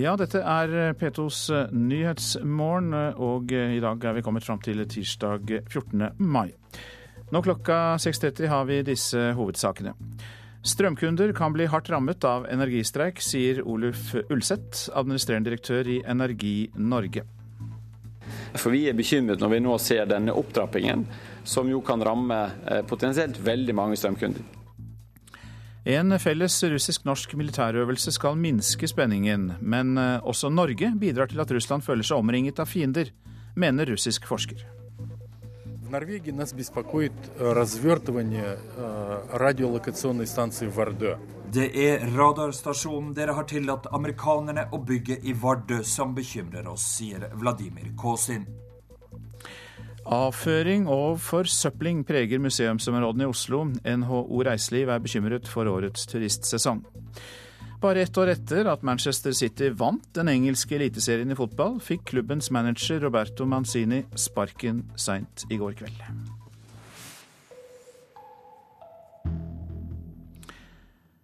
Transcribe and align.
Ja, 0.00 0.14
dette 0.16 0.40
er 0.40 0.94
P2s 0.96 1.50
Nyhetsmorgen, 1.76 2.94
og 3.20 3.50
i 3.52 3.80
dag 3.82 4.04
er 4.08 4.14
vi 4.16 4.22
kommet 4.24 4.46
fram 4.46 4.60
til 4.64 4.80
tirsdag 4.88 5.50
14. 5.68 6.14
mai. 6.16 6.54
Nå 7.28 7.42
klokka 7.44 7.98
6.30 8.00 8.48
har 8.48 8.64
vi 8.70 8.78
disse 8.86 9.26
hovedsakene. 9.36 9.92
Strømkunder 10.64 11.34
kan 11.36 11.52
bli 11.52 11.66
hardt 11.68 11.90
rammet 11.92 12.24
av 12.24 12.46
energistreik, 12.48 13.20
sier 13.20 13.60
Oluf 13.60 14.14
Ulseth, 14.30 14.86
administrerende 14.96 15.50
direktør 15.50 15.92
i 15.92 15.98
Energi 16.08 16.70
Norge. 16.80 17.26
For 18.56 18.72
Vi 18.72 18.86
er 18.88 18.96
bekymret 18.96 19.42
når 19.42 19.52
vi 19.52 19.60
nå 19.66 19.76
ser 19.84 20.08
denne 20.08 20.32
opptrappingen, 20.32 21.04
som 21.44 21.68
jo 21.68 21.82
kan 21.84 22.00
ramme 22.00 22.40
eh, 22.64 22.80
potensielt 22.88 23.36
veldig 23.44 23.76
mange 23.76 24.00
strømkunder. 24.00 24.59
En 25.90 26.14
felles 26.22 26.54
russisk-norsk 26.70 27.32
militærøvelse 27.34 28.12
skal 28.14 28.36
minske 28.38 28.86
spenningen, 28.86 29.48
men 29.58 29.98
eh, 29.98 30.20
også 30.22 30.46
Norge 30.52 30.92
bidrar 31.00 31.26
til 31.26 31.40
at 31.42 31.50
Russland 31.50 31.82
føler 31.82 32.06
seg 32.06 32.20
omringet 32.20 32.60
av 32.62 32.70
fiender, 32.70 33.10
mener 33.58 33.90
russisk 33.90 34.28
forsker. 34.30 34.62
Norge 35.90 36.20
Det 41.50 41.66
er 41.88 42.06
radarstasjonen 42.14 43.10
dere 43.16 43.34
har 43.34 43.50
tillatt 43.50 43.90
amerikanerne 43.90 44.68
å 44.70 44.78
bygge 44.78 45.18
i 45.26 45.34
Vardø 45.34 45.82
som 45.82 46.14
bekymrer 46.14 46.70
oss, 46.70 46.86
sier 47.00 47.26
Vladimir 47.34 47.90
Kåsin. 47.98 48.46
Avføring 50.08 50.86
og 50.88 51.18
forsøpling 51.20 52.02
preger 52.08 52.40
museumsområdene 52.40 53.26
i 53.26 53.30
Oslo. 53.30 53.66
NHO 53.84 54.42
Reiseliv 54.46 54.88
er 54.88 55.02
bekymret 55.04 55.48
for 55.48 55.68
årets 55.68 56.06
turistsesong. 56.08 56.80
Bare 57.80 58.02
ett 58.04 58.18
år 58.20 58.32
etter 58.34 58.68
at 58.68 58.82
Manchester 58.84 59.32
City 59.32 59.70
vant 59.72 60.04
den 60.16 60.28
engelske 60.28 60.76
eliteserien 60.76 61.32
i 61.32 61.36
fotball, 61.36 61.78
fikk 61.80 62.10
klubbens 62.12 62.50
manager 62.52 63.00
Roberto 63.04 63.46
Manzini 63.48 64.02
sparken 64.16 64.82
seint 65.00 65.46
i 65.48 65.56
går 65.60 65.78
kveld. 65.80 66.02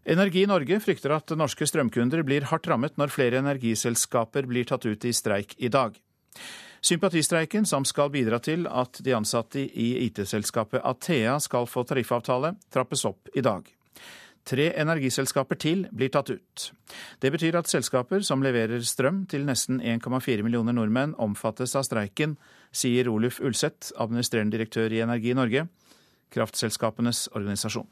Energi 0.06 0.44
Norge 0.47 0.78
frykter 0.80 1.16
at 1.16 1.32
norske 1.34 1.66
strømkunder 1.66 2.22
blir 2.24 2.47
hardt 2.47 2.69
rammet 2.70 2.97
når 3.00 3.10
flere 3.10 3.41
energiselskaper 3.42 4.47
blir 4.47 4.69
tatt 4.69 4.86
ut 4.86 5.04
i 5.04 5.12
streik 5.16 5.56
i 5.58 5.72
dag. 5.72 5.97
Sympatistreiken, 6.80 7.66
som 7.66 7.84
skal 7.84 8.10
bidra 8.14 8.38
til 8.42 8.66
at 8.69 9.00
de 9.02 9.14
ansatte 9.16 9.62
i 9.62 9.88
IT-selskapet 10.06 10.84
Athea 10.84 11.38
skal 11.41 11.66
få 11.70 11.86
tariffavtale, 11.88 12.55
trappes 12.72 13.05
opp 13.08 13.32
i 13.34 13.44
dag. 13.44 13.66
Tre 14.46 14.69
energiselskaper 14.78 15.58
til 15.58 15.88
blir 15.91 16.12
tatt 16.14 16.30
ut. 16.30 16.66
Det 17.19 17.32
betyr 17.34 17.56
at 17.58 17.66
selskaper 17.66 18.22
som 18.22 18.44
leverer 18.47 18.84
strøm 18.86 19.24
til 19.27 19.42
nesten 19.48 19.80
1,4 19.82 20.44
millioner 20.47 20.77
nordmenn, 20.77 21.16
omfattes 21.19 21.74
av 21.74 21.82
streiken, 21.88 22.36
sier 22.70 23.10
Oluf 23.10 23.41
Ulseth, 23.42 23.91
administrerende 23.98 24.54
direktør 24.54 24.94
i 24.94 25.02
Energi 25.02 25.34
Norge, 25.34 25.66
kraftselskapenes 26.30 27.27
organisasjon. 27.34 27.88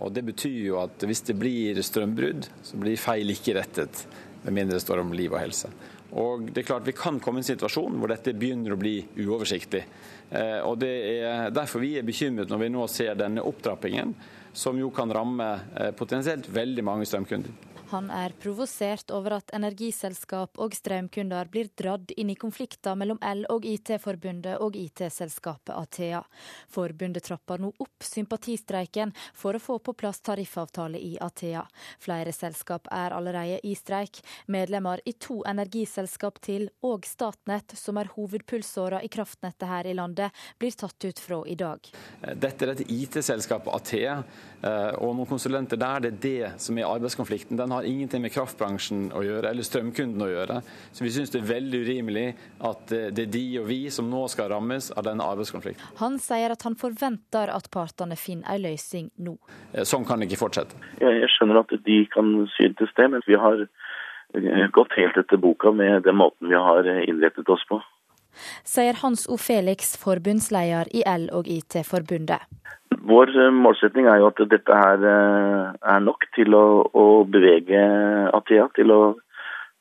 Og 0.00 0.12
Det 0.12 0.24
betyr 0.24 0.56
jo 0.64 0.80
at 0.80 1.04
hvis 1.04 1.24
det 1.28 1.36
blir 1.40 1.82
strømbrudd, 1.84 2.48
så 2.64 2.80
blir 2.80 2.96
feil 3.00 3.32
ikke 3.32 3.56
rettet, 3.60 4.06
med 4.44 4.56
mindre 4.56 4.76
det 4.76 4.84
står 4.84 5.04
om 5.04 5.12
liv 5.12 5.32
og 5.32 5.40
helse. 5.40 5.68
Og 6.14 6.46
det 6.50 6.62
er 6.62 6.66
klart 6.68 6.86
Vi 6.86 6.94
kan 6.94 7.18
komme 7.20 7.40
i 7.40 7.42
en 7.42 7.48
situasjon 7.48 7.96
hvor 7.98 8.12
dette 8.12 8.36
begynner 8.36 8.74
å 8.74 8.80
bli 8.80 9.00
uoversiktlig. 9.24 9.82
Eh, 10.30 10.60
og 10.62 10.78
Det 10.78 10.92
er 11.18 11.54
derfor 11.54 11.82
vi 11.82 11.96
er 11.98 12.06
bekymret 12.06 12.50
når 12.50 12.62
vi 12.62 12.72
nå 12.74 12.86
ser 12.90 13.18
denne 13.18 13.44
opptrappingen 13.46 14.14
som 14.56 14.78
jo 14.78 14.90
kan 14.94 15.10
ramme 15.12 15.48
eh, 15.76 15.90
potensielt 15.96 16.48
veldig 16.48 16.84
mange 16.86 17.08
strømkunder. 17.08 17.75
Han 17.92 18.08
er 18.10 18.32
provosert 18.42 19.12
over 19.14 19.36
at 19.36 19.52
energiselskap 19.54 20.58
og 20.58 20.74
strømkunder 20.74 21.46
blir 21.52 21.68
dratt 21.78 22.10
inn 22.18 22.32
i 22.32 22.34
konflikter 22.38 22.96
mellom 22.98 23.20
L 23.22 23.44
og 23.52 23.66
IT-forbundet 23.68 24.58
og 24.64 24.74
IT-selskapet 24.74 25.70
Athea. 25.70 26.24
Forbundet 26.72 27.28
trapper 27.28 27.62
nå 27.62 27.70
opp 27.78 28.02
sympatistreiken 28.02 29.12
for 29.30 29.54
å 29.54 29.62
få 29.62 29.78
på 29.78 29.94
plass 29.94 30.18
tariffavtale 30.26 30.98
i 30.98 31.12
Athea. 31.22 31.62
Flere 32.02 32.34
selskap 32.34 32.90
er 32.90 33.14
allerede 33.14 33.60
i 33.62 33.76
streik. 33.78 34.18
Medlemmer 34.50 35.04
i 35.06 35.14
to 35.14 35.38
energiselskap 35.46 36.42
til 36.42 36.66
og 36.82 37.06
Statnett, 37.06 37.76
som 37.78 38.02
er 38.02 38.10
hovedpulsåra 38.16 39.02
i 39.06 39.12
kraftnettet 39.12 39.68
her 39.70 39.86
i 39.86 39.94
landet, 39.94 40.34
blir 40.58 40.74
tatt 40.74 41.06
ut 41.06 41.22
fra 41.22 41.42
i 41.46 41.54
dag. 41.54 41.86
Dette 42.34 42.66
er 42.66 42.74
et 42.74 42.84
IT-selskap 42.90 43.70
Athea 43.70 44.18
eh, 44.18 44.92
og 44.98 45.14
noen 45.14 45.30
konsulenter 45.30 45.78
der. 45.78 46.02
Det 46.02 46.10
er 46.10 46.20
det 46.26 46.52
som 46.66 46.78
er 46.82 46.90
arbeidskonflikten. 46.90 47.54
Den 47.60 47.75
har 47.75 47.75
ingenting 47.84 48.22
med 48.22 48.32
kraftbransjen 48.32 49.10
å 49.16 49.22
gjøre, 49.24 49.50
eller 49.50 49.66
strømkunden 49.66 50.22
å 50.24 50.28
gjøre. 50.30 50.60
Så 50.92 51.04
vi 51.04 51.12
syns 51.14 51.32
det 51.34 51.42
er 51.42 51.48
veldig 51.50 51.80
urimelig 51.86 52.26
at 52.64 52.92
eh, 52.94 53.08
det 53.14 53.26
er 53.26 53.32
de 53.34 53.44
og 53.60 53.68
vi 53.70 53.80
som 53.92 54.08
nå 54.10 54.22
skal 54.32 54.50
rammes 54.54 54.90
av 54.94 55.06
denne 55.08 55.26
arbeidskonflikten. 55.26 55.96
Han 56.00 56.20
sier 56.22 56.54
at 56.54 56.66
han 56.66 56.78
forventer 56.80 57.52
at 57.52 57.70
partene 57.74 58.18
finner 58.20 58.54
en 58.54 58.64
løsning 58.64 59.10
nå. 59.16 59.36
Eh, 59.72 59.84
sånn 59.88 60.06
kan 60.08 60.22
det 60.22 60.30
ikke 60.30 60.44
fortsette. 60.46 60.78
Jeg 61.02 61.32
skjønner 61.34 61.62
at 61.64 61.76
de 61.90 61.98
kan 62.14 62.32
synes 62.56 62.96
det, 62.96 63.10
men 63.12 63.26
vi 63.26 63.36
har 63.40 63.66
eh, 63.66 64.64
gått 64.72 64.96
helt 64.96 65.20
etter 65.20 65.42
boka 65.42 65.74
med 65.74 66.06
den 66.06 66.18
måten 66.22 66.48
vi 66.52 66.56
har 66.68 66.88
innrettet 67.04 67.48
oss 67.52 67.66
på. 67.68 67.82
Sier 68.68 68.98
Hans 69.00 69.24
O. 69.32 69.38
Felix, 69.40 69.94
forbundsleder 69.96 70.90
i 70.92 71.02
L 71.08 71.30
og 71.32 71.48
IT-forbundet. 71.48 72.44
Vår 73.06 73.36
eh, 73.38 73.52
målsetning 73.54 74.08
er 74.10 74.22
jo 74.22 74.30
at 74.32 74.42
dette 74.50 74.80
her 74.80 75.06
eh, 75.12 75.76
er 75.94 76.02
nok 76.02 76.26
til 76.34 76.56
å, 76.56 76.66
å 76.90 77.06
bevege 77.30 77.84
Athea 78.34 78.66
til 78.76 78.92
å 78.94 79.00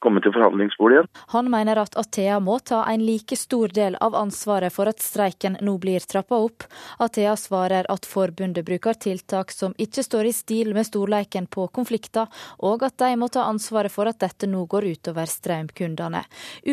komme 0.05 0.21
til 0.21 0.33
forhandlingsbordet 0.35 0.97
igjen. 0.99 1.09
Han 1.33 1.49
mener 1.49 1.79
at 1.81 1.97
Athea 1.97 2.37
må 2.43 2.59
ta 2.59 2.83
en 2.91 3.01
like 3.07 3.37
stor 3.39 3.73
del 3.73 3.97
av 4.05 4.17
ansvaret 4.19 4.73
for 4.73 4.91
at 4.91 5.01
streiken 5.01 5.57
nå 5.65 5.77
blir 5.81 6.05
trappa 6.05 6.37
opp. 6.45 6.67
Athea 7.01 7.33
svarer 7.39 7.89
at 7.89 8.05
forbundet 8.05 8.67
bruker 8.67 8.97
tiltak 9.07 9.53
som 9.55 9.73
ikke 9.81 10.05
står 10.05 10.29
i 10.29 10.35
stil 10.35 10.73
med 10.77 10.85
storleiken 10.85 11.49
på 11.49 11.67
konflikter, 11.73 12.29
og 12.61 12.85
at 12.85 12.99
de 13.01 13.13
må 13.17 13.31
ta 13.33 13.47
ansvaret 13.49 13.93
for 13.93 14.11
at 14.11 14.21
dette 14.21 14.49
nå 14.51 14.67
går 14.69 14.91
utover 14.93 15.31
strømkundene. 15.31 16.25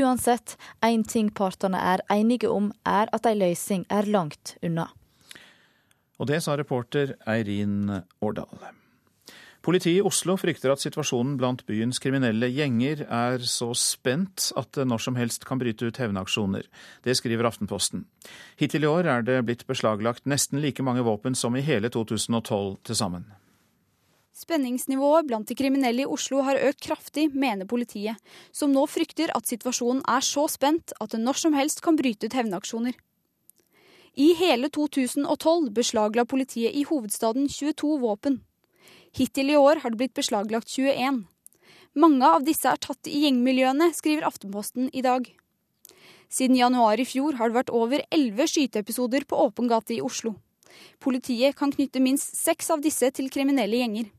Uansett, 0.02 0.58
én 0.84 1.06
ting 1.08 1.32
partene 1.32 1.80
er 1.94 2.04
enige 2.12 2.52
om, 2.52 2.72
er 2.84 3.08
at 3.12 3.28
en 3.28 3.40
løsning 3.40 3.86
er 3.88 4.10
langt 4.12 4.58
unna. 4.60 4.90
Og 6.22 6.30
det 6.30 6.38
sa 6.44 6.54
reporter 6.54 7.16
Eirin 7.26 7.90
Årdal. 8.22 8.70
Politiet 9.62 10.00
i 10.00 10.06
Oslo 10.06 10.34
frykter 10.38 10.72
at 10.72 10.82
situasjonen 10.82 11.36
blant 11.38 11.60
byens 11.68 12.00
kriminelle 12.02 12.48
gjenger 12.50 13.04
er 13.06 13.42
så 13.46 13.68
spent 13.78 14.48
at 14.58 14.72
det 14.74 14.88
når 14.90 15.02
som 15.04 15.18
helst 15.18 15.46
kan 15.46 15.60
bryte 15.60 15.86
ut 15.86 16.00
hevnaksjoner. 16.02 16.66
Det 17.06 17.14
skriver 17.18 17.46
Aftenposten. 17.46 18.04
Hittil 18.58 18.86
i 18.86 18.90
år 18.90 19.06
er 19.06 19.26
det 19.26 19.38
blitt 19.46 19.62
beslaglagt 19.70 20.26
nesten 20.30 20.62
like 20.62 20.82
mange 20.82 21.04
våpen 21.06 21.38
som 21.38 21.54
i 21.54 21.62
hele 21.62 21.90
2012 21.94 22.80
til 22.90 22.98
sammen. 22.98 23.28
Spenningsnivået 24.34 25.28
blant 25.28 25.46
de 25.46 25.54
kriminelle 25.54 26.02
i 26.02 26.10
Oslo 26.10 26.42
har 26.42 26.58
økt 26.70 26.82
kraftig, 26.82 27.28
mener 27.30 27.68
politiet, 27.70 28.18
som 28.50 28.74
nå 28.74 28.86
frykter 28.90 29.30
at 29.36 29.46
situasjonen 29.46 30.02
er 30.10 30.26
så 30.26 30.48
spent 30.50 30.94
at 30.98 31.14
det 31.14 31.22
når 31.22 31.38
som 31.38 31.54
helst 31.54 31.82
kan 31.84 31.98
bryte 31.98 32.26
ut 32.26 32.38
hevnaksjoner. 32.38 32.98
I 34.14 34.34
hele 34.36 34.68
2012 34.68 35.70
beslagla 35.72 36.24
politiet 36.24 36.74
i 36.76 36.84
hovedstaden 36.84 37.48
22 37.48 37.98
våpen. 37.98 38.40
Hittil 39.16 39.50
i 39.50 39.56
år 39.56 39.80
har 39.82 39.90
det 39.90 39.96
blitt 39.96 40.14
beslaglagt 40.14 40.68
21. 40.68 41.22
Mange 41.96 42.28
av 42.28 42.44
disse 42.44 42.68
er 42.68 42.80
tatt 42.80 43.08
i 43.08 43.24
gjengmiljøene, 43.24 43.88
skriver 43.96 44.26
Aftenposten 44.28 44.90
i 44.92 45.00
dag. 45.04 45.24
Siden 46.28 46.56
januar 46.56 47.00
i 47.00 47.06
fjor 47.08 47.36
har 47.40 47.48
det 47.48 47.56
vært 47.56 47.72
over 47.72 48.04
elleve 48.08 48.46
skyteepisoder 48.48 49.24
på 49.28 49.38
åpen 49.46 49.68
gate 49.68 49.96
i 49.96 50.02
Oslo. 50.04 50.34
Politiet 51.00 51.56
kan 51.56 51.72
knytte 51.72 52.00
minst 52.00 52.36
seks 52.36 52.68
av 52.72 52.80
disse 52.84 53.08
til 53.16 53.30
kriminelle 53.32 53.80
gjenger. 53.80 54.10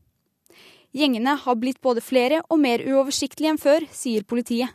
Gjengene 0.94 1.36
har 1.42 1.58
blitt 1.58 1.80
både 1.82 2.02
flere 2.02 2.40
og 2.48 2.58
mer 2.62 2.82
uoversiktlige 2.82 3.54
enn 3.54 3.62
før, 3.62 3.86
sier 3.90 4.26
politiet. 4.26 4.74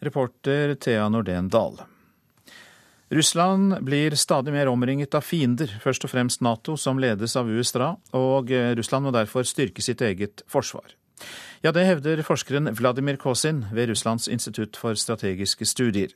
Reporter 0.00 0.76
Thea 0.80 1.08
Nordén 1.12 1.48
Dahl. 1.52 1.76
Russland 3.10 3.80
blir 3.82 4.14
stadig 4.14 4.52
mer 4.54 4.68
omringet 4.70 5.16
av 5.18 5.24
fiender, 5.26 5.72
først 5.82 6.04
og 6.06 6.12
fremst 6.12 6.44
Nato, 6.46 6.76
som 6.78 7.00
ledes 7.02 7.34
av 7.36 7.48
USA, 7.50 7.96
og 8.14 8.52
eh, 8.54 8.70
Russland 8.78 9.08
må 9.08 9.10
derfor 9.14 9.42
styrke 9.48 9.82
sitt 9.82 10.04
eget 10.06 10.44
forsvar. 10.46 10.94
Ja, 11.64 11.72
det 11.74 11.88
hevder 11.88 12.22
forskeren 12.22 12.70
Vladimir 12.78 13.18
Kosin 13.18 13.64
ved 13.74 13.90
Russlands 13.90 14.30
institutt 14.30 14.78
for 14.78 14.94
strategiske 14.94 15.66
studier. 15.66 16.14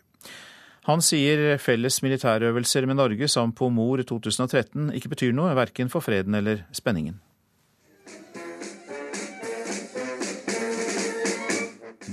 Han 0.87 1.03
sier 1.03 1.59
felles 1.59 1.99
militærøvelser 2.05 2.87
med 2.87 3.01
Norge, 3.01 3.29
som 3.29 3.51
på 3.53 3.73
Mor 3.75 3.99
2013, 4.07 4.93
ikke 4.95 5.11
betyr 5.17 5.35
noe, 5.35 5.55
verken 5.59 5.91
for 5.91 6.05
freden 6.05 6.39
eller 6.39 6.63
spenningen. 6.77 7.19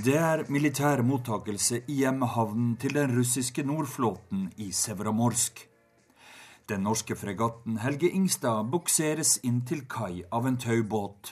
Det 0.02 0.14
er 0.18 0.40
militær 0.50 0.98
mottakelse 1.06 1.78
i 1.86 2.00
hjemmehavnen 2.00 2.72
til 2.82 2.96
den 2.96 3.12
russiske 3.14 3.62
nordflåten 3.62 4.48
i 4.64 4.72
Severomorsk. 4.74 5.60
Den 6.66 6.82
norske 6.82 7.14
fregatten 7.14 7.76
Helge 7.78 8.10
Ingstad 8.10 8.66
bukseres 8.72 9.36
inn 9.46 9.60
til 9.68 9.84
kai 9.86 10.24
av 10.34 10.48
en 10.50 10.56
taubåt. 10.58 11.30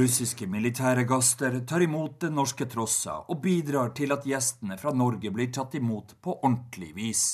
Russiske 0.00 0.50
militære 0.50 1.06
gaster 1.06 1.60
tar 1.62 1.86
imot 1.86 2.18
den 2.26 2.34
norske 2.40 2.66
trossa 2.66 3.20
og 3.28 3.38
bidrar 3.46 3.94
til 3.94 4.16
at 4.16 4.26
gjestene 4.26 4.80
fra 4.80 4.90
Norge 4.90 5.30
blir 5.30 5.54
tatt 5.54 5.78
imot 5.78 6.16
på 6.18 6.34
ordentlig 6.40 6.90
vis. 6.98 7.24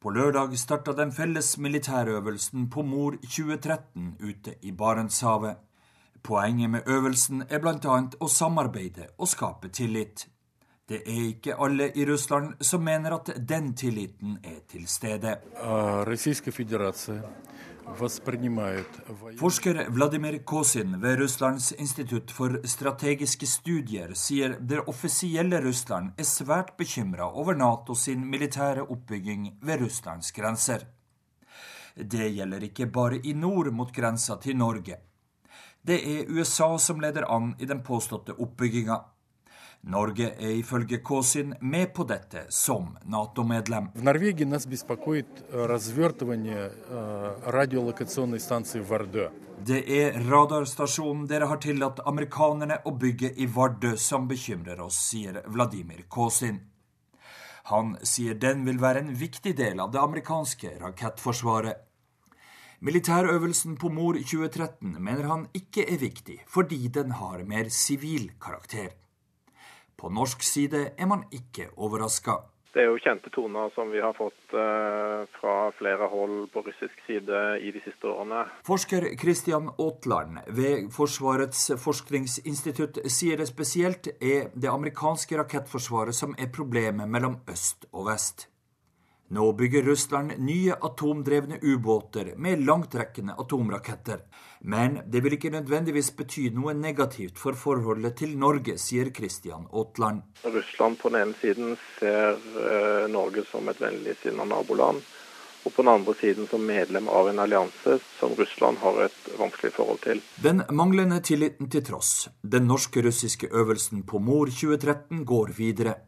På 0.00 0.14
lørdag 0.14 0.56
starta 0.56 0.96
den 0.96 1.12
felles 1.12 1.58
militærøvelsen 1.60 2.70
på 2.72 2.86
Mor 2.94 3.20
2013 3.26 4.14
ute 4.24 4.56
i 4.62 4.72
Barentshavet. 4.72 5.65
Poenget 6.26 6.70
med 6.70 6.88
øvelsen 6.90 7.44
er 7.48 7.60
bl.a. 7.62 7.96
å 8.18 8.26
samarbeide 8.26 9.12
og 9.18 9.28
skape 9.30 9.68
tillit. 9.70 10.24
Det 10.88 10.98
er 11.06 11.20
ikke 11.28 11.54
alle 11.62 11.92
i 11.94 12.06
Russland 12.06 12.64
som 12.66 12.82
mener 12.82 13.14
at 13.14 13.30
den 13.48 13.72
tilliten 13.78 14.38
er 14.42 14.64
til 14.66 14.88
stede. 14.90 15.36
Forsker 19.38 19.80
Vladimir 19.94 20.40
Kosin 20.42 20.98
ved 21.02 21.18
Russlands 21.22 21.72
institutt 21.78 22.34
for 22.34 22.58
strategiske 22.66 23.46
studier 23.46 24.14
sier 24.18 24.58
det 24.58 24.82
offisielle 24.90 25.62
Russland 25.62 26.18
er 26.18 26.26
svært 26.26 26.74
bekymra 26.78 27.30
over 27.30 27.54
Nato 27.54 27.94
sin 27.94 28.26
militære 28.26 28.82
oppbygging 28.82 29.52
ved 29.62 29.86
Russlands 29.86 30.34
grenser. 30.34 30.86
Det 31.96 32.32
gjelder 32.34 32.66
ikke 32.66 32.90
bare 32.90 33.22
i 33.22 33.32
nord 33.34 33.70
mot 33.70 33.94
grensa 33.94 34.42
til 34.42 34.58
Norge. 34.58 34.98
Det 35.86 36.00
er 36.02 36.30
USA 36.34 36.78
som 36.82 37.00
leder 37.00 37.28
an 37.30 37.52
i 37.62 37.66
den 37.66 37.82
påståtte 37.86 38.34
oppbygginga. 38.42 38.96
Norge 39.86 40.32
er 40.34 40.56
ifølge 40.58 40.98
Kåsin 40.98 41.52
med 41.60 41.92
på 41.94 42.02
dette 42.10 42.40
som 42.50 42.88
Nato-medlem. 43.04 43.92
Det 49.66 49.78
er 50.00 50.18
radarstasjonen 50.26 51.28
dere 51.30 51.50
har 51.52 51.62
tillatt 51.62 52.02
amerikanerne 52.02 52.80
å 52.82 52.90
bygge 52.90 53.30
i 53.36 53.46
Vardø 53.46 53.94
som 53.96 54.26
bekymrer 54.26 54.82
oss, 54.82 54.98
sier 55.12 55.38
Vladimir 55.46 56.02
Kåsin. 56.08 56.58
Han 57.70 57.94
sier 58.02 58.34
den 58.34 58.66
vil 58.66 58.82
være 58.82 59.06
en 59.06 59.14
viktig 59.14 59.54
del 59.58 59.78
av 59.82 59.94
det 59.94 60.02
amerikanske 60.02 60.80
rakettforsvaret. 60.82 61.85
Militærøvelsen 62.80 63.78
på 63.80 63.88
Mor 63.88 64.18
2013 64.20 64.96
mener 65.00 65.28
han 65.30 65.46
ikke 65.56 65.86
er 65.88 65.96
viktig 66.00 66.42
fordi 66.52 66.88
den 66.92 67.14
har 67.16 67.44
mer 67.48 67.70
sivil 67.72 68.30
karakter. 68.42 68.90
På 69.96 70.10
norsk 70.12 70.42
side 70.44 70.90
er 70.98 71.06
man 71.08 71.24
ikke 71.32 71.70
overraska. 71.76 72.42
Det 72.76 72.82
er 72.82 72.90
jo 72.90 72.98
kjente 73.00 73.30
toner 73.32 73.70
som 73.72 73.88
vi 73.88 74.02
har 74.04 74.12
fått 74.12 74.52
uh, 74.52 75.24
fra 75.38 75.54
flere 75.78 76.10
hold 76.12 76.50
på 76.52 76.60
russisk 76.66 76.98
side 77.06 77.38
i 77.64 77.70
de 77.72 77.80
siste 77.80 78.10
årene. 78.10 78.42
Forsker 78.68 79.06
Kristian 79.16 79.70
Aatland 79.80 80.42
ved 80.58 80.90
Forsvarets 80.92 81.70
forskningsinstitutt 81.80 83.00
sier 83.08 83.40
det 83.40 83.48
spesielt 83.48 84.10
er 84.20 84.50
det 84.52 84.68
amerikanske 84.68 85.40
rakettforsvaret 85.40 86.18
som 86.18 86.36
er 86.36 86.52
problemet 86.52 87.08
mellom 87.08 87.38
øst 87.48 87.88
og 87.94 88.10
vest. 88.10 88.50
Nå 89.28 89.52
bygger 89.52 89.82
Russland 89.82 90.32
nye 90.38 90.74
atomdrevne 90.74 91.58
ubåter 91.62 92.34
med 92.36 92.66
langtrekkende 92.66 93.34
atomraketter. 93.38 94.20
Men 94.60 95.00
det 95.06 95.20
vil 95.24 95.34
ikke 95.34 95.50
nødvendigvis 95.50 96.12
bety 96.14 96.44
noe 96.54 96.76
negativt 96.78 97.38
for 97.38 97.58
forholdet 97.58 98.14
til 98.22 98.36
Norge, 98.38 98.76
sier 98.78 99.10
Christian 99.10 99.66
Aatland. 99.72 100.22
Russland 100.44 101.00
på 101.02 101.10
den 101.10 101.24
ene 101.24 101.36
siden 101.42 101.74
ser 101.98 102.38
eh, 102.38 103.10
Norge 103.10 103.42
som 103.50 103.66
et 103.68 103.82
vennligsinnet 103.82 104.46
naboland, 104.46 105.02
og 105.66 105.74
på 105.74 105.82
den 105.82 105.94
andre 105.96 106.14
siden 106.22 106.46
som 106.46 106.62
medlem 106.62 107.10
av 107.10 107.26
en 107.26 107.42
allianse 107.42 107.98
som 108.20 108.34
Russland 108.38 108.78
har 108.78 109.08
et 109.08 109.30
vanskelig 109.38 109.74
forhold 109.74 110.04
til. 110.06 110.22
Den 110.38 110.62
manglende 110.70 111.18
tilliten 111.18 111.66
til 111.66 111.82
tross, 111.82 112.28
den 112.46 112.70
norske-russiske 112.70 113.50
øvelsen 113.50 114.06
på 114.06 114.22
Mor 114.22 114.54
2013 114.54 115.26
går 115.26 115.56
videre. 115.58 115.98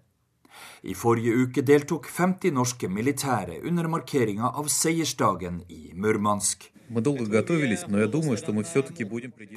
I 0.82 0.94
forrige 0.94 1.34
uke 1.34 1.62
deltok 1.66 2.06
50 2.06 2.52
norske 2.54 2.88
militære 2.88 3.60
under 3.66 3.88
markeringa 3.90 4.52
av 4.54 4.69
seiersdagen 4.70 5.62
i 5.69 5.92
Murmansk. 5.94 6.70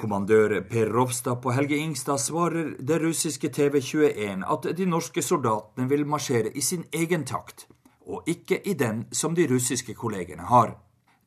Kommandør 0.00 0.60
Per 0.68 0.90
Ropstad 0.92 1.38
på 1.42 1.54
Helge 1.56 1.78
Ingstad 1.78 2.20
svarer 2.20 2.74
det 2.78 2.98
russiske 3.00 3.48
TV21 3.48 4.42
at 4.44 4.68
de 4.76 4.86
norske 4.86 5.22
soldatene 5.24 5.88
vil 5.88 6.04
marsjere 6.04 6.52
i 6.52 6.60
sin 6.60 6.84
egen 6.92 7.24
takt, 7.24 7.66
og 8.04 8.28
ikke 8.28 8.60
i 8.68 8.74
den 8.74 9.06
som 9.12 9.34
de 9.38 9.46
russiske 9.48 9.94
kollegene 9.94 10.50
har. 10.50 10.76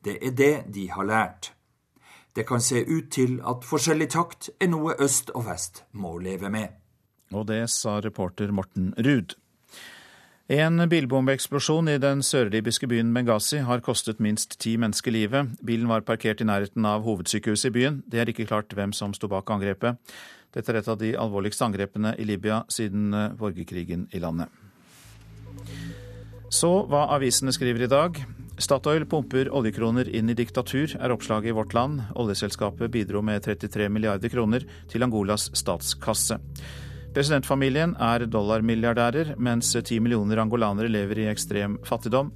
Det 0.04 0.18
er 0.22 0.36
det 0.38 0.54
de 0.74 0.90
har 0.92 1.08
lært. 1.08 1.50
Det 2.36 2.44
kan 2.46 2.60
se 2.60 2.84
ut 2.84 3.10
til 3.10 3.40
at 3.48 3.64
forskjellig 3.64 4.10
takt 4.12 4.50
er 4.60 4.68
noe 4.68 4.94
øst 5.00 5.32
og 5.34 5.48
vest 5.48 5.82
må 5.92 6.18
leve 6.20 6.50
med. 6.52 6.68
Og 7.34 7.48
det 7.48 7.64
sa 7.72 7.96
reporter 8.04 8.52
Morten 8.54 8.92
Ruud. 8.94 9.34
En 10.46 10.78
bilbombeeksplosjon 10.86 11.88
i 11.90 11.96
den 11.98 12.20
sørlibyske 12.22 12.86
byen 12.86 13.08
Benghazi 13.10 13.64
har 13.66 13.80
kostet 13.82 14.20
minst 14.22 14.52
ti 14.62 14.76
mennesker 14.78 15.10
livet. 15.10 15.56
Bilen 15.58 15.88
var 15.90 16.04
parkert 16.06 16.38
i 16.38 16.46
nærheten 16.46 16.86
av 16.86 17.02
hovedsykehuset 17.02 17.72
i 17.72 17.74
byen. 17.74 17.96
Det 18.06 18.20
er 18.22 18.30
ikke 18.30 18.46
klart 18.46 18.70
hvem 18.70 18.92
som 18.94 19.10
sto 19.10 19.26
bak 19.26 19.50
angrepet. 19.50 19.98
Dette 20.54 20.70
er 20.70 20.78
et 20.78 20.92
av 20.92 21.00
de 21.02 21.10
alvorligste 21.18 21.66
angrepene 21.66 22.14
i 22.14 22.28
Libya 22.30 22.60
siden 22.70 23.10
eh, 23.10 23.34
borgerkrigen 23.34 24.06
i 24.14 24.22
landet. 24.22 24.46
Så 26.46 26.70
hva 26.86 27.08
avisene 27.18 27.50
skriver 27.50 27.88
i 27.88 27.90
dag. 27.90 28.22
Statoil 28.62 29.02
pumper 29.10 29.50
oljekroner 29.50 30.06
inn 30.14 30.30
i 30.30 30.38
diktatur, 30.38 30.94
er 30.94 31.10
oppslaget 31.10 31.50
i 31.50 31.58
Vårt 31.58 31.74
Land. 31.74 32.04
Oljeselskapet 32.14 32.94
bidro 32.94 33.18
med 33.18 33.42
33 33.42 33.90
milliarder 33.90 34.30
kroner 34.30 34.62
til 34.86 35.02
Angolas 35.02 35.50
statskasse. 35.58 36.38
Presidentfamilien 37.16 37.94
er 37.96 38.26
dollarmilliardærer, 38.28 39.38
mens 39.40 39.70
ti 39.88 39.96
millioner 40.04 40.42
angolanere 40.42 40.90
lever 40.92 41.22
i 41.22 41.30
ekstrem 41.30 41.78
fattigdom. 41.88 42.28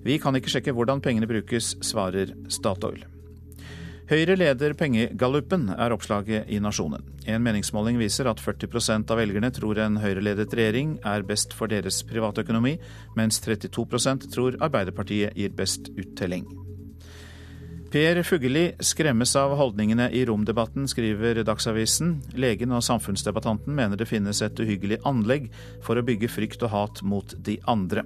Vi 0.00 0.16
kan 0.16 0.38
ikke 0.38 0.48
sjekke 0.48 0.72
hvordan 0.72 1.02
pengene 1.04 1.28
brukes, 1.28 1.74
svarer 1.84 2.32
Statoil. 2.48 3.04
Høyre 4.08 4.38
leder 4.40 4.72
pengegallupen, 4.80 5.68
er 5.76 5.92
oppslaget 5.92 6.48
i 6.48 6.56
Nasjonen. 6.56 7.04
En 7.28 7.44
meningsmåling 7.44 8.00
viser 8.00 8.28
at 8.32 8.40
40% 8.40 9.12
av 9.12 9.20
velgerne 9.20 9.52
tror 9.52 9.84
en 9.84 10.00
Høyre-ledet 10.00 10.56
regjering 10.56 10.98
er 11.04 11.24
best 11.28 11.52
for 11.52 11.68
deres 11.68 12.00
privatøkonomi, 12.08 12.78
mens 13.20 13.44
32% 13.44 14.30
tror 14.32 14.56
Arbeiderpartiet 14.64 15.36
gir 15.36 15.52
best 15.52 15.92
uttelling. 16.00 16.48
Per 17.94 18.24
Fugelli 18.26 18.72
skremmes 18.82 19.36
av 19.38 19.52
holdningene 19.54 20.08
i 20.10 20.24
romdebatten, 20.26 20.88
skriver 20.90 21.38
Dagsavisen. 21.46 22.16
Legen 22.34 22.74
og 22.74 22.82
samfunnsdebattanten 22.82 23.70
mener 23.70 23.94
det 23.94 24.08
finnes 24.10 24.40
et 24.42 24.58
uhyggelig 24.58 24.98
anlegg 25.06 25.46
for 25.86 25.94
å 25.94 26.02
bygge 26.02 26.26
frykt 26.26 26.64
og 26.66 26.72
hat 26.72 27.02
mot 27.06 27.36
de 27.46 27.54
andre, 27.70 28.02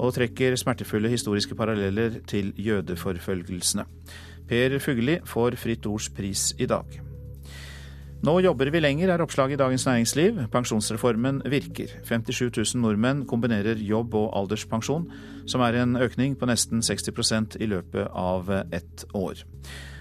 og 0.00 0.14
trekker 0.16 0.56
smertefulle 0.56 1.10
historiske 1.12 1.58
paralleller 1.60 2.22
til 2.30 2.54
jødeforfølgelsene. 2.56 3.84
Per 4.48 4.78
Fugelli 4.80 5.18
får 5.28 5.58
Fritt 5.60 5.90
Ords 5.92 6.08
pris 6.08 6.46
i 6.56 6.70
dag. 6.72 6.88
Nå 8.18 8.32
jobber 8.42 8.66
vi 8.74 8.80
lenger, 8.82 9.12
er 9.14 9.22
oppslaget 9.22 9.54
i 9.54 9.58
Dagens 9.60 9.84
Næringsliv. 9.86 10.38
Pensjonsreformen 10.50 11.36
virker. 11.46 11.92
57 12.02 12.74
000 12.74 12.82
nordmenn 12.82 13.20
kombinerer 13.30 13.78
jobb 13.78 14.16
og 14.18 14.32
alderspensjon, 14.40 15.04
som 15.46 15.62
er 15.62 15.78
en 15.78 15.94
økning 16.02 16.34
på 16.34 16.48
nesten 16.50 16.82
60% 16.82 17.60
i 17.62 17.68
løpet 17.70 18.10
av 18.10 18.50
ett 18.74 19.04
år. 19.14 19.44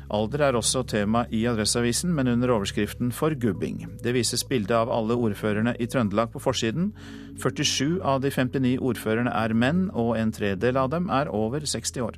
Alder 0.09 0.47
er 0.47 0.57
også 0.57 0.81
tema 0.89 1.27
i 1.29 1.43
Adresseavisen, 1.45 2.09
men 2.15 2.27
under 2.27 2.55
overskriften 2.55 3.11
'Forgubbing'. 3.11 3.99
Det 4.01 4.13
vises 4.13 4.43
bilde 4.43 4.73
av 4.73 4.89
alle 4.89 5.13
ordførerne 5.13 5.75
i 5.79 5.85
Trøndelag 5.85 6.31
på 6.31 6.39
forsiden. 6.39 6.93
47 7.37 8.01
av 8.01 8.21
de 8.21 8.31
59 8.31 8.79
ordførerne 8.79 9.29
er 9.29 9.53
menn, 9.53 9.91
og 9.93 10.17
en 10.17 10.31
tredel 10.31 10.77
av 10.77 10.89
dem 10.89 11.09
er 11.09 11.29
over 11.29 11.59
60 11.59 12.01
år. 12.01 12.17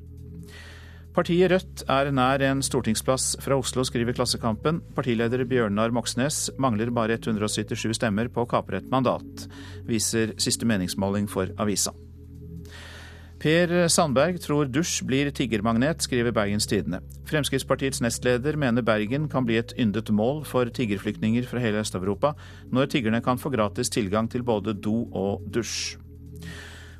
Partiet 1.09 1.49
Rødt 1.49 1.81
er 1.89 2.11
nær 2.13 2.43
en 2.45 2.59
stortingsplass 2.61 3.31
fra 3.41 3.57
Oslo, 3.57 3.81
skriver 3.87 4.13
Klassekampen. 4.13 4.83
Partileder 4.95 5.41
Bjørnar 5.49 5.89
Moxnes 5.95 6.51
mangler 6.61 6.91
bare 6.93 7.17
177 7.17 7.97
stemmer 7.97 8.29
på 8.29 8.45
å 8.45 8.49
kapre 8.49 8.77
et 8.77 8.91
mandat, 8.93 9.47
viser 9.89 10.35
siste 10.37 10.69
meningsmåling 10.69 11.25
for 11.31 11.49
avisa. 11.57 11.95
Per 13.39 13.71
Sandberg 13.87 14.37
tror 14.43 14.67
dusj 14.67 14.99
blir 15.07 15.31
tiggermagnet, 15.31 16.03
skriver 16.03 16.35
Bergens 16.35 16.67
Tidende. 16.67 16.99
Fremskrittspartiets 17.29 18.03
nestleder 18.03 18.59
mener 18.59 18.83
Bergen 18.85 19.29
kan 19.31 19.47
bli 19.47 19.55
et 19.57 19.71
yndet 19.79 20.11
mål 20.11 20.43
for 20.45 20.69
tiggerflyktninger 20.69 21.47
fra 21.47 21.63
hele 21.63 21.79
Øst-Europa, 21.81 22.35
når 22.69 22.91
tiggerne 22.91 23.23
kan 23.23 23.39
få 23.39 23.49
gratis 23.55 23.89
tilgang 23.95 24.29
til 24.29 24.43
både 24.43 24.75
do 24.75 25.07
og 25.15 25.47
dusj. 25.47 25.95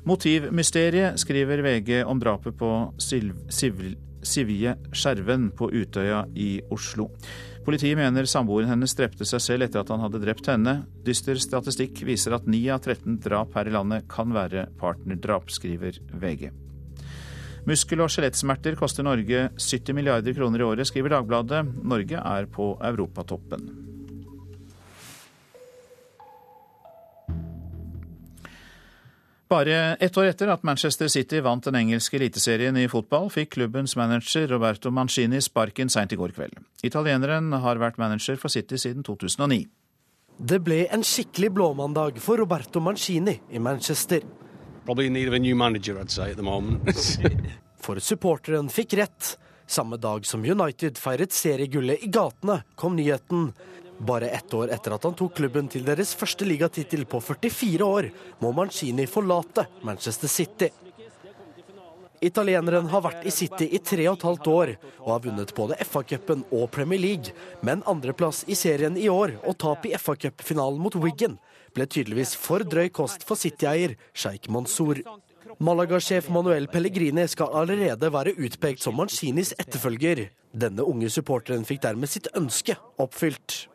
Motivmysteriet 0.08 1.20
skriver 1.20 1.62
VG 1.62 2.04
om 2.04 2.20
drapet 2.20 2.56
på 2.58 2.70
Siv 2.98 3.34
Sivje 4.22 4.74
Skjerven 4.92 5.48
på 5.56 5.70
Utøya 5.72 6.24
i 6.36 6.60
Oslo. 6.72 7.08
Politiet 7.64 7.96
mener 7.96 8.28
samboeren 8.28 8.68
hennes 8.68 8.94
drepte 8.96 9.24
seg 9.28 9.42
selv 9.44 9.66
etter 9.66 9.80
at 9.82 9.92
han 9.92 10.00
hadde 10.04 10.20
drept 10.22 10.48
henne. 10.48 10.74
Dyster 11.04 11.40
statistikk 11.40 12.02
viser 12.08 12.36
at 12.36 12.48
9 12.48 12.60
av 12.72 12.82
13 12.84 13.18
drap 13.24 13.56
her 13.56 13.68
i 13.68 13.74
landet 13.76 14.08
kan 14.12 14.32
være 14.36 14.66
partnerdrap, 14.80 15.52
skriver 15.52 16.00
VG. 16.12 16.50
Muskel- 17.68 18.00
og 18.00 18.12
skjelettsmerter 18.12 18.76
koster 18.80 19.04
Norge 19.04 19.50
70 19.56 19.96
milliarder 19.96 20.36
kroner 20.36 20.62
i 20.62 20.68
året, 20.68 20.88
skriver 20.88 21.12
Dagbladet. 21.16 21.64
Norge 21.84 22.24
er 22.24 22.48
på 22.48 22.72
europatoppen. 22.80 23.89
Bare 29.50 29.96
ett 29.98 30.18
år 30.18 30.28
etter 30.30 30.46
at 30.52 30.62
Manchester 30.62 31.08
City 31.10 31.40
vant 31.42 31.64
den 31.66 31.74
engelske 31.74 32.14
eliteserien 32.20 32.76
i 32.78 32.84
fotball, 32.88 33.26
fikk 33.34 33.56
klubbens 33.56 33.96
manager 33.98 34.46
Roberto 34.52 34.92
Mancini 34.94 35.40
sparken 35.42 35.90
seint 35.90 36.12
i 36.14 36.18
går 36.20 36.30
kveld. 36.36 36.60
Italieneren 36.86 37.50
har 37.64 37.80
vært 37.82 37.98
manager 37.98 38.38
for 38.38 38.52
City 38.54 38.78
siden 38.78 39.02
2009. 39.02 39.64
Det 40.38 40.60
ble 40.62 40.84
en 40.94 41.02
skikkelig 41.02 41.50
blåmandag 41.56 42.22
for 42.22 42.38
Roberto 42.38 42.78
Mancini 42.78 43.40
i 43.50 43.58
Manchester. 43.58 44.22
Manager, 44.86 45.98
for 47.84 47.98
supporteren 47.98 48.70
fikk 48.70 48.94
rett. 49.02 49.34
Samme 49.66 49.98
dag 49.98 50.22
som 50.30 50.46
United 50.46 50.94
feiret 50.98 51.34
seriegullet 51.34 52.06
i 52.06 52.12
gatene, 52.14 52.62
kom 52.78 52.94
nyheten. 52.94 53.50
Bare 54.00 54.28
ett 54.28 54.54
år 54.54 54.70
etter 54.72 54.94
at 54.96 55.04
han 55.04 55.14
tok 55.14 55.34
klubben 55.36 55.66
til 55.68 55.84
deres 55.84 56.14
første 56.16 56.46
ligatittel 56.48 57.04
på 57.04 57.20
44 57.20 57.84
år, 57.84 58.08
må 58.40 58.52
Mancini 58.56 59.04
forlate 59.06 59.66
Manchester 59.84 60.28
City. 60.28 60.70
Italieneren 62.20 62.88
har 62.92 63.04
vært 63.04 63.24
i 63.28 63.32
City 63.32 63.68
i 63.76 63.80
tre 63.84 64.04
og 64.10 64.18
et 64.18 64.24
halvt 64.28 64.48
år 64.52 64.72
og 64.98 65.06
har 65.08 65.22
vunnet 65.24 65.54
både 65.56 65.76
FA-cupen 65.84 66.42
og 66.52 66.66
Premier 66.72 67.00
League, 67.00 67.32
men 67.64 67.84
andreplass 67.88 68.42
i 68.48 68.56
serien 68.56 68.96
i 68.96 69.08
år 69.12 69.38
og 69.40 69.56
tap 69.60 69.88
i 69.88 69.94
FA-cupfinalen 69.96 70.80
mot 70.80 70.96
Wiggen 71.00 71.38
ble 71.76 71.86
tydeligvis 71.88 72.34
for 72.36 72.64
drøy 72.64 72.90
kost 72.92 73.24
for 73.28 73.40
City-eier 73.40 73.96
Sheikh 74.12 74.52
Mansour. 74.52 75.00
Malaga-sjef 75.60 76.30
Manuel 76.32 76.68
Pellegrini 76.72 77.26
skal 77.28 77.50
allerede 77.52 78.08
være 78.12 78.32
utpekt 78.40 78.80
som 78.80 78.94
Mancinis 78.96 79.50
etterfølger. 79.60 80.30
Denne 80.56 80.86
unge 80.88 81.10
supporteren 81.12 81.66
fikk 81.68 81.82
dermed 81.82 82.08
sitt 82.08 82.28
ønske 82.36 82.78
oppfylt. 82.96 83.68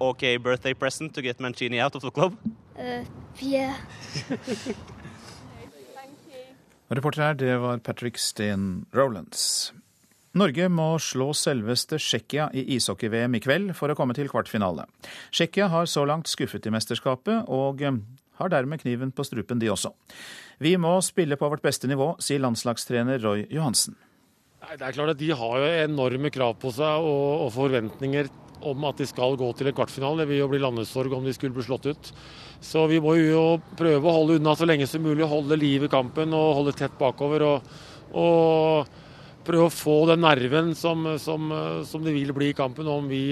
Okay 0.00 0.36
birthday 0.36 0.74
present 0.74 1.14
to 1.14 1.22
get 1.22 1.40
Mancini 1.40 1.80
out 1.80 1.96
of 1.96 2.02
the 2.02 2.10
club? 2.10 2.36
Uh, 2.76 3.04
yeah. 3.40 3.74
Reporter 6.90 7.22
her, 7.22 7.32
det 7.32 7.56
var 7.60 7.78
Patrick 7.78 8.18
Steen 8.18 8.84
Rolands. 8.94 9.72
Norge 10.32 10.64
må 10.72 10.94
slå 10.96 11.28
selveste 11.36 11.98
Tsjekkia 12.00 12.46
i 12.56 12.62
ishockey-VM 12.78 13.34
i 13.36 13.40
kveld 13.44 13.74
for 13.76 13.92
å 13.92 13.96
komme 13.98 14.14
til 14.16 14.30
kvartfinale. 14.32 14.86
Tsjekkia 15.28 15.66
har 15.68 15.88
så 15.90 16.06
langt 16.08 16.30
skuffet 16.30 16.64
i 16.64 16.72
mesterskapet, 16.72 17.50
og 17.52 17.82
eh, 17.84 17.98
har 18.40 18.52
dermed 18.54 18.80
kniven 18.80 19.12
på 19.12 19.26
strupen, 19.28 19.60
de 19.60 19.68
også. 19.72 19.92
Vi 20.64 20.72
må 20.80 20.94
spille 21.04 21.36
på 21.36 21.50
vårt 21.52 21.64
beste 21.64 21.90
nivå, 21.90 22.14
sier 22.22 22.40
landslagstrener 22.40 23.20
Roy 23.20 23.44
Johansen. 23.52 23.98
Det 24.62 24.86
er 24.86 24.96
klart 24.96 25.12
at 25.12 25.20
De 25.20 25.28
har 25.36 25.58
jo 25.58 25.68
enorme 25.82 26.30
krav 26.32 26.56
på 26.62 26.72
seg 26.72 27.04
og, 27.04 27.50
forventninger 27.52 28.30
om 28.70 28.84
at 28.88 29.02
de 29.02 29.08
skal 29.10 29.36
gå 29.36 29.50
til 29.58 29.68
en 29.68 29.76
kvartfinale. 29.76 30.22
Det 30.22 30.30
vil 30.30 30.44
jo 30.44 30.48
bli 30.48 30.62
landesorg 30.62 31.12
om 31.12 31.26
de 31.26 31.34
skulle 31.36 31.52
bli 31.52 31.66
slått 31.66 31.90
ut. 31.90 32.12
Så 32.62 32.86
vi 32.88 33.02
må 33.02 33.18
jo 33.18 33.58
prøve 33.76 34.06
å 34.06 34.16
holde 34.16 34.38
unna 34.38 34.54
så 34.56 34.68
lenge 34.70 34.86
som 34.88 35.02
mulig, 35.04 35.26
holde 35.28 35.58
liv 35.60 35.84
i 35.84 35.92
kampen 35.92 36.32
og 36.38 36.54
holde 36.62 36.76
tett 36.78 36.94
bakover. 36.96 37.44
og, 37.50 37.72
og 38.16 39.01
prøve 39.46 39.68
å 39.68 39.74
få 39.74 39.98
den 40.12 40.22
nerven 40.24 40.72
som, 40.78 41.04
som, 41.18 41.52
som, 41.88 42.04
det 42.04 42.14
vil 42.14 42.32
bli 42.36 42.52
i 42.52 42.56
kampen 42.56 42.88
om 42.88 43.08
vi 43.10 43.24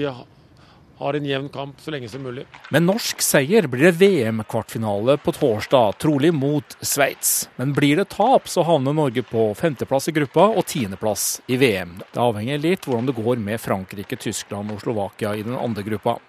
har 1.01 1.17
en 1.17 1.25
jevn 1.25 1.49
kamp 1.49 1.79
så 1.81 1.91
lenge 1.91 2.09
som 2.09 2.21
mulig. 2.21 2.45
Med 2.69 2.85
norsk 2.85 3.23
seier 3.25 3.65
blir 3.71 3.87
det 3.87 3.97
VM-kvartfinale 3.97 5.17
på 5.23 5.33
torsdag, 5.33 5.97
trolig 6.03 6.29
mot 6.35 6.75
Sveits. 6.85 7.49
Men 7.57 7.73
blir 7.73 7.97
det 7.97 8.11
tap, 8.13 8.49
så 8.51 8.61
havner 8.67 8.93
Norge 8.93 9.23
på 9.25 9.47
femteplass 9.57 10.11
i 10.11 10.15
gruppa 10.19 10.51
og 10.51 10.67
tiendeplass 10.69 11.41
i 11.49 11.57
VM. 11.61 11.97
Det 12.03 12.21
avhenger 12.21 12.61
litt 12.61 12.85
hvordan 12.85 13.09
det 13.09 13.17
går 13.17 13.41
med 13.41 13.61
Frankrike, 13.63 14.19
Tyskland 14.21 14.75
og 14.75 14.83
Slovakia 14.83 15.33
i 15.33 15.45
den 15.47 15.57
andre 15.57 15.85
gruppa. 15.89 16.19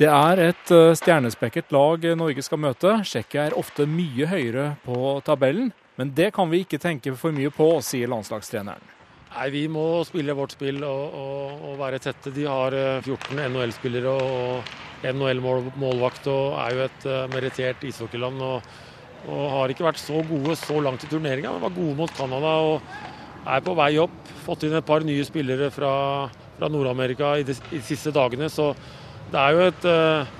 Det 0.00 0.08
er 0.08 0.40
et 0.46 0.70
eh, 0.72 0.94
stjernespekket 0.96 1.74
lag 1.74 2.06
Norge 2.16 2.46
skal 2.46 2.62
møte. 2.62 2.94
Tsjekkia 3.04 3.50
er 3.50 3.58
ofte 3.58 3.84
mye 3.90 4.30
høyere 4.30 4.70
på 4.86 5.18
tabellen. 5.26 5.74
Men 6.00 6.14
det 6.16 6.30
kan 6.32 6.48
vi 6.48 6.62
ikke 6.64 6.78
tenke 6.80 7.12
for 7.20 7.34
mye 7.36 7.50
på, 7.52 7.66
sier 7.84 8.08
landslagstreneren. 8.08 8.86
Nei, 9.34 9.48
Vi 9.52 9.66
må 9.68 10.00
spille 10.08 10.32
vårt 10.32 10.54
spill 10.56 10.80
og, 10.80 11.16
og, 11.20 11.58
og 11.68 11.74
være 11.76 12.00
tette. 12.00 12.32
De 12.32 12.46
har 12.48 12.72
14 13.04 13.36
eh, 13.36 13.50
NHL-spillere 13.52 14.14
og 14.14 14.70
NHL-målvakt 15.04 16.30
og 16.32 16.56
er 16.62 16.72
jo 16.78 16.86
et 16.86 17.04
uh, 17.04 17.18
merittert 17.34 17.84
ishockeyland. 17.84 18.40
Og, 18.40 18.72
og, 19.26 19.44
har 19.58 19.74
ikke 19.74 19.84
vært 19.90 20.00
så 20.00 20.24
gode 20.24 20.56
så 20.56 20.80
langt 20.80 21.04
i 21.04 21.12
turneringa, 21.12 21.52
men 21.52 21.66
var 21.66 21.76
gode 21.76 21.98
mot 22.00 22.16
Canada 22.16 22.56
og 22.70 23.44
er 23.44 23.68
på 23.68 23.76
vei 23.76 23.92
opp. 24.00 24.16
Fått 24.46 24.64
inn 24.64 24.80
et 24.80 24.88
par 24.88 25.04
nye 25.04 25.28
spillere 25.28 25.68
fra, 25.74 25.92
fra 26.56 26.72
Nord-Amerika 26.72 27.36
i, 27.36 27.44
de, 27.44 27.60
i 27.70 27.76
de 27.76 27.84
siste 27.84 28.16
dagene. 28.16 28.48
Så 28.48 28.72
det 29.30 29.44
er 29.44 29.52
jo 29.52 29.68
et 29.68 29.90
uh, 29.92 30.39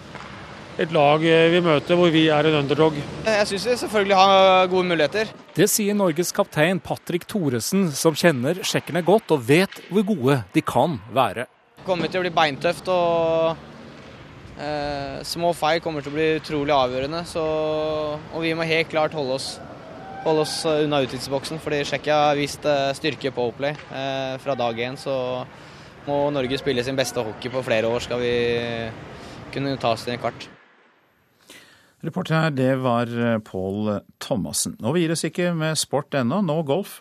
et 0.80 0.92
lag 0.94 1.20
vi 1.20 1.60
møter 1.60 1.99
hvor 1.99 2.12
vi 2.12 2.26
er 2.32 2.49
en 2.49 2.60
underdog. 2.62 2.96
Jeg 3.26 3.49
syns 3.50 3.66
vi 3.68 3.76
selvfølgelig 3.82 4.16
har 4.16 4.68
gode 4.72 4.88
muligheter. 4.88 5.32
Det 5.56 5.68
sier 5.68 5.96
Norges 5.96 6.32
kaptein 6.32 6.80
Patrick 6.80 7.26
Thoresen, 7.28 7.90
som 7.92 8.16
kjenner 8.16 8.62
tsjekkerne 8.62 9.02
godt 9.04 9.34
og 9.34 9.42
vet 9.49 9.80
hvor 9.90 10.06
gode 10.08 10.38
de 10.54 10.62
kan 10.64 10.96
være. 11.12 11.44
Det 11.80 11.88
kommer 11.88 12.08
til 12.12 12.20
å 12.20 12.25
bli 12.25 12.32
beintøft 12.32 12.88
og 12.92 13.58
eh, 14.60 15.18
små 15.28 15.52
feil 15.56 15.82
kommer 15.84 16.04
til 16.04 16.12
å 16.12 16.16
bli 16.16 16.28
utrolig 16.38 16.76
avgjørende. 16.76 17.25
Så, 17.28 17.42
og 18.16 18.44
vi 18.44 18.54
må 18.56 18.68
helt 18.68 18.88
klart 18.92 19.16
holde 19.16 19.37
oss, 19.37 19.50
holde 20.25 20.46
oss 20.46 20.54
unna 20.70 21.02
uttidsboksen, 21.04 21.60
fordi 21.60 21.82
Tsjekkia 21.88 22.22
har 22.30 22.40
vist 22.40 22.64
eh, 22.68 22.92
styrke 22.96 23.34
på 23.37 23.50
Oplay 23.52 23.76
eh, 23.76 24.38
fra 24.40 24.56
dag 24.56 24.80
én. 24.80 24.96
Så 25.00 25.12
må 26.06 26.22
Norge 26.32 26.56
spille 26.60 26.84
sin 26.87 26.96
beste 26.96 27.20
hockey 27.20 27.52
på 27.52 27.64
flere 27.66 27.90
år, 27.90 28.00
skal 28.06 28.25
vi 28.25 28.32
kunne 29.52 29.76
ta 29.80 29.92
oss 29.92 30.06
til 30.06 30.16
en 30.16 30.25
kvart. 30.25 30.49
Reporter 32.07 32.38
her, 32.38 32.54
det 32.57 32.71
var 32.80 33.11
eh, 33.12 33.37
Pål 33.45 34.00
Thomassen. 34.23 34.78
Og 34.80 34.97
vi 34.97 35.04
gir 35.04 35.12
oss 35.12 35.26
ikke 35.28 35.52
med 35.57 35.78
sport 35.78 36.16
ennå, 36.16 36.40
nå 36.47 36.62
golf. 36.69 37.00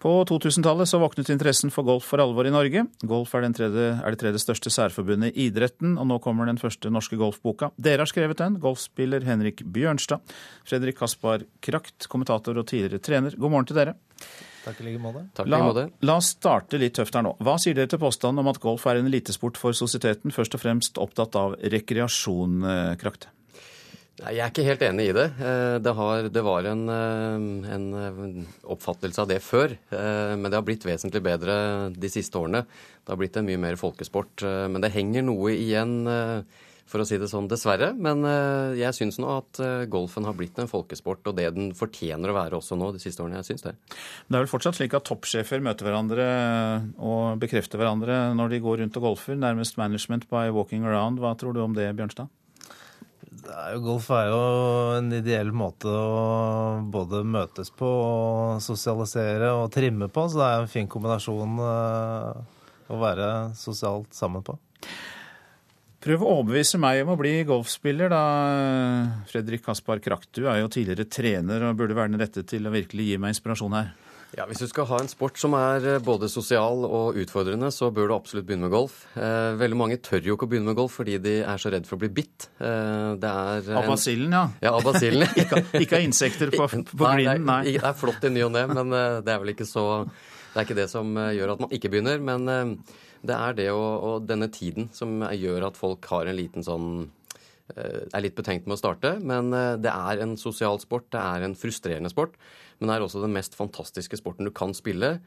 På 0.00 0.14
2000-tallet 0.24 0.88
så 0.88 0.96
våknet 0.96 1.28
interessen 1.28 1.68
for 1.72 1.84
golf 1.84 2.06
for 2.08 2.22
alvor 2.24 2.46
i 2.48 2.52
Norge. 2.52 2.86
Golf 3.04 3.34
er, 3.36 3.44
tredje, 3.52 3.88
er, 3.98 4.14
det 4.14 4.20
tredje 4.22 4.40
største 4.40 4.72
særforbundet 4.72 5.34
i 5.34 5.50
idretten, 5.50 5.98
og 6.00 6.06
nå 6.08 6.16
kommer 6.24 6.48
den 6.48 6.60
første 6.60 6.88
norske 6.88 7.18
golfboka. 7.20 7.68
Dere 7.76 8.06
har 8.06 8.08
skrevet 8.08 8.40
den, 8.40 8.56
golfspiller 8.62 9.26
Henrik 9.28 9.60
Bjørnstad. 9.68 10.24
Fredrik 10.64 10.96
Kaspar 11.02 11.44
Krakt, 11.60 12.08
kommentator 12.08 12.56
og 12.56 12.70
tidligere 12.70 13.02
trener. 13.04 13.36
God 13.36 13.52
morgen 13.52 13.68
til 13.68 13.76
dere. 13.76 13.94
Takk 14.64 14.80
i 14.80 14.86
like 14.86 15.02
måte. 15.04 15.26
La, 15.44 15.60
la, 15.68 16.16
oss 16.16 16.32
starte 16.38 16.80
litt 16.80 16.96
tøft 16.96 17.16
her 17.16 17.26
nå. 17.26 17.34
Hva 17.44 17.58
sier 17.60 17.76
dere 17.76 17.92
til 17.92 18.00
påstanden 18.00 18.40
om 18.40 18.48
at 18.48 18.60
golf 18.64 18.86
er 18.88 19.02
en 19.02 19.08
elitesport 19.08 19.60
for 19.60 19.76
sosieteten, 19.76 20.32
først 20.32 20.56
og 20.56 20.64
fremst 20.64 21.00
opptatt 21.00 21.36
av 21.36 21.58
rekreasjon, 21.60 22.56
eh, 22.64 22.96
Krakt? 23.00 23.28
Nei, 24.20 24.34
Jeg 24.36 24.44
er 24.44 24.52
ikke 24.52 24.66
helt 24.66 24.82
enig 24.84 25.04
i 25.08 25.16
det. 25.16 25.26
Eh, 25.40 25.76
det, 25.80 25.92
har, 25.96 26.28
det 26.28 26.44
var 26.44 26.66
en, 26.68 26.82
eh, 26.92 27.74
en, 27.74 27.84
eh, 27.96 28.48
oppfattelse 28.68 29.22
av 29.22 29.28
det 29.30 29.40
før, 29.44 29.76
men 29.90 30.48
det 30.48 30.58
har 30.58 30.66
blitt 30.66 30.84
vesentlig 30.84 31.22
bedre 31.24 31.54
de 31.94 32.10
siste 32.12 32.36
årene. 32.36 32.64
Det 33.00 33.14
har 33.14 33.20
blitt 33.20 33.38
en 33.40 33.46
mye 33.48 33.60
mer 33.60 33.78
folkesport. 33.80 34.44
Men 34.70 34.82
det 34.84 34.92
henger 34.94 35.24
noe 35.24 35.54
igjen, 35.54 35.94
for 36.90 37.02
å 37.02 37.06
si 37.06 37.18
det 37.18 37.28
sånn, 37.30 37.48
dessverre. 37.48 37.90
Men 37.96 38.22
jeg 38.76 38.96
syns 38.96 39.18
nå 39.22 39.30
at 39.38 39.60
golfen 39.90 40.26
har 40.28 40.36
blitt 40.38 40.58
en 40.60 40.70
folkesport, 40.70 41.22
og 41.26 41.36
det 41.38 41.48
den 41.56 41.70
fortjener 41.76 42.30
å 42.30 42.36
være 42.36 42.58
også 42.60 42.78
nå 42.78 42.92
de 42.94 43.02
siste 43.02 43.24
årene. 43.24 43.40
Jeg 43.40 43.52
syns 43.52 43.66
det. 43.66 43.74
Det 44.28 44.36
er 44.36 44.44
vel 44.44 44.52
fortsatt 44.52 44.78
slik 44.78 44.94
at 44.98 45.06
toppsjefer 45.08 45.64
møter 45.64 45.88
hverandre 45.88 46.26
og 46.98 47.40
bekrefter 47.42 47.80
hverandre 47.80 48.20
når 48.38 48.54
de 48.54 48.64
går 48.66 48.84
rundt 48.84 49.00
og 49.00 49.08
golfer, 49.10 49.38
nærmest 49.38 49.80
management 49.80 50.28
by 50.30 50.50
walking 50.54 50.86
around. 50.86 51.22
Hva 51.22 51.34
tror 51.40 51.56
du 51.56 51.64
om 51.64 51.78
det, 51.78 51.88
Bjørnstad? 51.98 52.30
Er 53.30 53.76
jo, 53.76 53.82
golf 53.84 54.08
er 54.10 54.26
jo 54.26 54.38
en 54.96 55.12
ideell 55.14 55.52
måte 55.54 55.86
å 55.86 56.80
både 56.90 57.22
møtes 57.22 57.70
på 57.70 57.86
og 57.86 58.64
sosialisere 58.64 59.52
og 59.54 59.68
trimme 59.74 60.08
på, 60.10 60.24
så 60.26 60.40
det 60.40 60.48
er 60.48 60.64
en 60.64 60.72
fin 60.72 60.90
kombinasjon 60.90 61.62
uh, 61.62 62.40
å 62.90 62.98
være 62.98 63.28
sosialt 63.54 64.10
sammen 64.18 64.42
på. 64.46 64.58
Prøv 66.00 66.24
å 66.24 66.34
overbevise 66.40 66.80
meg 66.80 67.04
om 67.04 67.12
å 67.12 67.18
bli 67.20 67.36
golfspiller, 67.46 68.10
da, 68.10 68.22
Fredrik 69.30 69.62
Kaspar 69.66 70.00
Kraktu, 70.02 70.46
er 70.48 70.62
jo 70.62 70.70
tidligere 70.72 71.06
trener 71.06 71.68
og 71.68 71.76
burde 71.78 71.96
være 71.98 72.14
den 72.14 72.22
rette 72.22 72.42
til 72.48 72.66
å 72.66 72.72
virkelig 72.74 73.12
gi 73.12 73.18
meg 73.20 73.36
inspirasjon 73.36 73.76
her. 73.76 73.92
Ja, 74.38 74.44
Hvis 74.46 74.60
du 74.62 74.68
skal 74.70 74.86
ha 74.86 75.00
en 75.02 75.10
sport 75.10 75.38
som 75.42 75.56
er 75.58 75.84
eh, 75.96 76.02
både 76.06 76.28
sosial 76.30 76.84
og 76.86 77.16
utfordrende, 77.18 77.70
så 77.74 77.88
bør 77.94 78.10
du 78.10 78.14
absolutt 78.14 78.46
begynne 78.46 78.68
med 78.68 78.74
golf. 78.76 79.02
Eh, 79.18 79.56
veldig 79.58 79.78
mange 79.78 79.98
tør 80.06 80.22
jo 80.22 80.36
ikke 80.36 80.46
å 80.46 80.50
begynne 80.52 80.70
med 80.70 80.78
golf 80.78 81.00
fordi 81.00 81.16
de 81.22 81.34
er 81.42 81.58
så 81.62 81.72
redd 81.74 81.88
for 81.88 81.98
å 81.98 82.02
bli 82.04 82.12
bitt. 82.20 82.46
Eh, 82.62 83.18
det 83.20 83.30
er 83.30 83.72
Av 83.80 83.90
basillen, 83.90 84.36
ja. 84.36 84.44
Ja, 84.62 84.74
av 84.76 84.86
basillen. 84.86 85.26
ikke, 85.42 85.64
ikke 85.82 85.98
av 85.98 86.06
insekter 86.06 86.54
på, 86.54 86.62
på 86.70 87.08
nei, 87.08 87.16
grinden, 87.24 87.48
nei. 87.50 87.74
Det 87.74 87.82
er 87.90 87.98
flott 87.98 88.28
i 88.28 88.32
ny 88.36 88.46
og 88.46 88.54
ne, 88.54 88.64
men 88.70 88.94
eh, 89.00 89.18
det 89.26 89.34
er 89.34 89.42
vel 89.42 89.54
ikke 89.56 89.66
så 89.68 89.86
Det 90.04 90.60
er 90.60 90.68
ikke 90.68 90.78
det 90.78 90.88
som 90.94 91.10
eh, 91.18 91.34
gjør 91.40 91.56
at 91.56 91.66
man 91.66 91.74
ikke 91.74 91.90
begynner. 91.90 92.22
Men 92.22 92.76
det 93.26 93.34
er 93.34 93.58
det 93.58 93.70
og, 93.74 93.90
og 94.06 94.30
denne 94.30 94.50
tiden 94.54 94.92
som 94.94 95.24
gjør 95.26 95.72
at 95.72 95.78
folk 95.78 96.06
har 96.12 96.30
en 96.30 96.38
liten 96.38 96.66
sånn 96.66 97.08
er 97.70 98.24
litt 98.24 98.34
betenkt 98.34 98.64
med 98.66 98.74
å 98.74 98.80
starte. 98.80 99.12
Men 99.22 99.52
det 99.78 99.90
er 99.92 100.24
en 100.24 100.32
sosial 100.40 100.80
sport, 100.82 101.04
det 101.14 101.20
er 101.22 101.44
en 101.46 101.54
frustrerende 101.54 102.10
sport. 102.10 102.34
Men 102.80 102.90
det 102.90 102.96
er 102.96 103.04
også 103.04 103.22
den 103.22 103.36
mest 103.36 103.54
fantastiske 103.58 104.18
sporten 104.18 104.48
du 104.48 104.52
kan 104.56 104.72
spille. 104.76 105.18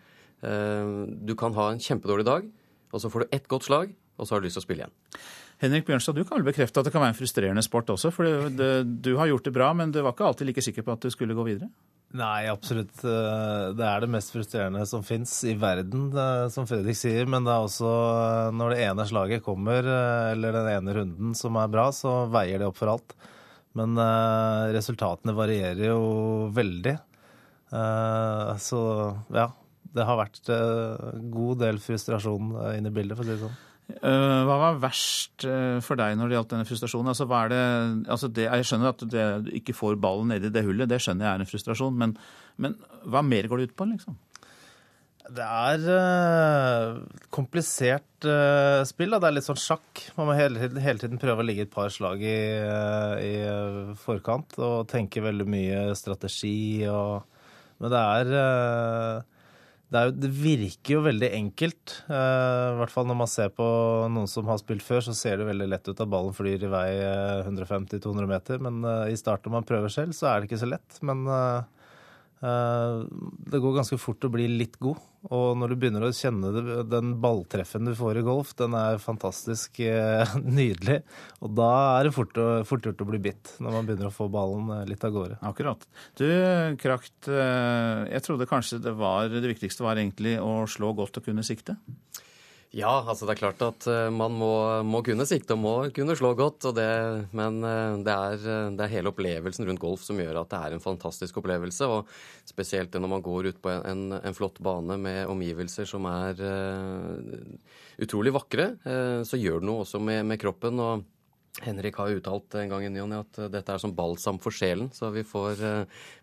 Du 0.42 1.34
kan 1.40 1.54
ha 1.56 1.70
en 1.72 1.80
kjempedårlig 1.80 2.26
dag, 2.28 2.48
og 2.92 3.00
så 3.00 3.12
får 3.14 3.24
du 3.24 3.36
ett 3.38 3.46
godt 3.48 3.68
slag, 3.70 3.94
og 4.18 4.28
så 4.28 4.36
har 4.36 4.42
du 4.42 4.48
lyst 4.50 4.58
til 4.58 4.64
å 4.64 4.66
spille 4.66 4.84
igjen. 4.84 4.96
Henrik 5.62 5.86
Bjørnstad, 5.88 6.18
du 6.18 6.26
kan 6.26 6.42
vel 6.42 6.50
bekrefte 6.50 6.82
at 6.82 6.90
det 6.90 6.92
kan 6.92 7.04
være 7.06 7.14
en 7.14 7.20
frustrerende 7.22 7.64
sport 7.64 7.94
også? 7.94 8.12
For 8.12 8.50
du 8.50 9.12
har 9.22 9.30
gjort 9.30 9.48
det 9.48 9.54
bra, 9.56 9.70
men 9.78 9.94
du 9.94 10.02
var 10.02 10.16
ikke 10.16 10.28
alltid 10.28 10.50
like 10.50 10.66
sikker 10.66 10.84
på 10.84 10.98
at 10.98 11.06
du 11.06 11.14
skulle 11.14 11.38
gå 11.38 11.46
videre? 11.48 11.70
Nei, 12.14 12.46
absolutt. 12.46 13.00
Eh, 13.02 13.68
det 13.74 13.86
er 13.90 14.04
det 14.04 14.10
mest 14.14 14.30
frustrerende 14.36 14.84
som 14.86 15.02
fins 15.06 15.32
i 15.50 15.56
verden, 15.58 16.12
eh, 16.14 16.46
som 16.54 16.68
Fredrik 16.70 16.98
sier. 17.00 17.26
Men 17.26 17.48
det 17.48 17.56
er 17.56 17.66
også 17.66 17.90
eh, 17.90 18.50
når 18.54 18.74
det 18.74 18.84
ene 18.86 19.06
slaget 19.10 19.46
kommer, 19.46 19.88
eller 20.34 20.54
den 20.54 20.70
ene 20.76 20.94
runden 21.00 21.34
som 21.38 21.58
er 21.58 21.72
bra, 21.74 21.88
så 21.96 22.28
veier 22.34 22.62
det 22.62 22.70
opp 22.70 22.78
for 22.78 22.94
alt. 22.94 23.18
Men 23.74 23.98
resultatene 24.70 25.34
varierer 25.34 25.88
jo 25.88 26.02
veldig. 26.54 26.94
Så 27.74 28.80
ja, 29.34 29.48
det 29.94 30.06
har 30.06 30.20
vært 30.20 30.50
en 30.54 31.30
god 31.34 31.64
del 31.64 31.80
frustrasjon 31.82 32.52
inne 32.76 32.92
i 32.92 32.96
bildet, 32.96 33.18
for 33.18 33.26
å 33.26 33.28
si 33.28 33.34
det 33.34 33.44
sånn. 33.46 33.62
Eh, 33.92 34.42
hva 34.48 34.56
var 34.62 34.78
verst 34.82 35.44
eh, 35.48 35.78
for 35.84 36.00
deg 36.00 36.16
når 36.16 36.30
det 36.30 36.38
gjaldt 36.38 36.54
denne 36.54 36.68
frustrasjonen? 36.68 37.12
Altså, 37.12 37.28
det, 37.52 37.64
altså 38.16 38.30
det, 38.32 38.46
jeg 38.48 38.68
skjønner 38.70 38.94
at 38.94 39.04
du 39.04 39.50
ikke 39.60 39.76
får 39.76 39.98
ballen 40.02 40.32
nedi 40.32 40.52
det 40.54 40.64
hullet, 40.66 40.90
det 40.90 41.02
skjønner 41.04 41.28
jeg 41.28 41.34
er 41.34 41.44
en 41.44 41.50
frustrasjon. 41.50 41.98
Men, 42.00 42.16
men 42.64 42.78
hva 43.04 43.24
mer 43.26 43.50
går 43.52 43.60
det 43.60 43.72
ut 43.72 43.76
på, 43.80 43.90
liksom? 43.92 44.16
Det 45.34 45.44
er 45.44 45.84
uh, 45.88 46.98
komplisert 47.32 48.26
uh, 48.28 48.84
spill. 48.88 49.14
Da. 49.16 49.22
Det 49.24 49.30
er 49.30 49.36
litt 49.38 49.48
sånn 49.48 49.62
sjakk. 49.62 50.02
Man 50.18 50.28
må 50.28 50.36
hele, 50.36 50.68
hele 50.84 51.00
tiden 51.00 51.22
prøve 51.22 51.44
å 51.44 51.48
ligge 51.48 51.64
et 51.64 51.72
par 51.72 51.94
slag 51.96 52.24
i, 52.28 52.40
uh, 52.60 53.16
i 53.24 53.96
forkant 54.04 54.58
og 54.60 54.90
tenke 54.92 55.24
veldig 55.24 55.48
mye 55.48 55.86
strategi 55.96 56.84
og 56.92 57.24
Men 57.82 57.94
det 57.94 58.02
er 58.02 58.32
det, 59.94 60.02
jo, 60.08 60.14
det, 60.18 60.30
virker 60.34 60.96
jo 60.96 61.04
veldig 61.06 61.30
enkelt. 61.38 61.98
Uh, 62.08 62.14
I 62.74 62.78
hvert 62.82 62.94
fall 62.94 63.10
når 63.10 63.20
man 63.20 63.30
ser 63.30 63.52
på 63.54 63.66
noen 64.10 64.30
som 64.30 64.50
har 64.50 64.62
spilt 64.62 64.86
før, 64.86 65.04
så 65.06 65.14
ser 65.18 65.38
det 65.40 65.50
veldig 65.50 65.70
lett 65.70 65.90
ut 65.90 65.98
at 65.98 66.10
ballen 66.10 66.34
flyr 66.34 66.66
i 66.66 66.72
vei 66.72 66.88
150-200 67.44 68.30
meter. 68.30 68.64
Men 68.64 68.82
i 69.10 69.18
starten 69.20 69.52
når 69.52 69.60
man 69.60 69.70
prøver 69.70 69.94
selv, 69.94 70.18
så 70.18 70.32
er 70.32 70.42
det 70.42 70.50
ikke 70.50 70.64
så 70.64 70.72
lett. 70.74 71.02
Men 71.06 71.28
Eh, 71.30 71.62
det 72.44 73.60
går 73.64 73.76
ganske 73.78 73.98
fort 74.02 74.26
å 74.28 74.32
bli 74.34 74.50
litt 74.52 74.76
god. 74.84 75.00
Og 75.32 75.54
når 75.56 75.72
du 75.72 75.78
begynner 75.80 76.04
å 76.04 76.12
kjenne 76.12 76.50
det, 76.52 76.64
den 76.92 77.14
balltreffen 77.24 77.88
du 77.88 77.94
får 77.96 78.20
i 78.20 78.24
golf, 78.28 78.52
den 78.60 78.76
er 78.76 79.00
fantastisk 79.00 79.80
eh, 79.86 80.34
nydelig. 80.60 81.00
Og 81.40 81.54
da 81.56 81.70
er 82.00 82.10
det 82.10 82.16
fort, 82.18 82.36
fort, 82.68 82.84
gjort 82.84 83.06
å 83.06 83.08
bli 83.08 83.22
bitt, 83.24 83.54
når 83.64 83.78
man 83.78 83.88
begynner 83.88 84.10
å 84.10 84.16
få 84.16 84.28
ballen 84.34 84.74
eh, 84.76 84.84
litt 84.92 85.08
av 85.08 85.16
gårde. 85.16 85.40
Akkurat. 85.48 85.88
Du, 86.20 86.28
Krakt, 86.84 87.30
jeg 87.30 88.26
trodde 88.26 88.50
kanskje 88.50 88.82
det, 88.84 88.96
var, 89.00 89.32
det 89.32 89.56
viktigste 89.56 89.88
var 89.88 90.02
egentlig 90.02 90.36
å 90.44 90.66
slå 90.68 90.92
godt 90.98 91.22
og 91.22 91.30
kunne 91.30 91.46
sikte? 91.48 91.78
Ja, 92.74 93.04
altså 93.06 93.28
det 93.30 93.36
er 93.36 93.38
klart 93.38 93.60
at 93.62 93.86
eh, 93.86 94.08
man 94.10 94.34
må, 94.34 94.50
må 94.82 95.04
kunne 95.06 95.28
sikte 95.30 95.54
og 95.54 95.62
må 95.62 95.74
kunne 95.94 96.16
slå 96.18 96.32
godt. 96.34 96.72
Det, 96.74 96.88
men 97.38 97.60
eh, 97.70 98.00
det 98.02 98.16
er, 98.16 98.48
eh, 98.50 98.72
det 98.74 98.88
er, 98.88 98.92
hele 98.96 99.12
opplevelsen 99.12 99.70
rundt 99.70 99.82
golf 99.84 100.02
som 100.02 100.18
gjør 100.18 100.40
at 100.42 100.50
det 100.50 100.58
er 100.58 100.74
en 100.74 100.82
fantastisk 100.82 101.38
opplevelse. 101.44 101.86
Og 101.86 102.10
spesielt 102.50 102.98
når 102.98 103.14
man 103.14 103.26
går 103.30 103.52
ut 103.52 103.62
på 103.62 103.76
en, 103.76 104.18
en 104.18 104.38
flott 104.38 104.58
bane 104.66 104.98
med 104.98 105.30
omgivelser 105.30 105.86
som 105.86 106.10
er 106.10 106.42
uh, 106.42 107.46
utrolig 108.02 108.34
vakre, 108.34 108.72
uh, 108.90 109.22
så 109.22 109.38
gjør 109.38 109.62
det 109.62 109.70
noe 109.70 109.86
også 109.86 110.02
med, 110.02 110.24
med 110.34 110.42
kroppen. 110.42 110.82
og 110.82 111.06
Henrik 111.62 112.02
har 112.02 112.18
uttalt 112.18 112.58
en 112.58 112.74
gang 112.74 112.88
i 112.88 112.94
ny 112.96 113.06
at 113.20 113.44
dette 113.54 113.70
er 113.70 113.82
som 113.86 113.94
balsam 113.94 114.42
for 114.42 114.50
sjelen, 114.50 114.90
så 114.98 115.14
vi 115.14 115.22
får, 115.22 115.60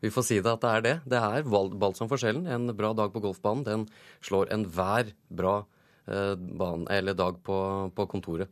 vi 0.02 0.10
får, 0.10 0.26
si 0.26 0.40
det 0.42 0.50
at 0.50 0.64
det 0.64 0.70
er 0.70 0.88
det. 0.88 1.00
Det 1.14 1.20
er 1.22 1.46
balsam 1.46 2.10
for 2.10 2.18
sjelen. 2.18 2.50
En 2.50 2.74
bra 2.74 2.90
dag 2.98 3.14
på 3.14 3.22
golfbanen, 3.22 3.62
den 3.62 3.92
slår 4.26 4.50
enhver 4.50 5.14
bra 5.30 5.60
bane 5.62 5.76
Eh, 6.10 6.34
banen, 6.36 6.88
eller 6.90 7.14
dag 7.14 7.38
på, 7.46 7.56
på 7.94 8.06
kontoret. 8.10 8.50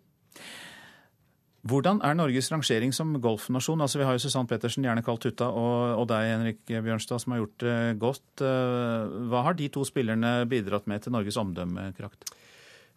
Hvordan 1.69 1.99
er 2.07 2.15
Norges 2.15 2.49
rangering 2.53 2.93
som 2.95 3.17
golfnasjon? 3.21 3.81
Altså, 3.83 3.99
vi 3.99 4.07
har 4.07 4.15
jo 4.15 4.23
Susann 4.23 4.47
Pettersen, 4.49 4.87
gjerne 4.87 5.03
kalt 5.05 5.25
Tutta, 5.25 5.49
og, 5.51 5.97
og, 5.99 6.05
deg, 6.09 6.29
Henrik 6.31 6.61
Bjørnstad, 6.71 7.21
som 7.21 7.35
har 7.35 7.43
gjort 7.43 7.65
det 7.65 7.79
godt. 8.01 8.45
Eh, 8.47 9.17
hva 9.33 9.43
har 9.49 9.59
de 9.59 9.67
to 9.75 9.83
spillerne 9.89 10.47
bidratt 10.49 10.87
med 10.91 11.03
til 11.03 11.17
Norges 11.17 11.41
omdømmekrakt? 11.41 12.31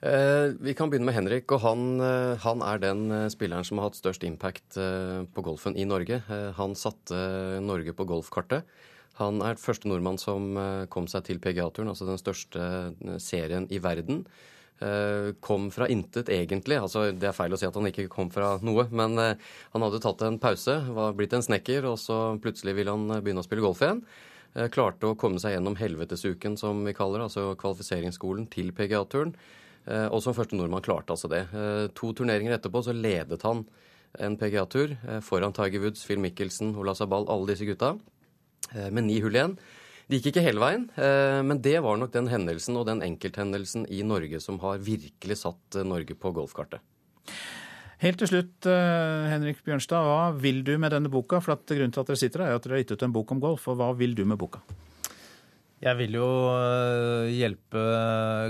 Eh, 0.06 0.54
vi 0.62 0.76
kan 0.78 0.94
begynne 0.94 1.10
med 1.10 1.18
Henrik. 1.18 1.50
og 1.52 1.66
han, 1.66 2.06
han, 2.46 2.64
er 2.70 2.86
den 2.86 3.04
spilleren 3.34 3.66
som 3.66 3.82
har 3.82 3.90
hatt 3.90 4.00
størst 4.00 4.24
impact 4.30 4.78
på 4.78 5.46
golfen 5.46 5.76
i 5.76 5.90
Norge. 5.90 6.22
Han 6.62 6.78
satte 6.78 7.18
Norge 7.66 7.98
på 7.98 8.08
golfkartet. 8.14 8.70
Han 9.20 9.42
er 9.46 9.60
første 9.60 9.90
nordmann 9.90 10.22
som 10.22 10.54
kom 10.94 11.10
seg 11.12 11.28
til 11.28 11.42
PGA-turen, 11.44 11.92
altså 11.92 12.08
den 12.08 12.22
største 12.22 13.20
serien 13.22 13.68
i 13.74 13.82
verden. 13.84 14.24
Eh, 14.82 15.34
kom 15.40 15.72
fra 15.72 15.88
intet, 15.88 16.30
egentlig. 16.30 16.80
Altså, 16.82 17.12
det 17.14 17.28
er 17.30 17.36
feil 17.38 17.54
å 17.54 17.58
si 17.60 17.68
at 17.68 17.76
han 17.78 17.86
ikke 17.92 18.08
kom 18.10 18.32
fra 18.34 18.56
noe. 18.66 18.88
Men 18.90 19.14
eh, 19.22 19.50
han 19.76 19.86
hadde 19.86 20.00
tatt 20.02 20.24
en 20.26 20.40
pause, 20.42 20.74
var 20.96 21.14
blitt 21.18 21.36
en 21.38 21.46
snekker, 21.46 21.86
og 21.86 22.00
så 22.02 22.18
plutselig 22.42 22.74
ville 22.80 22.96
han 22.96 23.06
eh, 23.14 23.22
begynne 23.22 23.44
å 23.44 23.46
spille 23.46 23.66
golf 23.66 23.84
igjen. 23.86 24.02
Klarte 24.52 25.08
å 25.08 25.16
komme 25.16 25.40
seg 25.40 25.54
gjennom 25.54 25.78
helvetesuken, 25.80 26.58
som 26.60 26.82
vi 26.84 26.92
kaller 26.92 27.22
det, 27.22 27.28
altså 27.30 27.54
kvalifiseringsskolen 27.56 28.50
til 28.52 28.74
PGA-turen. 28.76 29.30
Og 30.12 30.18
som 30.26 30.36
første 30.36 30.58
nordmann 30.60 30.84
klarte 30.84 31.16
altså 31.16 31.30
det. 31.32 31.40
To 31.96 32.10
turneringer 32.12 32.58
etterpå 32.58 32.82
så 32.84 32.92
ledet 32.92 33.46
han 33.48 33.62
en 34.20 34.36
PGA-tur 34.36 34.98
foran 35.24 35.56
Tiger 35.56 35.86
Woods, 35.86 36.04
Phil 36.04 36.20
Michelsen, 36.20 36.74
Ola 36.76 36.92
Sabal, 37.00 37.30
alle 37.32 37.54
disse 37.54 37.70
gutta, 37.70 37.94
med 38.92 39.08
ni 39.08 39.22
hull 39.24 39.40
igjen. 39.40 39.56
Det 40.12 40.18
gikk 40.20 40.34
ikke 40.34 40.42
hele 40.44 40.60
veien, 40.60 40.82
eh, 41.00 41.38
men 41.48 41.62
det 41.64 41.78
var 41.80 41.96
nok 41.96 42.12
den 42.12 42.26
hendelsen 42.28 42.76
og 42.76 42.84
den 42.90 43.00
enkelthendelsen 43.06 43.86
i 43.88 44.02
Norge 44.04 44.42
som 44.44 44.58
har 44.60 44.82
virkelig 44.84 45.38
satt 45.40 45.78
eh, 45.80 45.88
Norge 45.88 46.18
på 46.20 46.34
golfkartet. 46.36 46.84
Helt 48.02 48.20
til 48.20 48.28
slutt, 48.28 48.68
eh, 48.68 49.30
Henrik 49.32 49.62
Bjørnstad, 49.64 50.04
hva 50.04 50.34
vil 50.36 50.66
du 50.68 50.74
med 50.76 50.92
denne 50.92 51.08
boka? 51.08 51.40
For 51.40 51.56
at 51.56 51.64
Grunnen 51.64 51.96
til 51.96 52.04
at 52.04 52.12
dere 52.12 52.20
sitter 52.20 52.44
her, 52.44 52.52
er 52.52 52.60
at 52.60 52.68
dere 52.68 52.76
har 52.76 52.84
gitt 52.84 52.92
ut 52.92 53.06
en 53.08 53.14
bok 53.16 53.32
om 53.32 53.40
golf. 53.40 53.70
og 53.72 53.80
Hva 53.80 53.88
vil 53.96 54.18
du 54.18 54.26
med 54.28 54.42
boka? 54.42 54.60
Jeg 55.80 55.98
vil 55.98 56.18
jo 56.20 56.28
hjelpe 57.32 57.84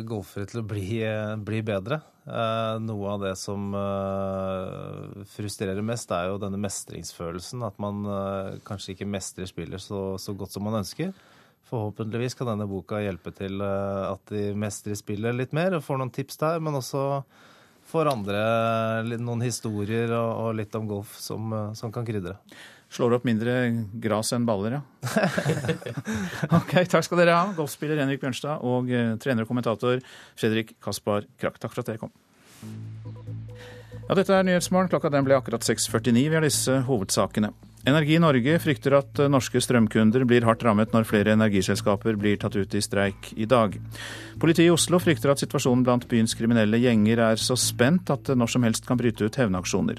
golfere 0.10 0.50
til 0.50 0.64
å 0.64 0.68
bli, 0.68 0.88
bli 1.46 1.60
bedre. 1.64 2.02
Noe 2.82 3.14
av 3.14 3.22
det 3.24 3.38
som 3.40 3.70
frustrerer 5.32 5.86
mest, 5.86 6.12
er 6.12 6.28
jo 6.28 6.42
denne 6.42 6.60
mestringsfølelsen. 6.60 7.64
At 7.64 7.80
man 7.80 8.04
kanskje 8.68 8.98
ikke 8.98 9.08
mestrer 9.08 9.48
spillet 9.48 9.80
så, 9.80 10.18
så 10.20 10.36
godt 10.36 10.58
som 10.58 10.68
man 10.68 10.82
ønsker. 10.82 11.14
Forhåpentligvis 11.72 12.36
kan 12.36 12.50
denne 12.52 12.68
boka 12.68 13.00
hjelpe 13.00 13.32
til 13.32 13.62
eh, 13.64 14.02
at 14.10 14.34
de 14.34 14.50
mestrer 14.60 14.98
spillet 15.00 15.38
litt 15.38 15.56
mer 15.56 15.78
og 15.78 15.86
får 15.86 16.02
noen 16.02 16.12
tips 16.12 16.42
der, 16.42 16.60
men 16.60 16.76
også 16.76 17.24
får 17.92 18.10
andre 18.12 18.42
noen 19.20 19.44
historier 19.46 20.12
og, 20.18 20.52
litt 20.58 20.76
om 20.76 20.90
golf 20.90 21.16
som, 21.20 21.48
eh, 21.56 21.72
som 21.80 21.94
kan 21.96 22.08
krydre. 22.08 22.36
Slår 22.92 23.16
opp 23.16 23.24
mindre 23.24 23.56
gras 24.04 24.34
enn 24.36 24.44
baller, 24.44 24.82
ja. 24.82 24.82
ok, 26.60 26.76
takk 26.92 27.08
skal 27.08 27.22
dere 27.22 27.38
ha, 27.40 27.54
golfspiller 27.56 28.04
Henrik 28.04 28.20
Bjørnstad 28.20 28.66
og 28.68 28.92
uh, 28.92 29.14
trener 29.24 29.48
og 29.48 29.54
kommentator 29.54 30.04
Fredrik 30.36 30.76
Kaspar 30.84 31.24
Krakk. 31.40 31.56
Takk 31.56 31.72
for 31.72 31.86
at 31.86 31.94
dere 31.94 32.02
kom. 32.04 32.12
Ja, 34.10 34.18
dette 34.20 34.36
er 34.36 34.44
Nyhetsmorgen. 34.44 34.92
Klokka 34.92 35.08
den 35.14 35.24
ble 35.24 35.40
akkurat 35.40 35.64
6.49. 35.64 36.20
Vi 36.20 36.36
har 36.36 36.44
disse 36.44 36.82
hovedsakene. 36.84 37.54
Energi 37.82 38.20
Norge 38.22 38.60
frykter 38.62 38.94
at 38.94 39.20
norske 39.32 39.58
strømkunder 39.64 40.22
blir 40.30 40.46
hardt 40.46 40.62
rammet 40.68 40.92
når 40.94 41.08
flere 41.10 41.34
energiselskaper 41.34 42.20
blir 42.20 42.38
tatt 42.38 42.54
ut 42.54 42.76
i 42.78 42.82
streik 42.84 43.32
i 43.34 43.48
dag. 43.50 43.74
Politiet 44.42 44.68
i 44.68 44.74
Oslo 44.74 45.00
frykter 45.02 45.34
at 45.34 45.42
situasjonen 45.42 45.82
blant 45.88 46.06
byens 46.12 46.38
kriminelle 46.38 46.78
gjenger 46.84 47.24
er 47.32 47.42
så 47.42 47.58
spent 47.58 48.14
at 48.14 48.28
det 48.30 48.38
når 48.38 48.54
som 48.54 48.70
helst 48.70 48.86
kan 48.86 49.02
bryte 49.02 49.26
ut 49.26 49.42
hevnaksjoner. 49.42 49.98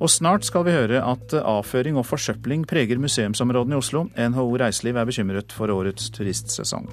Og 0.00 0.08
snart 0.08 0.48
skal 0.48 0.64
vi 0.64 0.76
høre 0.78 1.04
at 1.04 1.36
avføring 1.42 2.00
og 2.00 2.08
forsøpling 2.08 2.64
preger 2.68 3.00
museumsområdene 3.02 3.76
i 3.76 3.82
Oslo. 3.82 4.06
NHO 4.16 4.48
Reiseliv 4.64 4.96
er 4.96 5.12
bekymret 5.12 5.52
for 5.52 5.68
årets 5.74 6.08
turistsesong. 6.16 6.88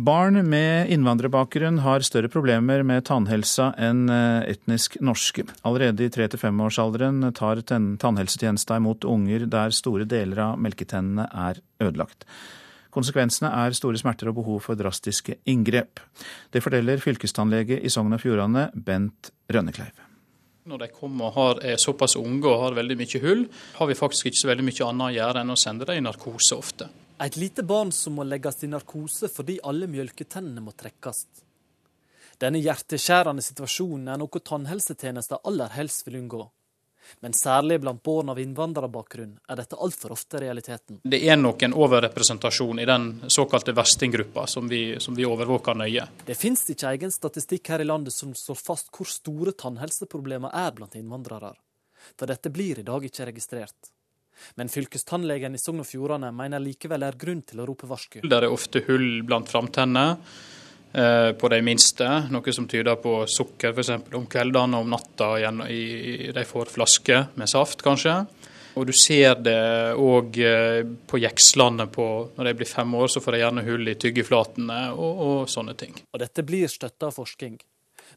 Barn 0.00 0.48
med 0.48 0.88
innvandrerbakgrunn 0.88 1.82
har 1.84 2.00
større 2.00 2.30
problemer 2.32 2.80
med 2.88 3.02
tannhelsa 3.04 3.66
enn 3.76 4.06
eh, 4.08 4.46
etnisk 4.48 4.94
norske. 5.04 5.42
Allerede 5.68 6.06
i 6.06 6.12
3-5-årsalderen 6.14 7.18
tar 7.36 7.60
tannhelsetjenesta 7.68 8.78
imot 8.80 9.04
unger 9.04 9.44
der 9.52 9.74
store 9.76 10.06
deler 10.08 10.40
av 10.46 10.62
melketennene 10.64 11.26
er 11.28 11.60
ødelagt. 11.84 12.24
Konsekvensene 12.96 13.50
er 13.66 13.76
store 13.76 14.00
smerter 14.00 14.30
og 14.30 14.38
behov 14.38 14.62
for 14.70 14.80
drastiske 14.80 15.36
inngrep. 15.52 16.00
Det 16.48 16.64
forteller 16.64 17.02
fylkestannlege 17.04 17.82
i 17.84 17.92
Sogn 17.92 18.16
og 18.16 18.24
Fjordane, 18.24 18.70
Bent 18.72 19.34
Rønnekleiv. 19.52 20.00
Når 20.70 20.86
de 20.86 20.90
kommer 20.96 21.28
og 21.28 21.36
har, 21.36 21.62
er 21.74 21.82
såpass 21.82 22.16
unge 22.16 22.48
og 22.48 22.64
har 22.64 22.80
veldig 22.80 22.96
mye 23.02 23.24
hull, 23.26 23.46
har 23.76 23.92
vi 23.92 24.00
faktisk 24.00 24.32
ikke 24.32 24.44
så 24.46 24.52
veldig 24.54 24.68
mye 24.70 24.88
annet 24.88 25.10
å 25.10 25.14
gjøre 25.18 25.44
enn 25.44 25.56
å 25.58 25.60
sende 25.60 25.92
dem 25.92 26.00
i 26.00 26.08
narkose 26.08 26.56
ofte. 26.56 26.88
Et 27.20 27.36
lite 27.36 27.62
barn 27.62 27.92
som 27.92 28.14
må 28.16 28.24
legges 28.24 28.62
i 28.64 28.68
narkose 28.72 29.28
fordi 29.28 29.58
alle 29.68 29.88
mjølketennene 29.90 30.62
må 30.64 30.72
trekkes. 30.72 31.26
Denne 32.40 32.62
hjerteskjærende 32.64 33.44
situasjonen 33.44 34.08
er 34.08 34.22
noe 34.22 34.40
tannhelsetjenesten 34.40 35.44
aller 35.44 35.76
helst 35.76 36.06
vil 36.06 36.16
unngå. 36.22 36.46
Men 37.20 37.34
særlig 37.36 37.80
blant 37.80 38.02
barn 38.02 38.32
av 38.32 38.40
innvandrerbakgrunn 38.40 39.34
er 39.48 39.60
dette 39.60 39.76
altfor 39.76 40.14
ofte 40.16 40.40
realiteten. 40.40 41.00
Det 41.04 41.20
er 41.28 41.36
nok 41.36 41.62
en 41.66 41.76
overrepresentasjon 41.76 42.80
i 42.80 42.88
den 42.88 43.06
såkalte 43.28 43.74
verstinggruppa 43.76 44.46
som 44.48 44.68
vi, 44.68 44.96
som 45.00 45.16
vi 45.16 45.28
overvåker 45.28 45.76
nøye. 45.76 46.06
Det 46.24 46.38
finnes 46.38 46.64
ikke 46.72 46.94
egen 46.94 47.12
statistikk 47.12 47.72
her 47.74 47.84
i 47.84 47.88
landet 47.88 48.16
som 48.16 48.32
slår 48.36 48.60
fast 48.64 48.92
hvor 48.96 49.08
store 49.10 49.52
tannhelseproblemer 49.52 50.56
er 50.56 50.76
blant 50.76 50.96
innvandrere. 50.96 51.52
For 52.16 52.30
dette 52.30 52.52
blir 52.52 52.80
i 52.80 52.86
dag 52.86 53.04
ikke 53.04 53.28
registrert. 53.28 53.92
Men 54.60 54.72
fylkestannlegen 54.72 55.54
i 55.54 55.60
Sogn 55.60 55.82
og 55.84 55.88
Fjordane 55.88 56.32
mener 56.34 56.62
likevel 56.62 57.04
er 57.06 57.18
grunn 57.20 57.42
til 57.46 57.60
å 57.62 57.68
rope 57.68 57.88
varsku. 57.90 58.20
Der 58.24 58.46
er 58.46 58.54
ofte 58.54 58.84
hull 58.88 59.20
blant 59.26 59.50
framtennene 59.52 60.16
Eh, 60.92 61.32
på 61.32 61.48
de 61.48 61.60
minste, 61.62 62.06
noe 62.34 62.52
som 62.52 62.66
tyder 62.68 62.96
på 62.98 63.22
sukker 63.30 63.76
f.eks. 63.76 63.92
om 64.18 64.26
kveldene 64.26 64.78
og 64.78 64.86
om 64.86 64.94
natta. 64.96 65.28
De 65.70 66.44
får 66.46 66.72
flaske 66.74 67.20
med 67.38 67.50
saft, 67.50 67.84
kanskje. 67.86 68.16
Og 68.78 68.86
du 68.86 68.92
ser 68.94 69.38
det 69.42 69.60
òg 69.98 70.38
eh, 70.42 70.82
på 71.06 71.20
jekslene 71.22 71.86
på 71.90 72.06
når 72.36 72.50
de 72.50 72.56
blir 72.58 72.70
fem 72.70 72.94
år, 72.98 73.10
så 73.10 73.22
får 73.22 73.36
de 73.36 73.42
gjerne 73.44 73.66
hull 73.66 73.90
i 73.90 73.96
tyggeflatene 74.02 74.80
og, 74.96 75.22
og 75.26 75.38
sånne 75.50 75.76
ting. 75.78 75.94
Og 76.10 76.22
dette 76.22 76.46
blir 76.46 76.70
støtta 76.70 77.10
av 77.10 77.18
forskning. 77.18 77.60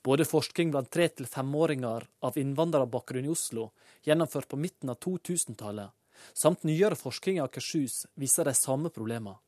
Både 0.03 0.25
forskning 0.25 0.73
blant 0.73 0.89
tre- 0.91 1.11
til 1.13 1.29
femåringer 1.29 2.07
av 2.25 2.37
innvandrerbakgrunn 2.41 3.29
i 3.29 3.33
Oslo, 3.33 3.69
gjennomført 4.03 4.49
på 4.49 4.59
midten 4.59 4.89
av 4.91 4.97
2000-tallet, 5.05 5.93
samt 6.33 6.63
nyere 6.63 6.95
forskning 6.99 7.37
i 7.37 7.43
Akershus, 7.43 8.05
viser 8.15 8.47
de 8.47 8.55
samme 8.57 8.91
problemene. 8.93 9.39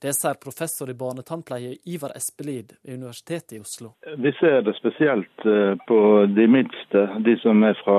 Det 0.00 0.12
sier 0.14 0.38
professor 0.40 0.90
i 0.90 0.94
barnetannpleie 0.94 1.76
Ivar 1.90 2.14
Espelid 2.16 2.72
ved 2.82 2.94
Universitetet 2.94 3.52
i 3.56 3.60
Oslo. 3.60 3.92
Vi 4.16 4.32
ser 4.38 4.62
det 4.62 4.74
spesielt 4.78 5.46
eh, 5.46 5.74
på 5.88 5.98
de 6.36 6.46
minste, 6.48 7.06
de 7.26 7.36
som 7.42 7.62
er 7.66 7.78
fra 7.84 7.98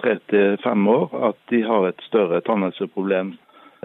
tre 0.00 0.16
til 0.30 0.56
fem 0.64 0.88
år, 0.88 1.10
at 1.30 1.40
de 1.50 1.62
har 1.66 1.88
et 1.88 2.06
større 2.08 2.40
tannhelseproblem. 2.46 3.34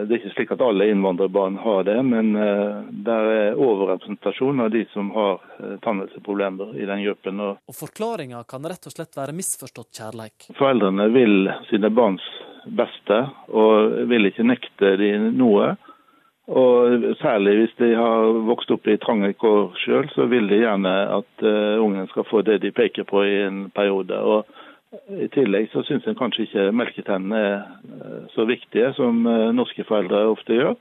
Det 0.05 0.15
er 0.15 0.19
ikke 0.19 0.33
slik 0.35 0.51
at 0.55 0.61
alle 0.63 0.89
innvandrerbarn 0.91 1.57
har 1.63 1.83
det, 1.87 1.97
men 2.05 2.31
eh, 2.37 2.77
det 3.05 3.15
er 3.15 3.59
overrepresentasjon 3.59 4.63
av 4.65 4.71
de 4.73 4.85
som 4.93 5.11
har 5.15 5.41
eh, 5.59 5.75
tannhelseproblemer 5.85 6.77
i 6.79 6.87
den 6.89 7.03
gruppen. 7.07 7.41
Og 7.41 7.75
Forklaringa 7.75 8.43
kan 8.49 8.67
rett 8.69 8.87
og 8.87 8.95
slett 8.95 9.17
være 9.19 9.35
misforstått 9.37 10.01
kjærleik. 10.01 10.49
Foreldrene 10.59 11.09
vil 11.15 11.51
sine 11.69 11.91
barns 11.93 12.25
beste 12.65 13.21
og 13.49 14.01
vil 14.09 14.29
ikke 14.29 14.47
nekte 14.47 14.95
de 14.99 15.13
noe. 15.33 15.73
Og 16.49 17.15
Særlig 17.21 17.55
hvis 17.59 17.75
de 17.77 17.91
har 17.93 18.31
vokst 18.47 18.71
opp 18.73 18.87
i 18.89 18.97
trange 19.01 19.35
kår 19.37 19.75
sjøl, 19.83 20.07
så 20.15 20.25
vil 20.31 20.49
de 20.49 20.63
gjerne 20.63 20.93
at 21.19 21.43
uh, 21.45 21.77
ungen 21.83 22.07
skal 22.09 22.25
få 22.25 22.41
det 22.45 22.57
de 22.63 22.71
peker 22.73 23.05
på 23.05 23.21
i 23.21 23.35
en 23.45 23.67
periode. 23.75 24.17
Og 24.17 24.49
I 24.89 25.27
tillegg 25.29 25.69
så 25.71 25.83
syns 25.85 26.07
en 26.09 26.17
kanskje 26.17 26.47
ikke 26.47 26.69
melketennene 26.73 27.39
er 27.39 27.59
uh, 27.61 28.29
så 28.33 28.45
viktige 28.49 28.89
som 28.97 29.21
uh, 29.27 29.51
norske 29.53 29.85
foreldre 29.85 30.23
ofte 30.31 30.57
gjør, 30.57 30.77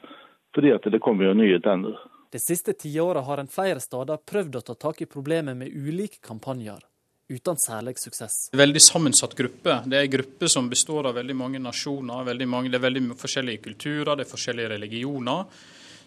fordi 0.57 0.73
at 0.73 0.89
det 0.93 1.03
kommer 1.05 1.29
jo 1.29 1.35
nye 1.37 1.59
tenner. 1.65 1.99
Det 2.33 2.41
siste 2.41 2.73
tiåret 2.77 3.25
har 3.25 3.41
en 3.41 3.51
flere 3.53 3.81
steder 3.81 4.21
prøvd 4.29 4.61
å 4.61 4.65
ta 4.65 4.77
tak 4.89 5.03
i 5.05 5.09
problemet 5.09 5.57
med 5.57 5.73
ulike 5.73 6.23
kampanjer 6.25 6.81
uten 7.29 7.61
særlig 7.61 7.99
suksess. 8.01 8.49
Veldig 8.57 8.81
sammensatt 8.81 9.35
gruppe. 9.37 9.81
Det 9.85 9.97
er 9.97 10.07
en 10.07 10.13
gruppe 10.13 10.49
som 10.49 10.69
består 10.69 11.11
av 11.11 11.19
veldig 11.21 11.37
mange 11.37 11.61
nasjoner. 11.61 12.25
Veldig 12.25 12.49
mange, 12.49 12.73
det 12.73 12.81
er 12.81 12.87
veldig 12.87 13.03
forskjellige 13.21 13.65
kulturer, 13.69 14.15
det 14.17 14.25
er 14.25 14.31
forskjellige 14.31 14.73
religioner. 14.73 15.45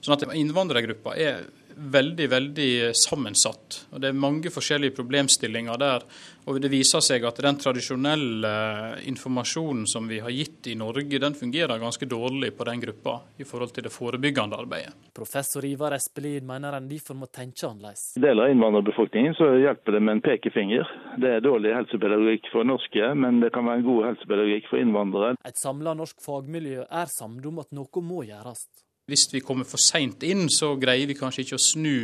Sånn 0.02 0.18
at 0.18 0.26
Innvandrergruppa 0.34 1.14
er 1.22 1.44
veldig 1.76 2.28
veldig 2.30 2.72
sammensatt. 2.96 3.86
og 3.92 4.02
Det 4.02 4.10
er 4.10 4.18
mange 4.18 4.52
forskjellige 4.52 4.96
problemstillinger 4.96 5.78
der. 5.78 6.04
og 6.46 6.62
Det 6.62 6.72
viser 6.72 7.00
seg 7.00 7.24
at 7.26 7.38
den 7.38 7.58
tradisjonelle 7.58 9.02
informasjonen 9.06 9.86
som 9.88 10.08
vi 10.08 10.20
har 10.20 10.30
gitt 10.30 10.68
i 10.68 10.76
Norge, 10.76 11.20
den 11.20 11.34
fungerer 11.34 11.80
ganske 11.80 12.06
dårlig 12.06 12.58
på 12.58 12.66
den 12.66 12.82
gruppa 12.82 13.22
i 13.38 13.44
forhold 13.44 13.74
til 13.74 13.84
det 13.84 13.94
forebyggende 13.94 14.58
arbeidet. 14.58 14.94
Professor 15.14 15.66
Ivar 15.66 15.94
Espelid 15.94 16.44
mener 16.44 16.74
en 16.74 16.90
derfor 16.90 17.16
må 17.16 17.28
tenke 17.28 17.68
annerledes. 17.68 18.18
I 18.18 18.24
deler 18.26 18.48
av 18.48 18.56
innvandrerbefolkningen 18.56 19.36
så 19.38 19.52
hjelper 19.62 19.98
det 19.98 20.02
med 20.02 20.18
en 20.18 20.26
pekefinger. 20.26 20.88
Det 21.22 21.36
er 21.38 21.46
dårlig 21.46 21.76
helsepedagogikk 21.76 22.52
for 22.54 22.68
norske, 22.68 23.14
men 23.16 23.42
det 23.44 23.54
kan 23.54 23.68
være 23.68 23.82
en 23.82 23.90
god 23.90 24.06
helsepedagogikk 24.12 24.72
for 24.72 24.82
innvandrere. 24.82 25.36
Et 25.46 25.62
samla 25.62 25.96
norsk 25.98 26.22
fagmiljø 26.26 26.88
er 26.88 27.12
samd 27.20 27.46
om 27.52 27.62
at 27.64 27.76
noe 27.76 28.06
må 28.06 28.26
gjøres. 28.28 28.66
Hvis 29.12 29.28
vi 29.34 29.44
kommer 29.44 29.68
for 29.68 29.82
seint 29.82 30.24
inn, 30.24 30.48
så 30.50 30.74
greier 30.80 31.10
vi 31.10 31.18
kanskje 31.20 31.44
ikke 31.46 31.60
å 31.60 31.66
snu 31.66 31.98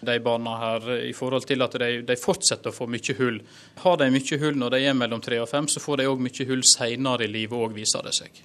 de 0.00 0.16
barna 0.24 0.56
her 0.58 0.86
i 1.04 1.12
forhold 1.16 1.46
til 1.48 1.62
at 1.62 1.74
de, 1.78 1.90
de 2.08 2.16
fortsetter 2.16 2.72
å 2.72 2.74
få 2.74 2.88
mye 2.90 3.16
hull. 3.18 3.40
Har 3.84 3.98
de 4.00 4.08
mye 4.12 4.38
hull 4.42 4.58
når 4.58 4.76
de 4.76 4.84
er 4.88 4.96
mellom 4.96 5.22
tre 5.24 5.40
og 5.42 5.48
fem, 5.50 5.68
så 5.68 5.82
får 5.82 6.00
de 6.00 6.08
òg 6.10 6.22
mye 6.24 6.46
hull 6.48 6.64
seinere 6.66 7.26
i 7.26 7.32
livet 7.32 7.56
òg, 7.58 7.74
viser 7.76 8.06
det 8.06 8.16
seg. 8.16 8.40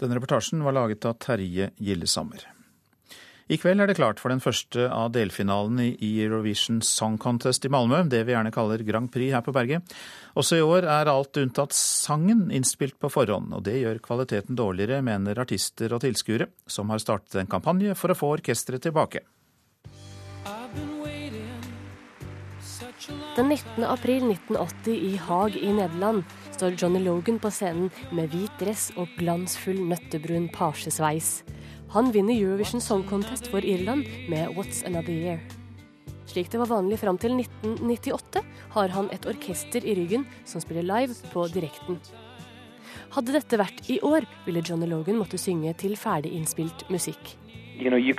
Denne 0.00 0.16
reportasjen 0.16 0.64
var 0.64 0.76
laget 0.76 1.04
av 1.06 1.18
Terje 1.22 1.70
Gillesammer. 1.78 2.48
I 3.50 3.56
kveld 3.58 3.82
er 3.82 3.90
det 3.90 3.96
klart 3.98 4.20
for 4.22 4.30
den 4.30 4.38
første 4.38 4.84
av 4.94 5.08
delfinalene 5.10 5.88
i 5.98 6.10
Eurovision 6.22 6.78
Song 6.86 7.16
Contest 7.18 7.64
i 7.66 7.70
Malmö, 7.72 8.04
det 8.06 8.20
vi 8.28 8.30
gjerne 8.30 8.52
kaller 8.54 8.84
Grand 8.86 9.10
Prix 9.10 9.34
her 9.34 9.42
på 9.42 9.54
berget. 9.56 9.82
Også 10.38 10.60
i 10.60 10.62
år 10.62 10.86
er 10.86 11.10
alt 11.10 11.40
unntatt 11.40 11.74
sangen 11.74 12.46
innspilt 12.54 12.94
på 13.02 13.10
forhånd, 13.10 13.50
og 13.50 13.64
det 13.66 13.80
gjør 13.80 13.98
kvaliteten 14.04 14.54
dårligere, 14.54 15.02
mener 15.02 15.42
artister 15.42 15.90
og 15.90 16.04
tilskuere, 16.04 16.46
som 16.70 16.94
har 16.94 17.02
startet 17.02 17.40
en 17.42 17.50
kampanje 17.50 17.98
for 17.98 18.14
å 18.14 18.18
få 18.20 18.30
orkesteret 18.36 18.86
tilbake. 18.86 19.26
Den 23.34 23.50
19. 23.50 23.82
april 23.82 24.30
1980 24.30 24.94
i 24.94 25.16
Haag 25.26 25.58
i 25.58 25.72
Nederland 25.74 26.22
står 26.54 26.78
Johnny 26.78 27.02
Logan 27.02 27.42
på 27.42 27.50
scenen 27.50 27.90
med 28.14 28.30
hvit 28.30 28.62
dress 28.62 28.92
og 28.94 29.10
glansfull 29.18 29.82
nøttebrun 29.90 30.46
pasjesveis. 30.54 31.40
Han 31.90 32.12
vinner 32.12 32.34
Eurovision 32.34 32.80
Song 32.80 33.02
Contest 33.02 33.48
for 33.50 33.64
Irland 33.66 34.06
med 34.28 34.48
What's 34.54 34.86
Another 34.86 35.10
Year. 35.12 35.40
Slik 36.30 36.46
det 36.52 36.60
var 36.60 36.70
vanlig 36.70 37.00
fram 37.00 37.16
til 37.18 37.34
1998, 37.34 38.42
har 38.76 38.92
han 38.94 39.08
et 39.10 39.26
orkester 39.26 39.82
i 39.82 39.96
ryggen 39.98 40.22
som 40.46 40.62
spiller 40.62 40.86
live 40.86 41.16
på 41.32 41.48
direkten. 41.50 41.98
Hadde 43.10 43.34
dette 43.34 43.58
vært 43.58 43.90
i 43.90 43.98
år, 44.06 44.22
ville 44.46 44.62
Johnny 44.62 44.86
Logan 44.86 45.18
måtte 45.18 45.40
synge 45.42 45.74
til 45.82 45.98
ferdig 45.98 46.30
innspilt 46.38 46.86
musikk. 46.94 47.34
You 47.80 47.90
know, 47.90 47.98
you 47.98 48.14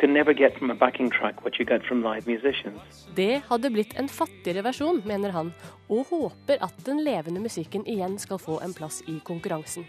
det 3.16 3.34
hadde 3.48 3.72
blitt 3.72 3.96
en 3.96 4.10
fattigere 4.10 4.68
versjon, 4.68 5.04
mener 5.06 5.32
han, 5.32 5.54
og 5.88 6.12
håper 6.12 6.60
at 6.60 6.84
den 6.84 7.06
levende 7.08 7.40
musikken 7.40 7.88
igjen 7.88 8.20
skal 8.20 8.42
få 8.42 8.60
en 8.66 8.76
plass 8.76 9.00
i 9.08 9.22
konkurransen. 9.24 9.88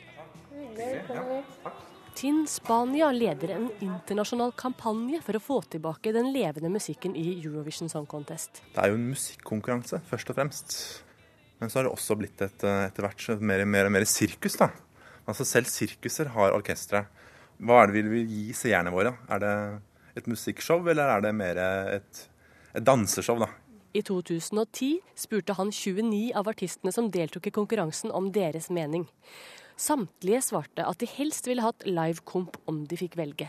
Ja, 0.79 1.73
Tinn 2.15 2.47
Spania 2.47 3.09
leder 3.13 3.55
en 3.55 3.71
internasjonal 3.81 4.53
kampanje 4.59 5.23
for 5.25 5.39
å 5.39 5.41
få 5.43 5.57
tilbake 5.73 6.13
den 6.15 6.29
levende 6.35 6.69
musikken 6.73 7.15
i 7.17 7.25
Eurovision 7.39 7.89
Song 7.89 8.07
Contest. 8.07 8.61
Det 8.75 8.83
er 8.83 8.93
jo 8.93 8.99
en 8.99 9.09
musikkonkurranse, 9.15 10.03
først 10.11 10.33
og 10.33 10.37
fremst. 10.37 10.77
Men 11.59 11.71
så 11.71 11.79
har 11.79 11.89
det 11.89 11.95
også 11.95 12.17
blitt 12.21 12.43
et, 12.45 12.65
eh, 12.65 12.85
etter 12.89 13.07
hvert 13.07 13.41
mer, 13.41 13.65
mer 13.65 13.87
og 13.87 13.93
mer 13.93 14.05
sirkus. 14.05 14.57
da. 14.59 14.71
Altså 15.27 15.47
Selv 15.47 15.67
sirkuser 15.67 16.29
har 16.35 16.53
orkestre. 16.53 17.07
Hva 17.61 17.83
er 17.83 17.87
det 17.87 17.95
vi 17.95 18.03
vil 18.03 18.27
gi 18.27 18.53
seerne 18.53 18.93
våre? 18.93 19.17
Er 19.31 19.39
det 19.39 19.83
et 20.17 20.27
musikkshow, 20.27 20.87
eller 20.89 21.09
er 21.09 21.21
det 21.23 21.35
mer 21.35 21.57
et, 21.57 22.29
et 22.75 22.85
danseshow? 22.85 23.39
da? 23.39 23.49
I 23.95 24.01
2010 24.03 25.01
spurte 25.15 25.55
han 25.55 25.71
29 25.71 26.33
av 26.35 26.49
artistene 26.49 26.93
som 26.93 27.11
deltok 27.13 27.47
i 27.47 27.51
konkurransen 27.53 28.11
om 28.11 28.31
deres 28.33 28.71
mening. 28.71 29.07
Samtlige 29.83 30.39
svarte 30.47 30.85
at 30.87 31.01
de 31.03 31.09
helst 31.11 31.49
ville 31.49 31.63
hatt 31.65 31.83
live-komp 31.89 32.55
om 32.71 32.85
de 32.87 32.99
fikk 33.01 33.17
velge. 33.19 33.49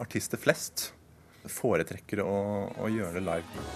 Artister 0.00 0.40
flest 0.40 0.94
foretrekker 1.44 2.22
å, 2.24 2.36
å 2.80 2.88
gjøre 2.88 3.18
det 3.18 3.24
live. 3.26 3.66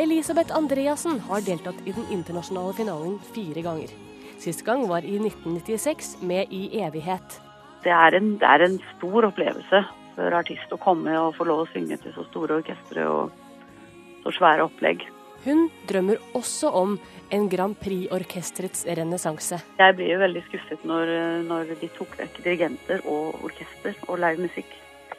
Elisabeth 0.00 0.56
Andreassen 0.56 1.20
har 1.28 1.44
deltatt 1.44 1.84
i 1.84 1.92
den 1.92 2.08
internasjonale 2.14 2.72
finalen 2.78 3.20
fire 3.36 3.68
ganger. 3.68 3.92
Sist 4.40 4.64
gang 4.64 4.86
var 4.88 5.04
i 5.04 5.18
1996 5.20 6.22
med 6.24 6.48
I 6.48 6.64
evighet. 6.86 7.36
Det 7.84 7.92
er, 7.92 8.16
en, 8.16 8.38
det 8.40 8.48
er 8.48 8.64
en 8.64 8.80
stor 8.96 9.28
opplevelse 9.28 9.84
for 10.16 10.40
artist 10.40 10.72
å 10.72 10.80
komme 10.80 11.20
og 11.20 11.36
få 11.36 11.44
lov 11.50 11.66
å 11.66 11.72
synge 11.74 12.00
til 12.00 12.16
så 12.16 12.24
store 12.30 12.62
orkestre 12.62 13.04
og 13.12 14.24
så 14.24 14.38
svære 14.40 14.70
opplegg. 14.70 15.04
Hun 15.44 15.66
drømmer 15.90 16.20
også 16.38 16.70
om 16.78 16.96
en 17.30 17.48
Grand 17.52 17.76
Prix-orkesterets 17.78 18.86
renessanse. 18.98 19.60
Jeg 19.78 19.96
blir 19.98 20.12
jo 20.14 20.18
veldig 20.22 20.42
skuffet 20.48 20.84
når, 20.88 21.12
når, 21.48 21.74
de 21.80 21.90
tok 21.96 22.16
vekk 22.18 22.40
dirigenter 22.44 23.04
og 23.08 23.38
orkester 23.46 23.96
og 24.08 24.18
live 24.22 24.48
musikk. 24.48 24.74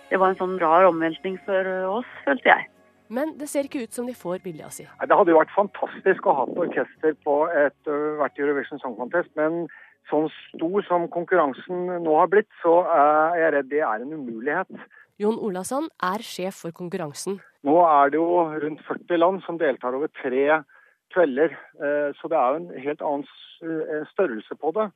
Det 0.10 0.20
var 0.22 0.34
en 0.34 0.40
sånn 0.42 0.60
rar 0.62 0.90
omveltning 0.90 1.40
for 1.46 1.70
oss, 1.90 2.10
følte 2.28 2.52
jeg. 2.52 2.68
Men 3.14 3.36
det 3.38 3.48
ser 3.52 3.68
ikke 3.68 3.84
ut 3.86 3.96
som 3.96 4.08
de 4.10 4.16
får 4.18 4.42
vilja 4.44 4.70
si. 4.74 4.86
Det 4.86 5.18
hadde 5.18 5.34
jo 5.34 5.40
vært 5.40 5.54
fantastisk 5.54 6.28
å 6.28 6.36
ha 6.38 6.46
et 6.50 6.62
orkester 6.66 7.16
på 7.26 7.38
et, 7.52 7.94
hvert 8.20 8.40
Eurovision 8.42 8.82
Song 8.82 8.96
Contest, 8.98 9.30
men 9.38 9.68
sånn 10.10 10.28
stor 10.50 10.86
som 10.88 11.08
konkurransen 11.12 11.88
nå 12.04 12.18
har 12.18 12.30
blitt, 12.32 12.50
så 12.64 12.82
er 12.90 13.40
jeg 13.42 13.56
redd 13.56 13.72
det 13.72 13.84
er 13.86 14.04
en 14.04 14.16
umulighet. 14.18 14.86
Jon 15.22 15.38
Olasson 15.46 15.90
er 16.04 16.24
sjef 16.26 16.64
for 16.66 16.76
konkurransen. 16.76 17.38
Nå 17.64 17.76
er 17.86 18.12
det 18.12 18.20
jo 18.20 18.30
rundt 18.64 18.82
40 18.88 19.22
land 19.22 19.44
som 19.46 19.60
deltar 19.62 19.96
over 19.96 20.10
tre 20.20 20.64
kvelder, 21.14 21.56
eh, 21.80 22.12
så 22.20 22.30
det 22.32 22.40
er 22.40 22.52
jo 22.52 22.62
en 22.62 22.84
helt 22.86 23.02
annen 23.06 23.26
eh, 23.64 24.04
størrelse 24.12 24.58
på 24.60 24.74
det. 24.78 24.90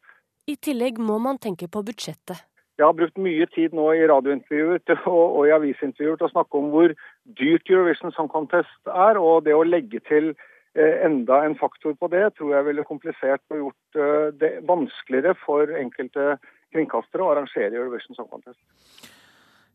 I 0.48 0.56
tillegg 0.64 1.00
må 1.04 1.18
man 1.24 1.40
tenke 1.44 1.70
på 1.72 1.84
budsjettet. 1.86 2.44
Jeg 2.78 2.86
har 2.86 2.94
brukt 2.94 3.18
mye 3.18 3.48
tid 3.56 3.74
nå 3.74 3.88
i 3.98 4.06
radiointervjuer 4.10 4.84
og, 5.16 5.40
i 5.48 5.56
avisintervjuer 5.56 6.20
til 6.20 6.30
å 6.30 6.34
snakke 6.36 6.60
om 6.60 6.70
hvor 6.74 6.94
dyrt 7.40 7.72
Eurovision 7.72 8.14
Song 8.16 8.30
Contest 8.34 8.94
er, 8.94 9.18
og 9.18 9.48
det 9.48 9.58
å 9.58 9.66
legge 9.66 10.04
til 10.10 10.36
Eh, 10.78 11.06
enda 11.06 11.40
en 11.42 11.56
faktor 11.58 11.96
på 11.98 12.06
det 12.14 12.36
tror 12.38 12.52
jeg 12.54 12.66
ville 12.68 12.84
komplisert 12.86 13.42
og 13.50 13.62
gjort 13.64 13.98
det 14.38 14.52
vanskeligere 14.68 15.34
for 15.42 15.72
enkelte 15.74 16.36
kringkastere 16.76 17.24
å 17.26 17.32
arrangere 17.32 17.80
Eurovision 17.80 18.14
Song 18.14 18.28
Contest. 18.30 18.60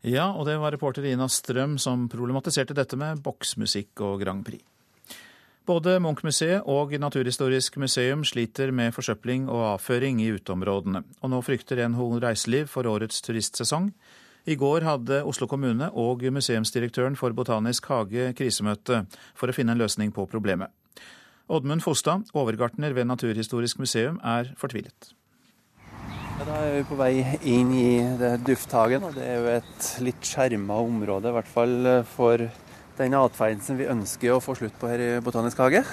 Ja, 0.03 0.29
og 0.31 0.47
det 0.47 0.55
var 0.59 0.71
reporter 0.75 1.03
Ina 1.07 1.27
Strøm 1.31 1.75
som 1.79 2.09
problematiserte 2.11 2.75
dette 2.75 2.95
med 2.99 3.19
boksmusikk 3.23 3.99
og 4.03 4.21
Grand 4.23 4.43
Prix. 4.47 4.63
Både 5.63 5.93
Munch-museet 6.03 6.65
og 6.67 6.91
Naturhistorisk 6.99 7.77
museum 7.79 8.25
sliter 8.27 8.73
med 8.75 8.91
forsøpling 8.91 9.45
og 9.47 9.61
avføring 9.77 10.17
i 10.19 10.33
uteområdene, 10.35 10.99
og 11.23 11.31
nå 11.31 11.39
frykter 11.39 11.79
NHO 11.87 12.17
Reiseliv 12.19 12.67
for 12.67 12.89
årets 12.91 13.23
turistsesong. 13.23 13.87
I 14.43 14.57
går 14.59 14.83
hadde 14.83 15.21
Oslo 15.23 15.47
kommune 15.47 15.87
og 15.95 16.25
museumsdirektøren 16.35 17.15
for 17.15 17.31
Botanisk 17.31 17.87
hage 17.87 18.33
krisemøte 18.35 19.05
for 19.39 19.47
å 19.47 19.55
finne 19.55 19.71
en 19.71 19.79
løsning 19.79 20.11
på 20.11 20.25
problemet. 20.27 20.67
Oddmund 21.47 21.85
Fostad, 21.85 22.27
overgartner 22.35 22.91
ved 22.91 23.07
Naturhistorisk 23.07 23.79
museum, 23.79 24.19
er 24.19 24.51
fortvilet. 24.59 25.13
Da 26.43 26.59
er 26.59 26.75
vi 26.75 26.83
på 26.89 26.99
vei 26.99 27.13
inn 27.47 27.71
i 27.71 28.35
dufthagen. 28.43 29.07
og 29.07 29.15
Det 29.15 29.23
er 29.23 29.39
jo 29.39 29.51
et 29.61 29.89
litt 30.03 30.27
skjerma 30.27 30.75
område, 30.83 31.31
i 31.31 31.37
hvert 31.39 31.55
fall 31.55 31.89
for 32.11 32.43
den 32.97 33.15
atferden 33.17 33.63
som 33.63 33.79
vi 33.79 33.89
ønsker 33.89 34.35
å 34.35 34.41
få 34.43 34.55
slutt 34.57 34.75
på 34.79 34.89
her 34.91 35.01
i 35.01 35.09
Botanisk 35.23 35.61
hage. 35.63 35.83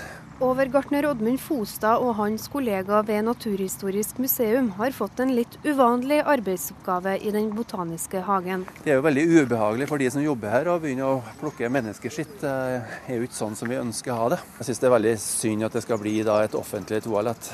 Overgartner 0.41 1.05
Oddmund 1.05 1.37
Fostad 1.43 2.01
og 2.01 2.15
hans 2.17 2.47
kollega 2.49 3.03
ved 3.05 3.27
Naturhistorisk 3.27 4.23
museum 4.25 4.71
har 4.79 4.95
fått 4.97 5.21
en 5.21 5.35
litt 5.37 5.59
uvanlig 5.67 6.23
arbeidsoppgave 6.25 7.19
i 7.21 7.33
Den 7.35 7.51
botaniske 7.53 8.23
hagen. 8.25 8.65
Det 8.81 8.95
er 8.95 8.97
jo 8.97 9.05
veldig 9.05 9.27
ubehagelig 9.43 9.91
for 9.91 10.01
de 10.01 10.09
som 10.15 10.25
jobber 10.25 10.55
her 10.55 10.71
å 10.73 10.79
begynne 10.81 11.11
å 11.11 11.19
plukke 11.43 11.69
menneskeskitt. 11.69 12.39
Det 12.41 12.55
er 12.81 13.21
jo 13.21 13.29
ikke 13.29 13.37
sånn 13.37 13.59
som 13.59 13.69
vi 13.69 13.83
ønsker 13.83 14.15
å 14.15 14.23
ha 14.23 14.31
det. 14.33 14.41
Jeg 14.63 14.71
syns 14.71 14.81
det 14.81 14.89
er 14.89 14.97
veldig 14.97 15.15
synd 15.27 15.69
at 15.69 15.77
det 15.77 15.85
skal 15.85 16.01
bli 16.01 16.17
et 16.25 16.57
offentlig 16.57 17.03
toalett. 17.05 17.53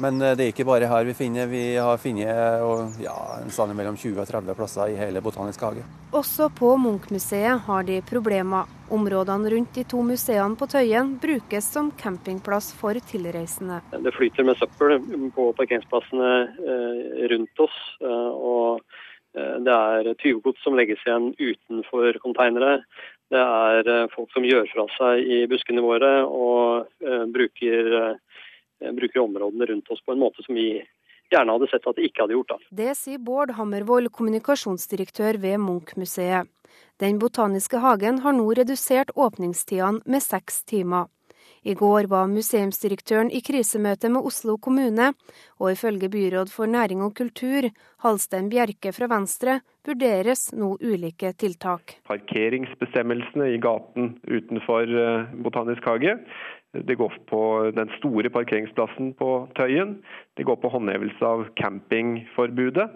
Men 0.00 0.22
eh, 0.22 0.34
det 0.36 0.44
er 0.44 0.52
ikke 0.52 0.66
bare 0.68 0.88
her 0.88 1.04
vi 1.04 1.14
finner. 1.16 1.48
Vi 1.50 1.62
har 1.76 2.00
funnet 2.00 3.02
ja, 3.02 3.16
en 3.42 3.52
stand 3.52 3.76
mellom 3.76 3.98
20 3.98 4.22
og 4.22 4.28
30 4.28 4.56
plasser 4.56 4.92
i 4.92 4.96
hele 4.98 5.22
Botanisk 5.24 5.64
hage. 5.66 5.84
Også 6.16 6.48
på 6.56 6.74
Munch-museet 6.80 7.66
har 7.66 7.86
de 7.88 8.00
problemer. 8.08 8.70
Områdene 8.92 9.52
rundt 9.54 9.76
de 9.76 9.84
to 9.88 10.02
museene 10.04 10.56
på 10.60 10.68
Tøyen 10.68 11.14
brukes 11.20 11.68
som 11.74 11.92
campingplass 12.00 12.72
for 12.76 12.96
tilreisende. 13.08 13.80
Det 13.92 14.12
flyter 14.16 14.48
med 14.48 14.60
søppel 14.60 14.98
på 15.36 15.48
parkeringsplassene 15.60 16.34
eh, 16.42 17.24
rundt 17.32 17.64
oss. 17.66 17.80
Eh, 18.02 18.30
og 18.52 18.84
det 19.32 19.72
er 19.72 20.10
tyvegods 20.20 20.60
som 20.60 20.74
legges 20.76 21.00
igjen 21.06 21.30
utenfor 21.38 22.18
konteinere. 22.20 22.82
Det 23.32 23.40
er 23.40 24.10
folk 24.12 24.28
som 24.34 24.44
gjør 24.44 24.66
fra 24.68 24.84
seg 24.92 25.22
i 25.24 25.38
buskene 25.48 25.80
våre 25.80 26.10
og 26.28 26.90
bruker 27.32 27.88
bruker 28.96 29.22
områdene 29.22 29.68
rundt 29.70 29.90
oss 29.90 30.02
på 30.04 30.14
en 30.14 30.22
måte 30.22 30.44
som 30.46 30.58
vi 30.58 30.82
gjerne 31.32 31.54
hadde 31.56 31.70
sett 31.70 31.86
at 31.88 31.96
de 31.96 32.08
ikke 32.08 32.24
hadde 32.24 32.36
gjort. 32.36 32.52
Da. 32.52 32.74
Det 32.82 32.92
sier 32.98 33.22
Bård 33.22 33.54
Hammervoll, 33.56 34.10
kommunikasjonsdirektør 34.12 35.40
ved 35.42 35.60
Munch-museet. 35.62 36.50
Den 37.00 37.18
botaniske 37.20 37.80
hagen 37.82 38.20
har 38.24 38.36
nå 38.36 38.46
redusert 38.56 39.10
åpningstidene 39.18 40.04
med 40.06 40.24
seks 40.24 40.62
timer. 40.68 41.08
I 41.62 41.74
går 41.78 42.08
var 42.10 42.26
museumsdirektøren 42.26 43.28
i 43.30 43.38
krisemøte 43.44 44.08
med 44.10 44.26
Oslo 44.26 44.56
kommune, 44.58 45.12
og 45.62 45.68
ifølge 45.70 46.08
byråd 46.10 46.50
for 46.50 46.66
næring 46.66 47.04
og 47.06 47.14
kultur, 47.14 47.68
Halstein 48.02 48.48
Bjerke 48.50 48.90
fra 48.94 49.06
Venstre, 49.10 49.60
vurderes 49.86 50.48
nå 50.58 50.72
ulike 50.82 51.30
tiltak. 51.38 52.00
Parkeringsbestemmelsene 52.10 53.52
i 53.54 53.60
gaten 53.62 54.16
utenfor 54.26 54.90
eh, 55.04 55.30
Botanisk 55.46 55.86
hage 55.86 56.16
det 56.72 56.96
går 56.96 57.12
på 57.28 57.70
den 57.76 57.90
store 57.98 58.30
parkeringsplassen 58.32 59.12
på 59.14 59.48
Tøyen. 59.56 59.98
Det 60.36 60.46
går 60.48 60.56
på 60.62 60.70
håndhevelse 60.72 61.24
av 61.26 61.44
campingforbudet. 61.60 62.88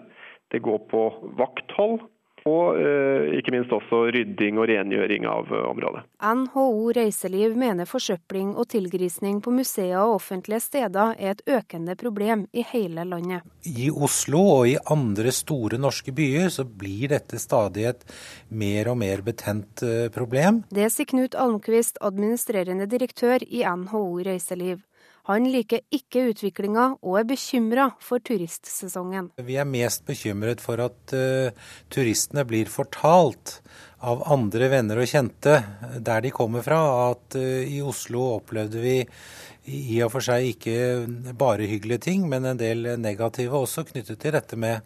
Det 0.51 0.61
går 0.65 0.79
på 0.89 1.03
vakthold. 1.37 2.01
Og 2.45 2.77
eh, 2.79 3.37
ikke 3.39 3.53
minst 3.55 3.73
også 3.73 4.03
rydding 4.13 4.59
og 4.61 4.67
rengjøring 4.69 5.25
av 5.29 5.49
eh, 5.51 5.63
området. 5.67 6.03
NHO 6.21 6.65
Reiseliv 6.95 7.57
mener 7.59 7.89
forsøpling 7.89 8.53
og 8.55 8.69
tilgrisning 8.71 9.41
på 9.43 9.53
museer 9.55 9.97
og 10.03 10.19
offentlige 10.19 10.61
steder 10.63 11.15
er 11.17 11.33
et 11.33 11.43
økende 11.57 11.97
problem 11.99 12.45
i 12.53 12.65
hele 12.69 13.07
landet. 13.07 13.47
I 13.65 13.89
Oslo 13.91 14.43
og 14.59 14.69
i 14.69 14.77
andre 14.93 15.33
store 15.35 15.79
norske 15.81 16.13
byer 16.15 16.51
så 16.53 16.67
blir 16.67 17.11
dette 17.15 17.39
stadig 17.41 17.87
et 17.89 18.05
mer 18.49 18.93
og 18.93 18.99
mer 19.01 19.23
betent 19.25 19.83
eh, 19.87 20.07
problem. 20.13 20.63
Det 20.69 20.91
sier 20.93 21.09
Knut 21.09 21.35
Almqvist, 21.35 21.99
administrerende 22.03 22.87
direktør 22.89 23.43
i 23.47 23.65
NHO 23.65 24.05
Reiseliv. 24.27 24.83
Han 25.27 25.43
liker 25.51 25.81
ikke 25.91 26.29
utviklinga 26.31 26.85
og 27.01 27.17
er 27.19 27.25
bekymra 27.27 27.89
for 28.03 28.23
turistsesongen. 28.23 29.33
Vi 29.43 29.57
er 29.59 29.67
mest 29.67 30.05
bekymret 30.07 30.61
for 30.63 30.79
at 30.79 31.15
uh, 31.15 31.51
turistene 31.91 32.45
blir 32.47 32.71
fortalt 32.71 33.57
av 34.07 34.23
andre 34.31 34.69
venner 34.71 35.01
og 35.01 35.09
kjente 35.11 35.57
der 35.99 36.23
de 36.23 36.31
kommer 36.31 36.63
fra, 36.63 36.79
at 37.09 37.35
uh, 37.35 37.59
i 37.67 37.81
Oslo 37.83 38.23
opplevde 38.37 38.79
vi 38.79 39.01
i 39.67 39.97
og 40.05 40.13
for 40.13 40.23
seg 40.23 40.45
ikke 40.53 41.33
bare 41.35 41.67
hyggelige 41.67 42.05
ting, 42.05 42.23
men 42.31 42.47
en 42.47 42.59
del 42.59 42.93
negative 43.03 43.59
også 43.59 43.83
knyttet 43.89 44.21
til 44.23 44.31
dette 44.31 44.55
med 44.55 44.79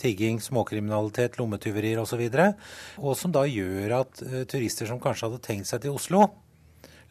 tigging, 0.00 0.40
småkriminalitet, 0.42 1.38
lommetyverier 1.38 2.02
osv. 2.02 2.24
Og, 2.26 2.34
så 2.34 2.98
og 2.98 3.20
som 3.20 3.36
da 3.36 3.46
gjør 3.46 4.00
at 4.00 4.26
uh, 4.26 4.42
turister 4.50 4.90
som 4.90 4.98
kanskje 4.98 5.30
hadde 5.30 5.44
tenkt 5.46 5.70
seg 5.70 5.86
til 5.86 5.94
Oslo, 5.94 6.26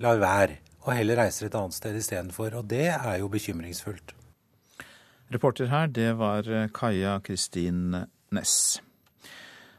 lar 0.04 0.20
være 0.20 0.63
og 0.84 0.94
heller 0.98 1.20
reiser 1.20 1.48
et 1.48 1.56
annet 1.58 1.76
sted 1.76 1.96
istedenfor. 2.00 2.56
Og 2.60 2.68
det 2.70 2.90
er 2.92 3.20
jo 3.22 3.30
bekymringsfullt. 3.32 4.16
Reporter 5.34 5.70
her, 5.72 5.88
det 5.88 6.12
var 6.20 6.48
eh, 6.50 6.70
Kaja 6.76 7.20
Kristin 7.24 7.96
Næss. 8.34 8.82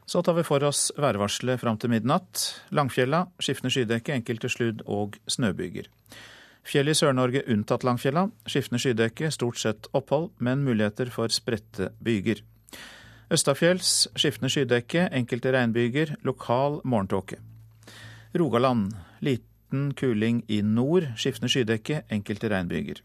Så 0.05 0.21
tar 0.21 0.35
vi 0.37 0.45
for 0.45 0.61
oss 0.67 0.91
værvarselet 0.97 1.61
fram 1.61 1.77
til 1.81 1.89
midnatt. 1.89 2.41
Langfjella 2.75 3.25
skiftende 3.41 3.73
skydekke, 3.73 4.13
enkelte 4.13 4.49
sludd- 4.51 4.83
og 4.85 5.17
snøbyger. 5.27 5.87
Fjell 6.65 6.89
i 6.89 6.97
Sør-Norge 6.97 7.45
unntatt 7.53 7.85
Langfjella. 7.85 8.27
Skiftende 8.49 8.81
skydekke, 8.81 9.31
stort 9.33 9.61
sett 9.61 9.89
opphold, 9.93 10.31
men 10.37 10.65
muligheter 10.65 11.09
for 11.13 11.33
spredte 11.33 11.91
byger. 12.05 12.43
Østafjells 13.33 14.05
skiftende 14.13 14.51
skydekke, 14.53 15.07
enkelte 15.13 15.53
regnbyger, 15.53 16.15
lokal 16.25 16.81
morgentåke. 16.85 17.39
Rogaland 18.37 18.93
lite 19.25 19.54
liten 19.65 19.93
kuling 19.93 20.43
i 20.47 20.61
nord, 20.61 21.03
skiftende 21.17 21.49
skydekke, 21.49 22.03
enkelte 22.11 22.49
regnbyger. 22.49 23.01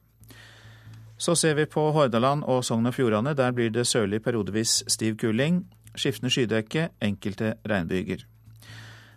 Så 1.18 1.35
ser 1.35 1.55
vi 1.55 1.66
på 1.66 1.90
Hordaland 1.92 2.44
og 2.44 2.64
Sogn 2.64 2.87
og 2.87 2.94
Fjordane. 2.94 3.35
Der 3.35 3.53
blir 3.53 3.70
det 3.70 3.87
sørlig 3.87 4.23
periodevis 4.23 4.85
stiv 4.88 5.16
kuling. 5.16 5.66
Skiftende 5.94 6.31
skydekke, 6.31 6.88
enkelte 7.03 7.55
regnbyger. 7.68 8.25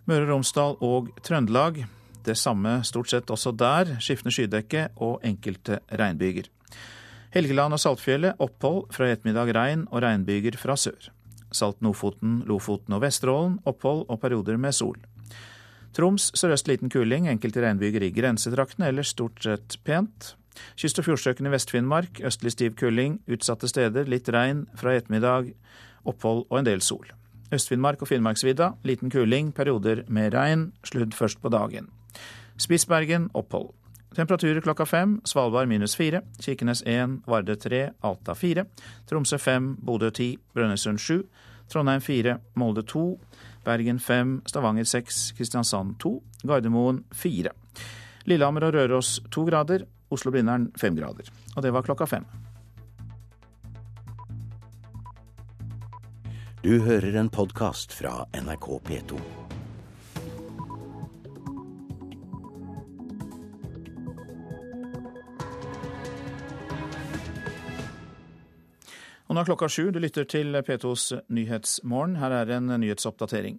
Møre 0.05 0.23
og 0.23 0.29
Romsdal 0.29 0.75
og 0.81 1.09
Trøndelag. 1.23 1.85
Det 2.25 2.37
samme 2.37 2.83
stort 2.83 3.09
sett 3.09 3.29
også 3.29 3.51
der. 3.51 3.99
Skiftende 3.99 4.33
skydekke 4.33 4.89
og 4.97 5.21
enkelte 5.23 5.79
regnbyger. 5.91 6.49
Helgeland 7.33 7.73
og 7.73 7.79
Saltfjellet 7.79 8.35
opphold, 8.39 8.91
fra 8.91 9.07
ettermiddag 9.09 9.55
regn 9.55 9.87
og 9.89 10.03
regnbyger 10.03 10.57
fra 10.57 10.75
sør. 10.75 11.09
Salt-Nofoten, 11.53 12.43
Lofoten 12.45 12.93
og 12.93 13.01
Vesterålen 13.01 13.59
opphold 13.65 14.05
og 14.09 14.19
perioder 14.19 14.57
med 14.57 14.71
sol. 14.73 14.97
Troms 15.93 16.31
sørøst 16.37 16.69
liten 16.69 16.89
kuling, 16.89 17.27
enkelte 17.29 17.61
regnbyger 17.61 18.07
i 18.07 18.13
grensetraktene, 18.15 18.89
ellers 18.89 19.13
stort 19.13 19.43
sett 19.45 19.77
pent. 19.85 20.33
Kyst- 20.77 20.99
og 21.01 21.07
fjordstrøkene 21.07 21.49
i 21.49 21.53
Vest-Finnmark 21.53 22.21
østlig 22.25 22.53
stiv 22.53 22.75
kuling, 22.77 23.19
utsatte 23.29 23.69
steder 23.69 24.09
litt 24.09 24.29
regn 24.33 24.65
fra 24.77 24.95
ettermiddag, 24.97 25.53
opphold 26.05 26.45
og 26.49 26.59
en 26.59 26.69
del 26.69 26.81
sol. 26.81 27.05
Øst-Finnmark 27.53 28.01
og 28.01 28.09
Finnmarksvidda 28.09 28.73
liten 28.83 29.13
kuling, 29.13 29.53
perioder 29.53 30.03
med 30.07 30.33
regn, 30.33 30.71
sludd 30.85 31.13
først 31.13 31.41
på 31.41 31.53
dagen. 31.53 31.89
Spitsbergen 32.57 33.29
opphold. 33.33 33.71
Temperaturer 34.13 34.61
klokka 34.61 34.85
fem. 34.85 35.17
Svalbard 35.25 35.67
minus 35.67 35.95
fire. 35.97 36.21
Kirkenes 36.41 36.83
én, 36.85 37.21
Varde 37.25 37.55
tre, 37.57 37.89
Alta 38.03 38.35
fire. 38.37 38.67
Tromsø 39.09 39.39
fem, 39.41 39.75
Bodø 39.81 40.11
ti, 40.13 40.37
Brønnøysund 40.53 41.01
sju. 41.01 41.23
Trondheim 41.69 42.01
fire, 42.01 42.37
Molde 42.55 42.83
to. 42.85 43.17
Bergen 43.63 43.99
5, 43.99 44.41
Stavanger 44.45 44.83
6, 44.83 45.31
Kristiansand 45.37 45.97
2, 46.03 46.13
Gardermoen 46.43 47.03
4. 47.11 47.51
Lillehammer 48.25 48.67
og 48.67 48.73
Røros 48.75 49.17
2 49.31 49.45
grader, 49.49 49.85
Oslo-Blindern 50.11 50.69
5 50.79 50.99
grader. 50.99 51.31
Og 51.55 51.63
det 51.63 51.73
var 51.73 51.85
klokka 51.87 52.05
fem. 52.05 52.27
Du 56.63 56.79
hører 56.79 57.19
en 57.19 57.29
podkast 57.29 57.91
fra 57.91 58.23
NRK 58.39 58.69
P2. 58.87 59.19
Og 69.33 69.37
nå 69.39 69.41
er 69.41 69.47
klokka 69.47 69.65
sju. 69.65 69.87
Du 69.89 69.97
lytter 69.97 70.27
til 70.29 70.53
P2s 70.61 71.07
Nyhetsmorgen. 71.33 72.19
Her 72.21 72.35
er 72.37 72.51
en 72.53 72.67
nyhetsoppdatering. 72.69 73.55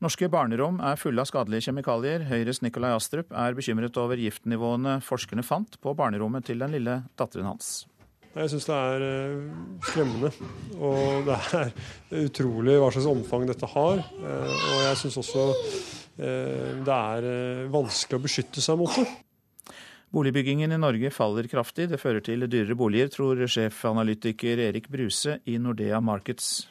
Norske 0.00 0.30
barnerom 0.32 0.78
er 0.80 0.96
fulle 0.96 1.20
av 1.20 1.28
skadelige 1.28 1.66
kjemikalier. 1.66 2.24
Høyres 2.30 2.62
Nikolai 2.64 2.94
Astrup 2.94 3.28
er 3.36 3.52
bekymret 3.58 4.00
over 4.00 4.16
giftnivåene 4.16 4.96
forskerne 5.04 5.44
fant 5.44 5.76
på 5.84 5.92
barnerommet 5.98 6.48
til 6.48 6.64
den 6.64 6.72
lille 6.72 6.96
datteren 7.20 7.50
hans. 7.50 7.84
Jeg 8.32 8.48
syns 8.54 8.70
det 8.70 8.80
er 8.80 9.06
eh, 9.10 9.44
skremmende. 9.90 10.32
Og 10.80 11.28
det 11.28 11.36
er 11.60 11.74
utrolig 12.24 12.80
hva 12.80 12.88
slags 12.88 13.12
omfang 13.12 13.44
dette 13.52 13.68
har. 13.76 14.00
Eh, 14.00 14.68
og 14.72 14.84
jeg 14.86 15.00
syns 15.02 15.20
også 15.20 15.50
eh, 15.52 16.80
det 16.80 16.96
er 16.96 17.68
vanskelig 17.76 18.22
å 18.22 18.24
beskytte 18.24 18.64
seg 18.64 18.80
mot 18.80 18.96
det. 18.96 19.04
Boligbyggingen 20.10 20.72
i 20.74 20.78
Norge 20.80 21.10
faller 21.14 21.46
kraftig. 21.50 21.88
Det 21.92 22.00
fører 22.02 22.24
til 22.26 22.46
dyrere 22.50 22.74
boliger, 22.78 23.10
tror 23.14 23.44
sjefanalytiker 23.46 24.58
Erik 24.66 24.88
Bruse 24.90 25.38
i 25.46 25.58
Nordea 25.62 26.00
Markets. 26.02 26.66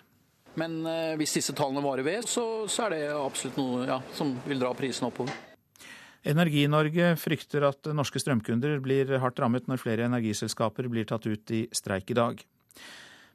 Men 0.59 0.81
hvis 1.15 1.37
disse 1.37 1.53
tallene 1.55 1.83
varer 1.85 2.03
ved, 2.03 2.27
så, 2.27 2.65
så 2.67 2.87
er 2.89 2.97
det 2.97 3.03
absolutt 3.15 3.59
noe 3.61 3.85
ja, 3.87 4.01
som 4.17 4.33
vil 4.43 4.59
dra 4.59 4.73
prisen 4.75 5.07
oppover. 5.07 5.31
Energi-Norge 6.27 7.13
frykter 7.15 7.63
at 7.69 7.87
norske 7.95 8.19
strømkunder 8.19 8.81
blir 8.83 9.13
hardt 9.23 9.39
rammet 9.39 9.69
når 9.71 9.79
flere 9.79 10.07
energiselskaper 10.09 10.89
blir 10.91 11.07
tatt 11.07 11.27
ut 11.29 11.53
i 11.55 11.61
streik 11.71 12.11
i 12.11 12.17
dag. 12.19 12.41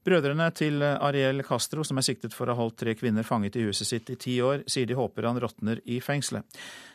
Brødrene 0.05 0.51
til 0.53 0.83
Ariel 0.85 1.41
Castro, 1.43 1.85
som 1.85 1.97
er 1.97 2.05
siktet 2.05 2.35
for 2.37 2.51
å 2.51 2.53
ha 2.53 2.61
holdt 2.61 2.77
tre 2.83 2.93
kvinner 2.99 3.25
fanget 3.25 3.57
i 3.57 3.65
huset 3.65 3.89
sitt 3.89 4.11
i 4.13 4.19
ti 4.21 4.35
år, 4.45 4.67
sier 4.69 4.85
de 4.89 4.99
håper 4.99 5.25
han 5.25 5.41
råtner 5.41 5.81
i 5.89 5.97
fengselet. 6.05 6.45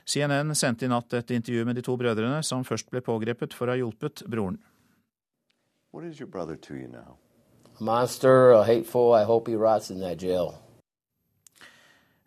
CNN 0.05 0.53
sendte 0.53 0.85
i 0.85 0.91
natt 0.91 1.13
et 1.17 1.33
intervju 1.33 1.65
med 1.65 1.79
de 1.79 1.85
to 1.85 1.95
brødrene, 1.97 2.43
som 2.45 2.61
først 2.67 2.91
ble 2.93 3.01
pågrepet 3.01 3.55
for 3.57 3.65
å 3.65 3.73
ha 3.73 3.81
hjulpet 3.81 4.21
broren. 4.29 4.59
Monster, 7.79 8.63
hateful. 8.63 9.15
I 9.15 9.23
hope 9.23 9.47
he 9.47 9.55
rots 9.55 9.89
in 9.89 10.01
that 10.01 10.21
jail. 10.21 10.53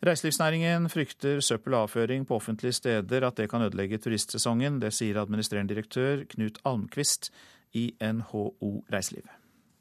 Reiselivsnæringen 0.03 0.89
frykter 0.91 1.39
søppel 1.41 1.77
og 1.77 1.85
avføring 1.87 2.25
på 2.27 2.35
offentlige 2.35 2.73
steder, 2.73 3.23
at 3.23 3.37
det 3.37 3.47
kan 3.51 3.63
ødelegge 3.63 4.01
turistsesongen. 4.03 4.81
Det 4.83 4.91
sier 4.91 5.21
administrerende 5.23 5.75
direktør 5.75 6.25
Knut 6.33 6.59
Almqvist 6.67 7.31
i 7.79 7.93
NHO 8.03 8.83
Reiseliv. 8.91 9.31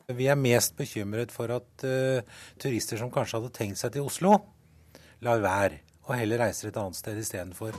Vi 0.09 0.27
er 0.31 0.39
mest 0.39 0.73
bekymret 0.79 1.31
for 1.33 1.51
at 1.53 1.85
uh, 1.85 2.25
turister 2.61 2.97
som 2.97 3.11
kanskje 3.13 3.39
hadde 3.39 3.55
tenkt 3.55 3.81
seg 3.81 3.93
til 3.93 4.09
Oslo, 4.09 4.37
lar 5.21 5.43
være 5.43 5.83
og 6.07 6.17
heller 6.17 6.41
reiser 6.43 6.71
et 6.71 6.79
annet 6.79 6.97
sted 6.97 7.19
istedenfor. 7.21 7.75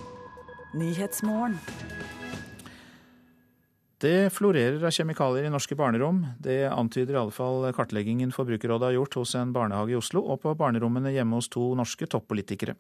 Det 4.03 4.33
florerer 4.35 4.83
av 4.83 4.95
kjemikalier 4.95 5.47
i 5.47 5.53
norske 5.53 5.77
barnerom. 5.79 6.23
Det 6.43 6.65
antyder 6.73 7.15
i 7.15 7.21
alle 7.21 7.35
fall 7.35 7.69
kartleggingen 7.77 8.33
Forbrukerrådet 8.35 8.89
har 8.89 8.97
gjort 8.97 9.19
hos 9.21 9.35
en 9.39 9.53
barnehage 9.55 9.95
i 9.95 9.99
Oslo, 9.99 10.25
og 10.33 10.41
på 10.43 10.55
barnerommene 10.59 11.13
hjemme 11.15 11.39
hos 11.39 11.51
to 11.53 11.69
norske 11.79 12.09
toppolitikere. 12.11 12.75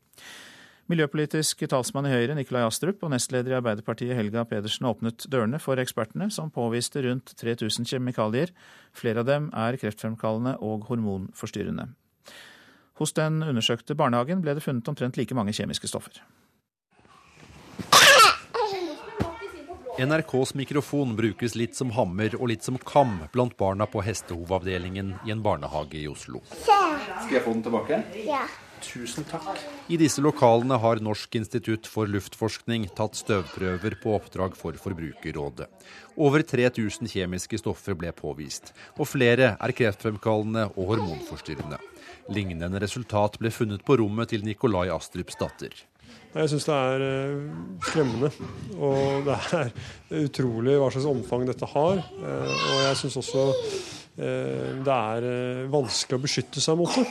Miljøpolitisk 0.93 1.63
talsmann 1.73 2.05
i 2.05 2.11
Høyre 2.13 2.35
Nikolai 2.37 2.67
Astrup 2.67 3.01
og 3.07 3.15
nestleder 3.15 3.55
i 3.55 3.57
Arbeiderpartiet 3.57 4.13
Helga 4.13 4.43
Pedersen 4.45 4.85
åpnet 4.91 5.25
dørene 5.33 5.57
for 5.63 5.81
ekspertene, 5.81 6.27
som 6.29 6.51
påviste 6.53 7.01
rundt 7.07 7.31
3000 7.41 7.87
kjemikalier. 7.89 8.51
Flere 8.93 9.23
av 9.23 9.29
dem 9.31 9.47
er 9.57 9.79
kreftfremkallende 9.81 10.59
og 10.61 10.85
hormonforstyrrende. 10.91 11.87
Hos 13.01 13.17
den 13.17 13.39
undersøkte 13.41 13.97
barnehagen 13.97 14.43
ble 14.45 14.53
det 14.59 14.65
funnet 14.67 14.91
omtrent 14.93 15.17
like 15.17 15.33
mange 15.39 15.55
kjemiske 15.57 15.89
stoffer. 15.89 16.19
NRKs 20.03 20.53
mikrofon 20.61 21.15
brukes 21.17 21.57
litt 21.57 21.79
som 21.79 21.95
hammer 21.97 22.37
og 22.37 22.51
litt 22.53 22.69
som 22.69 22.77
kam 22.77 23.17
blant 23.33 23.57
barna 23.57 23.89
på 23.89 24.05
hestehovavdelingen 24.05 25.15
i 25.25 25.33
en 25.33 25.41
barnehage 25.45 26.03
i 26.03 26.05
Oslo. 26.11 26.43
Skal 26.53 27.33
jeg 27.39 27.45
få 27.47 27.57
den 27.57 27.65
tilbake? 27.65 28.03
Ja. 28.27 28.45
Tusen 28.83 29.25
takk. 29.31 29.61
I 29.89 29.97
disse 30.01 30.23
lokalene 30.25 30.77
har 30.83 31.01
Norsk 31.05 31.37
institutt 31.39 31.87
for 31.91 32.11
luftforskning 32.11 32.89
tatt 32.99 33.17
støvprøver 33.19 33.97
på 34.03 34.17
oppdrag 34.17 34.57
for 34.59 34.77
Forbrukerrådet. 34.81 35.69
Over 36.17 36.45
3000 36.45 37.09
kjemiske 37.13 37.61
stoffer 37.63 37.97
ble 37.99 38.13
påvist, 38.17 38.75
og 38.99 39.09
flere 39.09 39.55
er 39.55 39.77
kreftfremkallende 39.77 40.69
og 40.75 40.93
hormonforstyrrende. 40.93 41.79
Lignende 42.33 42.83
resultat 42.83 43.39
ble 43.41 43.55
funnet 43.55 43.87
på 43.87 43.97
rommet 44.03 44.35
til 44.35 44.45
Nikolai 44.47 44.89
Astrups 44.93 45.39
datter. 45.41 45.73
Jeg 46.33 46.49
syns 46.49 46.65
det 46.65 46.77
er 46.77 47.03
skremmende. 47.89 48.31
Og 48.81 49.27
det 49.27 49.37
er 49.59 49.73
utrolig 50.25 50.79
hva 50.81 50.89
slags 50.93 51.09
omfang 51.11 51.45
dette 51.49 51.69
har. 51.75 52.01
Og 52.01 52.79
jeg 52.87 53.01
syns 53.03 53.19
også 53.21 53.45
det 54.13 54.93
er 54.93 55.25
vanskelig 55.73 56.19
å 56.19 56.23
beskytte 56.23 56.61
seg 56.61 56.77
mot 56.77 56.93
det. 56.93 57.05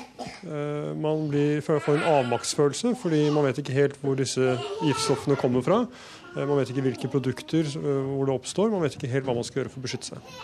Man 1.01 1.23
blir, 1.31 1.63
får 1.65 1.95
en 1.95 2.09
avmaktsfølelse 2.11 2.93
fordi 3.01 3.23
man 3.33 3.47
vet 3.47 3.61
ikke 3.63 3.73
helt 3.73 3.97
hvor 4.03 4.19
disse 4.19 4.53
giftstoffene 4.83 5.39
kommer 5.41 5.65
fra. 5.65 5.79
Man 6.37 6.59
vet 6.59 6.69
ikke 6.69 6.85
hvilke 6.85 7.09
produkter 7.11 7.65
hvor 7.73 8.29
det 8.29 8.35
oppstår. 8.35 8.69
Man 8.69 8.85
vet 8.85 8.99
ikke 8.99 9.09
helt 9.15 9.25
hva 9.25 9.33
man 9.39 9.47
skal 9.47 9.63
gjøre 9.63 9.73
for 9.73 9.81
å 9.81 9.87
beskytte 9.87 10.11
seg. 10.13 10.35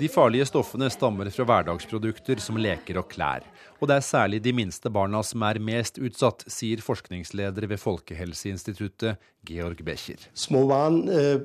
De 0.00 0.08
farlige 0.08 0.46
stoffene 0.48 0.88
stammer 0.92 1.28
fra 1.32 1.44
hverdagsprodukter 1.44 2.40
som 2.40 2.56
leker 2.60 2.96
og 3.00 3.10
klær. 3.12 3.44
Og 3.82 3.90
det 3.90 3.98
er 3.98 4.06
særlig 4.06 4.38
de 4.44 4.54
minste 4.56 4.88
barna 4.92 5.20
som 5.26 5.42
er 5.44 5.60
mest 5.60 5.98
utsatt, 6.00 6.46
sier 6.48 6.80
forskningsleder 6.80 7.66
ved 7.68 7.80
Folkehelseinstituttet, 7.82 9.20
Georg 9.48 9.82
Becher. 9.84 10.22
Små 10.38 10.64
barn 10.70 11.02
eh, 11.12 11.44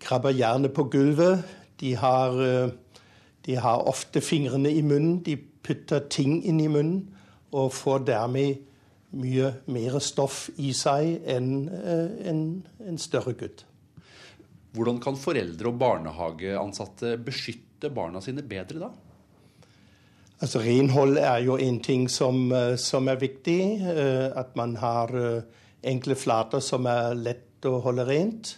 krabber 0.00 0.32
gjerne 0.32 0.70
på 0.72 0.86
gulvet. 0.94 1.44
De 1.82 1.92
har, 2.00 2.38
eh, 2.46 2.72
de 3.46 3.56
har 3.56 3.86
ofte 3.88 4.20
fingrene 4.20 4.70
i 4.72 4.82
munnen. 4.82 5.20
De 5.24 5.36
putter 5.36 6.04
ting 6.12 6.40
inn 6.44 6.60
i 6.60 6.68
munnen 6.68 7.06
og 7.56 7.72
får 7.74 8.04
dermed 8.06 8.66
mye 9.20 9.48
mer 9.72 9.98
stoff 10.04 10.44
i 10.62 10.70
seg 10.76 11.24
enn 11.28 11.66
eh, 11.66 12.28
en, 12.30 12.42
en 12.86 13.00
større 13.00 13.34
gutt. 13.38 13.64
Hvordan 14.76 15.00
kan 15.02 15.18
foreldre 15.18 15.72
og 15.72 15.80
barnehageansatte 15.80 17.16
beskytte 17.26 17.90
barna 17.90 18.22
sine 18.22 18.44
bedre 18.46 18.84
da? 18.84 18.90
Altså 20.40 20.62
Renhold 20.62 21.18
er 21.18 21.40
jo 21.42 21.56
en 21.60 21.80
ting 21.84 22.06
som, 22.08 22.46
som 22.80 23.10
er 23.12 23.18
viktig. 23.20 23.58
At 24.40 24.54
man 24.56 24.76
har 24.80 25.10
enkle 25.84 26.16
flater 26.16 26.62
som 26.64 26.86
er 26.88 27.18
lett 27.18 27.66
å 27.68 27.74
holde 27.84 28.06
rent. 28.08 28.54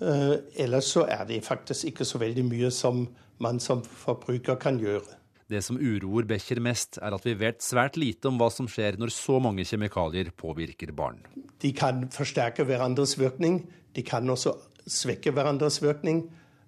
Ellers 0.00 0.88
så 0.94 1.04
er 1.10 1.26
det 1.28 1.42
faktisk 1.44 1.90
ikke 1.90 2.06
så 2.08 2.22
veldig 2.22 2.46
mye 2.48 2.70
som 2.72 3.02
man 3.42 3.60
som 3.62 3.82
forbruker 3.82 4.58
kan 4.60 4.80
gjøre. 4.80 5.16
Det 5.48 5.62
som 5.64 5.78
uroer 5.80 6.26
Becher 6.28 6.60
mest, 6.60 6.98
er 7.00 7.14
at 7.16 7.24
vi 7.24 7.32
vet 7.40 7.64
svært 7.64 7.96
lite 7.96 8.28
om 8.28 8.36
hva 8.40 8.50
som 8.52 8.68
skjer 8.68 8.98
når 9.00 9.14
så 9.14 9.38
mange 9.40 9.64
kjemikalier 9.64 10.28
påvirker 10.36 10.92
barn. 10.92 11.22
De 11.62 11.72
kan 11.72 12.04
forsterke 12.12 12.66
hverandres 12.68 13.16
virkning. 13.16 13.62
De 13.96 14.04
kan 14.04 14.28
også 14.28 14.52
svekke 14.84 15.32
hverandres 15.32 15.80
virkning. 15.80 16.26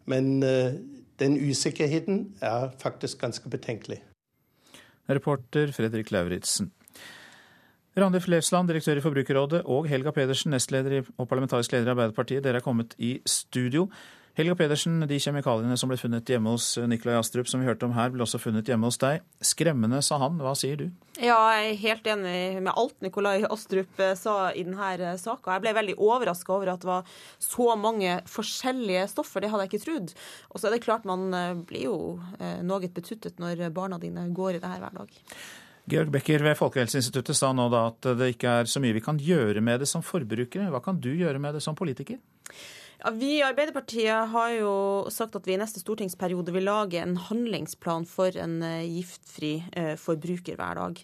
Men 0.09 0.41
den 1.21 1.37
usikkerheten 1.37 2.31
er 2.41 2.71
faktisk 2.81 3.21
ganske 3.21 3.53
betenkelig. 3.53 4.01
Reporter 5.11 5.73
Fredrik 5.77 6.11
Lauritzen. 6.15 6.71
Randi 7.99 8.21
Flesland, 8.23 8.69
direktør 8.71 9.01
i 9.01 9.03
Forbrukerrådet, 9.03 9.61
og 9.67 9.89
Helga 9.91 10.13
Pedersen, 10.15 10.55
nestleder 10.55 11.03
og 11.19 11.27
parlamentarisk 11.29 11.73
leder 11.75 11.91
i 11.91 11.95
Arbeiderpartiet, 11.97 12.45
dere 12.45 12.61
er 12.63 12.65
kommet 12.65 12.95
i 12.99 13.17
studio. 13.27 13.89
Helga 14.39 14.55
Pedersen, 14.57 15.03
de 15.11 15.17
kjemikaliene 15.21 15.75
som 15.77 15.91
ble 15.91 15.99
funnet 16.01 16.31
hjemme 16.31 16.53
hos 16.55 16.73
Nikolai 16.89 17.17
Astrup, 17.19 17.49
som 17.51 17.61
vi 17.61 17.67
hørte 17.67 17.85
om 17.85 17.93
her, 17.97 18.13
ble 18.15 18.23
også 18.25 18.39
funnet 18.41 18.69
hjemme 18.71 18.87
hos 18.89 18.97
deg. 19.03 19.25
Skremmende, 19.45 19.99
sa 20.07 20.21
han. 20.23 20.39
Hva 20.41 20.55
sier 20.57 20.79
du? 20.81 20.87
Ja, 21.19 21.37
jeg 21.59 21.73
er 21.75 21.81
helt 21.83 22.09
enig 22.09 22.63
med 22.63 22.71
alt 22.73 22.95
Nikolai 23.05 23.43
Astrup 23.51 24.01
sa 24.17 24.37
i 24.55 24.63
denne 24.65 25.13
saka. 25.21 25.59
Jeg 25.59 25.67
ble 25.67 25.75
veldig 25.77 25.99
overraska 25.99 26.55
over 26.57 26.73
at 26.73 26.81
det 26.85 26.89
var 26.89 27.11
så 27.43 27.75
mange 27.77 28.21
forskjellige 28.31 29.09
stoffer. 29.13 29.45
Det 29.45 29.53
hadde 29.53 29.67
jeg 29.67 29.75
ikke 29.75 29.85
trodd. 29.89 30.17
Og 30.55 30.57
så 30.63 30.71
er 30.71 30.77
det 30.77 30.85
klart 30.87 31.09
man 31.11 31.29
blir 31.69 31.91
jo 31.91 31.99
noe 32.65 32.93
betuttet 32.95 33.43
når 33.43 33.67
barna 33.77 34.01
dine 34.01 34.31
går 34.33 34.57
i 34.57 34.63
det 34.63 34.73
her 34.73 34.81
hver 34.87 35.01
dag. 35.03 35.23
Georg 35.91 36.13
Becker 36.15 36.45
ved 36.47 36.55
Folkehelseinstituttet 36.55 37.35
sa 37.35 37.51
nå 37.57 37.67
da 37.73 37.89
at 37.91 38.13
det 38.15 38.37
ikke 38.37 38.61
er 38.63 38.69
så 38.71 38.81
mye 38.81 38.95
vi 38.95 39.03
kan 39.03 39.19
gjøre 39.19 39.61
med 39.65 39.83
det 39.83 39.91
som 39.91 40.07
forbrukere. 40.07 40.71
Hva 40.71 40.81
kan 40.85 41.03
du 41.03 41.11
gjøre 41.11 41.43
med 41.43 41.59
det 41.59 41.67
som 41.67 41.75
politiker? 41.75 42.21
Ja, 43.01 43.11
vi 43.17 43.39
i 43.39 43.43
Arbeiderpartiet 43.43 44.29
har 44.29 44.51
jo 44.53 44.73
sagt 45.09 45.37
at 45.39 45.47
vi 45.49 45.55
i 45.55 45.61
neste 45.61 45.81
stortingsperiode 45.81 46.53
vil 46.53 46.67
lage 46.69 47.01
en 47.01 47.15
handlingsplan 47.17 48.05
for 48.05 48.37
en 48.37 48.59
giftfri 48.61 49.55
forbrukerhverdag. 49.97 51.01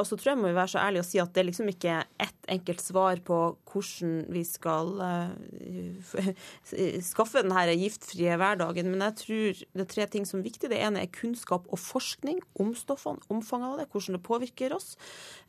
Og 0.00 0.08
så 0.08 0.18
tror 0.18 0.32
jeg 0.32 0.40
må 0.40 0.48
vi 0.50 0.56
være 0.58 0.72
så 0.74 0.80
ærlige 0.82 1.04
og 1.04 1.06
si 1.06 1.20
at 1.22 1.30
det 1.30 1.44
er 1.44 1.48
liksom 1.52 1.70
ikke 1.70 2.00
ett 2.26 2.50
enkelt 2.50 2.82
svar 2.82 3.22
på 3.22 3.38
hvordan 3.70 4.14
vi 4.32 4.42
skal 4.46 4.92
uh, 5.00 6.10
skaffe 7.10 7.42
denne 7.44 7.76
giftfrie 7.78 8.36
hverdagen. 8.40 8.90
Men 8.92 9.04
jeg 9.08 9.16
tror 9.22 9.60
det 9.62 9.84
er 9.84 9.90
tre 9.94 10.06
ting 10.10 10.26
som 10.28 10.40
er 10.40 10.48
viktig. 10.48 10.70
Det 10.72 10.80
ene 10.80 11.04
er 11.04 11.12
kunnskap 11.14 11.68
og 11.70 11.80
forskning 11.80 12.40
om 12.60 12.72
stoffene, 12.78 13.22
omfanget 13.32 13.68
av 13.70 13.82
det, 13.82 13.88
hvordan 13.92 14.18
det 14.18 14.22
påvirker 14.26 14.76
oss. 14.76 14.94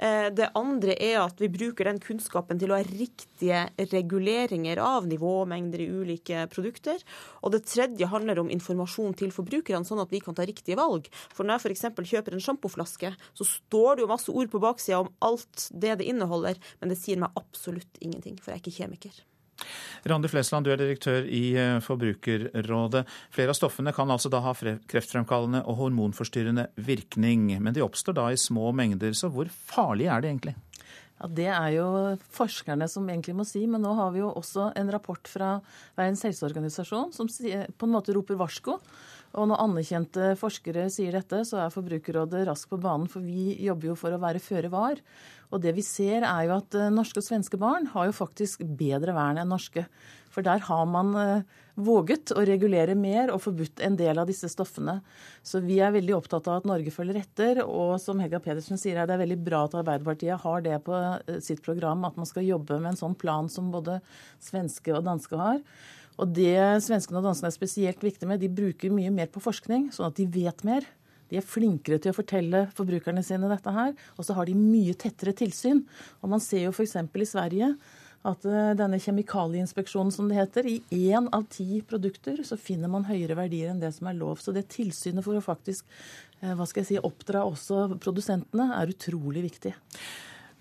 Uh, 0.01 0.29
det 0.33 0.51
andre 0.57 0.97
er 0.97 1.21
at 1.23 1.41
vi 1.41 1.51
bruker 1.51 1.89
den 1.89 2.01
kunnskapen 2.03 2.61
til 2.61 2.73
å 2.73 2.79
ha 2.79 2.87
riktige 2.87 3.65
reguleringer 3.91 4.81
av 4.83 5.09
nivåmengder 5.09 5.85
i 5.85 5.89
ulike 5.91 6.45
produkter. 6.53 7.01
Og 7.41 7.55
det 7.55 7.65
tredje 7.69 8.09
handler 8.11 8.43
om 8.43 8.51
informasjon 8.53 9.15
til 9.19 9.33
forbrukerne, 9.35 9.87
sånn 9.87 10.03
at 10.03 10.13
vi 10.13 10.21
kan 10.23 10.37
ta 10.37 10.45
riktige 10.47 10.79
valg. 10.79 11.07
For 11.33 11.47
når 11.47 11.59
jeg 11.59 11.75
f.eks. 11.75 12.11
kjøper 12.11 12.35
en 12.35 12.43
sjampoflaske, 12.43 13.13
så 13.37 13.47
står 13.47 13.97
det 13.97 14.05
jo 14.05 14.11
masse 14.11 14.33
ord 14.33 14.51
på 14.51 14.61
baksida 14.61 15.01
om 15.03 15.11
alt 15.25 15.67
det 15.71 15.95
det 16.01 16.07
inneholder, 16.09 16.59
men 16.79 16.91
det 16.91 16.99
sier 16.99 17.19
meg 17.21 17.35
absolutt 17.39 17.99
ingenting, 17.99 18.10
for 18.41 18.51
jeg 18.51 18.57
er 18.57 18.63
ikke 18.63 18.79
kjemiker. 18.79 19.21
Randi 20.09 20.29
Flesland, 20.31 20.65
du 20.65 20.71
er 20.73 20.79
direktør 20.81 21.27
i 21.29 21.43
eh, 21.59 21.77
Forbrukerrådet. 21.85 23.03
Flere 23.33 23.53
av 23.53 23.57
stoffene 23.57 23.93
kan 23.93 24.09
altså 24.09 24.31
da 24.33 24.41
ha 24.41 24.53
kreftfremkallende 24.55 25.61
og 25.69 25.77
hormonforstyrrende 25.83 26.71
virkning, 26.81 27.51
men 27.61 27.75
de 27.75 27.83
oppstår 27.85 28.17
da 28.17 28.31
i 28.31 28.39
små 28.39 28.71
mengder. 28.73 29.13
Så 29.17 29.29
hvor 29.33 29.51
farlig 29.51 30.09
er 30.09 30.23
det 30.23 30.31
egentlig? 30.31 30.55
Ja, 31.21 31.29
Det 31.29 31.49
er 31.53 31.69
jo 31.75 31.87
forskerne 32.33 32.89
som 32.89 33.09
egentlig 33.09 33.37
må 33.37 33.45
si, 33.45 33.67
men 33.69 33.85
nå 33.85 33.93
har 33.99 34.11
vi 34.15 34.23
jo 34.23 34.33
også 34.33 34.71
en 34.77 34.91
rapport 34.93 35.29
fra 35.29 35.53
Verdens 35.99 36.25
helseorganisasjon 36.25 37.13
som 37.13 37.29
på 37.29 37.87
en 37.89 37.93
måte 37.93 38.15
roper 38.17 38.39
varsko. 38.39 38.79
Og 39.31 39.47
når 39.47 39.61
anerkjente 39.63 40.31
forskere 40.39 40.89
sier 40.91 41.15
dette, 41.15 41.43
så 41.47 41.61
er 41.63 41.73
Forbrukerrådet 41.73 42.43
raskt 42.49 42.71
på 42.73 42.79
banen, 42.81 43.07
for 43.11 43.23
vi 43.23 43.53
jobber 43.63 43.91
jo 43.91 43.99
for 43.99 44.11
å 44.11 44.19
være 44.21 44.43
føre 44.43 44.71
var. 44.73 44.99
Og 45.51 45.61
det 45.63 45.73
vi 45.75 45.83
ser 45.85 46.25
er 46.27 46.47
jo 46.47 46.55
at 46.57 46.75
eh, 46.79 46.91
norske 46.93 47.19
og 47.21 47.27
svenske 47.27 47.59
barn 47.59 47.89
har 47.93 48.07
jo 48.07 48.15
faktisk 48.15 48.63
bedre 48.79 49.15
vern 49.15 49.39
enn 49.41 49.51
norske. 49.51 49.85
For 50.31 50.43
der 50.45 50.63
har 50.63 50.85
man 50.87 51.11
eh, 51.19 51.43
våget 51.75 52.31
å 52.35 52.43
regulere 52.47 52.95
mer 52.95 53.31
og 53.33 53.43
forbudt 53.45 53.83
en 53.83 53.97
del 53.99 54.19
av 54.21 54.29
disse 54.29 54.47
stoffene. 54.51 54.99
Så 55.43 55.63
vi 55.63 55.79
er 55.83 55.95
veldig 55.95 56.15
opptatt 56.17 56.47
av 56.47 56.61
at 56.61 56.69
Norge 56.69 56.93
følger 56.93 57.19
etter. 57.21 57.63
Og 57.65 57.97
som 58.03 58.19
Helga 58.23 58.39
Pedersen 58.43 58.79
sier, 58.79 58.99
er 59.01 59.09
det 59.09 59.19
veldig 59.21 59.39
bra 59.43 59.65
at 59.67 59.79
Arbeiderpartiet 59.81 60.43
har 60.43 60.67
det 60.67 60.77
på 60.87 60.95
eh, 60.97 61.39
sitt 61.43 61.63
program, 61.65 62.07
at 62.07 62.19
man 62.19 62.29
skal 62.29 62.47
jobbe 62.47 62.79
med 62.79 62.93
en 62.93 63.01
sånn 63.05 63.17
plan 63.19 63.51
som 63.51 63.71
både 63.75 63.99
svenske 64.43 64.95
og 64.95 65.03
danske 65.07 65.39
har. 65.39 65.59
Og 66.19 66.33
det 66.35 66.57
svenskene 66.85 67.21
og 67.21 67.29
danskene 67.29 67.51
er 67.51 67.55
spesielt 67.55 68.03
viktige 68.03 68.29
med, 68.29 68.41
de 68.41 68.51
bruker 68.51 68.93
mye 68.93 69.11
mer 69.13 69.29
på 69.31 69.43
forskning, 69.43 69.89
sånn 69.95 70.09
at 70.11 70.19
de 70.19 70.27
vet 70.31 70.65
mer. 70.67 70.87
De 71.31 71.39
er 71.39 71.47
flinkere 71.47 72.01
til 72.01 72.11
å 72.11 72.17
fortelle 72.17 72.65
forbrukerne 72.75 73.23
sine 73.23 73.49
dette 73.51 73.71
her. 73.71 73.93
Og 74.19 74.27
så 74.27 74.35
har 74.35 74.49
de 74.49 74.55
mye 74.57 74.95
tettere 74.99 75.33
tilsyn. 75.37 75.85
Og 76.19 76.33
man 76.33 76.43
ser 76.43 76.65
jo 76.65 76.73
f.eks. 76.75 76.97
i 76.99 77.29
Sverige 77.29 77.71
at 78.27 78.43
eh, 78.45 78.73
denne 78.77 78.99
kjemikalieinspeksjonen, 79.01 80.11
som 80.13 80.27
det 80.29 80.37
heter, 80.37 80.67
i 80.67 80.81
én 81.09 81.29
av 81.33 81.47
ti 81.49 81.79
produkter 81.87 82.43
så 82.45 82.57
finner 82.59 82.91
man 82.91 83.07
høyere 83.07 83.37
verdier 83.39 83.71
enn 83.71 83.79
det 83.81 83.93
som 83.95 84.11
er 84.11 84.19
lov. 84.19 84.41
Så 84.43 84.53
det 84.53 84.67
tilsynet 84.75 85.25
for 85.25 85.39
å 85.39 85.45
faktisk 85.45 85.87
eh, 86.41 86.51
hva 86.51 86.67
skal 86.69 86.83
jeg 86.83 86.91
si, 86.91 86.99
oppdra 86.99 87.45
også 87.47 87.87
produsentene 88.03 88.67
er 88.77 88.91
utrolig 88.93 89.47
viktig. 89.47 89.73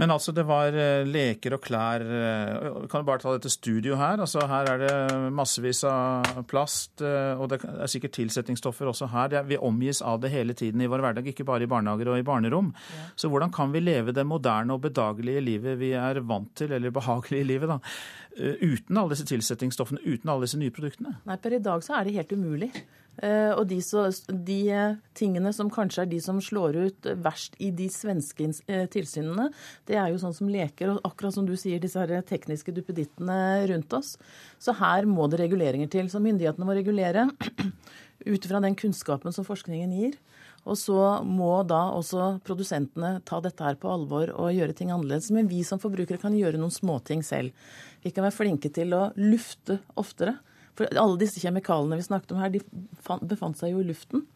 Men 0.00 0.14
altså, 0.14 0.32
det 0.32 0.46
var 0.48 0.72
eh, 0.72 1.04
leker 1.04 1.56
og 1.56 1.60
klær. 1.64 2.00
Eh, 2.00 2.84
kan 2.88 3.02
du 3.02 3.08
bare 3.08 3.20
ta 3.20 3.34
dette 3.34 3.52
studio 3.52 3.98
her? 4.00 4.22
Altså, 4.24 4.46
her 4.48 4.70
er 4.72 4.80
det 4.80 5.32
massevis 5.36 5.82
av 5.88 6.40
plast, 6.48 7.02
eh, 7.04 7.36
og 7.36 7.50
det 7.52 7.60
er 7.68 7.90
sikkert 7.90 8.16
tilsetningsstoffer 8.16 8.88
også 8.88 9.10
her. 9.12 9.36
Vi 9.48 9.60
omgis 9.60 10.00
av 10.00 10.22
det 10.22 10.32
hele 10.32 10.56
tiden 10.56 10.80
i 10.80 10.88
vår 10.90 11.04
hverdag, 11.04 11.28
ikke 11.28 11.44
bare 11.48 11.66
i 11.66 11.70
barnehager 11.70 12.14
og 12.14 12.20
i 12.20 12.24
barnerom. 12.26 12.72
Ja. 12.96 13.10
Så 13.20 13.28
hvordan 13.32 13.52
kan 13.52 13.74
vi 13.74 13.84
leve 13.84 14.16
det 14.16 14.24
moderne 14.28 14.76
og 14.76 14.86
bedagelige 14.86 15.44
livet 15.44 15.76
vi 15.82 15.92
er 15.98 16.22
vant 16.24 16.54
til, 16.56 16.72
eller 16.72 16.94
behagelige 16.96 17.50
livet, 17.52 17.68
da, 17.74 17.78
uten 18.40 18.96
alle 18.96 19.12
disse 19.12 19.28
tilsetningsstoffene, 19.28 20.00
uten 20.06 20.32
alle 20.32 20.48
disse 20.48 20.60
nye 20.60 20.72
produktene? 20.72 21.18
Nei, 21.28 21.36
per 21.44 21.58
i 21.58 21.60
dag 21.60 21.84
så 21.84 21.98
er 21.98 22.08
det 22.08 22.16
helt 22.16 22.32
umulig. 22.32 22.72
Eh, 23.20 23.52
og 23.52 23.66
de, 23.68 23.76
så, 23.84 24.06
de, 24.32 24.58
eh, 24.72 24.94
tingene 25.16 25.52
som 25.52 25.68
kanskje 25.72 26.06
er 26.06 26.08
de 26.08 26.20
som 26.24 26.38
slår 26.40 26.78
ut 26.86 27.08
verst 27.20 27.58
i 27.60 27.68
de 27.76 27.90
svenske 27.92 28.48
eh, 28.64 28.86
tilsynene, 28.88 29.50
det 29.90 29.98
er 30.00 30.08
jo 30.08 30.20
sånn 30.22 30.36
som 30.36 30.48
leker, 30.48 30.94
og 30.94 31.04
akkurat 31.04 31.36
som 31.36 31.48
du 31.48 31.52
sier, 31.60 31.82
disse 31.82 32.00
her 32.00 32.24
tekniske 32.24 32.72
duppedittene 32.76 33.68
rundt 33.68 33.92
oss. 33.98 34.14
Så 34.62 34.72
her 34.80 35.08
må 35.08 35.28
det 35.28 35.42
reguleringer 35.42 35.90
til. 35.92 36.08
Så 36.08 36.22
myndighetene 36.22 36.68
må 36.68 36.76
regulere 36.78 37.28
ut 38.32 38.48
fra 38.48 38.64
den 38.64 38.78
kunnskapen 38.78 39.36
som 39.36 39.48
forskningen 39.48 39.92
gir. 39.98 40.16
Og 40.68 40.76
så 40.76 41.20
må 41.24 41.52
da 41.68 41.86
også 41.96 42.34
produsentene 42.44 43.18
ta 43.28 43.38
dette 43.44 43.64
her 43.64 43.78
på 43.80 43.88
alvor 43.88 44.32
og 44.34 44.52
gjøre 44.52 44.76
ting 44.76 44.92
annerledes. 44.92 45.30
Men 45.32 45.48
vi 45.48 45.62
som 45.64 45.80
forbrukere 45.80 46.20
kan 46.20 46.36
gjøre 46.36 46.60
noen 46.60 46.74
småting 46.74 47.24
selv. 47.24 47.52
Vi 48.04 48.12
kan 48.12 48.26
være 48.26 48.36
flinke 48.36 48.72
til 48.72 48.92
å 48.96 49.08
lufte 49.16 49.80
oftere. 50.00 50.38
For 50.78 50.90
alle 50.98 51.20
disse 51.20 51.42
kjemikaliene 51.42 51.98
vi 51.98 52.06
snakket 52.06 52.34
om 52.34 52.42
her, 52.42 52.52
de 52.54 52.62
befant 53.28 53.58
seg 53.58 53.74
jo 53.74 53.82
i 53.82 53.88
luften. 53.88 54.26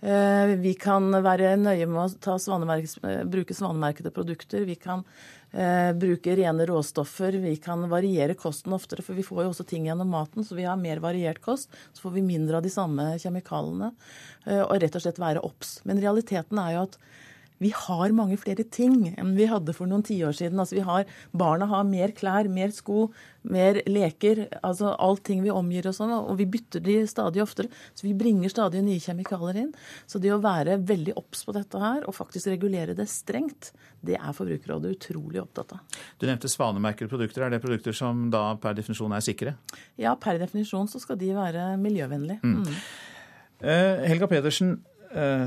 Eh, 0.00 0.52
vi 0.60 0.74
kan 0.76 1.08
være 1.24 1.54
nøye 1.56 1.86
med 1.88 2.26
å 2.28 2.36
eh, 2.36 3.22
bruke 3.24 3.56
svanemerkede 3.56 4.12
produkter. 4.12 4.66
Vi 4.68 4.76
kan 4.76 5.04
eh, 5.52 5.92
bruke 5.96 6.36
rene 6.36 6.66
råstoffer. 6.68 7.38
Vi 7.40 7.54
kan 7.64 7.86
variere 7.88 8.36
kosten 8.36 8.76
oftere, 8.76 9.04
for 9.06 9.16
vi 9.16 9.24
får 9.24 9.44
jo 9.44 9.52
også 9.54 9.68
ting 9.68 9.88
gjennom 9.88 10.12
maten. 10.12 10.44
Så 10.44 10.58
vi 10.58 10.68
har 10.68 10.76
mer 10.80 11.00
variert 11.04 11.40
kost. 11.44 11.72
Så 11.92 12.04
får 12.04 12.18
vi 12.18 12.26
mindre 12.28 12.60
av 12.60 12.66
de 12.66 12.72
samme 12.72 13.14
kjemikaliene. 13.22 13.94
Og 14.46 14.76
rett 14.78 14.94
og 14.94 15.02
slett 15.02 15.18
være 15.18 15.42
obs. 15.42 15.80
Men 15.88 16.02
realiteten 16.02 16.60
er 16.62 16.76
jo 16.76 16.84
at 16.86 17.00
vi 17.62 17.70
har 17.72 18.12
mange 18.16 18.36
flere 18.40 18.64
ting 18.68 19.14
enn 19.14 19.32
vi 19.36 19.48
hadde 19.48 19.74
for 19.76 19.88
noen 19.88 20.04
tiår 20.06 20.34
siden. 20.36 20.60
Altså 20.60 20.76
vi 20.78 20.84
har, 20.86 21.06
barna 21.32 21.68
har 21.70 21.86
mer 21.88 22.12
klær, 22.16 22.48
mer 22.52 22.72
sko, 22.74 23.06
mer 23.48 23.80
leker. 23.88 24.44
altså 24.66 24.92
Allting 24.92 25.42
vi 25.44 25.52
omgir 25.54 25.88
oss 25.88 26.00
sånn, 26.02 26.12
Og 26.12 26.36
vi 26.40 26.48
bytter 26.56 26.84
de 26.84 26.98
stadig 27.08 27.42
oftere. 27.42 27.72
Så 27.94 28.06
vi 28.06 28.14
bringer 28.14 28.52
stadig 28.52 28.82
nye 28.84 29.00
kjemikalier 29.00 29.62
inn. 29.62 29.72
Så 30.06 30.20
det 30.20 30.34
å 30.34 30.40
være 30.42 30.78
veldig 30.84 31.16
obs 31.16 31.44
på 31.46 31.54
dette 31.56 31.80
her, 31.80 32.04
og 32.06 32.16
faktisk 32.16 32.50
regulere 32.52 32.96
det 32.96 33.08
strengt, 33.08 33.72
det 34.04 34.18
er 34.20 34.36
Forbrukerrådet 34.36 34.96
utrolig 34.98 35.40
opptatt 35.40 35.72
av. 35.78 36.00
Du 36.20 36.26
nevnte 36.28 36.50
svanemerkede 36.50 37.08
produkter. 37.08 37.46
Er 37.46 37.54
det 37.54 37.62
produkter 37.64 37.96
som 37.96 38.28
da 38.30 38.50
per 38.60 38.76
definisjon 38.76 39.14
er 39.16 39.24
sikre? 39.24 39.56
Ja, 39.96 40.14
per 40.20 40.38
definisjon 40.42 40.90
så 40.92 41.00
skal 41.00 41.18
de 41.20 41.32
være 41.36 41.72
miljøvennlige. 41.80 42.42
Mm. 42.44 42.66
Mm. 42.66 42.76
Eh, 43.64 44.04
Helga 44.10 44.28
Pedersen, 44.28 44.76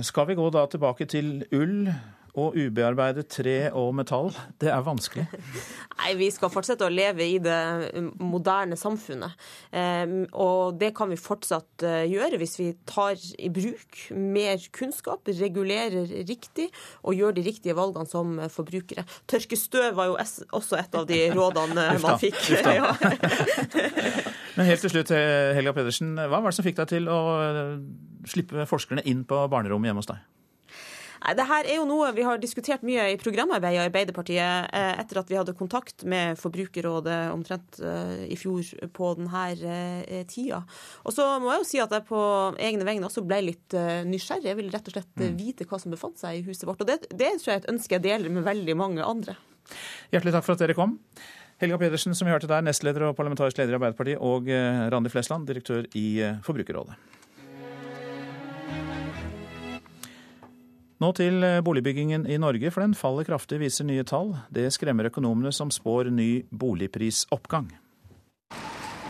skal 0.06 0.30
vi 0.30 0.38
gå 0.40 0.48
da 0.54 0.66
tilbake 0.72 1.06
til 1.10 1.44
ull 1.54 1.92
og 2.38 2.56
ubearbeidet 2.58 3.28
tre 3.32 3.56
og 3.76 3.94
metall? 3.98 4.30
Det 4.62 4.70
er 4.72 4.84
vanskelig. 4.86 5.26
Nei, 6.00 6.14
vi 6.20 6.30
skal 6.32 6.52
fortsette 6.54 6.86
å 6.86 6.92
leve 6.94 7.26
i 7.26 7.40
det 7.44 7.58
moderne 8.22 8.78
samfunnet. 8.80 9.36
Og 10.32 10.78
det 10.80 10.94
kan 10.98 11.12
vi 11.12 11.20
fortsatt 11.20 11.84
eh, 11.86 12.06
gjøre 12.08 12.40
hvis 12.40 12.56
vi 12.60 12.70
tar 12.88 13.20
i 13.38 13.50
bruk 13.54 14.00
mer 14.16 14.62
kunnskap, 14.76 15.28
regulerer 15.42 16.08
riktig 16.30 16.70
og 17.04 17.18
gjør 17.18 17.36
de 17.38 17.46
riktige 17.50 17.76
valgene 17.78 18.10
som 18.10 18.38
forbrukere. 18.54 19.06
Tørke 19.30 19.60
støv 19.60 19.92
var 20.00 20.12
jo 20.12 20.18
også 20.56 20.80
et 20.80 20.96
av 20.96 21.10
de 21.10 21.22
rådene 21.36 21.90
man 22.06 22.22
fikk. 22.22 22.40
Ja. 22.70 22.94
Men 24.60 24.68
helt 24.68 24.84
til 24.84 24.92
slutt, 24.92 25.14
Helga 25.56 25.72
Pedersen, 25.72 26.18
hva 26.20 26.42
var 26.42 26.52
det 26.52 26.58
som 26.58 26.66
fikk 26.68 26.82
deg 26.82 26.90
til 26.92 27.08
å 27.08 27.20
slippe 28.28 28.68
forskerne 28.68 29.06
inn 29.08 29.24
på 29.28 29.40
barnerommet 29.48 29.88
hjemme 29.88 30.04
hos 30.04 30.12
deg? 30.12 30.20
Nei, 31.20 31.34
det 31.36 31.46
her 31.50 31.68
er 31.68 31.80
jo 31.80 31.88
noe 31.88 32.12
vi 32.16 32.24
har 32.24 32.40
diskutert 32.40 32.84
mye 32.88 33.10
i 33.12 33.18
programarbeidet 33.20 33.82
i 33.82 33.88
Arbeiderpartiet 33.90 34.70
eh, 34.76 34.92
etter 35.02 35.20
at 35.20 35.32
vi 35.32 35.36
hadde 35.36 35.56
kontakt 35.58 36.06
med 36.08 36.40
Forbrukerrådet 36.40 37.18
omtrent 37.34 37.80
eh, 37.84 38.24
i 38.32 38.38
fjor 38.40 38.64
på 38.96 39.12
denne 39.20 39.44
eh, 39.60 40.24
tida. 40.30 40.62
Og 41.04 41.16
så 41.16 41.28
må 41.44 41.52
jeg 41.52 41.64
jo 41.64 41.68
si 41.74 41.82
at 41.84 41.96
jeg 41.96 42.08
på 42.08 42.22
egne 42.70 42.88
vegne 42.88 43.10
også 43.10 43.26
ble 43.28 43.42
litt 43.50 43.76
nysgjerrig. 44.08 44.48
Jeg 44.48 44.60
ville 44.62 44.74
rett 44.74 44.88
og 44.88 44.96
slett 44.96 45.20
mm. 45.20 45.36
vite 45.40 45.68
hva 45.68 45.82
som 45.82 45.94
befant 45.94 46.20
seg 46.22 46.40
i 46.40 46.46
huset 46.48 46.68
vårt. 46.70 46.86
Og 46.86 46.88
det, 46.88 47.02
det 47.12 47.36
tror 47.42 47.52
jeg 47.52 47.60
er 47.60 47.66
et 47.66 47.74
ønske 47.74 48.00
jeg 48.00 48.06
deler 48.08 48.34
med 48.34 48.48
veldig 48.48 48.80
mange 48.80 49.04
andre. 49.04 49.36
Hjertelig 50.14 50.38
takk 50.38 50.48
for 50.48 50.56
at 50.56 50.64
dere 50.64 50.78
kom. 50.78 50.96
Helga 51.60 51.78
Pedersen, 51.78 52.16
som 52.16 52.28
vi 52.28 52.32
hørte 52.32 52.48
der, 52.48 52.64
nestleder 52.64 53.10
og 53.10 53.16
parlamentarisk 53.18 53.60
leder 53.60 53.76
i 53.76 53.80
Arbeiderpartiet, 53.82 54.22
og 54.24 54.48
Randi 54.94 55.12
Flesland, 55.12 55.48
direktør 55.48 55.84
i 56.00 56.08
Forbrukerrådet. 56.46 56.96
Nå 61.00 61.14
til 61.16 61.44
eh, 61.44 61.62
boligbyggingen 61.64 62.26
i 62.28 62.38
Norge, 62.38 62.72
for 62.72 62.84
den 62.84 62.96
faller 62.96 63.24
kraftig, 63.24 63.62
viser 63.62 63.88
nye 63.88 64.04
tall. 64.04 64.34
Det 64.52 64.68
skremmer 64.76 65.08
økonomene 65.08 65.54
som 65.56 65.72
spår 65.72 66.12
ny 66.12 66.44
boligprisoppgang. 66.52 67.70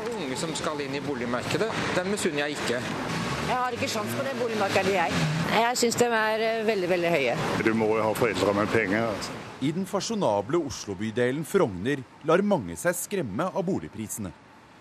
Unge 0.06 0.38
som 0.38 0.54
skal 0.54 0.86
inn 0.86 1.00
i 1.00 1.02
boligmarkedet, 1.02 1.72
den 1.98 2.14
misunner 2.14 2.46
jeg 2.46 2.60
ikke. 2.60 2.84
Jeg 3.50 3.58
har 3.58 3.74
ikke 3.74 3.88
sjans 3.90 4.12
på 4.14 4.22
det 4.22 4.36
boligmarkedet, 4.38 4.92
jeg. 4.94 5.22
Jeg 5.58 5.78
syns 5.82 5.96
de 5.98 6.06
er 6.14 6.42
eh, 6.46 6.60
veldig, 6.68 6.90
veldig 6.92 7.14
høye. 7.16 7.38
Du 7.66 7.72
må 7.74 7.88
jo 7.98 8.04
ha 8.06 8.12
foreldre 8.14 8.54
med 8.54 8.70
penger. 8.70 9.08
altså. 9.10 9.34
I 9.66 9.72
den 9.74 9.88
fasjonable 9.90 10.60
Oslo-bydelen 10.70 11.42
Frogner 11.50 12.04
lar 12.30 12.44
mange 12.46 12.78
seg 12.78 12.94
skremme 12.94 13.50
av 13.50 13.66
boligprisene. 13.66 14.30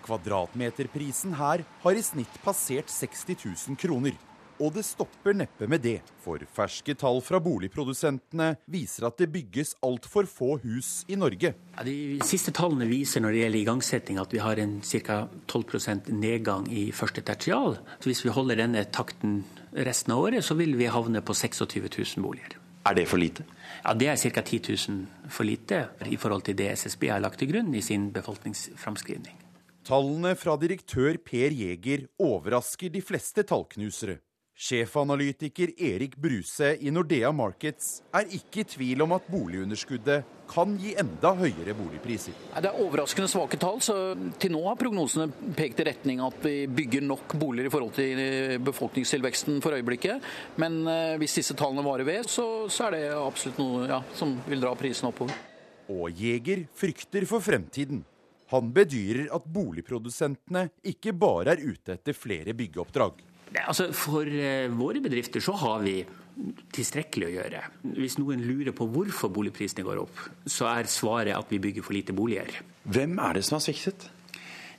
Kvadratmeterprisen 0.05 1.33
her 1.39 1.65
har 1.81 1.97
i 1.97 2.05
snitt 2.05 2.37
passert 2.45 2.93
60 2.93 3.41
000 3.73 3.79
kroner. 3.81 4.13
Og 4.59 4.73
det 4.75 4.83
stopper 4.83 5.37
neppe 5.39 5.69
med 5.71 5.79
det, 5.85 5.99
for 6.19 6.41
ferske 6.51 6.91
tall 6.99 7.21
fra 7.23 7.39
boligprodusentene 7.43 8.49
viser 8.67 9.07
at 9.07 9.19
det 9.21 9.29
bygges 9.31 9.77
altfor 9.85 10.27
få 10.27 10.57
hus 10.65 11.05
i 11.07 11.15
Norge. 11.19 11.53
Ja, 11.77 11.85
de 11.87 12.19
siste 12.27 12.51
tallene 12.55 12.89
viser 12.89 13.23
når 13.23 13.35
det 13.35 13.43
gjelder 13.45 13.61
igangsetting 13.61 14.19
at 14.19 14.35
vi 14.35 14.41
har 14.43 14.59
en 14.59 14.79
ca. 14.83 15.21
12% 15.47 16.11
nedgang 16.11 16.67
i 16.67 16.89
første 16.91 17.23
tertial. 17.23 17.79
Så 18.03 18.11
hvis 18.11 18.25
vi 18.25 18.35
holder 18.35 18.59
denne 18.59 18.83
takten 18.91 19.45
resten 19.71 20.11
av 20.15 20.25
året, 20.27 20.43
så 20.43 20.59
vil 20.59 20.75
vi 20.79 20.91
havne 20.91 21.23
på 21.23 21.35
26 21.37 21.79
000 21.87 22.25
boliger. 22.25 22.59
Er 22.89 22.95
det 22.95 23.07
for 23.07 23.21
lite? 23.21 23.45
Ja, 23.83 23.93
Det 23.93 24.07
er 24.11 24.15
ca. 24.19 24.41
10 24.41 24.59
000 24.89 25.29
for 25.31 25.47
lite 25.47 25.87
i 26.09 26.17
forhold 26.17 26.43
til 26.43 26.55
det 26.59 26.73
SSB 26.75 27.07
har 27.11 27.23
lagt 27.23 27.39
til 27.39 27.51
grunn 27.51 27.71
i 27.75 27.81
sin 27.81 28.11
befolkningsframskrivning. 28.11 29.37
Tallene 29.87 30.35
fra 30.35 30.57
direktør 30.59 31.17
Per 31.23 31.53
Jæger 31.55 32.09
overrasker 32.19 32.91
de 32.91 33.01
fleste 33.01 33.43
tallknusere. 33.47 34.19
Sjefanalytiker 34.59 35.71
Erik 35.77 36.17
Bruse 36.19 36.73
i 36.83 36.91
Nordea 36.91 37.29
Markets 37.31 38.01
er 38.11 38.27
ikke 38.35 38.59
i 38.59 38.67
tvil 38.67 39.05
om 39.05 39.13
at 39.15 39.29
boligunderskuddet 39.31 40.33
kan 40.51 40.73
gi 40.81 40.91
enda 40.99 41.31
høyere 41.37 41.75
boligpriser. 41.77 42.35
Det 42.57 42.67
er 42.67 42.81
overraskende 42.83 43.29
svake 43.31 43.55
tall. 43.61 43.79
så 43.79 43.95
Til 44.35 44.51
nå 44.51 44.59
har 44.65 44.75
prognosene 44.81 45.29
pekt 45.55 45.79
i 45.79 45.85
retning 45.87 46.19
at 46.25 46.43
vi 46.43 46.65
bygger 46.67 47.07
nok 47.07 47.37
boliger 47.39 47.69
i 47.69 47.71
forhold 47.71 47.95
til 47.95 48.59
befolkningstilveksten 48.67 49.61
for 49.63 49.79
øyeblikket. 49.79 50.27
Men 50.59 50.81
eh, 50.91 51.15
hvis 51.21 51.39
disse 51.39 51.55
tallene 51.55 51.85
varer 51.85 52.09
ved, 52.09 52.27
så, 52.27 52.67
så 52.67 52.89
er 52.89 52.97
det 52.97 53.03
absolutt 53.15 53.63
noe 53.63 53.87
ja, 53.87 54.01
som 54.11 54.35
vil 54.49 54.59
dra 54.59 54.75
prisen 54.75 55.07
oppover. 55.07 55.39
Og 55.87 56.11
Jeger 56.11 56.67
frykter 56.75 57.23
for 57.31 57.39
fremtiden. 57.39 58.03
Han 58.51 58.75
bedyrer 58.75 59.31
at 59.31 59.47
boligprodusentene 59.47 60.67
ikke 60.91 61.15
bare 61.15 61.55
er 61.55 61.63
ute 61.63 61.95
etter 61.95 62.17
flere 62.17 62.57
byggeoppdrag. 62.57 63.28
Altså, 63.57 63.89
For 63.95 64.27
uh, 64.27 64.69
våre 64.77 65.01
bedrifter 65.03 65.43
så 65.43 65.55
har 65.63 65.81
vi 65.85 65.97
tilstrekkelig 66.75 67.27
å 67.27 67.33
gjøre. 67.33 67.63
Hvis 67.97 68.19
noen 68.19 68.43
lurer 68.45 68.75
på 68.75 68.87
hvorfor 68.93 69.31
boligprisene 69.33 69.83
går 69.87 70.05
opp, 70.05 70.23
så 70.47 70.69
er 70.71 70.89
svaret 70.91 71.35
at 71.35 71.51
vi 71.51 71.59
bygger 71.61 71.85
for 71.85 71.97
lite 71.97 72.15
boliger. 72.15 72.61
Hvem 72.87 73.17
er 73.19 73.39
det 73.39 73.45
som 73.47 73.57
har 73.57 73.65
sviktet? 73.65 74.07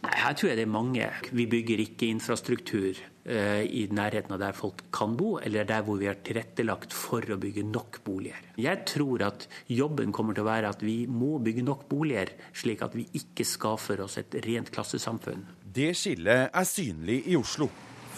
Nei, 0.01 0.15
Her 0.17 0.37
tror 0.37 0.49
jeg 0.51 0.61
det 0.61 0.65
er 0.65 0.73
mange. 0.73 1.09
Vi 1.37 1.45
bygger 1.51 1.83
ikke 1.83 2.09
infrastruktur 2.09 2.97
uh, 2.97 3.61
i 3.67 3.83
nærheten 3.93 4.33
av 4.33 4.41
der 4.41 4.57
folk 4.57 4.87
kan 4.95 5.19
bo, 5.19 5.35
eller 5.43 5.69
der 5.69 5.85
hvor 5.85 6.01
vi 6.01 6.09
har 6.09 6.23
tilrettelagt 6.25 6.97
for 6.97 7.27
å 7.29 7.39
bygge 7.41 7.67
nok 7.69 8.01
boliger. 8.07 8.49
Jeg 8.61 8.87
tror 8.89 9.27
at 9.29 9.45
jobben 9.69 10.15
kommer 10.17 10.39
til 10.39 10.47
å 10.47 10.51
være 10.51 10.73
at 10.73 10.87
vi 10.87 11.03
må 11.11 11.35
bygge 11.45 11.67
nok 11.67 11.85
boliger, 11.91 12.33
slik 12.57 12.87
at 12.87 12.97
vi 12.97 13.05
ikke 13.21 13.45
skaffer 13.45 14.01
oss 14.07 14.17
et 14.23 14.41
rent 14.47 14.73
klassesamfunn. 14.73 15.45
Det 15.71 15.93
skillet 15.99 16.49
er 16.49 16.67
synlig 16.67 17.23
i 17.29 17.37
Oslo. 17.39 17.69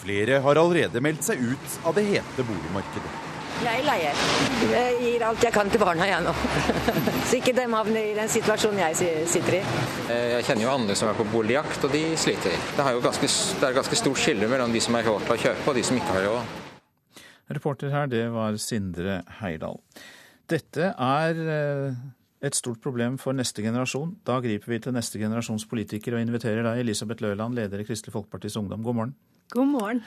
Flere 0.03 0.41
har 0.43 0.59
allerede 0.59 0.99
meldt 1.03 1.23
seg 1.23 1.39
ut 1.39 1.77
av 1.87 1.95
det 1.95 2.03
hete 2.09 2.43
boligmarkedet. 2.43 3.11
Jeg 3.63 3.83
leier. 3.85 4.23
Jeg 4.67 4.95
gir 4.99 5.23
alt 5.23 5.43
jeg 5.45 5.53
kan 5.55 5.69
til 5.71 5.79
barna, 5.79 6.07
jeg 6.09 6.23
nå. 6.25 6.33
Så 7.29 7.37
ikke 7.37 7.53
de 7.55 7.67
havner 7.71 8.09
i 8.09 8.15
den 8.17 8.31
situasjonen 8.31 8.81
jeg 8.81 9.13
sitter 9.31 9.59
i. 9.59 9.61
Jeg 10.09 10.43
kjenner 10.49 10.65
jo 10.65 10.73
andre 10.73 10.97
som 10.99 11.07
er 11.07 11.15
på 11.15 11.27
boligjakt, 11.31 11.85
og 11.87 11.93
de 11.95 12.01
sliter. 12.19 12.57
Det, 12.75 12.87
ganske, 13.05 13.29
det 13.61 13.69
er 13.69 13.77
ganske 13.77 14.01
stort 14.01 14.19
skille 14.19 14.49
mellom 14.51 14.75
de 14.75 14.81
som 14.83 14.97
har 14.99 15.07
råd 15.07 15.23
til 15.23 15.37
å 15.37 15.39
kjøpe, 15.45 15.67
og 15.69 15.79
de 15.79 15.85
som 15.87 16.01
ikke 16.01 16.17
har 16.17 16.27
råd. 16.27 16.59
Reporter 17.53 17.93
her, 17.93 18.11
det 18.11 18.25
var 18.33 18.59
Sindre 18.59 19.21
Heidal. 19.39 19.79
Dette 20.51 20.91
er 20.91 21.43
eh, 21.55 22.01
et 22.43 22.57
stort 22.59 22.81
problem 22.83 23.15
for 23.21 23.37
neste 23.37 23.63
generasjon. 23.63 24.17
Da 24.27 24.41
griper 24.43 24.75
vi 24.75 24.81
til 24.83 24.97
neste 24.97 25.21
generasjons 25.21 25.69
politikere 25.71 26.19
og 26.19 26.25
inviterer 26.25 26.65
deg, 26.65 26.83
Elisabeth 26.83 27.23
Løland, 27.23 27.55
leder 27.55 27.79
i 27.79 27.87
Kristelig 27.87 28.17
Folkepartis 28.17 28.59
Ungdom. 28.59 28.83
God 28.83 28.99
morgen. 28.99 29.15
God 29.51 29.69
morgen. 29.73 30.01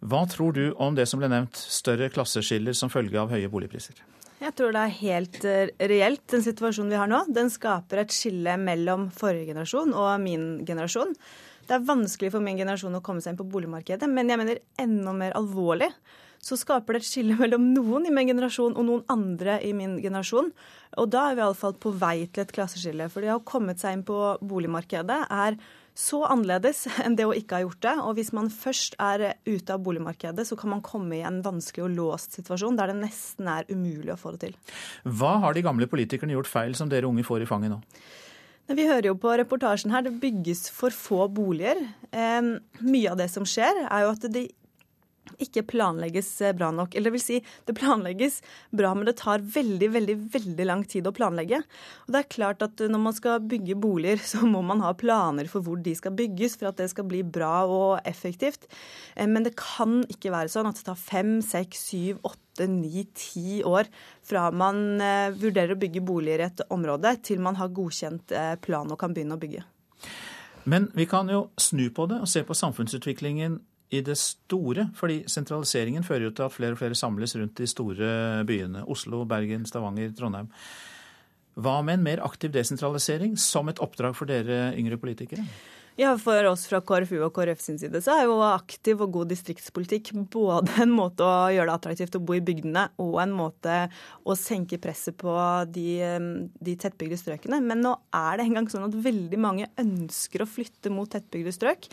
Hva 0.00 0.22
tror 0.30 0.54
du 0.56 0.62
om 0.80 0.94
det 0.96 1.04
som 1.10 1.20
ble 1.20 1.28
nevnt, 1.28 1.58
større 1.58 2.08
klasseskiller 2.12 2.76
som 2.76 2.92
følge 2.92 3.20
av 3.20 3.32
høye 3.34 3.50
boligpriser? 3.52 3.98
Jeg 4.40 4.54
tror 4.56 4.72
det 4.72 4.80
er 4.86 4.96
helt 5.02 5.42
eh, 5.44 5.72
reelt, 5.90 6.22
den 6.32 6.44
situasjonen 6.46 6.94
vi 6.94 7.00
har 7.02 7.10
nå. 7.10 7.20
Den 7.28 7.52
skaper 7.52 8.00
et 8.00 8.14
skille 8.14 8.54
mellom 8.56 9.10
forrige 9.12 9.50
generasjon 9.50 9.92
og 9.92 10.14
min 10.22 10.46
generasjon. 10.64 11.12
Det 11.68 11.76
er 11.76 11.84
vanskelig 11.86 12.32
for 12.32 12.42
min 12.42 12.56
generasjon 12.56 12.96
å 12.96 13.02
komme 13.04 13.20
seg 13.20 13.34
inn 13.34 13.42
på 13.42 13.50
boligmarkedet, 13.52 14.08
men 14.08 14.32
jeg 14.32 14.40
mener 14.40 14.62
enda 14.80 15.12
mer 15.14 15.36
alvorlig 15.38 15.90
så 16.40 16.56
skaper 16.56 16.96
det 16.96 17.02
et 17.02 17.08
skille 17.10 17.36
mellom 17.36 17.66
noen 17.74 18.08
i 18.08 18.14
min 18.14 18.30
generasjon 18.30 18.72
og 18.72 18.86
noen 18.88 19.02
andre 19.12 19.58
i 19.66 19.74
min 19.76 19.98
generasjon. 20.00 20.48
Og 20.96 21.10
da 21.12 21.26
er 21.28 21.36
vi 21.36 21.44
iallfall 21.44 21.76
på 21.76 21.92
vei 22.00 22.24
til 22.24 22.46
et 22.46 22.54
klasseskille. 22.56 23.10
For 23.12 23.20
det 23.20 23.34
å 23.34 23.38
ha 23.38 23.44
kommet 23.46 23.82
seg 23.82 23.98
inn 23.98 24.06
på 24.08 24.16
boligmarkedet 24.40 25.20
er 25.28 25.58
så 25.96 26.22
annerledes 26.28 26.86
enn 27.04 27.16
det 27.18 27.26
å 27.28 27.34
ikke 27.36 27.58
ha 27.58 27.64
gjort 27.64 27.82
det. 27.86 27.96
Og 28.04 28.16
hvis 28.18 28.32
man 28.36 28.50
først 28.52 28.96
er 29.02 29.34
ute 29.48 29.74
av 29.74 29.82
boligmarkedet, 29.84 30.46
så 30.48 30.58
kan 30.58 30.74
man 30.74 30.84
komme 30.86 31.18
i 31.18 31.24
en 31.26 31.42
vanskelig 31.44 31.86
og 31.88 31.94
låst 31.96 32.38
situasjon 32.38 32.78
der 32.78 32.92
det 32.92 33.00
nesten 33.02 33.50
er 33.50 33.68
umulig 33.70 34.14
å 34.14 34.20
få 34.20 34.34
det 34.36 34.48
til. 34.48 34.56
Hva 35.04 35.36
har 35.44 35.56
de 35.56 35.64
gamle 35.66 35.90
politikerne 35.90 36.36
gjort 36.36 36.50
feil 36.50 36.76
som 36.78 36.90
dere 36.90 37.10
unge 37.10 37.26
får 37.26 37.44
i 37.44 37.50
fanget 37.50 37.74
nå? 37.74 37.80
Vi 38.70 38.86
hører 38.86 39.08
jo 39.08 39.16
på 39.18 39.32
reportasjen 39.34 39.90
her, 39.90 40.04
det 40.06 40.20
bygges 40.22 40.68
for 40.70 40.94
få 40.94 41.24
boliger. 41.34 41.80
Eh, 42.14 42.52
mye 42.86 43.10
av 43.10 43.18
det 43.18 43.26
som 43.32 43.46
skjer, 43.48 43.82
er 43.82 44.04
jo 44.04 44.12
at 44.14 44.26
de 44.30 44.44
ikke 45.40 45.64
planlegges 45.68 46.28
eh, 46.44 46.54
bra 46.56 46.70
nok. 46.74 46.94
Eller 46.94 47.10
det 47.10 47.16
vil 47.18 47.22
si, 47.22 47.38
det 47.68 47.76
planlegges 47.78 48.40
bra, 48.76 48.92
men 48.96 49.08
det 49.08 49.16
tar 49.20 49.44
veldig, 49.44 49.90
veldig, 49.96 50.16
veldig 50.34 50.66
lang 50.68 50.84
tid 50.88 51.08
å 51.08 51.14
planlegge. 51.16 51.62
Og 52.06 52.14
det 52.14 52.22
er 52.22 52.30
klart 52.36 52.64
at 52.66 52.82
når 52.90 53.04
man 53.06 53.16
skal 53.16 53.44
bygge 53.44 53.78
boliger, 53.80 54.22
så 54.32 54.44
må 54.46 54.62
man 54.66 54.82
ha 54.84 54.92
planer 54.98 55.50
for 55.50 55.64
hvor 55.66 55.80
de 55.80 55.94
skal 55.96 56.16
bygges, 56.18 56.58
for 56.60 56.70
at 56.70 56.80
det 56.80 56.90
skal 56.92 57.08
bli 57.10 57.22
bra 57.24 57.64
og 57.68 58.00
effektivt. 58.08 58.68
Eh, 59.14 59.28
men 59.30 59.46
det 59.46 59.56
kan 59.60 60.00
ikke 60.10 60.34
være 60.34 60.52
sånn 60.52 60.70
at 60.70 60.80
det 60.80 60.88
tar 60.88 61.00
fem, 61.00 61.38
seks, 61.44 61.90
syv, 61.90 62.22
åtte, 62.24 62.38
ti 63.16 63.62
år 63.64 63.86
fra 64.26 64.50
man 64.52 65.00
eh, 65.00 65.30
vurderer 65.32 65.72
å 65.72 65.80
bygge 65.80 66.02
boliger 66.04 66.42
i 66.42 66.48
et 66.50 66.62
område, 66.68 67.14
til 67.24 67.40
man 67.40 67.56
har 67.56 67.72
godkjent 67.72 68.34
plan 68.60 68.90
og 68.90 69.00
kan 69.00 69.14
begynne 69.16 69.38
å 69.38 69.40
bygge. 69.40 69.62
Men 70.68 70.90
vi 70.92 71.06
kan 71.08 71.30
jo 71.32 71.46
snu 71.56 71.86
på 71.94 72.04
det 72.10 72.18
og 72.20 72.28
se 72.28 72.42
på 72.44 72.56
samfunnsutviklingen 72.58 73.56
i 73.90 74.02
det 74.06 74.16
store? 74.18 74.88
Fordi 74.96 75.22
sentraliseringen 75.30 76.06
fører 76.06 76.28
jo 76.28 76.32
til 76.36 76.46
at 76.46 76.54
flere 76.54 76.76
og 76.76 76.80
flere 76.80 76.98
samles 76.98 77.36
rundt 77.36 77.58
de 77.58 77.66
store 77.70 78.44
byene. 78.46 78.84
Oslo, 78.90 79.24
Bergen, 79.28 79.66
Stavanger, 79.66 80.14
Trondheim. 80.16 80.48
Hva 81.60 81.80
med 81.82 81.98
en 81.98 82.06
mer 82.06 82.22
aktiv 82.24 82.52
desentralisering 82.54 83.34
som 83.38 83.68
et 83.68 83.80
oppdrag 83.82 84.14
for 84.16 84.30
dere 84.30 84.70
yngre 84.78 85.00
politikere? 85.00 85.44
Ja, 85.98 86.12
For 86.18 86.46
oss 86.48 86.62
fra 86.70 86.78
KrFU 86.86 87.18
og 87.26 87.32
KrF 87.34 87.60
sin 87.60 87.78
side 87.80 88.00
så 88.04 88.14
er 88.14 88.28
jo 88.28 88.36
aktiv 88.46 89.00
og 89.02 89.10
god 89.16 89.30
distriktspolitikk 89.32 90.12
både 90.32 90.76
en 90.84 90.92
måte 90.94 91.26
å 91.26 91.50
gjøre 91.50 91.66
det 91.66 91.74
attraktivt 91.74 92.16
å 92.16 92.22
bo 92.22 92.36
i 92.36 92.42
bygdene, 92.44 92.86
og 93.02 93.18
en 93.22 93.34
måte 93.34 93.74
å 94.22 94.36
senke 94.38 94.78
presset 94.80 95.18
på 95.20 95.34
de, 95.74 95.98
de 96.62 96.76
tettbygde 96.80 97.18
strøkene. 97.20 97.58
Men 97.64 97.82
nå 97.84 97.96
er 98.16 98.38
det 98.38 98.46
engang 98.46 98.70
sånn 98.70 98.86
at 98.86 98.96
veldig 99.02 99.40
mange 99.42 99.68
ønsker 99.82 100.44
å 100.44 100.48
flytte 100.48 100.94
mot 100.94 101.10
tettbygde 101.10 101.54
strøk. 101.58 101.90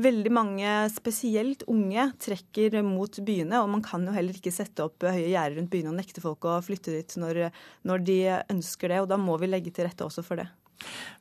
Veldig 0.00 0.32
mange, 0.32 0.76
spesielt 0.94 1.66
unge, 1.70 2.06
trekker 2.22 2.78
mot 2.86 3.20
byene, 3.26 3.60
og 3.60 3.74
man 3.74 3.84
kan 3.84 4.06
jo 4.06 4.14
heller 4.14 4.36
ikke 4.38 4.54
sette 4.54 4.86
opp 4.86 5.04
høye 5.04 5.34
gjerder 5.34 5.58
rundt 5.58 5.74
byene 5.74 5.92
og 5.92 5.98
nekte 5.98 6.24
folk 6.24 6.46
å 6.48 6.60
flytte 6.64 6.94
dit 6.96 7.18
når, 7.20 7.48
når 7.88 8.08
de 8.08 8.18
ønsker 8.56 8.94
det. 8.94 9.04
Og 9.04 9.10
da 9.10 9.20
må 9.20 9.36
vi 9.42 9.50
legge 9.50 9.74
til 9.74 9.90
rette 9.90 10.06
også 10.06 10.24
for 10.24 10.40
det. 10.40 10.48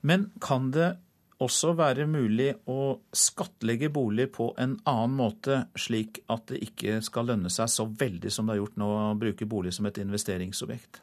Men 0.06 0.30
kan 0.40 0.70
det 0.72 0.94
også 1.40 1.72
være 1.78 2.08
mulig 2.10 2.50
å 2.68 3.00
skattlegge 3.16 3.90
bolig 3.96 4.28
på 4.36 4.50
en 4.60 4.76
annen 4.90 5.16
måte, 5.16 5.62
slik 5.80 6.22
at 6.32 6.50
det 6.52 6.60
ikke 6.68 7.00
skal 7.06 7.32
lønne 7.32 7.52
seg 7.54 7.72
så 7.72 7.88
veldig 7.88 8.32
som 8.34 8.48
det 8.48 8.58
har 8.58 8.64
gjort 8.64 8.80
nå 8.82 8.90
å 8.96 9.18
bruke 9.20 9.48
bolig 9.50 9.74
som 9.76 9.88
et 9.88 10.02
investeringsobjekt? 10.04 11.02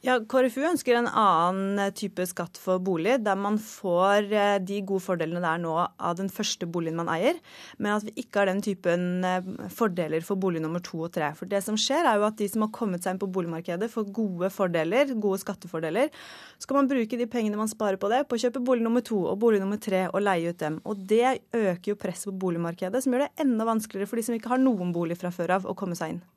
Ja, 0.00 0.14
KrFU 0.16 0.62
ønsker 0.64 0.96
en 0.96 1.10
annen 1.12 1.76
eh, 1.76 1.90
type 1.92 2.24
skatt 2.24 2.56
for 2.56 2.80
bolig, 2.80 3.18
der 3.20 3.36
man 3.36 3.58
får 3.60 4.30
eh, 4.32 4.54
de 4.64 4.78
gode 4.88 5.04
fordelene 5.04 5.42
det 5.44 5.50
er 5.50 5.60
nå 5.60 5.74
av 5.76 6.14
den 6.16 6.30
første 6.32 6.64
boligen 6.64 6.96
man 6.96 7.10
eier, 7.12 7.36
men 7.76 7.92
at 7.92 8.06
vi 8.06 8.14
ikke 8.22 8.40
har 8.40 8.48
den 8.48 8.62
typen 8.64 9.26
eh, 9.28 9.50
fordeler 9.76 10.24
for 10.24 10.40
bolig 10.40 10.64
nummer 10.64 10.80
to 10.80 11.02
og 11.04 11.12
tre. 11.12 11.28
For 11.36 11.52
det 11.52 11.60
som 11.66 11.76
skjer, 11.76 12.08
er 12.08 12.16
jo 12.16 12.24
at 12.30 12.40
de 12.40 12.48
som 12.48 12.64
har 12.64 12.72
kommet 12.72 13.04
seg 13.04 13.12
inn 13.12 13.20
på 13.20 13.28
boligmarkedet, 13.28 13.92
får 13.92 14.08
gode 14.16 14.48
fordeler, 14.56 15.12
gode 15.20 15.42
skattefordeler. 15.44 16.08
Så 16.56 16.72
kan 16.72 16.80
man 16.80 16.88
bruke 16.88 17.20
de 17.20 17.28
pengene 17.28 17.60
man 17.60 17.68
sparer 17.68 18.00
på 18.00 18.08
det, 18.08 18.24
på 18.24 18.40
å 18.40 18.44
kjøpe 18.46 18.64
bolig 18.64 18.88
nummer 18.88 19.04
to 19.04 19.20
og 19.20 19.36
bolig 19.44 19.60
nummer 19.60 19.84
tre 19.84 20.06
og 20.08 20.24
leie 20.24 20.48
ut 20.48 20.64
dem. 20.64 20.80
Og 20.88 21.04
det 21.12 21.42
øker 21.52 21.92
jo 21.92 22.00
presset 22.00 22.32
på 22.32 22.38
boligmarkedet, 22.48 23.04
som 23.04 23.12
gjør 23.12 23.28
det 23.28 23.44
enda 23.44 23.68
vanskeligere 23.68 24.08
for 24.08 24.16
de 24.16 24.30
som 24.30 24.40
ikke 24.40 24.56
har 24.56 24.64
noen 24.64 24.96
bolig 24.96 25.20
fra 25.20 25.28
før 25.28 25.58
av, 25.60 25.68
å 25.68 25.76
komme 25.76 25.98
seg 25.98 26.16
inn. 26.16 26.28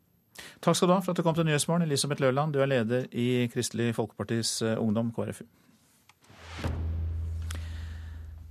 Takk 0.63 0.77
skal 0.77 0.89
du 0.89 0.95
ha 0.95 1.01
for 1.03 1.13
at 1.13 1.19
du 1.19 1.25
kom 1.25 1.36
til 1.38 1.47
Nyhetsmorgen, 1.47 1.86
Elisabeth 1.86 2.23
Løland. 2.23 2.53
Du 2.55 2.61
er 2.63 2.71
leder 2.71 3.09
i 3.11 3.49
Kristelig 3.53 3.93
Folkepartis 3.97 4.61
eh, 4.65 4.79
Ungdom, 4.81 5.11
KrFU. 5.15 5.45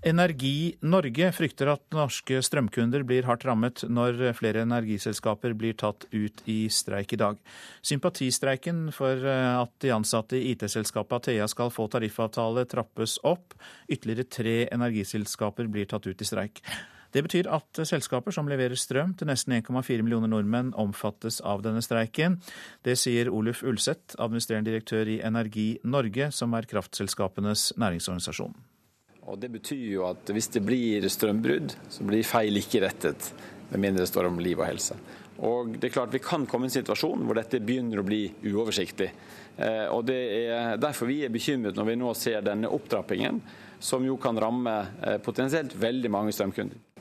Energi 0.03 0.74
Norge 0.83 1.28
frykter 1.30 1.68
at 1.70 1.83
norske 1.95 2.41
strømkunder 2.43 3.05
blir 3.07 3.22
hardt 3.28 3.45
rammet 3.47 3.85
når 3.87 4.33
flere 4.35 4.64
energiselskaper 4.66 5.55
blir 5.55 5.76
tatt 5.78 6.09
ut 6.11 6.43
i 6.51 6.64
streik 6.74 7.14
i 7.14 7.20
dag. 7.20 7.39
Sympatistreiken 7.87 8.89
for 8.95 9.22
eh, 9.22 9.61
at 9.61 9.70
de 9.85 9.93
ansatte 9.95 10.41
i 10.41 10.57
IT-selskapet 10.57 11.20
Athea 11.20 11.47
skal 11.51 11.70
få 11.70 11.87
tariffavtale 11.93 12.66
trappes 12.66 13.20
opp. 13.22 13.55
Ytterligere 13.87 14.26
tre 14.26 14.57
energiselskaper 14.74 15.70
blir 15.70 15.87
tatt 15.87 16.11
ut 16.11 16.26
i 16.26 16.26
streik. 16.26 16.64
Det 17.13 17.23
betyr 17.27 17.49
at 17.53 17.83
selskaper 17.85 18.33
som 18.33 18.49
leverer 18.49 18.79
strøm 18.79 19.13
til 19.21 19.29
nesten 19.29 19.53
1,4 19.59 20.01
millioner 20.01 20.31
nordmenn, 20.33 20.73
omfattes 20.81 21.43
av 21.45 21.61
denne 21.65 21.83
streiken. 21.85 22.39
Det 22.85 22.97
sier 22.97 23.29
Oluf 23.29 23.61
Ulseth, 23.69 24.17
administrerende 24.17 24.71
direktør 24.71 25.11
i 25.13 25.21
Energi 25.21 25.75
Norge, 25.85 26.31
som 26.33 26.57
er 26.57 26.69
kraftselskapenes 26.71 27.75
næringsorganisasjon. 27.77 28.55
Og 29.23 29.39
Det 29.39 29.53
betyr 29.53 29.85
jo 29.93 30.07
at 30.09 30.31
hvis 30.35 30.49
det 30.57 30.65
blir 30.67 31.05
strømbrudd, 31.09 31.77
så 31.93 32.05
blir 32.09 32.27
feil 32.27 32.57
ikke 32.59 32.83
rettet, 32.83 33.29
med 33.71 33.81
mindre 33.81 34.03
det 34.03 34.11
står 34.11 34.29
om 34.29 34.41
liv 34.43 34.59
og 34.59 34.67
helse. 34.67 34.97
Og 35.43 35.77
det 35.79 35.89
er 35.89 35.95
klart 35.95 36.13
Vi 36.13 36.21
kan 36.23 36.45
komme 36.47 36.67
i 36.67 36.71
en 36.71 36.75
situasjon 36.75 37.25
hvor 37.27 37.39
dette 37.39 37.61
begynner 37.63 38.03
å 38.03 38.07
bli 38.07 38.25
uoversiktlig. 38.51 39.11
Eh, 39.57 39.87
og 39.93 40.05
Det 40.09 40.21
er 40.49 40.81
derfor 40.81 41.09
vi 41.09 41.23
er 41.25 41.33
bekymret 41.33 41.77
når 41.77 41.89
vi 41.89 41.99
nå 42.01 42.15
ser 42.19 42.45
denne 42.45 42.71
opptrappingen, 42.73 43.41
som 43.83 44.05
jo 44.07 44.17
kan 44.17 44.39
ramme 44.39 44.75
eh, 45.03 45.19
potensielt 45.23 45.75
veldig 45.77 46.11
mange 46.13 46.33
strømkunder. 46.33 46.91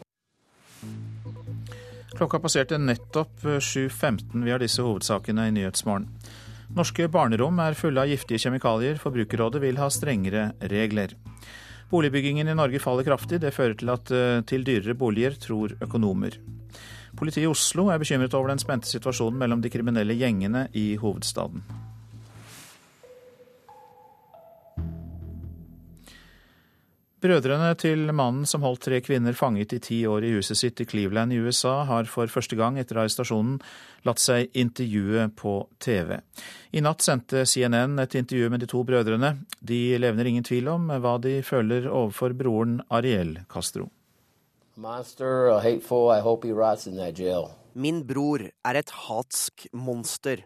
Klokka 2.21 2.37
passerte 2.37 2.77
nettopp 2.77 3.39
7.15. 3.41 4.43
Vi 4.45 4.51
har 4.53 4.61
disse 4.61 4.83
hovedsakene 4.85 5.47
i 5.49 5.53
Nyhetsmorgen. 5.55 6.03
Norske 6.77 7.07
barnerom 7.09 7.57
er 7.63 7.73
fulle 7.73 8.03
av 8.03 8.11
giftige 8.11 8.43
kjemikalier. 8.43 8.99
Forbrukerrådet 9.01 9.63
vil 9.63 9.79
ha 9.81 9.87
strengere 9.89 10.43
regler. 10.69 11.15
Boligbyggingen 11.89 12.51
i 12.51 12.53
Norge 12.53 12.77
faller 12.83 13.09
kraftig. 13.09 13.39
Det 13.41 13.55
fører 13.55 13.73
til, 13.73 13.89
at, 13.89 14.11
eh, 14.13 14.43
til 14.45 14.61
dyrere 14.61 14.93
boliger, 14.93 15.33
tror 15.33 15.73
økonomer. 15.81 16.37
Politiet 17.17 17.47
i 17.47 17.49
Oslo 17.49 17.89
er 17.89 17.97
bekymret 17.97 18.35
over 18.37 18.53
den 18.53 18.61
spente 18.61 18.85
situasjonen 18.85 19.39
mellom 19.39 19.61
de 19.65 19.73
kriminelle 19.73 20.13
gjengene 20.13 20.67
i 20.77 20.97
hovedstaden. 21.01 21.65
Brødrene 27.21 27.75
til 27.77 28.07
mannen 28.17 28.47
som 28.49 28.63
holdt 28.65 28.81
tre 28.87 28.97
kvinner 29.05 29.35
fanget 29.37 29.75
i 29.75 29.77
ti 29.85 29.97
år 30.09 30.23
i 30.25 30.31
huset 30.33 30.57
sitt 30.57 30.79
i 30.81 30.87
Cleveland 30.89 31.35
i 31.35 31.37
USA, 31.37 31.83
har 31.85 32.07
for 32.09 32.31
første 32.33 32.57
gang 32.57 32.79
etter 32.81 32.97
arrestasjonen 32.97 33.59
latt 34.09 34.17
seg 34.23 34.49
intervjue 34.57 35.27
på 35.37 35.53
TV. 35.77 36.15
I 36.73 36.81
natt 36.81 37.05
sendte 37.05 37.43
CNN 37.45 38.01
et 38.01 38.15
intervju 38.17 38.49
med 38.49 38.63
de 38.63 38.69
to 38.71 38.81
brødrene. 38.87 39.35
De 39.61 39.99
levner 40.01 40.31
ingen 40.31 40.47
tvil 40.47 40.71
om 40.73 40.89
hva 40.89 41.19
de 41.21 41.35
føler 41.45 41.85
overfor 41.85 42.33
broren 42.39 42.79
Ariel 42.89 43.35
Castro. 43.53 43.91
Monster, 44.81 45.59
hateful, 45.61 46.09
I 46.09 46.25
hope 46.25 46.47
he 46.47 46.57
rots 46.57 46.87
in 46.89 46.97
that 46.97 47.19
jail. 47.19 47.51
Min 47.77 48.01
bror 48.09 48.47
er 48.49 48.81
et 48.81 48.95
hatsk 49.05 49.67
monster. 49.77 50.41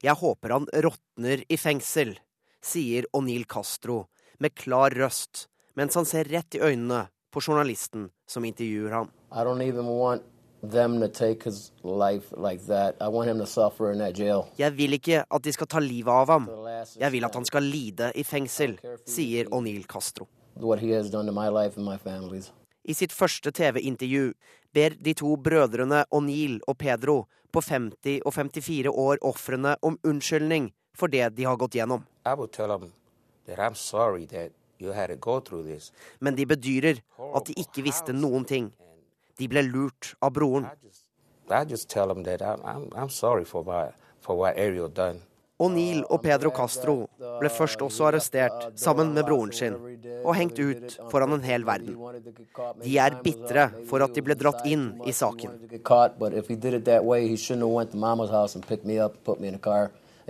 Jeg 0.00 0.16
håper 0.16 0.56
han 0.56 0.72
råtner 0.72 1.44
i 1.44 1.60
fengsel, 1.60 2.16
sier 2.64 3.04
O'Neill 3.12 3.44
Castro 3.44 4.06
med 4.40 4.56
klar 4.56 4.96
røst 4.96 5.49
mens 5.80 5.96
han 5.96 6.04
ser 6.04 6.28
rett 6.28 6.54
i 6.54 6.60
øynene 6.60 7.06
på 7.32 7.40
journalisten 7.40 8.10
som 8.28 8.44
intervjuer 8.44 8.92
ham. 8.92 9.08
Jeg 14.58 14.72
vil 14.76 14.96
ikke 14.98 15.22
at 15.24 15.46
de 15.46 15.54
skal 15.56 15.70
ta 15.72 15.80
livet 15.80 16.12
av 16.12 16.34
ham. 16.34 16.50
Jeg 17.00 17.12
vil 17.14 17.24
at 17.24 17.38
han 17.40 17.48
skal 17.48 17.64
lide 17.64 18.10
i 18.12 18.26
fengsel, 18.28 18.76
sier 19.08 19.48
O'Neill 19.48 19.86
Castro. 19.88 20.28
I 22.84 22.94
sitt 22.96 23.12
første 23.16 23.50
TV-intervju 23.56 24.34
ber 24.74 25.00
de 25.00 25.16
to 25.16 25.32
brødrene 25.36 26.04
O'Neill 26.12 26.60
og 26.68 26.76
Pedro 26.76 27.18
på 27.52 27.64
50 27.64 28.20
og 28.26 28.34
54 28.36 28.92
år 28.92 29.24
ofrene 29.24 29.76
om 29.80 29.96
unnskyldning 30.04 30.72
for 30.92 31.08
det 31.08 31.32
de 31.40 31.48
har 31.48 31.56
gått 31.56 31.80
gjennom. 31.80 32.04
I 32.26 32.34
will 32.36 32.48
tell 32.48 32.68
them 32.68 32.92
that 33.46 33.58
I'm 33.58 33.74
sorry 33.74 34.26
that 34.26 34.59
men 36.20 36.34
de 36.34 36.46
bedyrer 36.46 37.02
at 37.34 37.46
de 37.46 37.56
ikke 37.60 37.84
visste 37.84 38.12
noen 38.12 38.44
ting. 38.44 38.70
De 39.38 39.48
ble 39.48 39.62
lurt 39.64 40.14
av 40.20 40.32
broren. 40.36 40.68
O'Neill 45.60 46.04
og 46.08 46.22
Pedro 46.24 46.50
Castro 46.56 46.94
ble 47.20 47.50
først 47.52 47.82
også 47.84 48.06
arrestert 48.08 48.78
sammen 48.80 49.10
med 49.16 49.26
broren 49.28 49.50
sin 49.52 49.74
og 50.22 50.32
hengt 50.38 50.60
ut 50.60 50.94
foran 51.12 51.36
en 51.36 51.44
hel 51.44 51.66
verden. 51.68 51.98
De 52.80 52.94
er 53.04 53.18
bitre 53.24 53.66
for 53.90 54.00
at 54.04 54.16
de 54.16 54.24
ble 54.24 54.36
dratt 54.40 54.64
inn 54.64 54.86
i 55.04 55.12
saken. 55.12 55.58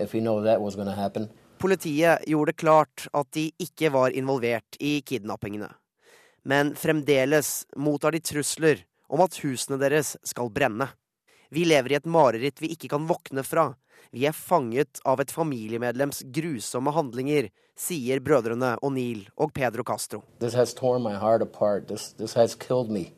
If 0.01 0.13
he 0.13 0.21
knew 0.21 0.41
that 0.43 0.63
was 0.63 0.77
going 0.77 0.89
to 0.89 0.95
happen. 0.95 1.29
Politiet 1.61 2.25
gjorde 2.27 2.53
det 2.53 2.57
klart 2.57 3.07
at 3.13 3.33
de 3.37 3.51
ikke 3.61 3.91
var 3.93 4.15
involvert 4.17 4.79
i 4.81 5.01
kidnappingene. 5.05 5.69
Men 6.43 6.73
fremdeles 6.75 7.67
mottar 7.77 8.17
de 8.17 8.21
trusler 8.25 8.87
om 9.13 9.21
at 9.21 9.37
husene 9.43 9.77
deres 9.83 10.15
skal 10.25 10.49
brenne. 10.49 10.87
Vi 11.53 11.67
lever 11.69 11.93
i 11.93 11.99
et 11.99 12.09
mareritt 12.09 12.63
vi 12.65 12.71
ikke 12.73 12.89
kan 12.95 13.05
våkne 13.05 13.45
fra. 13.45 13.75
Vi 14.11 14.25
er 14.25 14.33
fanget 14.33 15.03
av 15.05 15.21
et 15.21 15.35
familiemedlems 15.37 16.23
grusomme 16.33 16.95
handlinger, 16.97 17.51
sier 17.77 18.25
brødrene 18.25 18.79
O'Neill 18.81 19.27
og 19.37 19.53
Pedro 19.53 19.85
Castro. 19.85 20.23
This 20.41 20.57
has 20.57 20.73
torn 20.73 21.05
my 21.05 21.13
heart 21.21 21.45
apart. 21.45 21.89
This, 21.89 22.15
this 22.17 22.33
has 22.41 22.55
killed 22.55 22.89
me. 22.89 23.13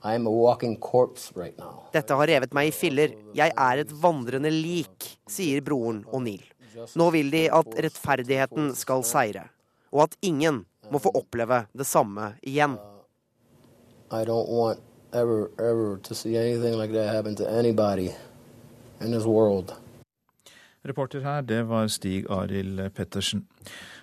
Right 0.00 1.58
Dette 1.92 2.16
har 2.16 2.30
revet 2.30 2.54
meg 2.56 2.70
i 2.70 2.72
filler. 2.72 3.18
Jeg 3.36 3.52
er 3.52 3.82
et 3.82 3.90
vandrende 3.92 4.48
lik, 4.54 5.10
sier 5.28 5.60
broren 5.60 6.06
O'Neill. 6.08 6.46
Nå 6.94 7.10
vil 7.14 7.30
de 7.32 7.46
at 7.52 7.74
rettferdigheten 7.86 8.74
skal 8.78 9.04
seire, 9.06 9.48
og 9.92 10.08
at 10.08 10.16
ingen 10.22 10.64
må 10.90 10.98
få 11.02 11.12
oppleve 11.14 11.64
det 11.76 11.86
samme 11.86 12.34
igjen. 12.42 12.78
Ever, 15.12 15.48
ever 15.58 15.98
like 16.78 18.14
Reporter 20.82 21.20
her, 21.20 21.42
det 21.42 21.62
var 21.68 21.88
Stig 21.88 22.26
Arild 22.30 22.94
Pettersen. 22.94 23.46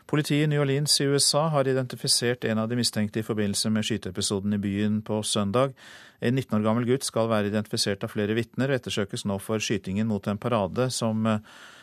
Politiet 0.08 0.44
i 0.44 0.48
New 0.48 0.62
Orleans 0.62 1.02
i 1.02 1.04
USA 1.04 1.48
har 1.52 1.68
identifisert 1.68 2.46
en 2.46 2.60
av 2.62 2.70
de 2.70 2.78
mistenkte 2.80 3.20
i 3.20 3.26
forbindelse 3.26 3.70
med 3.74 3.84
skyteepisoden 3.84 4.54
i 4.56 4.60
byen 4.62 5.02
på 5.02 5.24
søndag. 5.24 5.74
En 6.20 6.36
19 6.36 6.60
år 6.60 6.64
gammel 6.64 6.86
gutt 6.88 7.04
skal 7.04 7.28
være 7.28 7.50
identifisert 7.50 8.06
av 8.06 8.14
flere 8.14 8.38
vitner 8.38 8.72
og 8.72 8.80
ettersøkes 8.80 9.26
nå 9.28 9.40
for 9.44 9.60
skytingen 9.60 10.08
mot 10.08 10.28
en 10.28 10.40
parade 10.40 10.88
som 10.96 11.28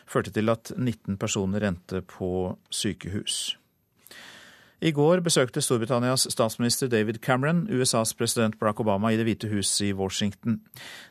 førte 0.07 0.31
til 0.31 0.49
at 0.49 0.71
19 0.77 1.17
personer 1.17 1.67
endte 1.67 2.01
på 2.01 2.57
sykehus. 2.69 3.57
I 4.81 4.91
går 4.91 5.19
besøkte 5.23 5.61
Storbritannias 5.61 6.27
statsminister 6.29 6.87
David 6.87 7.13
Cameron 7.23 7.67
USAs 7.71 8.13
president 8.13 8.59
Barack 8.59 8.79
Obama 8.79 9.09
i 9.09 9.17
Det 9.17 9.23
hvite 9.25 9.47
hus 9.47 9.81
i 9.81 9.93
Washington. 9.93 10.61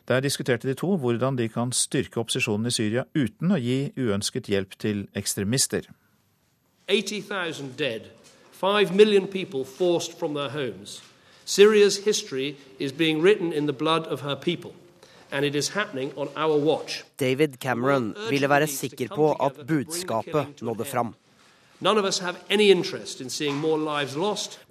Der 0.07 0.19
diskuterte 0.19 0.67
de 0.67 0.73
to 0.73 0.97
hvordan 0.97 1.35
de 1.35 1.49
kan 1.49 1.71
styrke 1.71 2.19
opposisjonen 2.19 2.67
i 2.67 2.71
Syria 2.71 3.03
uten 3.15 3.51
å 3.51 3.57
gi 3.59 3.91
uønsket 3.97 4.47
hjelp 4.47 4.77
til 4.79 5.07
ekstremister. 5.15 5.89
80 6.87 7.73
dead, 7.77 8.01
5 8.51 8.95
million 8.95 9.27
people 9.27 9.65
forced 9.65 10.19
from 10.19 10.35
their 10.35 10.49
homes. 10.49 11.03
Syria's 11.45 12.05
history 12.05 12.55
is 12.79 12.93
being 12.93 13.21
written 13.21 13.53
in 13.53 13.65
the 13.65 13.73
blood 13.73 14.07
of. 14.07 14.21
David 17.19 17.57
Cameron 17.61 18.13
ville 18.29 18.49
være 18.49 18.67
sikker 18.67 19.07
på 19.15 19.31
at 19.33 19.67
budskapet 19.67 20.61
nådde 20.61 20.85
fram. 20.85 21.13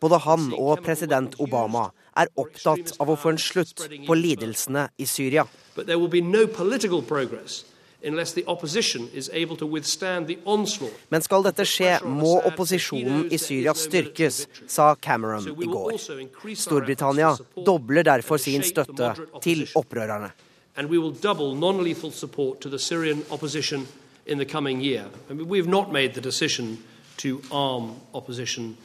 Både 0.01 0.19
han 0.19 0.53
og 0.57 0.83
president 0.85 1.35
Obama 1.39 1.85
er 2.17 2.31
opptatt 2.37 2.95
av 3.01 3.11
å 3.11 3.17
få 3.19 3.35
en 3.35 3.39
slutt 3.39 3.85
på 4.07 4.15
lidelsene 4.17 4.89
i 4.99 5.07
Syria. 5.07 5.45
Men 11.11 11.23
skal 11.25 11.47
dette 11.49 11.65
skje, 11.69 11.93
må 12.05 12.33
opposisjonen 12.51 13.27
i 13.33 13.39
Syria 13.41 13.75
styrkes, 13.75 14.47
sa 14.67 14.95
Cameron 14.95 15.49
i 15.49 15.69
går. 15.73 15.93
Storbritannia 16.55 17.35
dobler 17.67 18.03
derfor 18.05 18.37
sin 18.37 18.63
støtte 18.63 19.15
til 19.43 19.67
opprørerne 19.75 20.33
in 24.27 24.39
the 24.39 24.45
coming 24.45 24.81
year. 24.81 25.05
I 25.31 25.35
mean, 25.35 25.49
we 25.49 25.59
have 25.59 25.69
not 25.69 25.93
made 25.93 26.15
the 26.15 26.21
decision 26.21 26.79
to 27.19 27.41
arm 27.53 27.97
opposition 28.15 28.77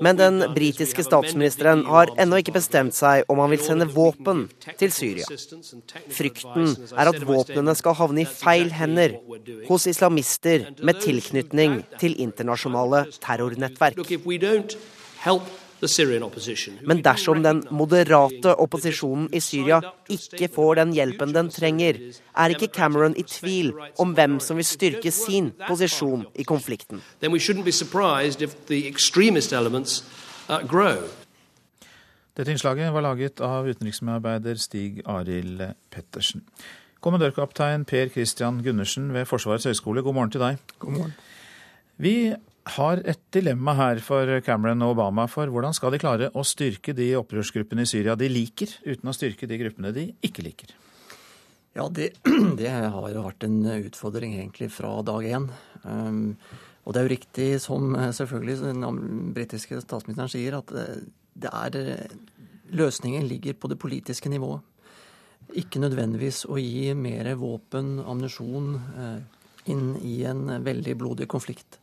men 0.00 0.16
den 0.16 0.44
britiske 0.54 1.04
statsministeren 1.04 1.84
har 1.84 2.12
ennå 2.20 2.38
ikke 2.40 2.54
bestemt 2.56 2.96
seg 2.96 3.28
om 3.28 3.42
han 3.42 3.52
vil 3.52 3.62
sende 3.64 3.88
våpen 3.92 4.46
til 4.80 4.92
Syria. 4.94 5.26
Frykten 6.16 6.72
er 6.94 7.10
at 7.12 7.20
våpnene 7.28 7.74
skal 7.76 7.98
havne 7.98 8.24
i 8.24 8.28
feil 8.28 8.72
hender, 8.72 9.18
hos 9.68 9.88
islamister 9.90 10.70
med 10.80 11.02
tilknytning 11.04 11.82
til 12.00 12.16
internasjonale 12.24 13.04
terrornettverk. 13.20 14.00
Men 15.82 17.02
dersom 17.04 17.42
den 17.44 17.62
moderate 17.70 18.54
opposisjonen 18.62 19.26
i 19.34 19.40
Syria 19.40 19.80
ikke 20.08 20.48
får 20.54 20.80
den 20.80 20.94
hjelpen 20.96 21.34
den 21.34 21.50
trenger, 21.52 21.98
er 22.36 22.54
ikke 22.54 22.70
Cameron 22.72 23.16
i 23.16 23.24
tvil 23.28 23.72
om 24.00 24.14
hvem 24.16 24.38
som 24.40 24.56
vil 24.60 24.68
styrke 24.68 25.10
sin 25.12 25.52
posisjon 25.66 26.24
i 26.34 26.46
konflikten. 26.46 27.02
Dette 32.34 32.50
innslaget 32.50 32.94
var 32.94 33.04
laget 33.04 33.40
av 33.44 33.68
utenriksmedarbeider 33.68 34.58
Stig 34.58 35.04
Arild 35.06 35.60
Pettersen. 35.90 36.42
Kommandørkaptein 37.04 37.84
Per 37.84 38.08
Christian 38.08 38.62
Gundersen 38.64 39.12
ved 39.14 39.28
Forsvarets 39.28 39.68
høgskole, 39.68 40.02
god 40.02 40.14
morgen 40.16 40.30
til 40.32 40.40
deg. 40.40 40.58
God 40.80 40.96
morgen. 40.96 41.14
Vi 42.00 42.32
har 42.64 43.02
et 43.04 43.20
dilemma 43.34 43.74
her 43.76 44.00
for 44.04 44.30
Cameron 44.46 44.82
og 44.86 44.94
Obama. 44.94 45.26
For 45.30 45.50
hvordan 45.52 45.76
skal 45.76 45.94
de 45.94 46.00
klare 46.00 46.30
å 46.32 46.44
styrke 46.46 46.94
de 46.96 47.10
opprørsgruppene 47.18 47.84
i 47.84 47.90
Syria 47.90 48.16
de 48.16 48.30
liker, 48.32 48.72
uten 48.86 49.10
å 49.10 49.16
styrke 49.16 49.48
de 49.50 49.60
gruppene 49.60 49.92
de 49.94 50.08
ikke 50.24 50.46
liker? 50.46 50.72
Ja, 51.74 51.88
det, 51.90 52.12
det 52.60 52.70
har 52.70 53.10
jo 53.12 53.26
vært 53.26 53.44
en 53.48 53.60
utfordring 53.80 54.38
egentlig 54.38 54.70
fra 54.72 54.96
dag 55.06 55.26
én. 55.26 55.50
Um, 55.82 56.36
og 56.84 56.92
det 56.92 57.00
er 57.00 57.06
jo 57.06 57.14
riktig, 57.14 57.48
som 57.64 57.94
eh, 57.96 58.12
selvfølgelig 58.12 58.58
den 58.68 59.32
britiske 59.36 59.80
statsministeren 59.84 60.32
sier, 60.32 60.58
at 60.58 60.72
eh, 60.76 61.02
det 61.34 61.52
er 61.52 61.80
eh, 61.80 62.22
Løsningen 62.74 63.26
ligger 63.28 63.54
på 63.60 63.68
det 63.70 63.76
politiske 63.78 64.30
nivået. 64.32 64.64
Ikke 65.60 65.78
nødvendigvis 65.78 66.40
å 66.48 66.56
gi 66.58 66.88
mer 66.96 67.28
våpen, 67.38 67.98
ammunisjon, 68.00 68.70
inn 69.70 69.92
i 70.00 70.14
en 70.26 70.48
veldig 70.64 70.94
blodig 70.98 71.28
konflikt. 71.30 71.76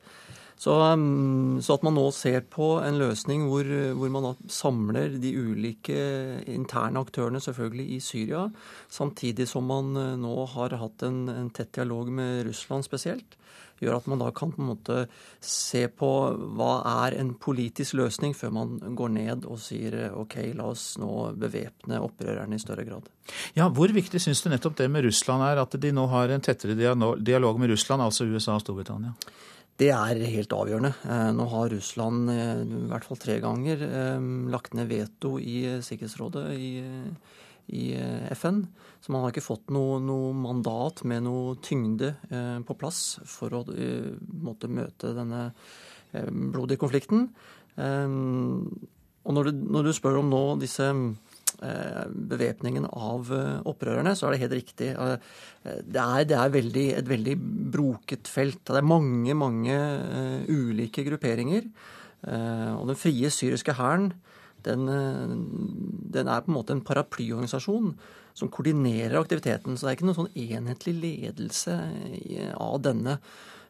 Så, 0.62 0.76
mm, 0.78 1.62
så, 1.66 1.74
at 1.74 1.86
man 1.88 1.96
nå 1.98 2.04
ser 2.14 2.44
på 2.54 2.76
en 2.86 3.00
løsning 3.02 3.48
hvor, 3.50 3.66
hvor 3.98 4.12
man 4.14 4.28
samler 4.46 5.16
de 5.22 5.34
ulike 5.34 5.98
interne 6.46 7.02
aktørene 7.02 7.42
selvfølgelig 7.42 7.88
i 7.96 8.00
Syria, 8.06 8.44
samtidig 8.94 9.50
som 9.50 9.66
man 9.66 9.96
nå 10.22 10.36
har 10.54 10.78
hatt 10.78 11.08
en, 11.08 11.24
en 11.34 11.50
tett 11.50 11.74
dialog 11.80 12.14
med 12.14 12.46
Russland 12.46 12.86
spesielt, 12.86 13.40
gjør 13.82 13.98
at 13.98 14.08
man 14.12 14.22
da 14.22 14.30
kan 14.36 14.52
på 14.54 14.62
en 14.62 14.70
måte 14.70 14.98
se 15.42 15.88
på 15.90 16.10
hva 16.58 16.72
er 17.08 17.18
en 17.18 17.34
politisk 17.42 17.98
løsning, 17.98 18.36
før 18.38 18.54
man 18.54 18.76
går 18.98 19.14
ned 19.18 19.48
og 19.50 19.60
sier 19.62 20.14
OK, 20.14 20.38
la 20.58 20.70
oss 20.72 20.94
nå 21.02 21.32
bevæpne 21.42 22.02
opprørerne 22.06 22.58
i 22.58 22.62
større 22.62 22.86
grad. 22.88 23.10
Ja, 23.58 23.70
Hvor 23.70 23.90
viktig 23.94 24.22
syns 24.22 24.44
du 24.44 24.52
nettopp 24.52 24.78
det 24.78 24.90
med 24.94 25.08
Russland 25.08 25.44
er, 25.48 25.64
at 25.64 25.78
de 25.82 25.94
nå 25.96 26.06
har 26.12 26.30
en 26.30 26.44
tettere 26.46 26.78
dialog 26.78 27.62
med 27.62 27.74
Russland, 27.74 28.06
altså 28.06 28.30
USA 28.30 28.60
og 28.60 28.66
Storbritannia? 28.66 29.16
Det 29.82 29.90
er 29.90 30.20
helt 30.30 30.52
avgjørende. 30.54 30.92
Eh, 31.10 31.30
nå 31.34 31.46
har 31.50 31.72
Russland 31.74 32.30
eh, 32.30 32.60
i 32.62 32.82
hvert 32.92 33.06
fall 33.08 33.18
tre 33.18 33.40
ganger 33.42 33.82
eh, 33.82 34.26
lagt 34.54 34.76
ned 34.78 34.92
veto 34.92 35.40
i 35.42 35.80
Sikkerhetsrådet 35.82 36.50
i 36.58 36.74
i 37.72 37.94
FN. 38.36 38.58
Så 39.00 39.14
man 39.14 39.22
har 39.24 39.32
ikke 39.32 39.46
fått 39.46 39.70
noe, 39.72 39.96
noe 40.04 40.34
mandat 40.36 41.06
med 41.08 41.22
noe 41.24 41.54
tyngde 41.64 42.10
på 42.68 42.76
plass 42.76 43.22
for 43.32 43.54
å 43.56 43.62
måtte 44.44 44.68
møte 44.68 45.14
denne 45.16 45.46
blodige 46.12 46.82
konflikten. 46.82 47.30
Og 47.78 49.38
når 49.38 49.48
du, 49.48 49.62
når 49.78 49.88
du, 49.88 49.92
spør 49.96 50.20
om 50.20 50.34
nå 50.34 50.42
disse 50.60 50.90
bevæpningen 51.62 52.88
av 52.90 53.28
opprørerne, 53.70 54.16
så 54.18 54.26
er 54.28 54.34
det 54.34 54.40
helt 54.42 54.56
riktig. 54.58 54.88
Det 55.62 56.02
er, 56.02 56.24
det 56.26 56.38
er 56.38 56.54
veldig, 56.56 56.86
et 56.98 57.10
veldig 57.10 57.36
broket 57.76 58.32
felt. 58.32 58.64
Det 58.66 58.80
er 58.80 58.88
mange, 58.90 59.36
mange 59.38 59.76
ulike 60.50 61.06
grupperinger. 61.06 61.68
Og 62.26 62.90
den 62.90 62.98
frie 62.98 63.30
syriske 63.30 63.78
hæren 63.78 64.10
den, 64.66 64.88
eh, 64.90 65.36
den, 66.14 66.28
er 66.28 66.42
på 66.42 66.52
en 66.52 66.58
måte 66.58 66.76
en 66.76 66.84
paraplyorganisasjon 66.86 67.96
som 68.38 68.52
koordinerer 68.52 69.20
aktiviteten. 69.20 69.78
Så 69.78 69.86
det 69.86 69.92
er 69.92 69.98
ikke 70.00 70.10
noen 70.10 70.20
sånn 70.22 70.38
enhetlig 70.38 70.96
ledelse 71.00 71.78
av 72.56 72.78
denne. 72.86 73.18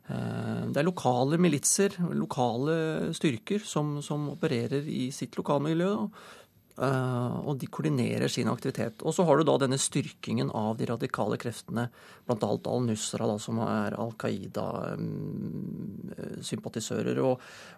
Eh, 0.08 0.68
det 0.72 0.82
er 0.82 0.88
lokale 0.88 1.40
militser, 1.42 1.96
lokale 2.18 3.14
styrker, 3.18 3.64
som, 3.66 4.00
som 4.06 4.30
opererer 4.34 4.88
i 4.88 5.10
sitt 5.16 5.38
lokalmiljø. 5.40 5.94
Eh, 5.96 6.41
og 6.82 7.58
de 7.62 7.68
koordinerer 7.70 8.30
sin 8.32 8.48
aktivitet. 8.50 9.02
Og 9.06 9.14
så 9.16 9.24
har 9.28 9.36
du 9.38 9.44
da 9.46 9.58
denne 9.62 9.80
styrkingen 9.82 10.50
av 10.58 10.78
de 10.80 10.86
radikale 10.90 11.38
kreftene, 11.42 11.84
bl.a. 12.26 12.52
al-Nusra, 12.74 13.28
som 13.42 13.56
er 13.66 13.90
Al 14.02 14.14
Qaida-sympatisører. 14.22 17.18
Og, 17.22 17.36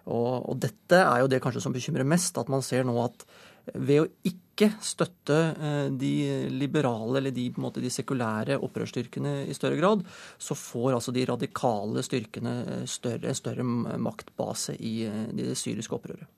og, 0.08 0.48
og, 0.48 0.54
dette 0.62 0.98
er 1.02 1.18
jo 1.20 1.30
det 1.32 1.40
kanskje 1.44 1.64
som 1.66 1.74
bekymrer 1.74 2.06
mest, 2.08 2.34
at 2.40 2.48
man 2.52 2.62
ser 2.64 2.82
nå 2.88 2.94
at 3.04 3.18
ved 3.72 4.02
å 4.02 4.08
ikke 4.28 4.68
støtte 4.84 5.38
eh, 5.56 5.86
de 5.96 6.12
liberale 6.52 7.18
eller 7.20 7.32
de, 7.34 7.46
måte, 7.60 7.80
de 7.80 7.92
sekulære 7.92 8.58
opprørsstyrkene 8.62 9.36
i 9.48 9.56
større 9.56 9.78
grad, 9.80 10.04
så 10.38 10.56
får 10.58 10.98
altså 10.98 11.14
de 11.16 11.24
radikale 11.30 12.04
styrkene 12.04 12.84
større, 12.90 13.32
større 13.36 13.64
maktbase 13.64 14.76
i 14.76 14.96
det 15.32 15.54
syriske 15.58 15.96
opprøret. 15.96 16.28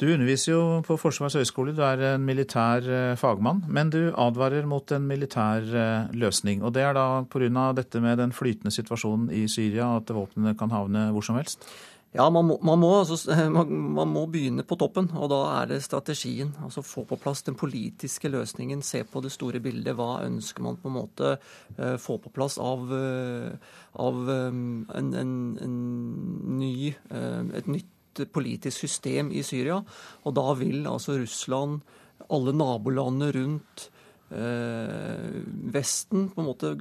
Du 0.00 0.06
underviser 0.08 0.54
jo 0.54 0.60
på 0.80 0.96
Forsvarets 0.96 1.36
høgskole, 1.36 1.74
du 1.76 1.82
er 1.84 2.00
en 2.14 2.22
militær 2.24 2.86
eh, 2.88 3.18
fagmann. 3.20 3.66
Men 3.68 3.90
du 3.92 3.98
advarer 4.16 4.64
mot 4.64 4.94
en 4.96 5.04
militær 5.04 5.60
eh, 5.76 6.14
løsning. 6.16 6.62
Og 6.64 6.72
det 6.72 6.86
er 6.86 6.96
da 6.96 7.20
pga. 7.28 7.66
dette 7.76 8.00
med 8.00 8.16
den 8.16 8.32
flytende 8.32 8.72
situasjonen 8.72 9.28
i 9.28 9.44
Syria, 9.44 9.96
at 9.98 10.08
våpnene 10.08 10.56
kan 10.56 10.72
havne 10.72 11.10
hvor 11.12 11.26
som 11.26 11.36
helst? 11.36 11.68
Ja, 12.16 12.30
man 12.30 12.48
må, 12.48 12.56
man, 12.64 12.80
må, 12.80 12.94
altså, 13.02 13.36
man, 13.58 14.08
må, 14.08 14.24
begynne 14.26 14.64
på 14.64 14.80
toppen, 14.80 15.12
og 15.14 15.28
da 15.34 15.42
er 15.60 15.68
det 15.74 15.82
strategien. 15.84 16.56
Altså 16.64 16.80
Få 16.80 17.04
på 17.04 17.20
plass 17.20 17.44
den 17.46 17.60
politiske 17.60 18.32
løsningen, 18.32 18.80
se 18.82 19.04
på 19.04 19.20
det 19.20 19.34
store 19.36 19.60
bildet. 19.60 19.94
Hva 20.00 20.24
ønsker 20.24 20.64
man 20.64 20.80
på 20.80 20.88
en 20.88 20.96
måte 20.96 21.36
uh, 21.76 21.96
få 22.00 22.16
på 22.24 22.32
plass 22.32 22.56
av, 22.56 22.88
uh, 22.88 23.52
av 24.00 24.16
um, 24.16 24.88
en, 24.96 25.14
en, 25.14 25.38
en, 25.60 25.80
ny, 26.56 26.94
uh, 27.12 27.44
et 27.52 27.68
nytt 27.68 27.92
politisk 28.32 28.86
system 28.86 29.30
i 29.32 29.42
Syria. 29.46 29.80
Og 30.24 30.34
da 30.36 30.46
vil 30.58 30.86
altså 30.88 31.18
Russland, 31.20 31.80
alle 32.30 32.54
nabolandene 32.54 33.30
rundt 33.36 33.86
eh, 34.34 35.40
Vesten, 35.74 36.28
på 36.34 36.42
en 36.42 36.48
måte 36.50 36.74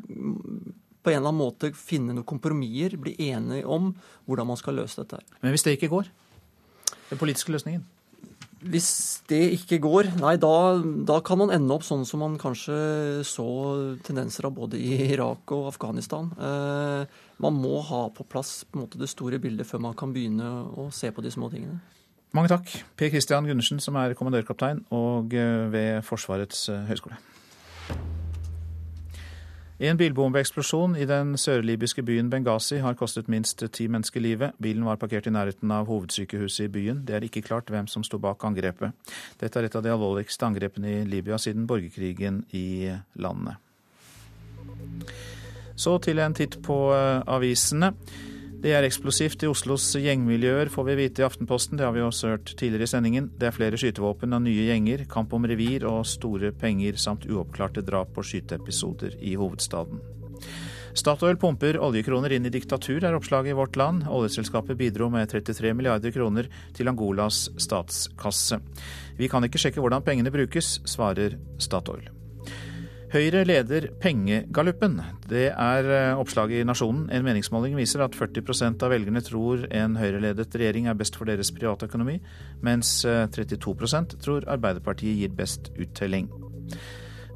på 1.00 1.14
en 1.14 1.16
eller 1.16 1.30
annen 1.30 1.40
måte 1.40 1.72
finne 1.78 2.12
noen 2.12 2.28
kompromisser, 2.28 2.98
bli 3.00 3.16
enige 3.30 3.64
om 3.66 3.94
hvordan 4.28 4.50
man 4.50 4.60
skal 4.60 4.76
løse 4.82 5.00
dette. 5.00 5.22
Men 5.40 5.56
hvis 5.56 5.64
det 5.64 5.78
ikke 5.78 5.92
går? 5.94 6.10
Den 7.10 7.22
politiske 7.22 7.54
løsningen? 7.56 7.86
Hvis 8.60 9.22
det 9.32 9.40
ikke 9.56 9.78
går, 9.80 10.10
nei, 10.20 10.34
da, 10.42 10.52
da, 11.08 11.20
kan 11.24 11.40
man 11.40 11.54
ende 11.56 11.72
opp 11.72 11.86
sånn 11.88 12.04
som 12.08 12.20
man 12.26 12.36
kanskje 12.40 12.76
så 13.28 13.46
tendenser 14.04 14.50
av 14.50 14.58
både 14.58 14.76
i 14.76 14.98
Irak 15.14 15.54
og 15.56 15.70
Afghanistan. 15.70 16.28
Eh, 16.36 17.22
man 17.40 17.56
må 17.56 17.80
ha 17.88 18.02
på 18.12 18.28
plass 18.28 18.66
på 18.68 18.82
måte, 18.82 19.00
det 19.00 19.08
store 19.12 19.40
bildet 19.40 19.70
før 19.70 19.86
man 19.88 19.96
kan 19.96 20.12
begynne 20.12 20.52
å 20.76 20.90
se 20.92 21.12
på 21.16 21.24
de 21.24 21.32
små 21.32 21.48
tingene. 21.54 21.80
Mange 22.36 22.52
takk, 22.52 22.68
Per 23.00 23.10
Christian 23.10 23.48
Gundersen, 23.48 23.80
som 23.82 23.96
er 23.98 24.14
kommandørkaptein 24.18 24.84
og 24.94 25.34
eh, 25.34 25.66
ved 25.72 26.04
Forsvarets 26.06 26.68
eh, 26.70 26.84
høgskole. 26.92 27.16
En 29.80 29.96
bilbombeeksplosjon 29.96 30.98
i 31.00 31.06
den 31.08 31.38
sørlibyske 31.40 32.04
byen 32.04 32.28
Benghazi 32.28 32.82
har 32.84 32.98
kostet 33.00 33.30
minst 33.32 33.62
ti 33.72 33.86
mennesker 33.88 34.20
livet. 34.20 34.58
Bilen 34.60 34.84
var 34.84 34.98
parkert 35.00 35.30
i 35.30 35.32
nærheten 35.32 35.72
av 35.72 35.88
hovedsykehuset 35.88 36.66
i 36.66 36.72
byen. 36.74 36.98
Det 37.08 37.16
er 37.16 37.24
ikke 37.24 37.46
klart 37.46 37.72
hvem 37.72 37.88
som 37.88 38.04
sto 38.04 38.20
bak 38.20 38.44
angrepet. 38.44 38.92
Dette 39.40 39.56
er 39.62 39.70
et 39.70 39.78
av 39.80 39.86
de 39.86 39.94
alvorligste 39.94 40.44
angrepene 40.50 40.98
i 40.98 41.06
Libya 41.08 41.40
siden 41.40 41.64
borgerkrigen 41.68 42.42
i 42.52 42.92
landet. 43.24 43.56
Så 45.80 45.96
til 46.04 46.20
en 46.20 46.36
titt 46.36 46.60
på 46.60 46.82
eh, 46.92 47.24
avisene. 47.24 47.94
Det 48.60 48.74
er 48.76 48.84
eksplosivt 48.84 49.46
i 49.46 49.48
Oslos 49.48 49.86
gjengmiljøer, 49.96 50.68
får 50.74 50.88
vi 50.90 50.96
vite 51.00 51.22
i 51.22 51.24
Aftenposten. 51.24 51.78
Det 51.80 51.86
har 51.86 51.94
vi 51.96 52.02
også 52.04 52.34
hørt 52.34 52.50
tidligere 52.60 52.90
i 52.90 52.92
sendingen. 52.92 53.30
Det 53.40 53.48
er 53.48 53.56
flere 53.56 53.80
skytevåpen 53.80 54.36
og 54.36 54.44
nye 54.44 54.66
gjenger, 54.68 55.06
kamp 55.08 55.32
om 55.38 55.48
revir 55.48 55.86
og 55.88 56.02
store 56.04 56.52
penger 56.52 57.00
samt 57.00 57.24
uoppklarte 57.30 57.86
drap 57.88 58.20
og 58.20 58.28
skyteepisoder 58.28 59.16
i 59.24 59.38
hovedstaden. 59.40 60.04
Statoil 60.92 61.40
pumper 61.40 61.80
oljekroner 61.80 62.36
inn 62.36 62.50
i 62.50 62.52
diktatur, 62.52 63.00
er 63.00 63.16
oppslaget 63.16 63.54
i 63.54 63.56
Vårt 63.56 63.80
Land. 63.80 64.04
Oljeselskapet 64.12 64.76
bidro 64.76 65.08
med 65.14 65.32
33 65.32 65.72
milliarder 65.72 66.12
kroner 66.12 66.52
til 66.76 66.92
Angolas 66.92 67.46
statskasse. 67.56 68.60
Vi 69.16 69.32
kan 69.32 69.48
ikke 69.48 69.62
sjekke 69.62 69.80
hvordan 69.80 70.04
pengene 70.04 70.36
brukes, 70.36 70.82
svarer 70.84 71.40
Statoil. 71.64 72.19
Høyre 73.10 73.40
leder 73.42 73.88
pengegalluppen. 73.98 75.00
Det 75.26 75.48
er 75.50 75.88
eh, 75.90 76.20
oppslaget 76.22 76.62
i 76.62 76.66
Nasjonen. 76.68 77.08
En 77.10 77.24
meningsmåling 77.26 77.74
viser 77.74 78.04
at 78.06 78.14
40% 78.14 78.86
av 78.86 78.94
velgerne 78.94 79.24
tror 79.26 79.64
en 79.74 79.96
Høyre-ledet 79.98 80.54
regjering 80.54 80.86
er 80.86 81.00
best 81.00 81.18
for 81.18 81.26
deres 81.26 81.50
privatøkonomi, 81.56 82.20
mens 82.62 83.00
32 83.34 83.74
eh, 83.88 84.14
tror 84.22 84.46
Arbeiderpartiet 84.46 85.24
gir 85.24 85.34
best 85.34 85.72
uttelling. 85.82 86.30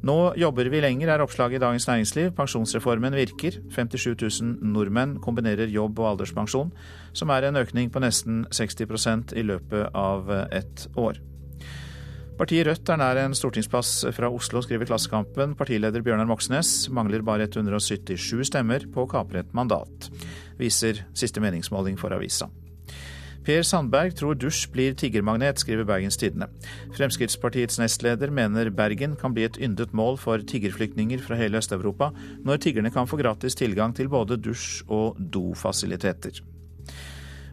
Nå 0.06 0.16
jobber 0.38 0.70
vi 0.70 0.84
lenger, 0.84 1.10
er 1.10 1.26
oppslaget 1.26 1.58
i 1.58 1.64
Dagens 1.64 1.90
Næringsliv. 1.90 2.30
Pensjonsreformen 2.38 3.18
virker. 3.18 3.58
57 3.74 4.14
000 4.14 4.72
nordmenn 4.76 5.18
kombinerer 5.26 5.74
jobb 5.74 5.98
og 5.98 6.12
alderspensjon, 6.12 6.70
som 7.10 7.34
er 7.34 7.48
en 7.48 7.58
økning 7.58 7.90
på 7.90 8.04
nesten 8.04 8.44
60% 8.46 9.34
i 9.34 9.48
løpet 9.50 9.90
av 9.90 10.30
ett 10.52 10.86
år. 10.94 11.18
Partiet 12.34 12.66
Rødt 12.66 12.90
er 12.90 12.98
nær 12.98 13.18
en 13.22 13.34
stortingsplass 13.38 14.08
fra 14.16 14.26
Oslo, 14.26 14.58
skriver 14.64 14.88
Klassekampen. 14.88 15.52
Partileder 15.54 16.02
Bjørnar 16.02 16.26
Moxnes 16.26 16.88
mangler 16.90 17.22
bare 17.22 17.46
177 17.46 18.48
stemmer 18.48 18.88
på 18.90 19.04
å 19.04 19.10
kapre 19.10 19.44
et 19.44 19.52
mandat, 19.54 20.08
viser 20.58 21.04
siste 21.14 21.38
meningsmåling 21.44 21.94
for 22.00 22.10
avisa. 22.16 22.48
Per 23.44 23.62
Sandberg 23.62 24.16
tror 24.18 24.34
dusj 24.40 24.64
blir 24.72 24.96
tiggermagnet, 24.98 25.60
skriver 25.62 25.86
Bergens 25.86 26.18
Tidende. 26.18 26.48
Fremskrittspartiets 26.96 27.78
nestleder 27.78 28.32
mener 28.34 28.72
Bergen 28.74 29.14
kan 29.20 29.36
bli 29.36 29.44
et 29.46 29.60
yndet 29.62 29.94
mål 29.94 30.18
for 30.18 30.42
tiggerflyktninger 30.42 31.22
fra 31.22 31.38
hele 31.38 31.60
Øst-Europa, 31.62 32.10
når 32.42 32.64
tiggerne 32.64 32.90
kan 32.90 33.06
få 33.06 33.20
gratis 33.20 33.54
tilgang 33.60 33.94
til 33.94 34.10
både 34.10 34.40
dusj 34.42 34.82
og 34.88 35.20
dofasiliteter. 35.20 36.42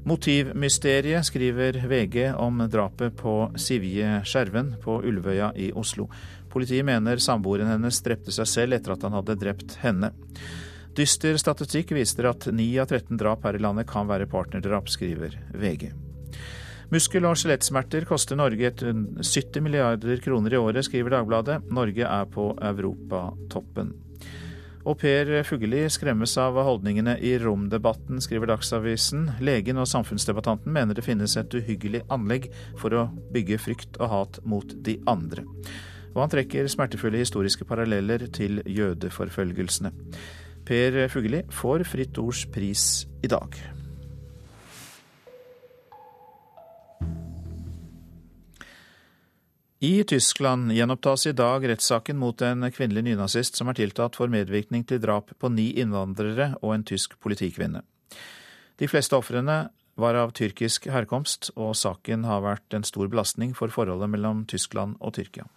Motivmysteriet, 0.03 1.25
skriver 1.25 1.73
VG 1.87 2.33
om 2.33 2.67
drapet 2.71 3.17
på 3.17 3.51
Sivje 3.55 4.21
Skjerven 4.25 4.73
på 4.81 4.97
Ulvøya 5.05 5.51
i 5.55 5.69
Oslo. 5.77 6.07
Politiet 6.49 6.85
mener 6.85 7.21
samboeren 7.21 7.69
hennes 7.69 8.01
drepte 8.01 8.33
seg 8.33 8.49
selv 8.49 8.77
etter 8.79 8.95
at 8.95 9.05
han 9.05 9.13
hadde 9.13 9.37
drept 9.39 9.77
henne. 9.83 10.09
Dyster 10.97 11.37
statistikk 11.37 11.93
viser 11.95 12.31
at 12.31 12.49
9 12.49 12.65
av 12.81 12.89
13 12.89 13.19
drap 13.21 13.45
her 13.45 13.55
i 13.55 13.61
landet 13.61 13.87
kan 13.87 14.09
være 14.09 14.27
partnerdrap, 14.31 14.89
skriver 14.89 15.37
VG. 15.53 15.91
Muskel- 16.91 17.29
og 17.29 17.37
skjelettsmerter 17.39 18.03
koster 18.09 18.35
Norge 18.35 18.73
70 18.73 19.61
milliarder 19.63 20.19
kroner 20.19 20.57
i 20.57 20.59
året, 20.59 20.83
skriver 20.89 21.13
Dagbladet. 21.13 21.61
Norge 21.71 22.09
er 22.09 22.25
på 22.33 22.51
europatoppen. 22.57 23.93
Og 24.81 24.97
Per 25.01 25.29
Fugelli 25.45 25.83
skremmes 25.93 26.33
av 26.41 26.57
holdningene 26.57 27.17
i 27.21 27.35
romdebatten, 27.41 28.21
skriver 28.23 28.49
Dagsavisen. 28.49 29.27
Legen 29.43 29.77
og 29.81 29.89
samfunnsdebattanten 29.89 30.73
mener 30.73 30.97
det 30.97 31.05
finnes 31.05 31.37
et 31.37 31.53
uhyggelig 31.53 32.01
anlegg 32.13 32.49
for 32.81 32.95
å 32.97 33.07
bygge 33.33 33.59
frykt 33.61 33.99
og 34.01 34.13
hat 34.13 34.39
mot 34.41 34.73
de 34.85 34.97
andre. 35.09 35.45
Og 36.15 36.23
han 36.23 36.33
trekker 36.33 36.69
smertefulle 36.71 37.21
historiske 37.21 37.67
paralleller 37.67 38.25
til 38.33 38.63
jødeforfølgelsene. 38.65 39.93
Per 40.65 40.97
Fugelli 41.13 41.45
får 41.53 41.85
Fritt 41.89 42.17
Ords 42.21 42.47
pris 42.53 42.89
i 43.23 43.29
dag. 43.31 43.80
I 49.83 50.03
Tyskland 50.03 50.71
gjenopptas 50.71 51.25
i 51.27 51.31
dag 51.31 51.63
rettssaken 51.69 52.17
mot 52.21 52.41
en 52.45 52.67
kvinnelig 52.69 53.01
nynazist 53.07 53.55
som 53.57 53.71
er 53.71 53.79
tiltatt 53.79 54.13
for 54.13 54.29
medvirkning 54.29 54.83
til 54.85 54.99
drap 55.01 55.31
på 55.41 55.49
ni 55.49 55.71
innvandrere 55.81 56.51
og 56.59 56.75
en 56.75 56.83
tysk 56.85 57.15
politikvinne. 57.17 57.81
De 58.77 58.89
fleste 58.91 59.17
ofrene 59.17 59.55
var 59.97 60.19
av 60.21 60.35
tyrkisk 60.37 60.85
herkomst, 60.85 61.49
og 61.57 61.73
saken 61.73 62.27
har 62.29 62.45
vært 62.45 62.77
en 62.77 62.85
stor 62.85 63.09
belastning 63.09 63.57
for 63.57 63.73
forholdet 63.73 64.13
mellom 64.13 64.45
Tyskland 64.45 65.01
og 65.01 65.15
Tyrkia. 65.17 65.49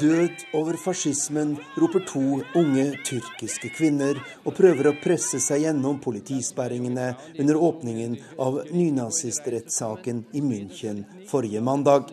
Død 0.00 0.42
over 0.52 0.76
fascismen, 0.76 1.56
roper 1.80 2.02
to 2.08 2.22
unge 2.58 2.84
tyrkiske 3.06 3.70
kvinner 3.72 4.18
og 4.44 4.52
prøver 4.58 4.90
å 4.90 4.96
presse 5.00 5.40
seg 5.40 5.62
gjennom 5.64 6.02
politisperringene 6.04 7.06
under 7.40 7.60
åpningen 7.68 8.18
av 8.42 8.58
nynazistrettssaken 8.74 10.26
i 10.36 10.42
München 10.44 11.04
forrige 11.30 11.64
mandag. 11.64 12.12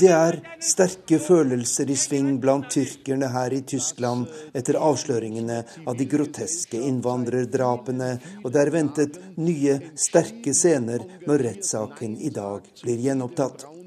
Det 0.00 0.12
er 0.12 0.36
sterke 0.62 1.18
følelser 1.24 1.88
i 1.90 1.96
sving 1.98 2.36
blant 2.42 2.68
tyrkerne 2.76 3.32
her 3.32 3.56
i 3.56 3.64
Tyskland 3.72 4.28
etter 4.52 4.76
avsløringene 4.76 5.62
av 5.86 5.96
de 5.96 6.06
groteske 6.12 6.84
innvandrerdrapene, 6.92 8.12
og 8.44 8.52
det 8.52 8.62
er 8.62 8.74
ventet 8.76 9.20
nye, 9.40 9.80
sterke 9.96 10.54
scener 10.54 11.08
når 11.26 11.46
rettssaken 11.48 12.20
i 12.20 12.32
dag 12.36 12.68
blir 12.84 13.06
gjenopptatt. 13.08 13.79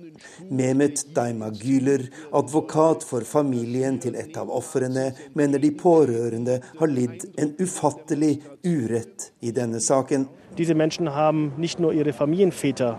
Mehmet 0.49 1.05
Daima-Güler, 1.15 2.07
advokat 2.31 3.03
for 3.07 3.25
familien 3.27 3.99
til 4.03 4.15
et 4.19 4.37
av 4.37 4.51
ofrene, 4.53 5.11
mener 5.33 5.59
de 5.59 5.71
pårørende 5.77 6.59
har 6.79 6.91
lidd 6.91 7.25
en 7.37 7.55
ufattelig 7.59 8.35
urett 8.65 9.31
i 9.41 9.51
denne 9.55 9.81
saken. 9.83 10.27
Disse 10.57 10.77
menneskene 10.77 11.11
har 11.13 11.33
ikke 11.33 11.51
bare 11.61 12.05
sine 12.05 12.13
familiefedre 12.13 12.93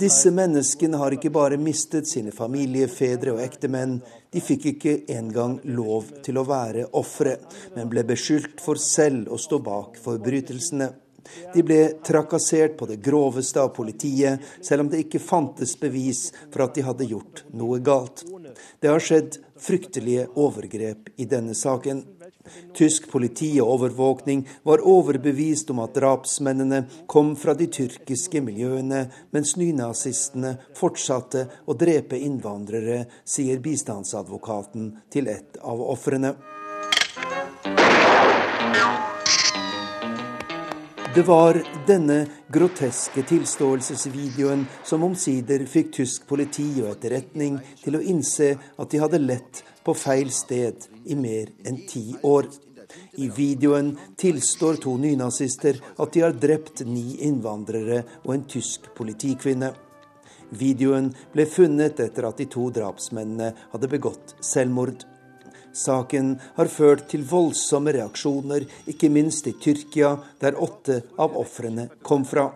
disse 0.00 0.30
menneskene 0.32 0.96
har 0.96 1.12
ikke 1.12 1.30
bare 1.32 1.58
mistet 1.60 2.08
sine 2.08 2.32
familiefedre 2.32 3.34
og 3.34 3.42
ektemenn, 3.44 3.98
de 4.32 4.40
fikk 4.40 4.64
ikke 4.70 4.94
engang 5.12 5.58
lov 5.76 6.08
til 6.24 6.40
å 6.40 6.46
være 6.48 6.86
ofre, 6.96 7.36
men 7.76 7.90
ble 7.92 8.06
beskyldt 8.08 8.64
for 8.64 8.80
selv 8.80 9.28
å 9.28 9.40
stå 9.40 9.60
bak 9.60 10.00
forbrytelsene. 10.00 10.88
De 11.54 11.62
ble 11.66 11.80
trakassert 12.04 12.76
på 12.78 12.88
det 12.90 13.00
groveste 13.04 13.62
av 13.62 13.72
politiet, 13.76 14.42
selv 14.60 14.86
om 14.86 14.92
det 14.92 15.04
ikke 15.06 15.22
fantes 15.22 15.76
bevis 15.80 16.30
for 16.52 16.66
at 16.66 16.74
de 16.76 16.86
hadde 16.86 17.08
gjort 17.10 17.44
noe 17.56 17.78
galt. 17.84 18.24
Det 18.80 18.90
har 18.90 19.02
skjedd 19.02 19.38
fryktelige 19.62 20.28
overgrep 20.34 21.12
i 21.16 21.28
denne 21.30 21.54
saken. 21.54 22.02
Tysk 22.74 23.06
politi 23.10 23.52
og 23.62 23.76
overvåkning 23.76 24.42
var 24.66 24.82
overbevist 24.88 25.70
om 25.70 25.82
at 25.84 25.94
drapsmennene 25.94 26.82
kom 27.06 27.36
fra 27.38 27.54
de 27.54 27.68
tyrkiske 27.70 28.42
miljøene, 28.42 29.04
mens 29.30 29.54
nynazistene 29.60 30.56
fortsatte 30.78 31.46
å 31.66 31.76
drepe 31.78 32.18
innvandrere, 32.18 33.04
sier 33.24 33.62
bistandsadvokaten 33.62 34.90
til 35.12 35.30
et 35.30 35.62
av 35.62 35.86
ofrene. 35.94 36.34
Det 41.14 41.22
var 41.22 41.58
denne 41.86 42.22
groteske 42.48 43.20
tilståelsesvideoen 43.28 44.62
som 44.84 45.02
omsider 45.04 45.66
fikk 45.68 45.90
tysk 45.98 46.24
politi 46.24 46.64
og 46.80 46.94
etterretning 46.94 47.58
til 47.82 47.98
å 47.98 48.00
innse 48.14 48.48
at 48.56 48.88
de 48.88 49.00
hadde 49.02 49.20
lett 49.20 49.60
på 49.84 49.92
feil 49.92 50.32
sted 50.32 50.86
i 51.04 51.18
mer 51.20 51.52
enn 51.68 51.82
ti 51.84 52.14
år. 52.24 52.48
I 53.20 53.28
videoen 53.28 53.92
tilstår 54.16 54.80
to 54.80 54.96
nynazister 55.04 55.82
at 56.00 56.16
de 56.16 56.24
har 56.24 56.32
drept 56.32 56.80
ni 56.88 57.18
innvandrere 57.28 58.06
og 58.24 58.32
en 58.38 58.48
tysk 58.48 58.88
politikvinne. 58.96 59.68
Videoen 60.64 61.12
ble 61.36 61.44
funnet 61.44 62.00
etter 62.00 62.30
at 62.30 62.40
de 62.40 62.48
to 62.56 62.70
drapsmennene 62.72 63.52
hadde 63.74 63.92
begått 63.98 64.38
selvmord. 64.40 65.04
Saken 65.72 66.34
har 66.56 66.68
ført 66.68 67.06
til 67.10 67.24
voldsomme 67.28 67.94
reaksjoner, 67.96 68.66
ikke 68.88 69.08
minst 69.12 69.46
i 69.48 69.54
Tyrkia, 69.56 70.16
der 70.40 70.58
åtte 70.60 71.02
av 71.18 71.36
ofrene 71.40 71.88
kom 72.04 72.26
fra. 72.28 72.50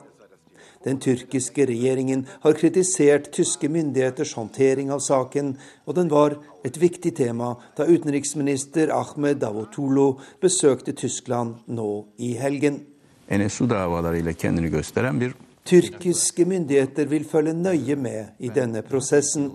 Den 0.86 1.00
tyrkiske 1.02 1.64
regjeringen 1.66 2.26
har 2.44 2.54
kritisert 2.54 3.32
tyske 3.34 3.66
myndigheters 3.72 4.36
håndtering 4.38 4.92
av 4.94 5.00
saken, 5.02 5.56
og 5.82 5.96
den 5.98 6.12
var 6.12 6.36
et 6.66 6.78
viktig 6.78 7.16
tema 7.18 7.56
da 7.78 7.88
utenriksminister 7.88 8.92
Ahmed 8.94 9.40
Davutoglu 9.42 10.20
besøkte 10.42 10.94
Tyskland 10.94 11.64
nå 11.66 12.04
i 12.22 12.36
helgen. 12.38 12.84
NSU 13.26 13.66
davalarıyla 13.66 14.32
kendini 14.32 14.70
gösteren 14.70 15.20
bir 15.20 15.34
Tyrkiske 15.66 16.44
myndigheter 16.46 17.08
vil 17.10 17.24
følge 17.26 17.52
nøye 17.58 17.96
med 17.98 18.36
i 18.38 18.50
denne 18.54 18.84
prosessen. 18.86 19.48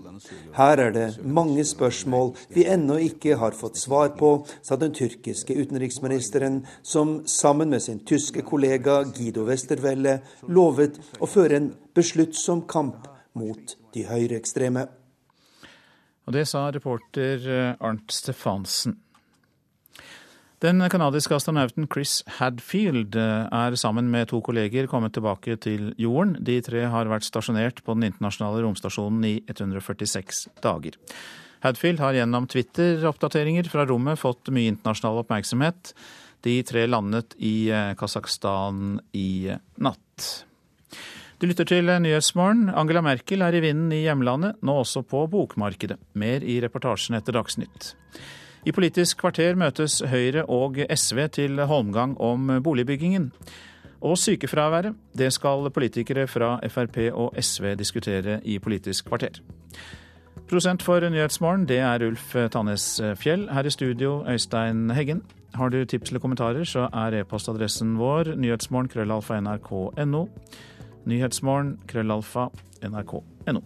Her 0.58 0.82
er 0.84 0.92
det 0.92 1.06
mange 1.24 1.64
spørsmål 1.66 2.34
vi 2.52 2.66
ennå 2.68 2.98
ikke 3.00 3.38
har 3.40 3.56
fått 3.56 3.80
svar 3.80 4.12
på, 4.20 4.32
sa 4.62 4.76
den 4.76 4.92
tyrkiske 4.92 5.56
utenriksministeren, 5.56 6.66
som 6.84 7.22
sammen 7.28 7.72
med 7.72 7.80
sin 7.82 8.02
tyske 8.04 8.44
kollega 8.44 9.02
Guido 9.08 9.46
Westerwelle 9.48 10.20
lovet 10.48 11.00
å 11.20 11.30
føre 11.32 11.62
en 11.62 11.72
besluttsom 11.96 12.66
kamp 12.68 13.08
mot 13.40 13.78
de 13.96 14.04
høyreekstreme. 14.10 14.84
Og 16.28 16.36
det 16.36 16.44
sa 16.52 16.68
reporter 16.76 17.48
Arnt 17.80 18.12
Stefansen. 18.12 19.00
Den 20.62 20.78
canadiske 20.94 21.34
astronauten 21.34 21.88
Chris 21.90 22.20
Hadfield 22.38 23.16
eh, 23.18 23.48
er 23.50 23.76
sammen 23.82 24.12
med 24.14 24.28
to 24.30 24.44
kolleger 24.46 24.86
kommet 24.86 25.16
tilbake 25.16 25.56
til 25.58 25.88
jorden. 25.98 26.36
De 26.38 26.60
tre 26.62 26.84
har 26.86 27.08
vært 27.10 27.26
stasjonert 27.26 27.80
på 27.82 27.96
den 27.98 28.06
internasjonale 28.12 28.62
romstasjonen 28.62 29.24
i 29.26 29.32
146 29.50 30.44
dager. 30.62 31.00
Hadfield 31.66 32.04
har 32.04 32.14
gjennom 32.14 32.46
Twitter-oppdateringer 32.50 33.72
fra 33.74 33.88
rommet 33.90 34.22
fått 34.22 34.52
mye 34.54 34.70
internasjonal 34.76 35.24
oppmerksomhet. 35.24 35.96
De 36.46 36.54
tre 36.70 36.86
landet 36.86 37.34
i 37.42 37.56
eh, 37.74 37.96
Kasakhstan 37.98 39.00
i 39.18 39.50
natt. 39.82 40.28
Du 41.42 41.48
lytter 41.50 41.66
til 41.66 41.90
Nyhetsmorgen. 41.90 42.68
Angela 42.70 43.02
Merkel 43.02 43.42
er 43.42 43.58
i 43.58 43.64
vinden 43.66 43.98
i 43.98 44.04
hjemlandet, 44.04 44.62
nå 44.62 44.78
også 44.84 45.02
på 45.10 45.24
bokmarkedet. 45.26 45.98
Mer 46.22 46.46
i 46.46 46.60
reportasjen 46.62 47.18
etter 47.18 47.34
Dagsnytt. 47.40 47.90
I 48.66 48.72
Politisk 48.72 49.18
kvarter 49.18 49.56
møtes 49.58 50.04
Høyre 50.06 50.44
og 50.46 50.76
SV 50.96 51.24
til 51.34 51.62
holmgang 51.66 52.14
om 52.22 52.52
boligbyggingen. 52.64 53.32
Og 54.02 54.18
sykefraværet, 54.18 54.94
det 55.18 55.34
skal 55.34 55.70
politikere 55.74 56.28
fra 56.28 56.60
Frp 56.70 56.98
og 57.14 57.34
SV 57.42 57.76
diskutere 57.76 58.40
i 58.46 58.60
Politisk 58.60 59.06
kvarter. 59.06 59.42
Prosent 60.50 60.84
for 60.84 61.10
Nyhetsmorgen, 61.10 61.68
det 61.68 61.80
er 61.80 62.08
Ulf 62.08 62.36
Tannes 62.52 63.02
Fjell. 63.16 63.50
Her 63.50 63.66
i 63.66 63.70
studio, 63.70 64.26
Øystein 64.30 64.90
Heggen. 64.92 65.24
Har 65.54 65.70
du 65.70 65.86
tips 65.86 66.10
eller 66.10 66.20
kommentarer, 66.20 66.64
så 66.64 66.90
er 66.94 67.20
e-postadressen 67.20 67.98
vår 68.00 68.36
nyhetsmorgen 68.36 68.88
krøllalfa 68.88 69.40
nrk.no. 69.42 70.26
Nyhetsmorgen 71.06 71.80
krøllalfa 71.88 72.48
nrk.no. 72.84 73.62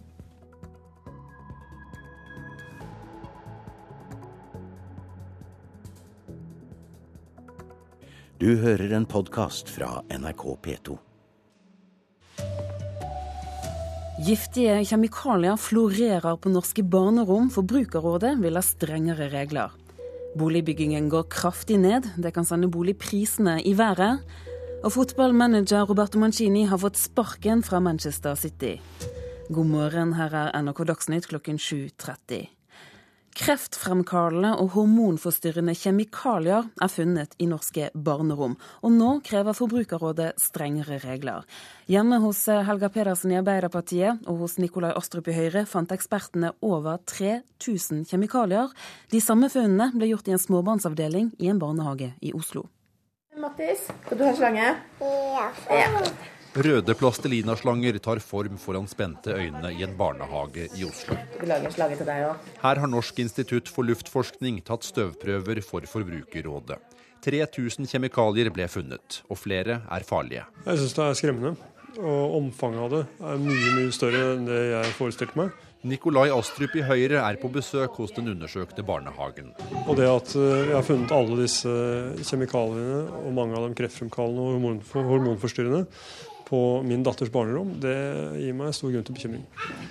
Du 8.36 8.50
hører 8.60 8.90
en 8.92 9.06
podkast 9.08 9.70
fra 9.72 10.02
NRK 10.12 10.42
P2. 10.60 10.94
Giftige 14.26 14.74
kjemikalier 14.90 15.56
florerer 15.56 16.36
på 16.36 16.52
norske 16.52 16.84
barnerom. 16.84 17.48
Forbrukerrådet 17.54 18.34
vil 18.42 18.58
ha 18.60 18.62
strengere 18.64 19.30
regler. 19.32 19.72
Boligbyggingen 20.36 21.08
går 21.08 21.30
kraftig 21.32 21.78
ned. 21.80 22.10
Det 22.20 22.34
kan 22.36 22.44
sende 22.44 22.68
boligprisene 22.68 23.56
i 23.64 23.72
været. 23.78 24.20
Og 24.84 24.92
fotballmanager 24.98 25.88
Roberto 25.88 26.20
Mancini 26.20 26.66
har 26.68 26.82
fått 26.84 27.00
sparken 27.00 27.64
fra 27.64 27.80
Manchester 27.80 28.36
City. 28.36 28.74
God 29.48 29.72
morgen, 29.72 30.12
her 30.20 30.36
er 30.42 30.52
NRK 30.60 30.84
Dagsnytt 30.92 31.32
klokken 31.32 31.56
7.30. 31.56 32.55
Kreftfremkallende 33.36 34.54
og 34.62 34.70
hormonforstyrrende 34.72 35.74
kjemikalier 35.76 36.70
er 36.82 36.88
funnet 36.88 37.34
i 37.36 37.48
norske 37.50 37.90
barnerom, 37.92 38.54
og 38.80 38.94
nå 38.94 39.10
krever 39.26 39.56
Forbrukerrådet 39.56 40.30
strengere 40.40 40.96
regler. 41.02 41.44
Hjemme 41.92 42.16
hos 42.24 42.40
Helga 42.48 42.88
Pedersen 42.94 43.34
i 43.34 43.36
Arbeiderpartiet 43.36 44.24
og 44.24 44.40
hos 44.44 44.56
Nikolai 44.62 44.94
Astrup 44.96 45.28
i 45.28 45.36
Høyre 45.36 45.66
fant 45.68 45.92
ekspertene 45.92 46.54
over 46.64 46.96
3000 47.04 48.06
kjemikalier. 48.08 48.72
De 49.12 49.20
samme 49.20 49.50
funnene 49.52 49.90
ble 49.92 50.08
gjort 50.14 50.30
i 50.30 50.36
en 50.36 50.40
småbarnsavdeling 50.40 51.34
i 51.36 51.52
en 51.52 51.60
barnehage 51.60 52.14
i 52.24 52.32
Oslo. 52.32 52.64
Mattis, 53.36 53.84
skal 54.06 54.16
du 54.16 54.24
ha 54.24 54.32
slange? 54.38 54.72
Ja. 55.36 55.50
ja. 55.68 56.35
Røde 56.56 56.94
plastelinaslanger 56.96 57.98
tar 58.00 58.16
form 58.24 58.54
foran 58.56 58.86
spente 58.88 59.34
øyne 59.36 59.74
i 59.76 59.82
en 59.84 59.92
barnehage 59.98 60.70
i 60.72 60.86
Oslo. 60.88 61.16
Vi 61.36 61.48
lager 61.50 61.72
slange 61.74 61.98
til 61.98 62.08
deg 62.08 62.22
også. 62.30 62.52
Her 62.62 62.80
har 62.80 62.88
Norsk 62.88 63.18
institutt 63.20 63.68
for 63.68 63.84
luftforskning 63.84 64.62
tatt 64.64 64.86
støvprøver 64.88 65.60
for 65.60 65.84
Forbrukerrådet. 65.90 66.78
3000 67.26 67.90
kjemikalier 67.90 68.48
ble 68.54 68.68
funnet, 68.72 69.18
og 69.28 69.36
flere 69.36 69.82
er 69.84 70.06
farlige. 70.08 70.46
Jeg 70.64 70.80
syns 70.80 70.96
det 70.96 71.04
er 71.04 71.18
skremmende. 71.20 71.72
Og 71.96 72.36
omfanget 72.38 72.80
av 72.84 72.92
det 72.92 73.02
er 73.24 73.42
mye, 73.42 73.72
mye 73.76 73.92
større 73.92 74.22
enn 74.34 74.48
det 74.48 74.60
jeg 74.70 74.94
forestilte 74.96 75.40
meg. 75.40 75.50
Nikolai 75.86 76.30
Astrup 76.32 76.72
i 76.76 76.84
Høyre 76.84 77.20
er 77.20 77.36
på 77.40 77.50
besøk 77.52 77.98
hos 78.00 78.14
den 78.16 78.30
undersøkte 78.32 78.84
barnehagen. 78.84 79.52
Og 79.84 79.92
det 80.00 80.08
at 80.08 80.32
jeg 80.36 80.72
har 80.72 80.86
funnet 80.88 81.12
alle 81.12 81.36
disse 81.42 81.74
kjemikaliene, 82.30 83.02
og 83.20 83.36
mange 83.36 83.60
av 83.60 83.68
dem 83.68 83.76
kreftfremkallende 83.76 84.72
og 84.72 84.96
hormonforstyrrende, 85.12 85.84
på 86.46 86.60
min 86.86 87.02
datters 87.06 87.30
barnerom, 87.34 87.74
det 87.82 87.96
gir 88.38 88.54
meg 88.56 88.74
stor 88.76 88.92
grunn 88.94 89.04
til 89.06 89.16
bekymring. 89.16 89.44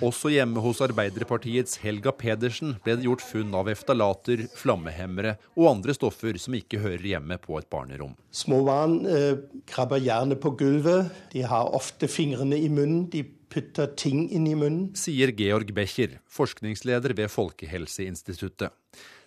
Også 0.04 0.32
hjemme 0.32 0.62
hos 0.64 0.80
Arbeiderpartiets 0.84 1.76
Helga 1.82 2.14
Pedersen 2.16 2.76
ble 2.84 2.96
det 2.96 3.06
gjort 3.06 3.24
funn 3.24 3.52
av 3.56 3.68
eftalater, 3.72 4.46
flammehemmere 4.56 5.36
og 5.54 5.70
andre 5.74 5.96
stoffer 5.96 6.40
som 6.40 6.56
ikke 6.56 6.80
hører 6.80 7.04
hjemme 7.12 7.38
på 7.42 7.58
et 7.60 7.68
barnerom. 7.72 8.16
Små 8.32 8.62
barn 8.66 9.02
eh, 9.10 9.34
krabber 9.68 10.00
gjerne 10.02 10.38
på 10.40 10.54
gulvet. 10.56 11.12
De 11.34 11.44
har 11.44 11.74
ofte 11.76 12.08
fingrene 12.10 12.58
i 12.58 12.70
munnen. 12.72 13.04
De 13.12 13.24
putter 13.52 13.92
ting 13.98 14.26
inn 14.34 14.46
i 14.48 14.56
munnen. 14.58 14.90
Sier 14.98 15.32
Georg 15.36 15.70
Becher, 15.76 16.18
forskningsleder 16.32 17.14
ved 17.16 17.30
Folkehelseinstituttet. 17.32 18.74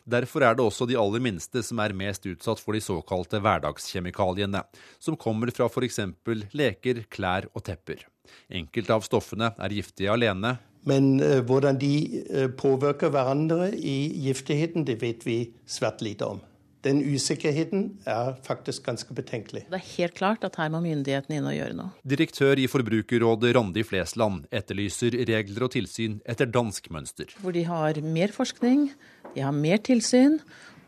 Derfor 0.06 0.45
er 0.45 0.56
det 0.56 0.66
også 0.66 0.88
de 0.89 0.97
aller 1.00 1.24
minste 1.24 1.64
som 1.66 1.82
er 1.84 1.95
mest 1.97 2.26
utsatt 2.30 2.62
for 2.62 2.78
de 2.78 2.84
såkalte 2.84 3.41
hverdagskjemikaliene, 3.43 4.64
som 5.00 5.18
kommer 5.20 5.52
fra 5.56 5.70
f.eks. 5.70 6.02
leker, 6.54 7.06
klær 7.10 7.50
og 7.54 7.66
tepper. 7.68 8.06
Enkelte 8.50 8.95
av 8.95 9.06
stoffene 9.06 9.54
er 9.58 9.78
giftige 9.80 10.12
alene. 10.14 10.58
Men 10.88 11.18
uh, 11.20 11.39
hvordan 11.43 11.80
de 11.82 11.93
uh, 12.30 12.45
påvirker 12.56 13.12
hverandre 13.14 13.74
i 13.76 13.97
giftigheten, 14.28 14.86
det 14.88 15.02
vet 15.02 15.26
vi 15.28 15.41
svært 15.68 16.04
lite 16.06 16.30
om. 16.30 16.39
Den 16.86 17.02
usikkerheten 17.04 17.89
er 18.08 18.38
faktisk 18.45 18.86
ganske 18.86 19.12
betenkelig. 19.12 19.66
Det 19.68 19.76
er 19.76 19.88
helt 19.97 20.16
klart 20.16 20.45
at 20.47 20.56
her 20.56 20.70
må 20.72 20.80
myndighetene 20.86 21.41
inn 21.41 21.50
og 21.50 21.56
gjøre 21.58 21.76
noe. 21.76 21.91
Direktør 22.08 22.62
i 22.64 22.70
Forbrukerrådet 22.72 23.52
Randi 23.58 23.84
Flesland 23.84 24.45
etterlyser 24.47 25.18
regler 25.28 25.68
og 25.68 25.74
tilsyn 25.76 26.22
etter 26.24 26.47
dansk 26.47 26.88
mønster. 26.95 27.36
Hvor 27.43 27.56
de 27.56 27.66
har 27.68 28.00
mer 28.00 28.32
forskning, 28.32 28.93
de 29.36 29.43
har 29.45 29.55
mer 29.55 29.82
tilsyn, 29.86 30.39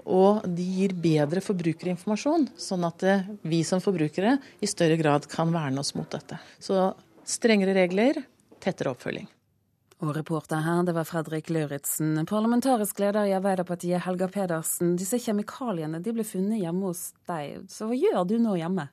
og 0.01 0.45
de 0.49 0.65
gir 0.65 0.95
bedre 0.97 1.43
forbrukerinformasjon, 1.45 2.47
sånn 2.57 2.87
at 2.87 3.03
eh, 3.05 3.27
vi 3.45 3.61
som 3.67 3.83
forbrukere 3.83 4.37
i 4.59 4.69
større 4.69 4.97
grad 4.97 5.27
kan 5.29 5.53
verne 5.53 5.83
oss 5.83 5.93
mot 5.97 6.09
dette. 6.09 6.39
Så 6.59 6.89
strengere 7.27 7.75
regler, 7.77 8.23
tettere 8.61 8.95
oppfølging. 8.95 9.29
Og 10.01 10.15
reporter 10.17 10.63
her, 10.65 10.81
det 10.81 10.95
var 10.97 11.05
Fredrik 11.05 11.51
Lauritzen. 11.53 12.15
Parlamentarisk 12.25 12.97
leder 13.03 13.29
i 13.29 13.35
Arbeiderpartiet, 13.37 14.01
Helga 14.01 14.25
Pedersen. 14.33 14.95
Disse 14.97 15.19
kjemikaliene 15.21 16.01
de 16.01 16.13
ble 16.15 16.25
funnet 16.25 16.63
hjemme 16.63 16.89
hos 16.89 17.11
deg. 17.29 17.67
Så 17.69 17.85
hva 17.85 17.99
gjør 17.99 18.25
du 18.25 18.39
nå 18.41 18.55
hjemme? 18.57 18.87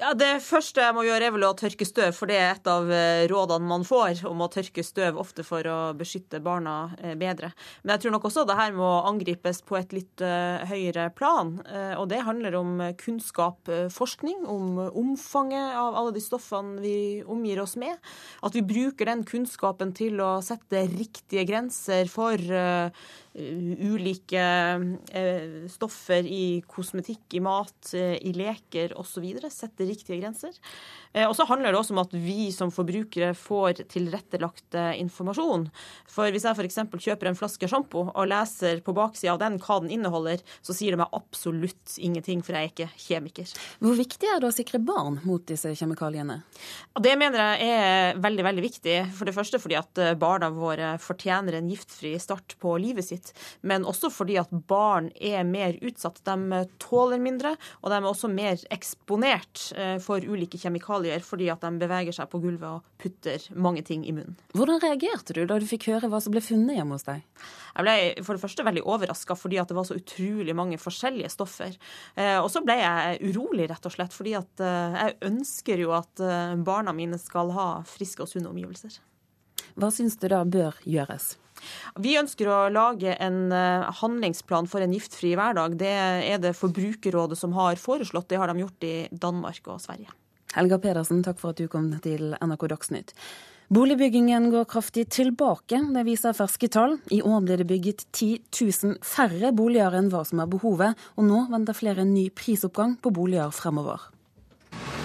Ja, 0.00 0.14
Det 0.16 0.38
første 0.40 0.80
jeg 0.80 0.94
må 0.96 1.02
gjøre, 1.04 1.26
er 1.28 1.32
vel 1.34 1.44
å 1.44 1.52
tørke 1.52 1.84
støv, 1.84 2.14
for 2.16 2.30
det 2.30 2.38
er 2.40 2.54
et 2.54 2.68
av 2.70 2.88
eh, 2.88 3.26
rådene 3.28 3.68
man 3.68 3.82
får 3.84 4.22
om 4.24 4.40
å 4.40 4.48
tørke 4.48 4.80
støv, 4.80 5.18
ofte 5.20 5.44
for 5.44 5.66
å 5.68 5.76
beskytte 5.98 6.40
barna 6.40 6.94
eh, 6.96 7.12
bedre. 7.20 7.50
Men 7.82 7.92
jeg 7.92 8.06
tror 8.06 8.14
nok 8.14 8.24
også 8.30 8.46
det 8.48 8.56
her 8.56 8.72
må 8.72 8.88
angripes 9.10 9.60
på 9.68 9.76
et 9.76 9.92
litt 9.92 10.24
uh, 10.24 10.64
høyere 10.70 11.10
plan. 11.12 11.58
Og 12.00 12.06
det 12.08 12.22
handler 12.24 12.56
om 12.56 12.80
kunnskap, 13.00 13.68
forskning, 13.92 14.46
om 14.48 14.78
omfanget 14.88 15.76
av 15.76 15.98
alle 15.98 16.14
de 16.16 16.22
stoffene 16.24 16.80
vi 16.80 16.96
omgir 17.28 17.60
oss 17.60 17.76
med. 17.80 17.98
At 18.40 18.56
vi 18.56 18.64
bruker 18.64 19.10
den 19.10 19.26
kunnskapen 19.28 19.92
til 19.96 20.22
å 20.24 20.38
sette 20.44 20.86
riktige 20.88 21.44
grenser 21.48 22.08
for 22.12 22.40
ulike 23.32 24.46
stoffer 25.72 26.26
i 26.28 26.62
kosmetikk, 26.68 27.24
i 27.38 27.40
mat, 27.44 27.92
i 27.96 28.32
leker 28.36 28.92
osv. 29.00 29.24
Sette 29.48 29.82
sette 29.82 29.88
riktige 29.88 30.20
grenser. 30.20 30.52
Eh, 31.12 31.28
og 31.28 31.34
så 31.36 31.44
handler 31.48 31.72
det 31.72 31.78
også 31.78 31.94
om 31.94 32.02
at 32.02 32.12
vi 32.12 32.50
som 32.52 32.70
forbrukere 32.72 33.34
får 33.34 33.84
tilrettelagt 33.92 34.74
eh, 34.74 35.00
informasjon. 35.00 35.68
For 36.08 36.30
hvis 36.32 36.44
jeg 36.44 36.56
f.eks. 36.56 36.78
kjøper 36.92 37.28
en 37.28 37.38
flaske 37.38 37.68
sjampo 37.68 38.06
og 38.12 38.28
leser 38.28 38.82
på 38.84 38.94
baksida 38.96 39.34
av 39.34 39.42
den 39.42 39.58
hva 39.62 39.80
den 39.82 39.92
inneholder, 39.92 40.42
så 40.62 40.74
sier 40.76 40.94
det 40.94 41.02
meg 41.02 41.12
absolutt 41.12 41.96
ingenting, 41.98 42.42
for 42.42 42.56
jeg 42.56 42.70
er 42.70 42.72
ikke 42.72 42.90
kjemiker. 43.06 43.52
Hvor 43.82 43.98
viktig 43.98 44.30
er 44.30 44.40
det 44.40 44.50
å 44.50 44.54
sikre 44.54 44.82
barn 44.82 45.20
mot 45.26 45.44
disse 45.48 45.74
kjemikaliene? 45.78 46.40
Det 47.02 47.14
mener 47.20 47.56
jeg 47.56 47.76
er 47.76 48.22
veldig, 48.22 48.46
veldig 48.48 48.66
viktig. 48.66 48.98
For 49.16 49.28
det 49.28 49.36
første 49.36 49.60
fordi 49.62 49.78
at 49.80 50.02
eh, 50.02 50.16
barna 50.18 50.52
våre 50.52 50.94
fortjener 51.02 51.58
en 51.58 51.70
giftfri 51.72 52.14
start 52.22 52.56
på 52.62 52.76
livet 52.80 53.06
sitt, 53.06 53.21
men 53.62 53.86
også 53.88 54.10
fordi 54.12 54.38
at 54.40 54.52
barn 54.70 55.10
er 55.20 55.44
mer 55.48 55.78
utsatt. 55.84 56.22
De 56.26 56.62
tåler 56.82 57.22
mindre, 57.22 57.54
og 57.82 57.92
de 57.92 57.98
er 58.00 58.08
også 58.08 58.30
mer 58.32 58.60
eksponert 58.74 59.68
for 60.02 60.24
ulike 60.24 60.58
kjemikalier 60.60 61.22
fordi 61.24 61.48
at 61.52 61.62
de 61.64 61.70
beveger 61.80 62.16
seg 62.16 62.30
på 62.32 62.40
gulvet 62.42 62.68
og 62.68 63.02
putter 63.02 63.42
mange 63.54 63.84
ting 63.86 64.06
i 64.06 64.14
munnen. 64.14 64.36
Hvordan 64.56 64.82
reagerte 64.82 65.36
du 65.36 65.44
da 65.48 65.58
du 65.60 65.66
fikk 65.68 65.88
høre 65.92 66.10
hva 66.10 66.20
som 66.22 66.34
ble 66.34 66.42
funnet 66.44 66.78
hjemme 66.78 66.96
hos 66.96 67.06
deg? 67.08 67.22
Jeg 67.72 67.86
ble 67.86 68.24
for 68.26 68.36
det 68.36 68.42
første 68.42 68.66
veldig 68.66 68.84
overraska 68.88 69.36
fordi 69.38 69.60
at 69.62 69.70
det 69.70 69.76
var 69.78 69.86
så 69.88 69.96
utrolig 69.98 70.54
mange 70.56 70.78
forskjellige 70.80 71.30
stoffer. 71.32 71.76
Eh, 72.14 72.38
og 72.38 72.50
så 72.52 72.62
ble 72.64 72.76
jeg 72.80 73.32
urolig, 73.32 73.68
rett 73.70 73.88
og 73.88 73.94
slett, 73.94 74.14
fordi 74.16 74.36
at 74.38 74.64
eh, 74.64 74.98
jeg 74.98 75.18
ønsker 75.30 75.84
jo 75.84 75.94
at 75.96 76.22
eh, 76.22 76.56
barna 76.62 76.94
mine 76.96 77.20
skal 77.20 77.52
ha 77.56 77.68
friske 77.88 78.24
og 78.24 78.30
sunne 78.30 78.52
omgivelser. 78.52 79.00
Hva 79.78 79.88
syns 79.94 80.18
du 80.20 80.28
da 80.28 80.42
bør 80.44 80.76
gjøres? 80.84 81.32
Vi 82.02 82.16
ønsker 82.20 82.50
å 82.50 82.58
lage 82.72 83.14
en 83.18 83.52
handlingsplan 84.02 84.68
for 84.70 84.84
en 84.84 84.96
giftfri 84.96 85.34
hverdag. 85.38 85.78
Det 85.80 85.92
er 85.92 86.42
det 86.42 86.56
Forbrukerrådet 86.58 87.38
som 87.38 87.54
har 87.58 87.80
foreslått. 87.80 88.30
Det 88.32 88.40
har 88.40 88.52
de 88.52 88.64
gjort 88.64 88.88
i 88.88 88.96
Danmark 89.12 89.72
og 89.72 89.80
Sverige. 89.84 90.12
Helga 90.52 90.78
Pedersen, 90.78 91.22
takk 91.24 91.40
for 91.40 91.54
at 91.54 91.60
du 91.62 91.68
kom 91.72 91.88
til 92.04 92.34
NRK 92.42 92.68
Dagsnytt. 92.74 93.16
Boligbyggingen 93.72 94.50
går 94.52 94.66
kraftig 94.68 95.06
tilbake, 95.08 95.78
det 95.94 96.02
viser 96.04 96.34
ferske 96.36 96.68
tall. 96.68 96.98
I 97.08 97.22
år 97.24 97.38
ble 97.40 97.56
det 97.56 97.66
bygget 97.70 98.02
10 98.12 98.26
000 98.52 98.98
færre 99.00 99.48
boliger 99.56 99.96
enn 99.96 100.10
hva 100.12 100.20
som 100.28 100.42
er 100.44 100.50
behovet, 100.52 100.98
og 101.16 101.24
nå 101.24 101.46
venter 101.54 101.78
flere 101.78 102.04
en 102.04 102.12
ny 102.12 102.26
prisoppgang 102.36 102.98
på 103.00 103.14
boliger 103.16 103.48
fremover. 103.56 104.10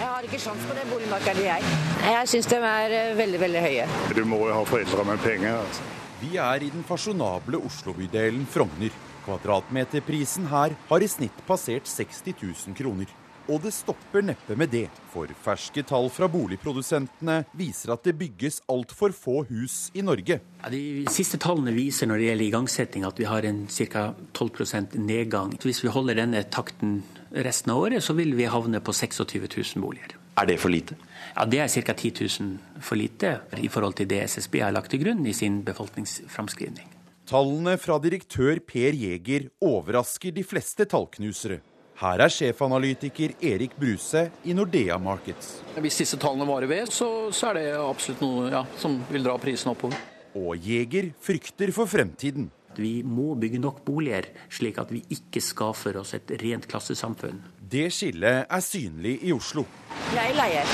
Jeg 0.01 0.09
har 0.09 0.27
ikke 0.27 0.41
sjans 0.41 0.67
på 0.67 0.75
det 0.75 0.83
boligmarkedet, 0.91 1.45
jeg. 1.47 1.77
Jeg 2.11 2.31
syns 2.33 2.51
de 2.51 2.59
er 2.59 2.97
eh, 2.97 3.13
veldig, 3.15 3.39
veldig 3.45 3.63
høye. 3.69 3.87
Du 4.19 4.25
må 4.27 4.41
jo 4.49 4.59
ha 4.59 4.67
foreldre 4.67 5.07
med 5.13 5.23
penger. 5.23 5.61
altså. 5.61 5.96
Vi 6.17 6.33
er 6.41 6.63
i 6.65 6.71
den 6.73 6.81
fasjonable 6.81 7.59
Oslo-bydelen 7.61 8.47
Frogner. 8.49 8.93
Kvadratmeterprisen 9.27 10.47
her 10.49 10.73
har 10.89 11.03
i 11.05 11.09
snitt 11.11 11.43
passert 11.45 11.85
60 11.85 12.33
000 12.41 12.77
kroner. 12.79 13.11
Og 13.47 13.61
det 13.63 13.71
stopper 13.75 14.25
neppe 14.25 14.57
med 14.59 14.73
det, 14.73 14.87
for 15.13 15.29
ferske 15.45 15.83
tall 15.87 16.09
fra 16.11 16.27
boligprodusentene 16.31 17.37
viser 17.55 17.93
at 17.93 18.03
det 18.09 18.17
bygges 18.17 18.59
altfor 18.65 19.13
få 19.15 19.45
hus 19.51 19.77
i 19.93 20.01
Norge. 20.03 20.39
Ja, 20.41 20.73
de 20.73 21.05
siste 21.13 21.37
tallene 21.39 21.75
viser 21.77 22.09
når 22.09 22.19
det 22.19 22.29
gjelder 22.31 22.47
igangsetting 22.49 23.05
at 23.07 23.21
vi 23.21 23.29
har 23.29 23.45
en 23.47 23.67
ca. 23.69 24.09
12% 24.33 24.97
nedgang. 24.97 25.53
Hvis 25.61 25.85
vi 25.85 25.93
holder 25.93 26.17
denne 26.23 26.41
takten 26.49 27.03
resten 27.31 27.75
av 27.75 27.85
året, 27.85 28.03
så 28.03 28.17
vil 28.17 28.33
vi 28.35 28.49
havne 28.49 28.81
på 28.81 28.95
26 29.05 29.21
000 29.53 29.85
boliger. 29.85 30.16
Er 30.37 30.45
det 30.45 30.59
for 30.61 30.69
lite? 30.69 30.95
Ja, 31.35 31.45
Det 31.45 31.59
er 31.59 31.67
ca. 31.67 31.93
10 31.93 32.11
000 32.39 32.81
for 32.81 32.95
lite 32.95 33.39
i 33.57 33.67
forhold 33.67 33.95
til 33.97 34.07
det 34.07 34.21
SSB 34.29 34.61
har 34.61 34.71
lagt 34.71 34.91
til 34.91 35.01
grunn 35.01 35.25
i 35.25 35.33
sin 35.33 35.63
befolkningsframskrivning. 35.65 36.85
Tallene 37.27 37.77
fra 37.77 37.97
direktør 37.99 38.59
Per 38.59 38.93
Jæger 38.93 39.49
overrasker 39.61 40.31
de 40.31 40.43
fleste 40.43 40.85
tallknusere. 40.85 41.59
Her 41.97 42.21
er 42.21 42.29
sjefanalytiker 42.29 43.33
Erik 43.41 43.73
Bruse 43.75 44.27
i 44.45 44.53
Nordea 44.53 44.99
Markets. 45.01 45.63
Hvis 45.81 45.97
disse 45.97 46.19
tallene 46.21 46.45
varer 46.45 46.69
ved, 46.69 46.91
så, 46.93 47.31
så 47.33 47.49
er 47.49 47.57
det 47.57 47.65
absolutt 47.81 48.21
noe 48.21 48.51
ja, 48.53 48.61
som 48.77 48.99
vil 49.09 49.25
dra 49.25 49.33
prisen 49.41 49.73
oppover. 49.73 49.97
Og 50.37 50.53
Jeger 50.61 51.09
frykter 51.25 51.73
for 51.73 51.89
fremtiden. 51.89 52.51
Vi 52.77 53.01
må 53.01 53.33
bygge 53.33 53.57
nok 53.57 53.81
boliger, 53.81 54.29
slik 54.53 54.77
at 54.77 54.93
vi 54.93 55.01
ikke 55.09 55.41
skaffer 55.41 55.97
oss 55.97 56.13
et 56.13 56.29
rent 56.43 56.69
klassesamfunn. 56.69 57.41
Det 57.67 57.89
skillet 57.91 58.45
er 58.47 58.61
synlig 58.63 59.17
i 59.27 59.33
Oslo. 59.35 59.65
Jeg 60.13 60.35
leier. 60.37 60.69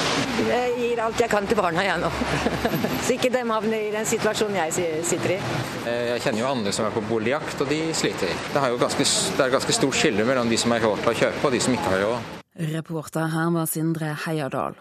Jeg 0.46 0.74
gir 0.78 1.00
alt 1.02 1.22
jeg 1.24 1.32
kan 1.32 1.48
til 1.50 1.58
barna, 1.58 1.82
jeg 1.82 1.98
nå. 2.04 2.10
Så 3.06 3.16
ikke 3.16 3.32
de 3.34 3.42
havner 3.50 3.88
i 3.88 3.90
den 3.96 4.06
situasjonen 4.06 4.60
jeg 4.60 5.00
sitter 5.08 5.34
i. 5.34 5.40
Eh, 5.90 6.04
jeg 6.12 6.22
kjenner 6.28 6.44
jo 6.44 6.52
andre 6.52 6.74
som 6.76 6.86
er 6.86 6.94
på 6.94 7.02
boligjakt, 7.10 7.64
og 7.66 7.72
de 7.72 7.80
sliter. 7.98 8.36
Det 8.54 8.62
er 8.62 8.76
jo 8.76 8.78
ganske, 8.84 9.08
det 9.10 9.46
er 9.48 9.56
ganske 9.56 9.78
stort 9.80 9.98
skille 9.98 10.28
mellom 10.28 10.52
de 10.54 10.60
som 10.62 10.76
har 10.76 10.86
råd 10.86 11.02
til 11.02 11.14
å 11.16 11.18
kjøpe, 11.24 11.46
og 11.48 11.56
de 11.56 11.64
som 11.66 11.78
ikke 11.80 11.96
har 11.96 12.06
råd. 12.06 12.32
Reporter 12.76 13.32
her 13.34 13.54
var 13.58 13.72
Sindre 13.74 14.14
Heierdal. 14.28 14.78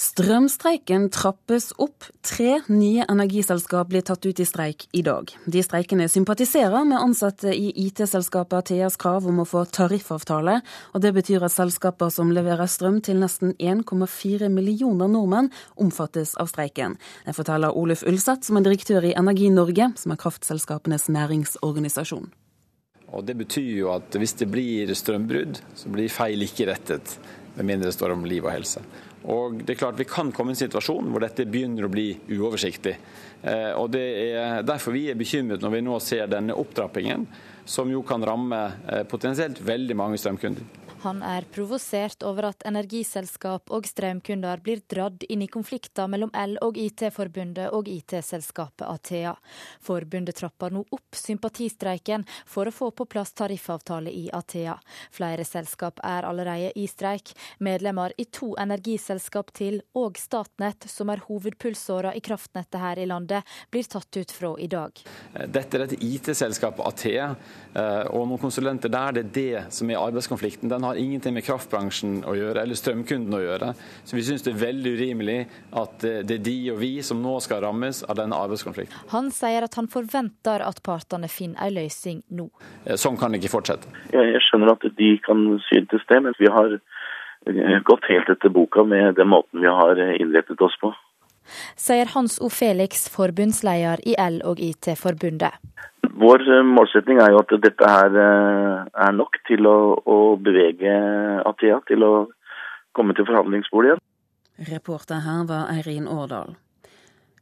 Strømstreiken 0.00 1.10
trappes 1.12 1.74
opp. 1.76 2.06
Tre 2.24 2.54
nye 2.72 3.04
energiselskap 3.04 3.90
blir 3.90 4.00
tatt 4.08 4.24
ut 4.24 4.38
i 4.40 4.46
streik 4.48 4.86
i 4.96 5.02
dag. 5.04 5.28
De 5.44 5.60
streikende 5.60 6.06
sympatiserer 6.08 6.86
med 6.88 6.96
ansatte 6.96 7.52
i 7.52 7.66
IT-selskapet 7.82 8.62
Atheas 8.62 8.96
krav 8.96 9.26
om 9.28 9.42
å 9.42 9.44
få 9.44 9.66
tariffavtale, 9.68 10.62
og 10.94 11.04
det 11.04 11.12
betyr 11.18 11.44
at 11.44 11.52
selskaper 11.52 12.08
som 12.14 12.32
leverer 12.32 12.70
strøm 12.70 13.02
til 13.04 13.20
nesten 13.20 13.52
1,4 13.60 14.48
millioner 14.48 15.10
nordmenn, 15.12 15.50
omfattes 15.76 16.32
av 16.40 16.48
streiken. 16.48 16.96
Det 17.26 17.36
forteller 17.36 17.76
Oluf 17.76 18.00
Ulseth, 18.08 18.48
som 18.48 18.56
er 18.56 18.64
direktør 18.70 19.04
i 19.04 19.12
Energi 19.20 19.52
Norge, 19.52 19.90
som 20.00 20.16
er 20.16 20.22
kraftselskapenes 20.24 21.10
næringsorganisasjon. 21.12 22.32
Og 23.10 23.26
Det 23.26 23.36
betyr 23.36 23.76
jo 23.82 23.92
at 23.92 24.16
hvis 24.16 24.38
det 24.40 24.48
blir 24.48 24.96
strømbrudd, 24.96 25.60
så 25.76 25.92
blir 25.92 26.08
feil 26.08 26.48
ikke 26.48 26.70
rettet, 26.72 27.18
med 27.58 27.66
mindre 27.66 27.90
det 27.90 27.98
står 27.98 28.14
om 28.14 28.24
liv 28.24 28.46
og 28.46 28.54
helse. 28.54 28.80
Og 29.28 29.58
det 29.60 29.74
er 29.74 29.80
klart 29.82 29.98
Vi 29.98 30.08
kan 30.08 30.32
komme 30.32 30.54
i 30.54 30.56
en 30.56 30.62
situasjon 30.62 31.10
hvor 31.12 31.20
dette 31.20 31.44
begynner 31.48 31.84
å 31.86 31.92
bli 31.92 32.08
uoversiktlig. 32.32 32.96
Eh, 33.42 33.72
og 33.76 33.90
Det 33.92 34.04
er 34.30 34.62
derfor 34.66 34.96
vi 34.96 35.08
er 35.10 35.18
bekymret 35.18 35.62
når 35.62 35.74
vi 35.76 35.82
nå 35.84 35.98
ser 36.00 36.30
denne 36.30 36.56
opptrappingen, 36.56 37.26
som 37.64 37.90
jo 37.92 38.02
kan 38.06 38.24
ramme 38.24 38.60
eh, 38.88 39.04
potensielt 39.08 39.60
veldig 39.64 39.96
mange 39.96 40.20
strømkunder. 40.20 40.64
Han 41.00 41.22
er 41.24 41.46
provosert 41.48 42.20
over 42.28 42.50
at 42.50 42.64
energiselskap 42.68 43.70
og 43.72 43.86
strømkunder 43.88 44.60
blir 44.60 44.82
dratt 44.92 45.22
inn 45.32 45.40
i 45.40 45.48
konflikter 45.48 46.10
mellom 46.12 46.28
El- 46.36 46.58
og 46.60 46.76
IT-forbundet 46.76 47.72
og 47.72 47.88
IT-selskapet 47.88 48.84
Athea. 48.84 49.32
Forbundet 49.80 50.36
trapper 50.36 50.74
nå 50.74 50.82
opp 50.92 51.16
sympatistreiken 51.16 52.26
for 52.44 52.68
å 52.68 52.74
få 52.74 52.90
på 52.92 53.06
plass 53.08 53.32
tariffavtale 53.32 54.12
i 54.12 54.26
Athea. 54.36 54.74
Flere 55.10 55.46
selskap 55.48 56.02
er 56.04 56.28
allerede 56.28 56.74
i 56.76 56.84
streik. 56.90 57.32
Medlemmer 57.64 58.12
i 58.20 58.28
to 58.28 58.52
energiselskap 58.60 59.54
til 59.56 59.80
og 59.96 60.20
Statnett, 60.20 60.84
som 60.84 61.08
er 61.08 61.24
hovedpulsåra 61.30 62.12
i 62.12 62.20
kraftnettet 62.20 62.80
her 62.80 63.00
i 63.00 63.08
landet, 63.08 63.48
blir 63.72 63.88
tatt 63.88 64.20
ut 64.20 64.36
fra 64.36 64.52
i 64.60 64.68
dag. 64.68 65.00
Dette 65.48 65.80
er 65.80 65.86
et 65.88 65.96
IT-selskap, 65.96 66.84
Athea 66.84 67.32
og 67.70 68.24
noen 68.26 68.40
konsulenter 68.42 68.90
der. 68.90 69.14
Det 69.14 69.22
er 69.22 69.34
det 69.34 69.74
som 69.74 69.90
er 69.90 70.00
arbeidskonflikten. 70.00 70.70
Den 70.72 70.82
har 70.86 70.98
ingenting 70.98 71.36
med 71.36 71.44
kraftbransjen 71.46 72.20
å 72.26 72.34
gjøre, 72.34 72.64
eller 72.64 72.78
strømkunden 72.78 73.36
å 73.36 73.42
gjøre. 73.42 73.72
Så 74.04 74.16
vi 74.16 74.24
syns 74.26 74.44
det 74.46 74.54
er 74.54 74.62
veldig 74.64 74.94
urimelig 74.98 75.38
at 75.78 76.04
eh, 76.06 76.20
det 76.26 76.38
er 76.40 76.44
de 76.46 76.56
og 76.74 76.80
vi 76.80 76.92
som 77.06 77.20
nå 77.22 77.36
skal 77.44 77.62
rammes 77.64 78.02
av 78.06 78.18
denne 78.18 78.38
arbeidskonflikten. 78.38 79.06
Han 79.14 79.30
sier 79.34 79.66
at 79.66 79.76
han 79.78 79.90
forventer 79.92 80.64
at 80.66 80.82
partene 80.86 81.30
finner 81.30 81.66
en 81.66 81.76
løsning 81.76 82.22
nå. 82.36 82.48
Eh, 82.84 82.98
sånn 83.00 83.18
kan 83.20 83.32
det 83.32 83.42
ikke 83.42 83.54
fortsette. 83.56 83.90
Jeg 84.14 84.42
skjønner 84.48 84.74
at 84.74 84.88
de 84.98 85.12
kan 85.26 85.46
synes 85.68 86.08
det, 86.10 86.22
men 86.26 86.36
vi 86.40 86.50
har 86.50 86.76
eh, 86.78 87.78
gått 87.86 88.10
helt 88.10 88.32
etter 88.34 88.52
boka 88.54 88.84
med 88.86 89.16
den 89.20 89.30
måten 89.32 89.62
vi 89.62 89.70
har 89.70 90.00
innrettet 90.16 90.60
oss 90.66 90.76
på. 90.82 90.92
Sier 91.76 92.10
Hans 92.14 92.38
O. 92.40 92.48
Felix, 92.48 93.08
forbundsleder 93.12 94.02
i 94.06 94.16
L- 94.18 94.42
og 94.44 94.60
IT-forbundet. 94.60 95.56
Vår 96.20 96.44
eh, 96.44 96.64
målsetning 96.66 97.20
er 97.22 97.32
jo 97.32 97.42
at 97.42 97.54
dette 97.64 97.92
her 97.94 98.16
eh, 98.24 98.88
er 99.06 99.16
nok 99.16 99.40
til 99.48 99.68
å, 99.68 99.78
å 100.04 100.18
bevege 100.36 100.94
Athea 101.48 101.80
til 101.88 102.04
å 102.04 102.14
komme 102.96 103.14
til 103.16 103.28
forhandlingsbordet 103.28 103.92
igjen. 103.92 104.06
Reporter 104.70 105.22
her 105.24 105.46
var 105.48 105.70
Eirin 105.72 106.08
Årdal. 106.10 106.58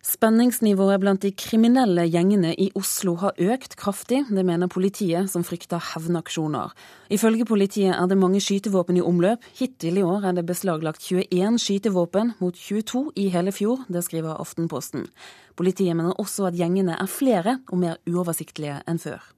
Spenningsnivået 0.04 1.00
blant 1.02 1.22
de 1.22 1.32
kriminelle 1.34 2.04
gjengene 2.06 2.52
i 2.54 2.68
Oslo 2.78 3.16
har 3.18 3.34
økt 3.38 3.74
kraftig. 3.76 4.22
Det 4.30 4.44
mener 4.46 4.70
politiet, 4.70 5.26
som 5.30 5.42
frykter 5.44 5.82
hevnaksjoner. 5.92 6.70
Ifølge 7.10 7.44
politiet 7.44 7.96
er 7.96 8.06
det 8.06 8.18
mange 8.18 8.40
skytevåpen 8.40 8.96
i 8.96 9.02
omløp. 9.02 9.42
Hittil 9.58 9.98
i 9.98 10.06
år 10.06 10.28
er 10.30 10.38
det 10.38 10.46
beslaglagt 10.46 11.02
21 11.02 11.58
skytevåpen 11.58 12.36
mot 12.38 12.54
22 12.54 13.10
i 13.16 13.28
hele 13.34 13.52
fjor. 13.52 13.82
Det 13.88 14.04
skriver 14.06 14.38
Aftenposten. 14.38 15.08
Politiet 15.56 15.96
mener 15.96 16.14
også 16.14 16.46
at 16.46 16.54
gjengene 16.54 16.94
er 16.94 17.10
flere 17.10 17.58
og 17.68 17.82
mer 17.82 17.98
uoversiktlige 18.06 18.78
enn 18.86 19.02
før. 19.02 19.37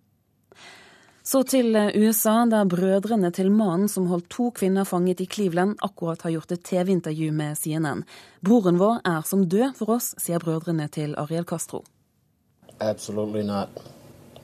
Så 1.30 1.44
til 1.46 1.76
eh, 1.78 1.92
USA, 1.94 2.40
der 2.50 2.66
brødrene 2.66 3.28
til 3.30 3.52
mannen 3.54 3.86
som 3.88 4.08
holdt 4.10 4.26
to 4.34 4.48
kvinner 4.50 4.88
fanget 4.88 5.20
i 5.22 5.28
Cleveland, 5.30 5.76
akkurat 5.78 6.24
har 6.26 6.32
gjort 6.34 6.54
et 6.56 6.64
TV-intervju 6.66 7.30
med 7.30 7.58
CNN. 7.60 8.02
Broren 8.42 8.80
vår 8.80 8.98
er 9.06 9.22
som 9.28 9.44
død 9.46 9.76
for 9.78 9.94
oss, 9.94 10.10
sier 10.18 10.42
brødrene 10.42 10.88
til 10.90 11.14
Ariel 11.14 11.46
Castro. 11.46 11.84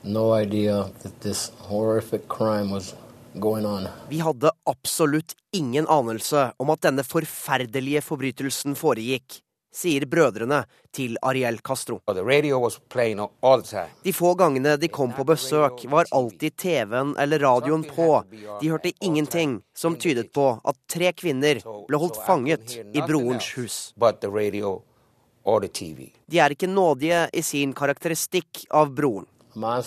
No 0.03 0.31
idea 0.39 0.83
that 1.01 1.19
this 1.19 1.51
horrific 1.67 2.21
crime 2.29 2.71
was 2.71 2.93
vi 4.09 4.19
hadde 4.19 4.49
absolutt 4.65 5.35
ingen 5.53 5.85
anelse 5.87 6.47
om 6.57 6.69
at 6.73 6.81
denne 6.81 7.03
forferdelige 7.05 8.01
forbrytelsen 8.01 8.73
foregikk 8.79 9.41
sier 9.77 10.05
brødrene 10.09 10.63
til 10.95 11.17
Ariel 11.21 11.59
Castro. 11.61 11.99
De 14.03 14.13
få 14.13 14.33
gangene 14.39 14.75
de 14.81 14.89
kom 14.89 15.13
på 15.13 15.25
besøk, 15.27 15.85
var 15.91 16.09
alltid 16.11 16.57
TV-en 16.57 17.13
eller 17.21 17.45
radioen 17.45 17.85
på. 17.85 18.09
De 18.61 18.73
hørte 18.73 18.95
ingenting 18.99 19.59
som 19.77 19.95
tydet 19.95 20.33
på 20.33 20.49
at 20.65 20.75
tre 20.89 21.13
kvinner 21.13 21.61
ble 21.87 22.01
holdt 22.01 22.17
fanget 22.25 22.79
i 22.81 23.05
brorens 23.05 23.53
hus. 23.57 23.93
De 26.27 26.39
er 26.43 26.51
ikke 26.51 26.67
nådige 26.67 27.29
i 27.31 27.41
sin 27.45 27.73
karakteristikk 27.73 28.65
av 28.73 28.89
broren. 28.95 29.27
Han 29.57 29.81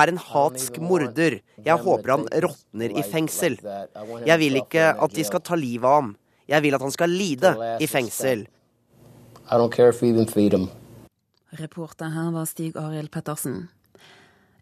er 0.00 0.12
en 0.12 0.20
hatsk 0.28 0.78
morder. 0.80 1.36
Jeg 1.66 1.76
håper 1.84 2.12
han 2.14 2.24
råtner 2.46 2.94
i 2.96 3.04
fengsel. 3.04 3.58
Jeg 4.24 4.36
vil 4.40 4.56
ikke 4.62 4.86
at 4.96 5.12
de 5.18 5.26
skal 5.28 5.44
ta 5.44 5.58
livet 5.58 5.84
av 5.84 5.98
ham. 5.98 6.10
Jeg 6.52 6.64
vil 6.64 6.76
at 6.76 6.84
han 6.84 6.92
skal 6.92 7.10
lide 7.10 7.54
i 7.80 7.88
fengsel. 7.88 8.46
Reporter 11.52 12.12
her 12.12 12.32
var 12.32 12.44
Stig 12.48 12.76
Arild 12.76 13.10
Pettersen. 13.12 13.68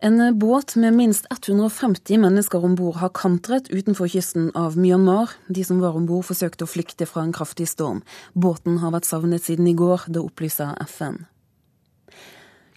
En 0.02 0.38
båt 0.38 0.76
med 0.80 0.94
minst 0.96 1.26
150 1.30 2.18
mennesker 2.18 2.62
om 2.64 2.74
bord 2.74 2.96
har 3.02 3.10
kantret 3.12 3.68
utenfor 3.68 4.08
kysten 4.08 4.48
av 4.56 4.78
Myanmar. 4.80 5.34
De 5.52 5.64
som 5.64 5.82
var 5.82 5.98
om 5.98 6.06
bord, 6.08 6.24
forsøkte 6.24 6.64
å 6.64 6.70
flykte 6.70 7.04
fra 7.04 7.26
en 7.26 7.34
kraftig 7.36 7.68
storm. 7.68 8.00
Båten 8.32 8.78
har 8.80 8.94
vært 8.94 9.10
savnet 9.10 9.44
siden 9.44 9.68
i 9.68 9.76
går, 9.76 10.08
det 10.08 10.22
opplyser 10.24 10.72
FN. 10.86 11.26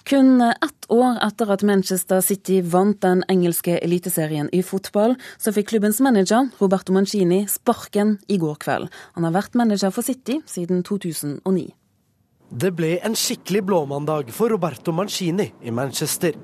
Kun 0.04 0.42
ett 0.42 0.86
år 0.92 1.16
etter 1.24 1.52
at 1.54 1.62
Manchester 1.64 2.22
City 2.22 2.58
vant 2.62 3.00
den 3.02 3.22
engelske 3.32 3.78
eliteserien 3.80 4.50
i 4.52 4.60
fotball, 4.64 5.16
så 5.40 5.54
fikk 5.56 5.70
klubbens 5.72 6.02
manager 6.04 6.50
Roberto 6.60 6.92
Mancini 6.96 7.46
sparken 7.48 8.18
i 8.28 8.38
går 8.42 8.58
kveld. 8.66 8.92
Han 9.16 9.28
har 9.28 9.36
vært 9.38 9.56
manager 9.56 9.94
for 9.96 10.04
City 10.04 10.42
siden 10.50 10.84
2009. 10.84 11.70
Det 12.54 12.74
ble 12.76 12.98
en 13.02 13.16
skikkelig 13.18 13.64
blåmandag 13.66 14.34
for 14.36 14.52
Roberto 14.52 14.92
Mancini 14.92 15.48
i 15.64 15.72
Manchester. 15.72 16.36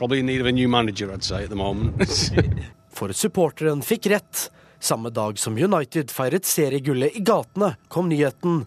Manager, 0.00 1.12
say, 1.20 1.46
for 2.96 3.12
supporteren 3.12 3.84
fikk 3.84 4.08
rett. 4.10 4.48
Samme 4.84 5.12
dag 5.14 5.38
som 5.38 5.54
United 5.56 6.10
feiret 6.12 6.44
seriegullet 6.44 7.14
i 7.16 7.22
gatene, 7.24 7.70
kom 7.88 8.10
nyheten. 8.10 8.64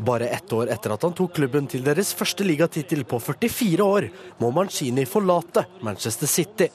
Bare 0.00 0.28
ett 0.28 0.52
år 0.52 0.70
etter 0.72 0.94
at 0.94 1.02
han 1.02 1.12
tok 1.12 1.34
klubben 1.36 1.66
til 1.68 1.82
deres 1.84 2.14
første 2.16 2.44
ligatittel 2.46 3.02
på 3.04 3.18
44 3.20 3.84
år, 3.84 4.06
må 4.40 4.48
Mancini 4.56 5.04
forlate 5.04 5.66
Manchester 5.84 6.30
City. 6.30 6.70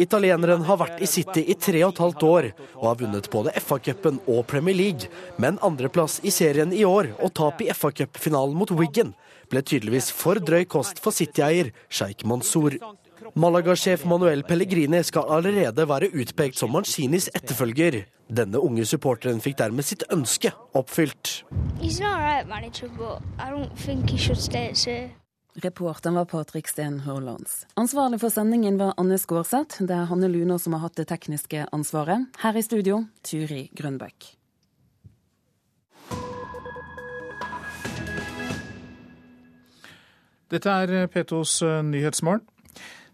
Italieneren 0.00 0.64
har 0.64 0.78
vært 0.80 1.02
i 1.04 1.08
City 1.10 1.42
i 1.52 1.56
tre 1.60 1.82
og 1.84 1.92
et 1.92 2.00
halvt 2.00 2.24
år, 2.24 2.48
og 2.78 2.86
har 2.88 3.00
vunnet 3.02 3.28
både 3.32 3.52
FA-cupen 3.60 4.22
og 4.24 4.46
Premier 4.48 4.78
League. 4.78 5.10
Men 5.36 5.60
andreplass 5.66 6.22
i 6.24 6.32
serien 6.32 6.72
i 6.72 6.86
år 6.88 7.10
og 7.18 7.34
tap 7.36 7.60
i 7.60 7.68
FA-cupfinalen 7.74 8.56
mot 8.56 8.72
Wiggen 8.72 9.12
ble 9.50 9.60
tydeligvis 9.66 10.08
for 10.14 10.40
drøy 10.40 10.64
kost 10.70 11.02
for 11.04 11.12
City-eier 11.12 11.74
Sheikh 11.90 12.24
Mansour. 12.24 12.78
Malaga-sjef 13.34 14.04
Manuel 14.04 14.42
Pellegrini 14.42 15.02
skal 15.06 15.28
allerede 15.30 15.84
være 15.88 16.08
utpekt 16.18 16.58
som 16.58 16.72
Mancinis 16.74 17.28
etterfølger. 17.30 18.02
Denne 18.26 18.58
unge 18.58 18.86
supporteren 18.86 19.38
fikk 19.42 19.58
dermed 19.60 19.86
sitt 19.86 20.02
ønske 20.10 20.50
oppfylt. 20.74 21.42
Reporteren 25.60 26.14
var 26.14 26.26
Patrik 26.30 26.68
Steen 26.70 27.00
Hurlands. 27.06 27.64
Ansvarlig 27.76 28.20
for 28.22 28.34
sendingen 28.34 28.78
var 28.78 28.94
Anne 28.98 29.18
Skårseth. 29.18 29.82
Det 29.82 29.94
er 29.94 30.10
Hanne 30.10 30.30
Luna 30.30 30.58
som 30.58 30.74
har 30.74 30.86
hatt 30.86 30.98
det 30.98 31.08
tekniske 31.10 31.66
ansvaret. 31.74 32.30
Her 32.42 32.58
i 32.58 32.62
studio, 32.62 33.04
Turi 33.26 33.68
Grønbæk. 33.74 34.36
Dette 40.50 40.70
er 40.70 41.06
P2s 41.06 41.60
eh, 41.62 41.82
Nyhetsmorgen. 41.86 42.42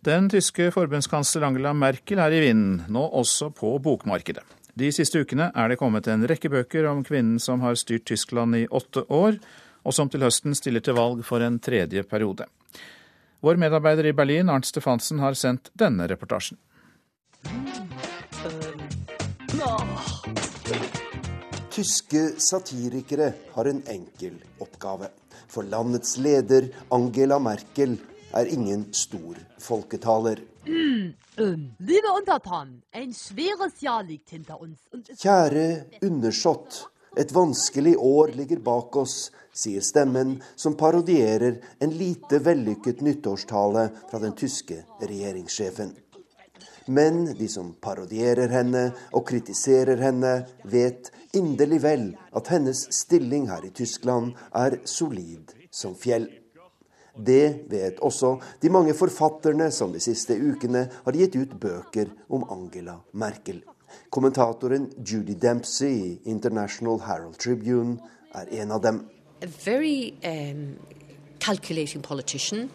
Den 0.07 0.29
tyske 0.31 0.69
forbundskansler 0.71 1.43
Angela 1.49 1.73
Merkel 1.75 2.21
er 2.23 2.31
i 2.31 2.39
vinden, 2.45 2.85
nå 2.95 3.01
også 3.19 3.49
på 3.51 3.73
bokmarkedet. 3.83 4.45
De 4.79 4.93
siste 4.95 5.19
ukene 5.19 5.49
er 5.51 5.73
det 5.73 5.81
kommet 5.81 6.07
en 6.07 6.23
rekke 6.31 6.47
bøker 6.53 6.87
om 6.87 7.01
kvinnen 7.03 7.41
som 7.43 7.65
har 7.67 7.75
styrt 7.75 8.05
Tyskland 8.07 8.55
i 8.55 8.69
åtte 8.71 9.03
år, 9.11 9.41
og 9.83 9.97
som 9.99 10.07
til 10.07 10.23
høsten 10.23 10.55
stiller 10.55 10.85
til 10.87 10.95
valg 10.95 11.27
for 11.27 11.43
en 11.43 11.59
tredje 11.59 12.07
periode. 12.07 12.47
Vår 13.43 13.59
medarbeider 13.59 14.07
i 14.07 14.15
Berlin, 14.15 14.47
Arnt 14.47 14.71
Stefansen, 14.71 15.19
har 15.19 15.35
sendt 15.35 15.73
denne 15.75 16.07
reportasjen. 16.07 16.61
Tyske 21.75 22.29
satirikere 22.39 23.33
har 23.59 23.75
en 23.75 23.83
enkel 23.91 24.39
oppgave. 24.63 25.11
For 25.51 25.67
landets 25.67 26.15
leder, 26.23 26.71
Angela 26.95 27.43
Merkel, 27.43 27.99
er 28.37 28.53
ingen 28.53 28.87
stor 28.95 29.39
folketaler. 29.63 30.41
Kjære 35.25 35.67
undersått, 36.11 36.79
et 37.17 37.33
vanskelig 37.33 37.97
år 37.97 38.33
ligger 38.37 38.61
bak 38.61 38.97
oss, 39.01 39.19
sier 39.57 39.81
stemmen 39.81 40.37
som 40.57 40.77
parodierer 40.77 41.63
en 41.81 41.95
lite 41.97 42.43
vellykket 42.45 43.01
nyttårstale 43.01 43.87
fra 44.11 44.21
den 44.21 44.35
tyske 44.37 44.83
regjeringssjefen. 45.01 45.95
Men 46.87 47.25
de 47.35 47.49
som 47.51 47.73
parodierer 47.83 48.53
henne 48.53 48.83
og 49.11 49.25
kritiserer 49.27 49.99
henne, 49.99 50.35
vet 50.63 51.11
inderlig 51.35 51.81
vel 51.83 52.05
at 52.37 52.51
hennes 52.53 52.85
stilling 52.95 53.49
her 53.51 53.65
i 53.67 53.73
Tyskland 53.75 54.37
er 54.55 54.79
solid 54.87 55.57
som 55.75 55.97
fjell. 55.99 56.29
Det 57.17 57.65
vet 57.71 58.01
også 58.05 58.37
de 58.63 58.71
mange 58.71 58.95
forfatterne 58.95 59.71
som 59.73 59.93
de 59.93 60.01
siste 60.01 60.37
ukene 60.37 60.87
har 61.05 61.17
gitt 61.17 61.37
ut 61.37 61.55
bøker 61.61 62.13
om 62.29 62.45
Angela 62.53 62.99
Merkel. 63.13 63.63
Kommentatoren 64.11 64.91
Judy 64.99 65.37
Dempsey 65.41 65.95
i 65.95 66.19
International 66.31 67.01
Herald 67.07 67.39
Tribune 67.41 67.99
er 68.35 68.51
en 68.61 68.73
av 68.73 68.83
dem. 68.83 69.01
A 69.43 69.49
very 69.65 70.13
um, 70.25 70.77
calculating 71.41 72.03
politician. 72.03 72.71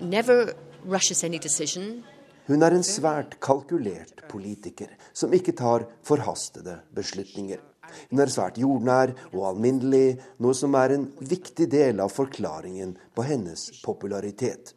Never 0.00 0.54
rushes 0.84 1.24
any 1.24 1.38
decision. 1.38 2.02
Hun 2.46 2.62
er 2.62 2.74
en 2.76 2.84
svært 2.84 3.38
kalkulert 3.40 4.26
politiker 4.28 4.90
som 5.16 5.32
ikke 5.32 5.54
tar 5.56 5.86
forhastede 6.04 6.80
beslutninger. 6.94 7.62
Hun 8.10 8.22
er 8.22 8.32
svært 8.32 8.60
jordnær 8.60 9.14
og 9.32 9.42
alminnelig, 9.54 10.20
noe 10.38 10.54
som 10.54 10.74
er 10.78 10.96
en 10.96 11.10
viktig 11.20 11.68
del 11.72 12.00
av 12.04 12.14
forklaringen 12.14 12.96
på 13.14 13.26
hennes 13.26 13.70
popularitet. 13.84 14.74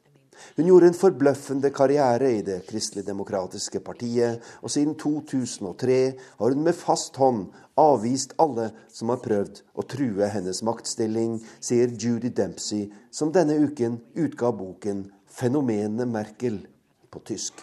Hun 0.56 0.68
gjorde 0.70 0.88
en 0.92 0.98
forbløffende 0.98 1.72
karriere 1.74 2.32
i 2.38 2.42
Det 2.46 2.60
kristelig-demokratiske 2.68 3.80
partiet, 3.80 4.44
og 4.62 4.72
siden 4.72 4.96
2003 4.96 5.98
har 6.40 6.54
hun 6.54 6.64
med 6.64 6.78
fast 6.78 7.16
hånd 7.18 7.48
avvist 7.78 8.34
alle 8.42 8.72
som 8.94 9.10
har 9.14 9.22
prøvd 9.24 9.62
å 9.78 9.86
true 9.90 10.30
hennes 10.34 10.64
maktstilling, 10.66 11.40
sier 11.60 11.94
Judy 11.94 12.30
Dempsey, 12.30 12.88
som 13.12 13.34
denne 13.34 13.58
uken 13.58 14.00
utga 14.16 14.52
boken 14.52 15.12
'Fenomenet 15.28 16.08
Merkel' 16.08 16.66
på 17.12 17.20
tysk. 17.20 17.54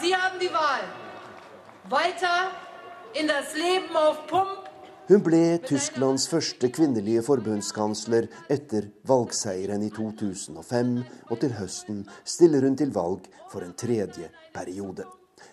Sie 0.00 0.14
haben 0.14 0.38
die 0.40 0.52
Wahl. 0.52 0.84
Weiter 1.88 2.52
in 3.14 3.26
das 3.28 3.54
Leben 3.54 3.96
auf 3.96 4.26
Pump 4.26 4.61
hun 5.08 5.22
ble 5.26 5.40
Tysklands 5.66 6.28
første 6.30 6.68
kvinnelige 6.70 7.24
forbundskansler 7.26 8.28
etter 8.52 8.86
valgseieren 9.08 9.82
i 9.82 9.90
2005, 9.94 10.92
og 11.30 11.40
til 11.42 11.56
høsten 11.58 12.04
stiller 12.22 12.62
hun 12.68 12.78
til 12.78 12.94
valg 12.94 13.26
for 13.50 13.66
en 13.66 13.74
tredje 13.74 14.30
periode. 14.54 15.08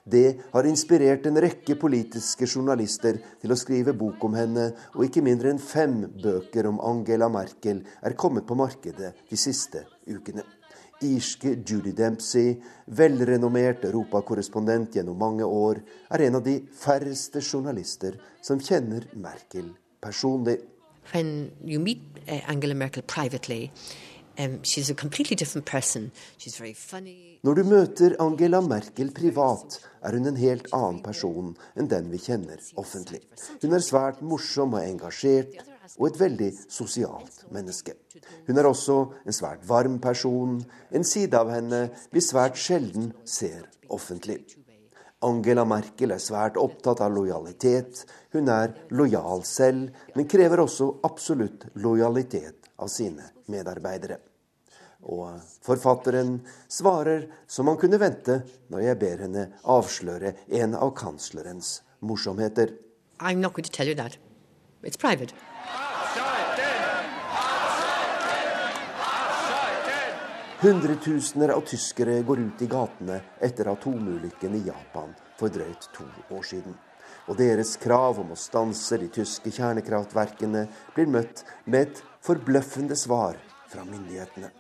Det 0.06 0.40
har 0.54 0.70
inspirert 0.70 1.26
en 1.26 1.42
rekke 1.42 1.76
politiske 1.82 2.46
journalister 2.46 3.18
til 3.42 3.54
å 3.54 3.58
skrive 3.60 3.98
bok 3.98 4.24
om 4.30 4.38
henne, 4.38 4.70
og 4.94 5.08
ikke 5.08 5.26
mindre 5.26 5.54
enn 5.54 5.62
fem 5.62 6.04
bøker 6.22 6.70
om 6.70 6.80
Angela 6.86 7.30
Merkel 7.34 7.82
er 8.06 8.18
kommet 8.18 8.46
på 8.46 8.58
markedet 8.58 9.16
de 9.30 9.38
siste 9.38 9.86
ukene. 10.06 10.46
Irske 11.06 11.56
Judy 11.64 11.94
Dempsey, 11.96 12.58
velrenommert 12.88 13.86
europakorrespondent 13.88 14.98
gjennom 14.98 15.18
mange 15.20 15.46
år, 15.46 15.80
er 16.12 16.26
en 16.28 16.40
av 16.40 16.44
de 16.44 16.58
færreste 16.76 17.42
journalister 17.44 18.20
som 18.42 18.60
kjenner 18.60 19.08
Merkel 19.16 19.72
personlig. 20.02 20.60
When 21.14 21.52
you 21.66 21.80
meet 21.80 22.02
uh, 22.28 22.50
Angela 22.52 22.76
Merkel 22.76 23.04
privately, 23.04 23.70
um. 24.40 24.60
Når 27.44 27.56
du 27.56 27.64
møter 27.68 28.14
Angela 28.24 28.62
Merkel 28.62 29.10
privat, 29.12 29.80
er 30.00 30.16
hun 30.16 30.30
en 30.30 30.40
helt 30.40 30.70
annen 30.72 31.02
person 31.04 31.50
enn 31.76 31.90
den 31.92 32.08
vi 32.14 32.22
kjenner 32.24 32.62
offentlig. 32.80 33.20
Hun 33.60 33.76
er 33.76 33.84
svært 33.84 34.22
morsom 34.24 34.78
og 34.78 34.86
engasjert, 34.86 35.60
og 35.98 36.08
et 36.10 36.20
veldig 36.20 36.50
sosialt 36.70 37.46
menneske. 37.54 37.96
Hun 38.48 38.58
er 38.58 38.70
også 38.70 39.00
en 39.26 39.36
svært 39.36 39.66
varm 39.68 40.00
person, 40.04 40.60
en 40.92 41.06
side 41.08 41.38
av 41.38 41.52
henne 41.54 41.88
vi 42.14 42.24
svært 42.24 42.60
sjelden 42.60 43.14
ser 43.26 43.66
offentlig. 43.90 44.44
Angela 45.26 45.66
Merkel 45.68 46.14
er 46.16 46.22
svært 46.24 46.56
opptatt 46.60 47.02
av 47.04 47.12
lojalitet. 47.12 48.06
Hun 48.32 48.48
er 48.54 48.72
lojal 48.96 49.44
selv, 49.44 49.90
men 50.16 50.30
krever 50.32 50.64
også 50.64 50.94
absolutt 51.04 51.68
lojalitet 51.84 52.70
av 52.80 52.88
sine 52.92 53.28
medarbeidere. 53.52 54.22
Og 55.12 55.40
forfatteren 55.64 56.40
svarer 56.72 57.28
som 57.48 57.68
man 57.68 57.80
kunne 57.80 58.00
vente 58.00 58.42
når 58.72 58.86
jeg 58.86 59.00
ber 59.04 59.26
henne 59.26 59.46
avsløre 59.64 60.34
en 60.62 60.76
av 60.76 60.96
kanslerens 60.96 61.80
morsomheter. 62.00 62.76
I'm 63.20 63.40
not 63.40 63.54
going 63.54 63.68
to 63.68 63.72
tell 63.72 63.88
you 63.88 63.96
that. 63.96 64.18
It's 64.84 64.98
private. 64.98 65.34
Hundretusener 70.62 71.50
av 71.50 71.62
tyskere 71.62 72.18
går 72.28 72.40
ut 72.40 72.62
i 72.62 72.68
gatene 72.68 73.22
etter 73.40 73.70
atomulykken 73.72 74.58
i 74.58 74.66
Japan 74.66 75.14
for 75.40 75.48
drøyt 75.56 75.88
to 75.96 76.04
år 76.36 76.44
siden. 76.44 76.74
Og 77.32 77.38
deres 77.40 77.78
krav 77.80 78.20
om 78.20 78.34
å 78.36 78.38
stanse 78.40 79.00
de 79.00 79.08
tyske 79.08 79.54
kjernekraftverkene 79.56 80.66
blir 80.98 81.08
møtt 81.16 81.46
med 81.64 81.88
et 81.88 82.04
forbløffende 82.28 82.98
svar 83.00 83.40
fra 83.72 83.86
myndighetene. 83.88 84.52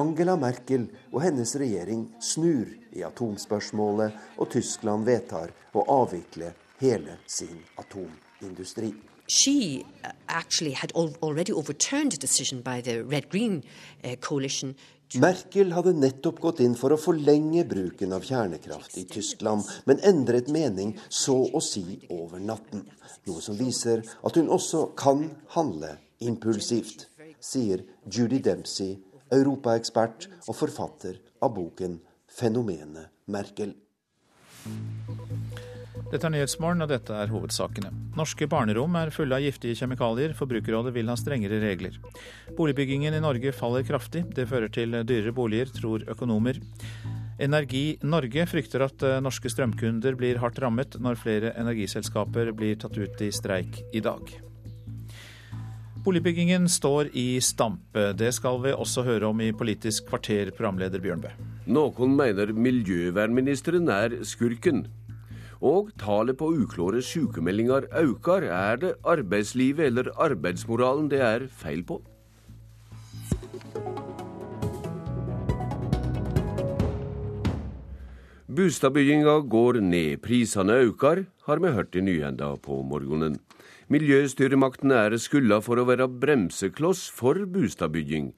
Angela 0.00 0.38
Merkel 0.40 0.88
og 1.12 1.20
hennes 1.26 1.52
regjering 1.60 2.06
snur 2.24 2.72
i 2.96 3.04
atomspørsmålet, 3.04 4.16
og 4.40 4.48
Tyskland 4.56 5.04
vedtar 5.04 5.52
å 5.76 5.84
avvikle 6.00 6.54
hele 6.80 7.20
sin 7.28 7.60
atomindustri. 7.76 8.94
She 9.28 9.84
uh, 10.04 10.12
actually 10.28 10.72
had 10.72 10.92
already 10.94 11.52
overturned 11.52 12.12
a 12.12 12.16
decision 12.16 12.60
by 12.60 12.80
the 12.80 13.02
Red 13.02 13.30
Green 13.30 13.62
uh, 14.04 14.16
coalition 14.16 14.74
Merkel 15.20 15.70
hadde 15.76 15.92
nettopp 15.94 16.40
gått 16.42 16.60
inn 16.64 16.74
for 16.78 16.94
å 16.94 16.98
forlenge 16.98 17.62
bruken 17.70 18.14
av 18.16 18.24
kjernekraft 18.26 18.96
i 18.98 19.04
Tyskland, 19.06 19.62
men 19.86 20.02
endret 20.02 20.48
mening 20.50 20.94
så 21.08 21.36
å 21.54 21.60
si 21.62 22.00
over 22.10 22.42
natten. 22.42 22.82
Noe 23.28 23.44
som 23.44 23.58
viser 23.58 24.02
at 24.26 24.38
hun 24.40 24.50
også 24.50 24.88
kan 24.98 25.28
handle 25.54 25.94
impulsivt, 26.24 27.06
sier 27.38 27.84
Judy 28.10 28.40
Dempsey, 28.42 28.96
europaekspert 29.30 30.28
og 30.48 30.58
forfatter 30.58 31.20
av 31.42 31.54
boken 31.54 32.00
'Fenomenet 32.26 33.14
Merkel'. 33.30 33.76
Dette 36.12 36.28
er 36.28 36.34
Nyhetsmorgen, 36.34 36.84
og 36.84 36.90
dette 36.90 37.16
er 37.16 37.30
hovedsakene. 37.32 37.90
Norske 38.18 38.46
barnerom 38.50 38.94
er 39.00 39.12
fulle 39.14 39.38
av 39.38 39.42
giftige 39.42 39.78
kjemikalier. 39.78 40.34
Forbrukerrådet 40.36 40.92
vil 40.94 41.08
ha 41.10 41.16
strengere 41.18 41.60
regler. 41.62 41.96
Boligbyggingen 42.58 43.16
i 43.16 43.22
Norge 43.24 43.54
faller 43.56 43.86
kraftig. 43.88 44.26
Det 44.36 44.46
fører 44.50 44.70
til 44.72 44.94
dyrere 45.08 45.34
boliger, 45.34 45.72
tror 45.74 46.04
økonomer. 46.12 46.60
Energi 47.42 47.96
Norge 48.06 48.44
frykter 48.46 48.84
at 48.86 49.02
eh, 49.02 49.20
norske 49.24 49.50
strømkunder 49.50 50.14
blir 50.14 50.38
hardt 50.38 50.60
rammet 50.62 50.94
når 51.02 51.18
flere 51.18 51.54
energiselskaper 51.58 52.52
blir 52.54 52.78
tatt 52.78 52.94
ut 52.94 53.24
i 53.24 53.32
streik 53.34 53.80
i 53.90 54.02
dag. 54.04 54.36
Boligbyggingen 56.04 56.68
står 56.68 57.08
i 57.16 57.40
stampe. 57.42 58.10
Det 58.12 58.28
skal 58.36 58.60
vi 58.62 58.74
også 58.76 59.02
høre 59.06 59.32
om 59.32 59.40
i 59.40 59.54
Politisk 59.56 60.10
kvarter, 60.10 60.52
programleder 60.54 61.00
Bjørnbø. 61.02 61.32
Noen 61.64 62.12
mener 62.18 62.52
miljøvernministeren 62.52 63.88
er 63.88 64.18
skurken 64.28 64.84
og 65.60 65.92
tallet 66.00 66.38
på 66.40 66.50
uklåre 66.64 67.02
sykemeldinger 67.02 67.86
øker. 68.00 68.48
Er 68.48 68.76
det 68.76 68.94
arbeidslivet 69.04 69.86
eller 69.86 70.10
arbeidsmoralen 70.16 71.10
det 71.10 71.20
er 71.20 71.46
feil 71.48 71.84
på? 71.84 72.00
Bustadbygginga 78.54 79.40
går 79.50 79.80
ned, 79.82 80.20
prisene 80.22 80.76
øker, 80.86 81.24
har 81.46 81.58
vi 81.58 81.72
hørt 81.74 81.96
i 81.96 82.02
nyhenda 82.06 82.52
på 82.62 82.82
morgenen. 82.86 83.40
Miljøstyremakten 83.90 84.92
er 84.94 85.16
skylda 85.18 85.58
for 85.64 85.80
å 85.80 85.86
være 85.88 86.06
bremsekloss 86.08 87.08
for 87.10 87.40
bustadbygging. 87.50 88.30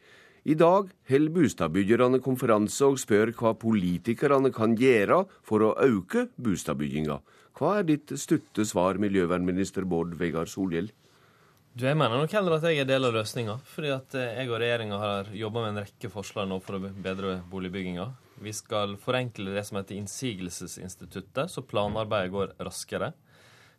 I 0.47 0.55
dag 0.55 0.93
holder 1.11 1.33
bustadbyggerne 1.35 2.21
konferanse 2.23 2.87
og 2.87 3.01
spør 3.03 3.33
hva 3.35 3.51
politikerne 3.59 4.53
kan 4.55 4.77
gjøre 4.79 5.25
for 5.43 5.65
å 5.67 5.73
øke 5.83 6.29
bustadbygginga. 6.39 7.17
Hva 7.59 7.73
er 7.81 7.89
ditt 7.89 8.13
stutte 8.21 8.63
svar, 8.69 9.01
miljøvernminister 9.03 9.89
Bård 9.91 10.15
Vegar 10.21 10.47
Solhjell? 10.47 10.93
Du, 11.75 11.83
Jeg 11.83 11.99
mener 11.99 12.23
nok 12.23 12.31
heller 12.33 12.61
at 12.61 12.69
jeg 12.69 12.79
er 12.79 12.87
del 12.87 13.09
av 13.09 13.17
løsninga. 13.17 13.59
Fordi 13.73 13.91
at 13.97 14.15
eh, 14.15 14.39
jeg 14.39 14.53
og 14.53 14.61
regjeringa 14.63 15.01
har 15.03 15.33
jobba 15.35 15.65
med 15.65 15.73
en 15.73 15.83
rekke 15.83 16.13
forslag 16.15 16.47
nå 16.49 16.61
for 16.63 16.79
å 16.79 16.93
bedre 16.95 17.41
boligbygginga. 17.51 18.07
Vi 18.47 18.55
skal 18.55 18.95
forenkle 19.03 19.51
det 19.51 19.67
som 19.67 19.81
heter 19.81 19.99
innsigelsesinstituttet, 19.99 21.51
så 21.51 21.67
planarbeidet 21.67 22.33
går 22.37 22.55
raskere. 22.63 23.11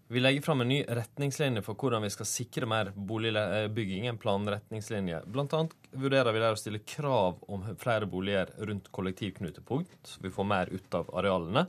Vi 0.10 0.20
legger 0.20 0.42
fram 0.42 0.62
en 0.62 0.70
ny 0.70 0.84
retningslinje 0.88 1.62
for 1.66 1.76
hvordan 1.76 2.06
vi 2.06 2.10
skal 2.14 2.28
sikre 2.30 2.68
mer 2.70 2.94
boligbygging. 2.96 4.06
En 4.08 4.18
planretningslinje. 4.18 5.20
Blant 5.28 5.56
annet 5.58 5.74
vurderer 5.92 6.32
vi 6.32 6.44
der 6.44 6.56
å 6.56 6.60
stille 6.60 6.80
krav 6.88 7.42
om 7.52 7.66
flere 7.82 8.08
boliger 8.08 8.54
rundt 8.70 8.88
kollektivknutepunkt, 8.96 10.00
så 10.08 10.24
vi 10.24 10.32
får 10.32 10.48
mer 10.48 10.72
ut 10.72 10.96
av 10.96 11.12
arealene. 11.12 11.66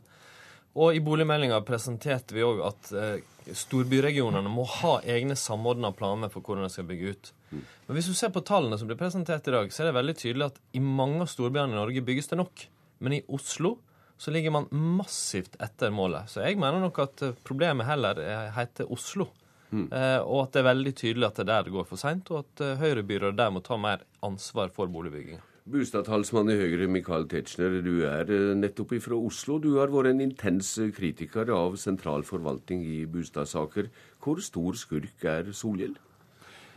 Og 0.79 0.95
i 0.95 1.03
boligmeldinga 1.03 1.59
presenterte 1.67 2.37
vi 2.37 2.47
òg 2.47 2.63
at 2.69 2.93
eh, 2.95 3.27
storbyregionene 3.59 4.53
må 4.53 4.69
ha 4.77 5.01
egne 5.03 5.35
samordna 5.35 5.91
planer 5.97 6.31
for 6.31 6.45
hvordan 6.45 6.69
de 6.69 6.71
skal 6.77 6.87
bygge 6.87 7.11
ut. 7.11 7.33
Men 7.51 7.99
hvis 7.99 8.13
du 8.13 8.15
ser 8.15 8.31
på 8.31 8.45
tallene 8.47 8.79
som 8.79 8.87
blir 8.87 9.01
presentert 9.01 9.51
i 9.51 9.57
dag, 9.57 9.75
så 9.75 9.83
er 9.83 9.91
det 9.91 9.99
veldig 9.99 10.15
tydelig 10.21 10.51
at 10.53 10.63
i 10.79 10.85
mange 10.85 11.25
av 11.25 11.33
storbyene 11.33 11.75
i 11.75 11.81
Norge 11.81 12.07
bygges 12.07 12.31
det 12.31 12.39
nok. 12.39 12.69
Men 13.03 13.19
i 13.19 13.23
Oslo 13.35 13.81
så 14.19 14.35
ligger 14.35 14.55
man 14.55 14.69
massivt 14.75 15.55
etter 15.63 15.93
målet. 15.95 16.31
Så 16.31 16.43
jeg 16.43 16.59
mener 16.59 16.83
nok 16.83 16.99
at 17.05 17.23
eh, 17.23 17.37
problemet 17.47 17.87
heller 17.89 18.19
eh, 18.23 18.49
heter 18.57 18.91
Oslo. 18.93 19.29
Mm. 19.71 19.87
Eh, 19.93 20.21
og 20.25 20.47
at 20.47 20.57
det 20.57 20.63
er 20.63 20.71
veldig 20.71 20.95
tydelig 20.97 21.29
at 21.29 21.39
det 21.39 21.45
er 21.45 21.51
der 21.53 21.69
det 21.69 21.77
går 21.77 21.87
for 21.87 22.01
seint, 22.01 22.31
og 22.33 22.43
at 22.43 22.65
eh, 22.65 22.81
Høyre-byrådet 22.81 23.39
der 23.39 23.53
må 23.55 23.63
ta 23.65 23.79
mer 23.81 24.03
ansvar 24.27 24.73
for 24.75 24.91
boligbygginga. 24.91 25.45
Bustadtalsmann 25.69 26.49
i 26.49 26.57
Høyre, 26.57 26.87
Michael 26.89 27.27
Tetzschner, 27.29 27.79
du 27.85 28.01
er 28.09 28.31
eh, 28.33 28.55
nettopp 28.57 28.95
fra 29.05 29.19
Oslo. 29.21 29.59
Du 29.61 29.75
har 29.77 29.93
vært 29.93 30.15
en 30.15 30.25
intens 30.25 30.73
kritiker 30.97 31.53
av 31.53 31.77
sentral 31.81 32.25
forvaltning 32.25 32.87
i 32.89 33.03
bostadsaker. 33.11 33.91
Hvor 34.25 34.41
stor 34.45 34.79
skurk 34.81 35.29
er 35.29 35.53
Solhjell? 35.53 35.99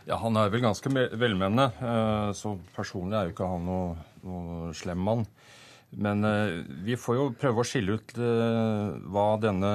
Ja, 0.09 0.17
Han 0.17 0.35
er 0.35 0.49
vel 0.51 0.63
ganske 0.65 0.91
velmenende, 0.91 1.71
eh, 1.79 2.29
så 2.35 2.57
personlig 2.75 3.17
er 3.17 3.29
jo 3.29 3.35
ikke 3.35 3.49
han 3.53 3.65
noe, 3.69 3.95
noe 4.27 4.75
slem 4.75 4.99
mann. 5.07 5.25
Men 5.99 6.23
eh, 6.23 6.61
vi 6.85 6.95
får 6.99 7.17
jo 7.17 7.31
prøve 7.39 7.63
å 7.63 7.67
skille 7.67 7.99
ut 7.99 8.15
hva 8.15 9.27
denne 9.41 9.73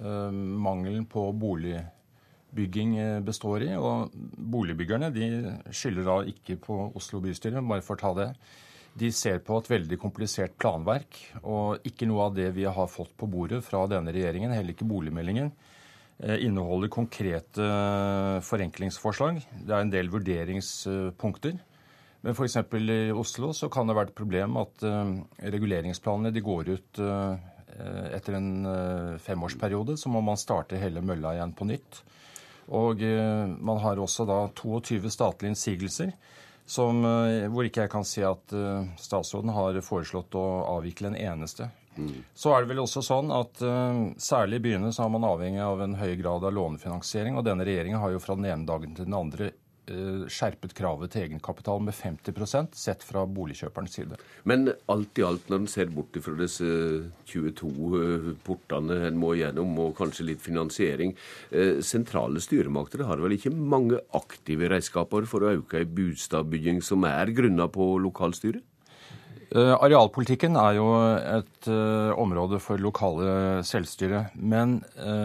mangelen 0.00 1.04
på 1.06 1.26
boligbygging 1.36 2.96
eh, 2.98 3.20
består 3.24 3.66
i. 3.66 3.70
Og 3.76 4.14
boligbyggerne 4.14 5.12
de 5.14 5.30
skylder 5.70 6.08
da 6.08 6.18
ikke 6.32 6.58
på 6.62 6.80
Oslo 6.96 7.22
bystyre, 7.24 7.62
bare 7.62 7.84
for 7.84 7.98
å 7.98 8.04
ta 8.04 8.14
det. 8.16 8.30
De 9.00 9.10
ser 9.14 9.38
på 9.46 9.58
et 9.60 9.70
veldig 9.70 10.00
komplisert 10.02 10.56
planverk, 10.58 11.18
og 11.46 11.84
ikke 11.86 12.08
noe 12.10 12.26
av 12.26 12.34
det 12.34 12.48
vi 12.56 12.66
har 12.66 12.90
fått 12.90 13.12
på 13.18 13.28
bordet 13.30 13.62
fra 13.62 13.84
denne 13.90 14.10
regjeringen, 14.14 14.50
heller 14.50 14.74
ikke 14.74 14.88
boligmeldingen, 14.90 15.52
eh, 16.24 16.40
inneholder 16.46 16.90
konkrete 16.90 17.62
eh, 17.62 18.40
forenklingsforslag. 18.46 19.42
Det 19.62 19.74
er 19.76 19.84
en 19.84 19.94
del 19.94 20.10
vurderingspunkter. 20.10 21.60
Men 22.20 22.36
f.eks. 22.36 22.56
i 22.76 22.98
Oslo 23.16 23.52
så 23.56 23.70
kan 23.72 23.88
det 23.88 23.96
være 23.96 24.10
et 24.10 24.18
problem 24.18 24.58
at 24.60 24.82
reguleringsplanene 25.40 26.34
de 26.34 26.42
går 26.44 26.68
ut 26.68 27.00
etter 28.12 28.36
en 28.36 28.50
femårsperiode. 29.24 29.96
Så 29.96 30.12
må 30.12 30.20
man 30.20 30.36
starte 30.36 30.76
hele 30.76 31.00
mølla 31.00 31.32
igjen 31.38 31.54
på 31.56 31.64
nytt. 31.70 32.02
Og 32.70 33.02
eh, 33.02 33.46
man 33.58 33.80
har 33.82 33.98
også 33.98 34.26
da 34.28 34.44
22 34.54 35.10
statlige 35.10 35.54
innsigelser. 35.54 36.14
Som, 36.70 37.02
eh, 37.04 37.48
hvor 37.50 37.66
ikke 37.66 37.86
jeg 37.86 37.90
kan 37.90 38.06
si 38.06 38.22
at 38.22 38.54
statsråden 39.00 39.50
har 39.56 39.80
foreslått 39.82 40.36
å 40.38 40.46
avvikle 40.76 41.10
en 41.10 41.18
eneste. 41.18 41.70
Mm. 41.96 42.20
Så 42.34 42.52
er 42.54 42.62
det 42.62 42.70
vel 42.70 42.84
også 42.84 43.02
sånn 43.02 43.32
at 43.34 43.58
uh, 43.66 44.12
særlig 44.22 44.60
i 44.60 44.62
byene 44.68 44.92
så 44.94 45.02
er 45.04 45.10
man 45.10 45.26
avhengig 45.26 45.60
av 45.60 45.82
en 45.82 45.96
høy 45.98 46.14
grad 46.20 46.46
av 46.46 46.54
lånefinansiering. 46.54 47.34
Og 47.36 47.44
denne 47.44 47.66
regjeringen 47.66 48.00
har 48.00 48.14
jo 48.14 48.22
fra 48.22 48.36
den 48.38 48.46
ene 48.46 48.68
dagen 48.68 48.94
til 48.94 49.08
den 49.10 49.18
andre 49.18 49.50
Eh, 49.50 49.69
skjerpet 50.30 50.74
kravet 50.76 51.12
til 51.12 51.26
egenkapital 51.26 51.82
med 51.84 51.96
50% 51.96 52.76
sett 52.78 53.04
fra 53.06 53.24
boligkjøperens 53.26 53.96
side. 53.98 54.18
Men 54.48 54.70
alt 54.90 55.20
i 55.20 55.24
alt, 55.26 55.48
når 55.50 55.64
en 55.64 55.70
ser 55.70 55.90
bort 55.94 56.16
fra 56.22 56.36
disse 56.38 56.70
22 57.30 58.00
eh, 58.00 58.30
portene 58.46 59.00
en 59.08 59.20
må 59.20 59.34
gjennom, 59.38 59.76
og 59.82 59.96
kanskje 59.98 60.28
litt 60.30 60.42
finansiering 60.44 61.14
eh, 61.50 61.80
Sentrale 61.84 62.42
styremakter 62.42 63.04
har 63.08 63.22
vel 63.22 63.36
ikke 63.36 63.52
mange 63.54 64.00
aktive 64.16 64.70
redskaper 64.72 65.28
for 65.30 65.44
å 65.44 65.54
øke 65.60 65.80
ei 65.80 65.88
bostadbygging 65.88 66.82
som 66.84 67.06
er 67.08 67.32
grunna 67.36 67.68
på 67.72 67.94
lokalstyret? 68.02 68.66
Arealpolitikken 69.50 70.54
er 70.54 70.76
jo 70.76 70.84
et 71.18 71.66
område 72.22 72.60
for 72.62 72.78
lokale 72.78 73.64
selvstyre. 73.66 74.20
Men 74.38 74.76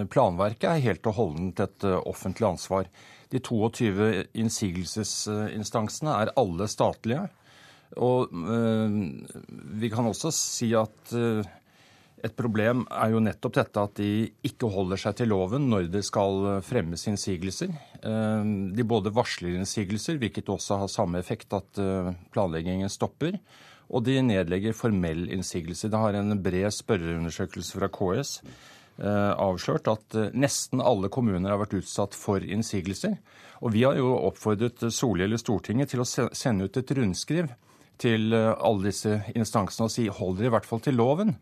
planverket 0.10 0.66
er 0.66 0.82
helt 0.88 1.06
og 1.12 1.14
holdent 1.20 1.62
et 1.62 1.86
offentlig 1.86 2.48
ansvar. 2.50 2.90
De 3.36 3.42
22 3.44 4.24
innsigelsesinstansene 4.40 6.16
er 6.24 6.32
alle 6.40 6.70
statlige. 6.72 7.26
Og 8.02 8.32
øh, 8.32 8.96
vi 9.80 9.92
kan 9.92 10.08
også 10.08 10.32
si 10.34 10.72
at 10.76 11.14
øh, 11.16 11.44
et 12.26 12.34
problem 12.34 12.86
er 12.90 13.12
jo 13.12 13.22
nettopp 13.22 13.58
dette 13.60 13.84
at 13.84 14.00
de 14.00 14.30
ikke 14.48 14.72
holder 14.72 14.98
seg 15.02 15.18
til 15.20 15.30
loven 15.30 15.68
når 15.70 15.92
det 15.94 16.02
skal 16.08 16.64
fremmes 16.66 17.04
innsigelser. 17.12 17.76
De 18.02 18.86
både 18.88 19.14
varsler 19.14 19.60
innsigelser, 19.60 20.18
hvilket 20.18 20.50
også 20.50 20.80
har 20.82 20.90
samme 20.90 21.22
effekt 21.22 21.54
at 21.54 21.78
planleggingen 22.34 22.90
stopper. 22.90 23.38
Og 23.94 24.08
de 24.08 24.16
nedlegger 24.26 24.74
formell 24.74 25.28
innsigelse. 25.30 25.92
Det 25.92 26.02
har 26.02 26.18
en 26.18 26.40
bred 26.42 26.74
spørreundersøkelse 26.74 27.78
fra 27.78 27.92
KS 27.94 28.40
Eh, 28.42 28.75
avslørt 29.04 29.90
at 29.92 30.16
eh, 30.16 30.32
nesten 30.38 30.84
alle 30.84 31.10
kommuner 31.12 31.52
har 31.52 31.60
vært 31.60 31.78
utsatt 31.82 32.16
for 32.16 32.44
innsigelser. 32.44 33.18
Og 33.64 33.74
vi 33.76 33.84
har 33.84 33.98
jo 34.00 34.14
oppfordret 34.16 34.88
Solhjell 34.94 35.36
i 35.36 35.42
Stortinget 35.42 35.92
til 35.92 36.04
å 36.04 36.08
sende 36.08 36.68
ut 36.68 36.80
et 36.80 36.96
rundskriv 36.96 37.52
til 38.02 38.34
eh, 38.36 38.54
alle 38.56 38.90
disse 38.90 39.20
instansene 39.36 39.90
og 39.90 39.94
si 39.94 40.08
hold 40.08 40.40
dere 40.40 40.52
i 40.52 40.56
hvert 40.56 40.70
fall 40.70 40.84
til 40.84 41.00
loven. 41.00 41.36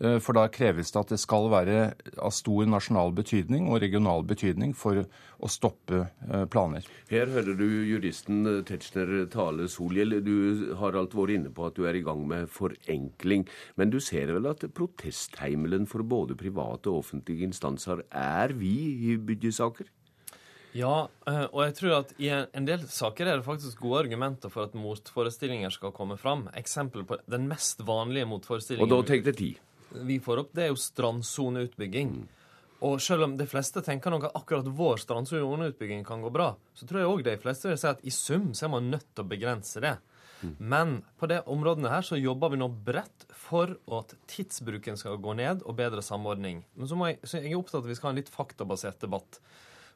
Eh, 0.00 0.16
for 0.24 0.36
da 0.36 0.46
kreves 0.48 0.92
det 0.94 1.00
at 1.00 1.12
det 1.12 1.18
skal 1.20 1.50
være 1.52 1.76
av 2.16 2.32
stor 2.32 2.68
nasjonal 2.70 3.12
betydning 3.16 3.68
og 3.68 3.82
regional 3.84 4.24
betydning 4.24 4.72
for 4.76 5.02
å 5.04 5.50
stoppe 5.52 6.06
eh, 6.06 6.46
planer. 6.52 6.86
Her 7.10 7.28
hører 7.34 7.58
du 7.58 7.66
juristen 7.88 8.62
Tetzschner 8.68 9.26
tale, 9.32 9.68
Solhjell. 9.68 10.20
Du 10.24 10.74
har 10.80 10.96
alt 10.96 11.16
vært 11.16 11.36
inne 11.36 11.52
på 11.52 11.68
at 11.68 11.76
du 11.76 11.84
er 11.88 12.00
i 12.00 12.04
gang 12.06 12.24
med 12.30 12.48
forenkling. 12.52 13.46
Men 13.76 13.92
du 13.92 14.00
ser 14.00 14.32
vel 14.32 14.48
at 14.48 14.64
protestheimelen 14.76 15.88
for 15.90 16.06
både 16.06 16.38
private 16.38 16.92
og 16.92 17.04
offentlige 17.04 17.50
instanser 17.50 18.06
er 18.08 18.56
vi 18.56 18.74
i 19.12 19.18
byggesaker? 19.20 19.88
Ja, 20.72 21.08
eh, 21.26 21.46
og 21.50 21.64
jeg 21.66 21.76
tror 21.76 21.96
at 21.98 22.12
i 22.22 22.28
en 22.30 22.66
del 22.68 22.84
saker 22.88 23.26
er 23.26 23.40
det 23.40 23.44
faktisk 23.44 23.82
gode 23.82 24.04
argumenter 24.06 24.52
for 24.52 24.70
at 24.70 24.76
motforestillinger 24.78 25.72
skal 25.74 25.92
komme 25.92 26.16
fram. 26.16 26.46
Eksempel 26.56 27.04
på 27.04 27.18
den 27.28 27.50
mest 27.50 27.82
vanlige 27.84 28.28
motforestillingen 28.30 28.86
Og 28.86 28.94
da 28.94 29.08
tenkte 29.10 29.34
tid 29.36 29.58
vi 29.94 30.20
får 30.22 30.44
opp, 30.44 30.52
det 30.56 30.66
er 30.66 30.70
jo 30.72 30.78
strandsoneutbygging. 30.80 32.14
Og 32.86 33.00
selv 33.04 33.26
om 33.26 33.34
de 33.36 33.44
fleste 33.48 33.82
tenker 33.84 34.12
nok 34.12 34.30
at 34.30 34.36
akkurat 34.38 34.68
vår 34.76 35.02
strandsoneutbygging 35.02 36.04
kan 36.06 36.22
gå 36.24 36.30
bra, 36.32 36.54
så 36.74 36.88
tror 36.88 37.02
jeg 37.02 37.10
òg 37.10 37.24
de 37.26 37.36
fleste 37.42 37.68
vil 37.68 37.80
si 37.80 37.90
at 37.90 38.00
i 38.06 38.14
sum 38.14 38.54
så 38.56 38.66
er 38.66 38.72
man 38.76 38.88
nødt 38.92 39.10
til 39.12 39.26
å 39.26 39.30
begrense 39.30 39.82
det. 39.84 39.98
Men 40.56 41.02
på 41.20 41.28
de 41.28 41.40
områdene 41.52 41.90
her 41.92 42.04
så 42.06 42.16
jobber 42.16 42.54
vi 42.54 42.60
nå 42.60 42.70
bredt 42.86 43.26
for 43.36 43.74
at 43.98 44.14
tidsbruken 44.30 44.96
skal 44.96 45.20
gå 45.20 45.34
ned, 45.36 45.64
og 45.68 45.76
bedre 45.76 46.00
samordning. 46.04 46.62
Men 46.74 46.88
så, 46.88 46.96
jeg, 47.10 47.18
så 47.24 47.40
jeg 47.42 47.52
er 47.52 47.60
opptatt 47.60 47.82
av 47.82 47.84
at 47.84 47.90
vi 47.90 47.98
skal 47.98 48.08
ha 48.08 48.14
en 48.14 48.20
litt 48.22 48.32
faktabasert 48.32 49.04
debatt. 49.04 49.40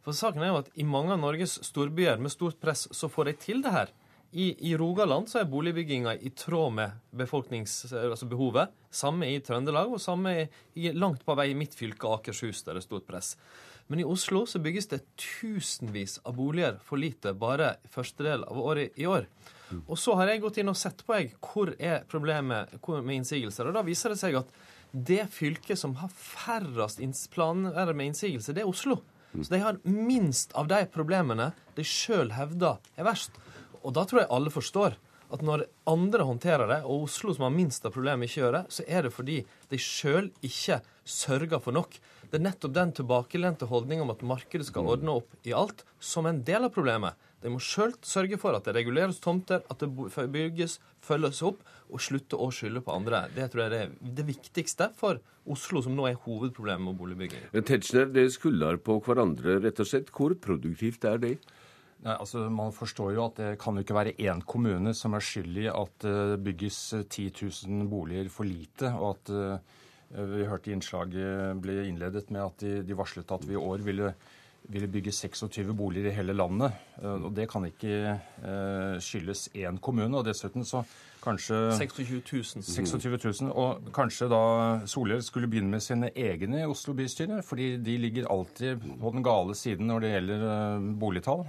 For 0.05 0.16
saken 0.16 0.45
er 0.45 0.53
jo 0.53 0.61
at 0.61 0.73
i 0.77 0.85
mange 0.85 1.15
av 1.15 1.23
Norges 1.23 1.57
storbyer 1.65 2.21
med 2.21 2.33
stort 2.33 2.59
press 2.61 2.85
så 2.93 3.09
får 3.09 3.31
de 3.31 3.37
til 3.47 3.65
det 3.65 3.73
her. 3.73 3.95
I, 4.35 4.70
I, 4.70 4.73
Rogaland 4.77 5.28
så 5.31 5.39
er 5.39 5.47
boligbygginga 5.47 6.16
i 6.27 6.32
tråd 6.35 6.73
med 6.74 6.97
befolkningsbehovet. 7.15 8.73
Altså 8.73 8.98
samme 9.05 9.28
i 9.31 9.39
Trøndelag, 9.39 9.93
og 9.94 10.02
samme 10.02 10.32
i, 10.74 10.89
langt 10.90 11.23
på 11.23 11.36
vei 11.39 11.52
i 11.52 11.55
mitt 11.59 11.77
fylke, 11.78 12.11
Akershus, 12.11 12.65
der 12.66 12.74
det 12.74 12.82
er 12.82 12.86
stort 12.89 13.06
press. 13.06 13.36
Men 13.86 14.02
i 14.02 14.06
Oslo 14.09 14.43
så 14.48 14.59
bygges 14.65 14.90
det 14.90 15.05
tusenvis 15.20 16.16
av 16.27 16.35
boliger 16.35 16.81
for 16.82 16.98
lite 16.98 17.31
bare 17.39 17.77
første 17.94 18.27
del 18.27 18.43
av 18.48 18.59
året 18.59 18.98
i 18.98 19.06
år. 19.06 19.28
Og 19.86 19.94
så 19.98 20.16
har 20.19 20.32
jeg 20.32 20.43
gått 20.43 20.59
inn 20.62 20.73
og 20.73 20.78
sett 20.78 21.06
på 21.06 21.15
jeg, 21.15 21.31
hvor 21.39 21.70
er 21.78 22.02
problemet 22.11 22.74
med 22.90 23.15
innsigelser. 23.20 23.70
Og 23.70 23.78
da 23.78 23.85
viser 23.86 24.15
det 24.15 24.20
seg 24.20 24.40
at 24.40 24.51
det 24.94 25.24
fylket 25.35 25.78
som 25.78 25.94
har 26.02 26.11
færrest 26.11 27.02
planer 27.35 27.94
med 27.94 28.11
innsigelse, 28.12 28.55
det 28.55 28.66
er 28.66 28.70
Oslo. 28.70 28.98
Så 29.35 29.51
de 29.51 29.62
har 29.62 29.81
minst 29.82 30.52
av 30.59 30.69
de 30.70 30.85
problemene 30.90 31.51
de 31.74 31.86
sjøl 31.86 32.31
hevder 32.35 32.78
er 32.94 33.06
verst. 33.06 33.35
Og 33.85 33.93
da 33.97 34.06
tror 34.09 34.24
jeg 34.24 34.32
alle 34.32 34.52
forstår 34.52 34.97
at 35.35 35.43
når 35.44 35.65
andre 35.90 36.27
håndterer 36.28 36.69
det, 36.70 36.81
og 36.85 37.09
Oslo 37.09 37.32
som 37.35 37.47
har 37.47 37.55
minst 37.55 37.85
av 37.86 37.94
problemet, 37.94 38.28
ikke 38.28 38.43
gjør 38.43 38.56
det, 38.59 38.65
så 38.77 38.85
er 38.86 39.06
det 39.06 39.12
fordi 39.15 39.39
de 39.70 39.81
sjøl 39.81 40.28
ikke 40.47 40.81
sørger 41.05 41.62
for 41.65 41.74
nok. 41.74 41.97
Det 42.31 42.39
er 42.39 42.44
nettopp 42.44 42.74
den 42.77 42.93
tilbakelente 42.97 43.69
holdninga 43.70 44.05
om 44.05 44.12
at 44.15 44.24
markedet 44.27 44.69
skal 44.69 44.89
ordne 44.94 45.16
opp 45.20 45.35
i 45.48 45.55
alt, 45.56 45.82
som 45.98 46.28
en 46.28 46.43
del 46.47 46.69
av 46.69 46.74
problemet. 46.74 47.19
De 47.44 47.51
må 47.52 47.59
sjøl 47.61 47.93
sørge 48.05 48.39
for 48.40 48.56
at 48.56 48.65
det 48.69 48.77
reguleres 48.77 49.19
tomter, 49.20 49.65
at 49.69 49.82
det 49.82 49.90
bygges, 50.32 50.78
følges 51.05 51.43
opp, 51.44 51.61
og 51.93 52.01
slutte 52.01 52.39
å 52.40 52.48
skylde 52.55 52.81
på 52.85 52.94
andre. 52.94 53.27
Det 53.35 53.51
tror 53.52 53.66
jeg 53.66 53.89
er 53.89 53.93
det 54.16 54.24
viktigste 54.28 54.89
for 54.97 55.20
Oslo, 55.51 55.82
som 55.85 55.93
nå 55.98 56.06
er 56.09 56.16
hovedproblemet 56.24 56.86
med 56.89 56.97
boligbygging. 57.01 57.51
Tetzschner, 57.69 58.09
det 58.09 58.31
skulder 58.32 58.81
på 58.81 58.97
hverandre, 59.05 59.59
rett 59.61 59.82
og 59.82 59.90
slett. 59.90 60.09
Hvor 60.15 60.32
produktivt 60.40 61.05
er 61.11 61.20
det? 61.20 61.36
Nei, 62.05 62.15
altså 62.19 62.45
Man 62.53 62.75
forstår 62.77 63.15
jo 63.17 63.25
at 63.25 63.39
det 63.41 63.51
kan 63.63 63.77
jo 63.77 63.85
ikke 63.85 63.97
være 63.97 64.17
én 64.21 64.43
kommune 64.45 64.93
som 64.97 65.17
er 65.17 65.25
skyld 65.25 65.63
i 65.63 65.71
at 65.73 66.05
det 66.05 66.43
bygges 66.45 66.81
10 67.09 67.31
000 67.65 67.89
boliger 67.89 68.29
for 68.33 68.45
lite, 68.45 68.93
og 68.93 69.15
at 69.15 69.33
eh, 69.33 70.25
vi 70.35 70.47
hørte 70.47 70.75
innslaget 70.75 71.61
ble 71.65 71.81
innledet 71.89 72.29
med 72.35 72.45
at 72.45 72.65
de, 72.65 72.75
de 72.85 72.99
varslet 72.99 73.33
at 73.33 73.47
vi 73.49 73.57
i 73.57 73.63
år 73.63 73.87
ville 73.87 74.13
ville 74.73 74.89
bygge 74.89 75.13
26 75.13 75.75
boliger 75.77 76.11
i 76.11 76.15
hele 76.17 76.37
landet. 76.37 76.73
Eh, 77.03 77.25
og 77.25 77.33
Det 77.37 77.49
kan 77.51 77.67
ikke 77.69 77.97
eh, 78.15 79.01
skyldes 79.01 79.49
én 79.55 79.79
kommune. 79.81 80.17
og 80.17 80.25
dessuten 80.25 80.65
så 80.65 80.85
kanskje 81.25 81.57
26 81.79 82.31
000. 82.61 82.63
26 82.69 83.41
000. 83.43 83.51
Og 83.57 83.89
kanskje 83.97 84.29
da 84.31 84.41
Solhjell 84.91 85.23
skulle 85.25 85.49
begynne 85.51 85.73
med 85.73 85.83
sine 85.85 86.11
egne 86.15 86.61
i 86.63 86.69
Oslo 86.69 86.95
bystyre. 86.95 87.41
fordi 87.43 87.77
de 87.83 87.97
ligger 87.99 88.29
alltid 88.31 88.85
på 89.01 89.13
den 89.17 89.25
gale 89.25 89.57
siden 89.59 89.89
når 89.91 90.05
det 90.05 90.13
gjelder 90.15 90.45
eh, 90.51 90.89
boligtall. 91.01 91.45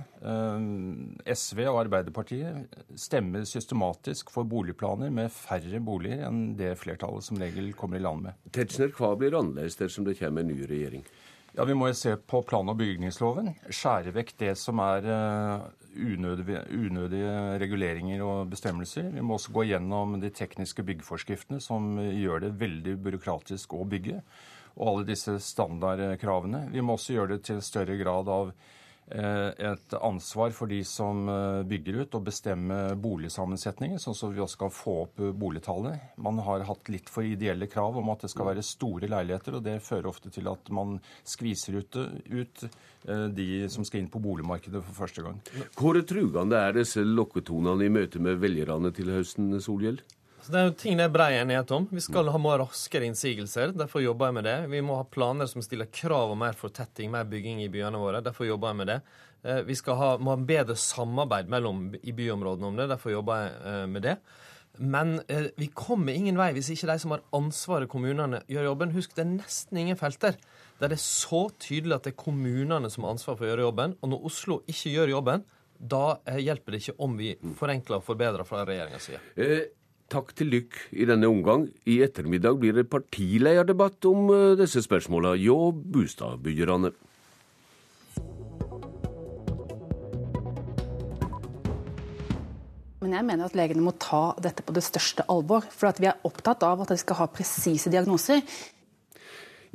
SV 1.35 1.60
og 1.69 1.80
Arbeiderpartiet 1.85 2.80
stemmer 2.99 3.45
systematisk 3.47 4.31
for 4.34 4.47
boligplaner 4.49 5.11
med 5.14 5.31
færre 5.34 5.80
boliger 5.84 6.26
enn 6.27 6.56
det 6.57 6.73
flertallet 6.81 7.26
som 7.27 7.39
regel 7.41 7.72
kommer 7.77 7.99
i 7.99 8.03
land 8.06 8.26
med. 8.30 8.39
Tetzschner, 8.56 8.91
hva 8.95 9.14
blir 9.19 9.35
annerledes 9.38 9.77
dersom 9.80 10.07
det 10.07 10.18
kommer 10.19 10.45
en 10.45 10.52
ny 10.53 10.61
regjering? 10.69 11.06
Ja, 11.56 11.64
Vi 11.64 11.73
må 11.77 11.88
jo 11.88 11.95
se 11.95 12.15
på 12.18 12.41
plan- 12.43 12.68
og 12.68 12.76
bygningsloven. 12.81 13.53
Skjære 13.72 14.11
vekk 14.15 14.34
det 14.41 14.56
som 14.60 14.80
er 14.84 15.06
eh, 15.07 15.61
unødige, 15.95 16.61
unødige, 16.76 17.34
reguleringer 17.61 18.23
og 18.26 18.51
bestemmelser. 18.51 19.09
Vi 19.13 19.23
må 19.23 19.38
også 19.38 19.53
gå 19.55 19.65
gjennom 19.72 20.19
de 20.22 20.31
tekniske 20.34 20.84
byggeforskriftene 20.85 21.61
som 21.63 21.95
gjør 21.99 22.45
det 22.45 22.53
veldig 22.59 22.97
byråkratisk 23.05 23.73
å 23.77 23.85
bygge. 23.89 24.22
Og 24.76 24.88
alle 24.91 25.07
disse 25.07 25.38
standardkravene. 25.39 26.65
Vi 26.73 26.84
må 26.84 26.97
også 26.97 27.15
gjøre 27.15 27.35
det 27.35 27.45
til 27.47 27.61
større 27.63 27.95
grad 28.01 28.31
av 28.31 28.51
et 29.07 29.94
ansvar 30.02 30.49
for 30.57 30.72
de 30.72 30.80
som 30.88 31.27
eh, 31.30 31.60
bygger 31.69 31.99
ut, 32.02 32.15
å 32.18 32.23
bestemme 32.26 32.77
boligsammensetningen, 32.98 34.02
sånn 34.02 34.18
at 34.18 34.34
vi 34.34 34.41
også 34.41 34.61
kan 34.64 34.73
få 34.73 34.95
opp 35.03 35.22
eh, 35.22 35.30
boligtallet. 35.30 36.18
Man 36.18 36.41
har 36.45 36.65
hatt 36.65 36.90
litt 36.90 37.11
for 37.14 37.27
ideelle 37.27 37.69
krav 37.69 37.99
om 38.02 38.10
at 38.10 38.26
det 38.26 38.32
skal 38.34 38.49
være 38.49 38.65
store 38.65 39.10
leiligheter, 39.11 39.60
og 39.60 39.65
det 39.68 39.77
fører 39.86 40.10
ofte 40.10 40.34
til 40.34 40.49
at 40.49 40.73
man 40.73 40.98
skviser 41.22 41.77
ut, 41.77 41.99
ut 42.34 42.65
de 43.06 43.48
som 43.69 43.86
skal 43.86 44.02
inn 44.02 44.10
på 44.10 44.18
boligmarkedet 44.23 44.82
for 44.82 44.98
første 45.03 45.22
gang. 45.22 45.38
Hvor 45.77 45.99
trugende 46.10 46.57
er 46.57 46.73
disse 46.80 47.03
lokketonene 47.06 47.86
i 47.86 47.94
møte 47.94 48.18
med 48.23 48.41
velgerne 48.41 48.90
til 48.95 49.14
høsten, 49.14 49.53
Solhjell? 49.61 50.02
Så 50.45 50.51
Det 50.51 50.59
er 50.59 50.67
jo 50.67 50.73
ting 50.77 50.99
det 50.99 51.07
er 51.07 51.13
brei 51.13 51.31
enighet 51.39 51.72
om. 51.73 51.88
Vi 51.89 52.01
skal 52.05 52.27
ha 52.30 52.38
mer 52.38 52.59
raskere 52.61 53.07
innsigelser. 53.09 53.72
Derfor 53.73 54.03
jobber 54.03 54.30
jeg 54.30 54.35
med 54.38 54.43
det. 54.45 54.57
Vi 54.69 54.81
må 54.85 54.99
ha 54.99 55.05
planer 55.09 55.49
som 55.49 55.63
stiller 55.65 55.89
krav 55.89 56.35
om 56.35 56.43
mer 56.43 56.53
fortetting, 56.53 57.09
mer 57.09 57.23
bygging 57.26 57.63
i 57.63 57.69
byene 57.73 57.97
våre. 57.97 58.22
Derfor 58.22 58.45
jobber 58.45 58.69
jeg 58.69 58.77
med 58.77 58.91
det. 58.91 58.97
Eh, 59.41 59.61
vi 59.65 59.77
skal 59.80 59.97
ha, 59.97 60.09
må 60.22 60.35
ha 60.35 60.43
bedre 60.51 60.76
samarbeid 60.77 61.49
mellom, 61.49 61.88
i 61.97 62.13
byområdene 62.13 62.69
om 62.69 62.77
det. 62.77 62.85
Derfor 62.91 63.15
jobber 63.15 63.41
jeg 63.41 63.55
eh, 63.72 63.85
med 63.95 64.05
det. 64.05 64.13
Men 64.77 65.15
eh, 65.34 65.47
vi 65.57 65.72
kommer 65.73 66.13
ingen 66.13 66.38
vei 66.38 66.51
hvis 66.53 66.69
ikke 66.76 66.91
de 66.91 66.97
som 67.01 67.15
har 67.15 67.23
ansvaret, 67.34 67.89
kommunene, 67.89 68.43
gjør 68.51 68.69
jobben. 68.69 68.93
Husk, 68.93 69.15
det 69.17 69.23
er 69.26 69.31
nesten 69.31 69.80
ingen 69.81 69.97
felter 69.97 70.38
der 70.77 70.91
det 70.91 70.99
er 70.99 71.05
så 71.07 71.47
tydelig 71.57 71.95
at 71.95 72.05
det 72.05 72.13
er 72.13 72.19
kommunene 72.19 72.89
som 72.93 73.07
har 73.07 73.15
ansvar 73.15 73.38
for 73.39 73.47
å 73.47 73.49
gjøre 73.49 73.65
jobben. 73.65 73.95
Og 74.03 74.11
når 74.11 74.30
Oslo 74.30 74.59
ikke 74.69 74.93
gjør 74.93 75.15
jobben, 75.15 75.45
da 75.80 76.19
hjelper 76.38 76.76
det 76.76 76.84
ikke 76.84 76.95
om 77.03 77.17
vi 77.17 77.34
forenkler 77.57 77.97
og 77.99 78.05
forbedrer 78.05 78.45
fra 78.47 78.61
regjeringas 78.67 79.09
side. 79.09 79.23
Eh, 79.39 79.65
Takk 80.14 80.36
til 80.38 80.52
dykk 80.53 80.76
i 80.94 81.07
denne 81.10 81.26
omgang. 81.32 81.65
I 81.90 81.98
ettermiddag 82.06 82.60
blir 82.61 82.76
det 82.77 82.86
partileierdebatt 82.91 84.06
om 84.06 84.30
eh, 84.30 84.53
disse 84.60 84.84
spørsmåla 84.86 85.34
hjå 85.41 85.57
bustadbyggerne. 85.73 86.94
Men 93.06 93.18
jeg 93.18 93.26
mener 93.26 93.45
at 93.45 93.57
legene 93.57 93.84
må 93.86 93.95
ta 94.02 94.32
dette 94.41 94.64
på 94.65 94.73
det 94.73 94.82
største 94.86 95.26
alvor. 95.30 95.65
For 95.73 95.94
vi 96.02 96.10
er 96.10 96.22
opptatt 96.26 96.64
av 96.65 96.86
at 96.86 96.94
de 96.94 96.98
skal 97.02 97.19
ha 97.19 97.27
presise 97.30 97.91
diagnoser. 97.94 98.45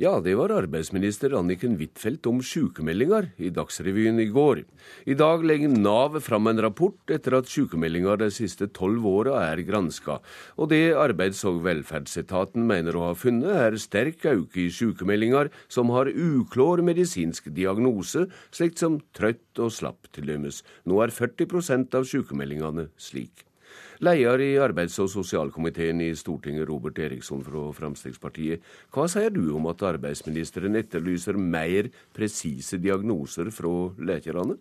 Ja, 0.01 0.15
det 0.17 0.31
var 0.33 0.49
arbeidsminister 0.49 1.35
Anniken 1.37 1.75
Huitfeldt 1.77 2.25
om 2.25 2.39
sykemeldinger 2.41 3.27
i 3.37 3.51
Dagsrevyen 3.53 4.17
i 4.23 4.31
går. 4.33 4.63
I 5.05 5.13
dag 5.13 5.43
legger 5.45 5.69
Nav 5.69 6.17
fram 6.25 6.49
en 6.49 6.61
rapport 6.65 7.13
etter 7.13 7.35
at 7.37 7.51
sykemeldinger 7.51 8.17
de 8.17 8.31
siste 8.33 8.65
tolv 8.73 9.05
åra 9.05 9.35
er 9.51 9.61
granska. 9.67 10.15
Og 10.57 10.71
det 10.71 10.95
Arbeids- 10.97 11.43
og 11.45 11.61
velferdsetaten 11.67 12.65
mener 12.65 12.97
å 12.97 13.11
ha 13.11 13.13
funnet, 13.13 13.53
er 13.53 13.77
sterk 13.77 14.25
økning 14.25 14.71
i 14.71 14.73
sykemeldinger 14.73 15.53
som 15.69 15.93
har 15.93 16.09
uklår 16.09 16.81
medisinsk 16.81 17.53
diagnose, 17.53 18.25
slikt 18.49 18.81
som 18.81 18.97
trøtt 19.13 19.61
og 19.61 19.69
slapp 19.69 20.09
til 20.17 20.33
dømes. 20.33 20.63
Nå 20.89 20.97
er 21.05 21.13
40% 21.13 21.93
av 22.01 22.09
sykemeldingene 22.09 22.89
slik. 22.97 23.50
Leder 24.01 24.41
i 24.41 24.55
arbeids- 24.57 24.97
og 24.97 25.11
sosialkomiteen 25.13 25.99
i 26.01 26.07
Stortinget, 26.17 26.65
Robert 26.65 26.97
Eriksson 26.97 27.43
fra 27.45 27.67
Fremskrittspartiet. 27.77 28.63
Hva 28.89 29.05
sier 29.05 29.29
du 29.29 29.43
om 29.53 29.67
at 29.69 29.83
arbeidsministeren 29.85 30.79
etterlyser 30.79 31.37
mer 31.37 31.91
presise 32.09 32.79
diagnoser 32.81 33.51
fra 33.53 33.93
lekerne? 34.01 34.57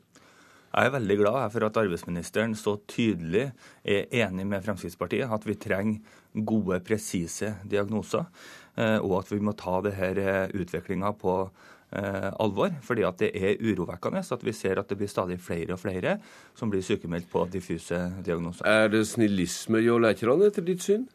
Jeg 0.70 0.86
er 0.86 0.92
veldig 0.92 1.16
glad 1.22 1.54
for 1.54 1.64
at 1.64 1.80
arbeidsministeren 1.80 2.52
så 2.54 2.76
tydelig 2.84 3.46
er 3.80 4.12
enig 4.26 4.44
med 4.46 4.60
Fremskrittspartiet 4.60 5.32
at 5.32 5.48
vi 5.48 5.56
trenger 5.56 6.44
gode, 6.44 6.76
presise 6.84 7.54
diagnoser, 7.64 8.28
eh, 8.76 8.98
og 9.00 9.22
at 9.22 9.32
vi 9.32 9.40
må 9.40 9.56
ta 9.56 9.80
denne 9.88 10.50
utviklinga 10.52 11.16
på 11.16 11.38
eh, 11.48 11.79
alvor. 11.90 12.70
fordi 12.82 13.02
at 13.02 13.18
det 13.18 13.30
er 13.34 13.58
urovekkende 13.60 14.22
at 14.22 14.44
vi 14.44 14.52
ser 14.52 14.78
at 14.78 14.88
det 14.88 14.98
blir 14.98 15.08
stadig 15.10 15.40
flere 15.40 15.72
og 15.74 15.80
flere 15.80 16.18
som 16.54 16.70
blir 16.70 16.82
sykemeldt 16.82 17.30
på 17.30 17.46
diffuse 17.50 17.98
diagnoser. 18.24 18.66
Er 18.66 18.88
det 18.88 19.06
snillisme 19.06 19.80
hjå 19.82 19.98
lekerne, 19.98 20.46
etter 20.46 20.62
ditt 20.62 20.82
syn? 20.82 21.08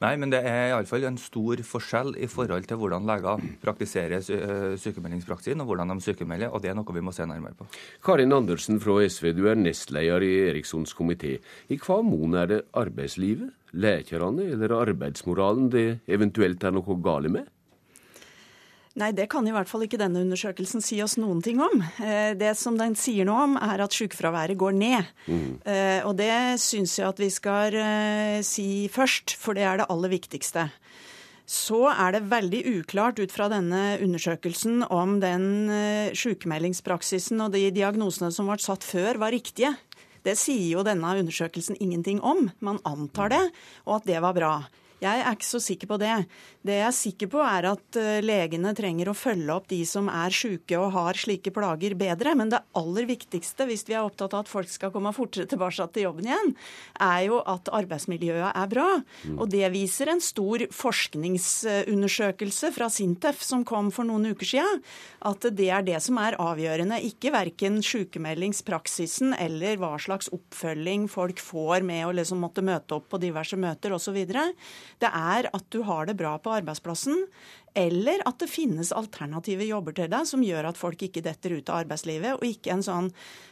Nei, 0.00 0.14
men 0.16 0.30
det 0.32 0.38
er 0.48 0.70
iallfall 0.70 1.04
en 1.04 1.18
stor 1.20 1.60
forskjell 1.60 2.14
i 2.16 2.28
forhold 2.30 2.64
til 2.70 2.78
hvordan 2.80 3.04
leger 3.08 3.42
praktiserer 3.60 4.22
sykemeldingspraksisen, 4.80 5.60
og 5.60 5.68
hvordan 5.68 5.92
de 5.92 6.04
sykemelder, 6.06 6.48
og 6.48 6.62
det 6.64 6.70
er 6.72 6.78
noe 6.78 6.96
vi 6.96 7.04
må 7.04 7.12
se 7.12 7.26
nærmere 7.28 7.58
på. 7.58 7.66
Karin 8.04 8.32
Andersen 8.32 8.80
fra 8.80 8.96
SV, 9.04 9.34
du 9.36 9.44
er 9.50 9.60
nestleder 9.60 10.24
i 10.24 10.32
Erikssons 10.48 10.96
komité. 10.96 11.36
I 11.68 11.76
hva 11.84 12.00
mon 12.06 12.38
er 12.40 12.48
det 12.48 12.62
arbeidslivet, 12.72 13.52
lekerne 13.76 14.48
eller 14.54 14.72
arbeidsmoralen 14.78 15.68
det 15.74 15.86
eventuelt 16.08 16.64
er 16.64 16.72
noe 16.72 17.00
galt 17.04 17.28
med? 17.34 17.52
Nei, 18.98 19.12
det 19.14 19.28
kan 19.30 19.46
i 19.46 19.52
hvert 19.54 19.68
fall 19.70 19.84
ikke 19.86 20.00
denne 20.00 20.24
undersøkelsen 20.24 20.82
si 20.82 20.98
oss 21.04 21.14
noen 21.20 21.38
ting 21.44 21.60
om. 21.62 21.82
Eh, 22.02 22.34
det 22.38 22.50
som 22.58 22.74
den 22.78 22.96
sier 22.98 23.28
noe 23.28 23.44
om, 23.46 23.54
er 23.60 23.84
at 23.84 23.94
sykefraværet 23.94 24.58
går 24.58 24.74
ned. 24.74 25.12
Mm. 25.28 25.52
Eh, 25.62 26.00
og 26.08 26.16
det 26.18 26.58
syns 26.62 26.96
jeg 26.98 27.06
at 27.06 27.22
vi 27.22 27.28
skal 27.30 27.76
eh, 27.78 28.38
si 28.46 28.88
først, 28.90 29.36
for 29.38 29.54
det 29.54 29.68
er 29.68 29.78
det 29.80 29.86
aller 29.92 30.10
viktigste. 30.16 30.66
Så 31.48 31.84
er 31.92 32.16
det 32.16 32.26
veldig 32.28 32.64
uklart 32.80 33.22
ut 33.22 33.32
fra 33.32 33.46
denne 33.48 33.96
undersøkelsen 34.04 34.82
om 34.92 35.14
den 35.22 35.70
sykemeldingspraksisen 36.12 37.40
og 37.40 37.54
de 37.54 37.62
diagnosene 37.72 38.28
som 38.34 38.50
ble 38.50 38.58
satt 38.60 38.84
før, 38.84 39.16
var 39.22 39.32
riktige. 39.32 39.70
Det 40.26 40.34
sier 40.36 40.74
jo 40.74 40.84
denne 40.84 41.14
undersøkelsen 41.22 41.78
ingenting 41.80 42.20
om. 42.20 42.50
Man 42.60 42.82
antar 42.84 43.32
det, 43.32 43.40
og 43.86 44.02
at 44.02 44.10
det 44.10 44.20
var 44.20 44.36
bra. 44.36 44.52
Jeg 44.98 45.22
er 45.22 45.36
ikke 45.36 45.46
så 45.46 45.60
sikker 45.62 45.90
på 45.92 45.98
det. 46.02 46.14
Det 46.66 46.74
jeg 46.74 46.86
er 46.88 46.94
sikker 46.96 47.30
på, 47.30 47.42
er 47.44 47.68
at 47.70 47.98
eh, 48.00 48.18
legene 48.24 48.72
trenger 48.76 49.12
å 49.12 49.16
følge 49.16 49.54
opp 49.54 49.68
de 49.70 49.78
som 49.86 50.08
er 50.10 50.34
syke 50.34 50.78
og 50.78 50.90
har 50.96 51.18
slike 51.18 51.52
plager, 51.54 51.94
bedre. 51.98 52.34
Men 52.38 52.50
det 52.50 52.60
aller 52.78 53.06
viktigste, 53.08 53.68
hvis 53.68 53.86
vi 53.88 53.94
er 53.94 54.02
opptatt 54.02 54.34
av 54.34 54.44
at 54.44 54.50
folk 54.50 54.70
skal 54.72 54.92
komme 54.94 55.14
fortere 55.14 55.46
tilbake 55.48 55.86
til 55.94 56.08
jobben 56.08 56.26
igjen, 56.26 56.54
er 56.98 57.20
jo 57.28 57.38
at 57.46 57.70
arbeidsmiljøet 57.78 58.50
er 58.50 58.72
bra. 58.72 58.88
Mm. 59.22 59.38
Og 59.38 59.52
det 59.52 59.70
viser 59.74 60.10
en 60.10 60.22
stor 60.24 60.66
forskningsundersøkelse 60.74 62.72
fra 62.74 62.90
Sintef 62.92 63.44
som 63.46 63.64
kom 63.68 63.92
for 63.94 64.08
noen 64.08 64.32
uker 64.34 64.50
siden, 64.50 64.82
at 65.28 65.46
det 65.54 65.70
er 65.74 65.86
det 65.86 66.02
som 66.02 66.18
er 66.20 66.38
avgjørende. 66.42 66.98
Ikke 67.06 67.32
verken 67.34 67.78
sykemeldingspraksisen 67.86 69.36
eller 69.38 69.78
hva 69.78 69.94
slags 70.02 70.30
oppfølging 70.34 71.06
folk 71.12 71.38
får 71.42 71.86
med 71.86 72.06
å 72.08 72.14
liksom 72.18 72.42
måtte 72.42 72.66
møte 72.66 72.98
opp 72.98 73.08
på 73.12 73.22
diverse 73.22 73.58
møter 73.60 73.94
osv. 73.94 74.18
Det 75.02 75.10
er 75.14 75.48
at 75.54 75.70
du 75.74 75.82
har 75.86 76.08
det 76.08 76.18
bra 76.18 76.36
på 76.42 76.58
arbeidsplassen. 76.60 77.26
eller 77.78 78.22
at 78.26 78.40
det 78.40 78.48
finnes 78.50 78.88
alternative 78.96 79.62
jobber 79.68 79.94
til 79.94 80.08
deg 80.10 80.26
som 80.26 80.42
gjør 80.42 80.70
at 80.70 80.78
folk 80.80 81.02
ikke 81.04 81.22
detter 81.22 81.52
ut 81.58 81.68
av 81.70 81.84
arbeidslivet, 81.84 82.40
og 82.40 82.42
ikke 82.48 82.72
en 82.74 82.82
sånn, 82.82 83.10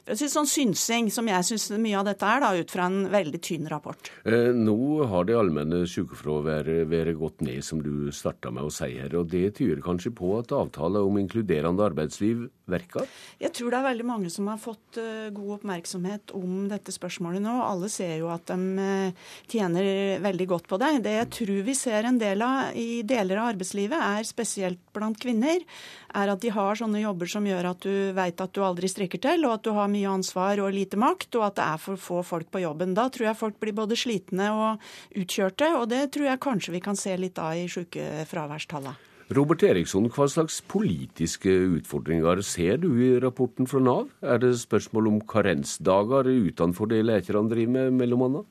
sånn 0.08 0.48
synsing, 0.50 1.12
som 1.14 1.28
jeg 1.30 1.46
syns 1.46 1.68
mye 1.78 2.00
av 2.00 2.08
dette 2.08 2.26
er, 2.26 2.42
da, 2.42 2.50
ut 2.56 2.72
fra 2.72 2.88
en 2.90 3.06
veldig 3.12 3.40
tynn 3.44 3.68
rapport. 3.70 4.10
Eh, 4.24 4.50
nå 4.56 5.06
har 5.12 5.28
det 5.28 5.36
allmenne 5.38 5.84
sykefraværet 5.86 7.14
gått 7.20 7.44
ned, 7.46 7.62
som 7.62 7.84
du 7.84 8.10
starta 8.10 8.50
med 8.50 8.66
å 8.66 8.72
si 8.72 8.96
her. 8.96 9.14
og 9.14 9.30
Det 9.30 9.60
tyder 9.60 9.84
kanskje 9.84 10.14
på 10.16 10.32
at 10.40 10.50
avtalen 10.56 11.06
om 11.06 11.20
inkluderende 11.22 11.86
arbeidsliv 11.86 12.48
virker? 12.70 13.06
Jeg 13.40 13.52
tror 13.56 13.72
det 13.72 13.78
er 13.78 13.86
veldig 13.88 14.06
mange 14.06 14.30
som 14.32 14.48
har 14.50 14.60
fått 14.60 14.98
uh, 15.00 15.28
god 15.34 15.56
oppmerksomhet 15.58 16.34
om 16.36 16.66
dette 16.70 16.94
spørsmålet 16.94 17.42
nå. 17.44 17.54
Alle 17.62 17.90
ser 17.92 18.16
jo 18.20 18.30
at 18.32 18.50
de 18.50 18.56
uh, 18.80 19.28
tjener 19.50 20.18
veldig 20.24 20.48
godt 20.50 20.68
på 20.70 20.80
det. 20.82 20.92
Det 21.06 21.14
jeg 21.16 21.30
tror 21.38 21.62
vi 21.66 21.76
ser 21.78 22.08
en 22.08 22.20
del 22.20 22.44
av 22.44 22.76
i 22.76 23.02
deler 23.06 23.40
av 23.42 23.52
arbeidslivet, 23.54 23.96
er 23.96 24.28
spesielt 24.28 24.82
blant 24.96 25.18
kvinner, 25.20 25.62
er 26.16 26.32
at 26.32 26.42
de 26.42 26.52
har 26.54 26.78
sånne 26.78 27.02
jobber 27.02 27.30
som 27.30 27.46
gjør 27.46 27.70
at 27.72 27.84
du 27.84 28.12
veit 28.16 28.40
at 28.40 28.54
du 28.56 28.62
aldri 28.64 28.90
strikker 28.90 29.20
til, 29.22 29.44
og 29.46 29.58
at 29.58 29.66
du 29.66 29.72
har 29.76 29.90
mye 29.92 30.14
ansvar 30.16 30.62
og 30.64 30.74
lite 30.74 31.00
makt, 31.00 31.30
og 31.38 31.50
at 31.50 31.58
det 31.58 31.66
er 31.66 31.82
for 31.82 32.00
få 32.00 32.22
folk 32.26 32.50
på 32.52 32.64
jobben. 32.64 32.96
Da 32.96 33.08
tror 33.12 33.30
jeg 33.30 33.40
folk 33.42 33.60
blir 33.62 33.76
både 33.76 33.98
slitne 33.98 34.52
og 34.54 34.88
utkjørte, 35.16 35.74
og 35.80 35.90
det 35.92 36.06
tror 36.14 36.32
jeg 36.32 36.44
kanskje 36.46 36.78
vi 36.78 36.84
kan 36.84 36.98
se 36.98 37.16
litt 37.20 37.38
av 37.42 37.58
i 37.58 37.68
sykefraværstallene. 37.70 39.15
Robert 39.34 39.64
Eriksson, 39.66 40.04
hva 40.06 40.28
slags 40.30 40.60
politiske 40.70 41.50
utfordringer 41.50 42.38
ser 42.46 42.76
du 42.78 42.92
i 43.02 43.08
rapporten 43.18 43.66
fra 43.66 43.80
Nav? 43.82 44.04
Er 44.22 44.38
det 44.38 44.52
spørsmål 44.60 45.08
om 45.10 45.16
karensdager 45.26 46.28
utenfor 46.30 46.86
det 46.92 47.00
lekerne 47.02 47.50
driver 47.50 47.72
med, 47.74 47.96
mellom 47.98 48.22
annet? 48.28 48.46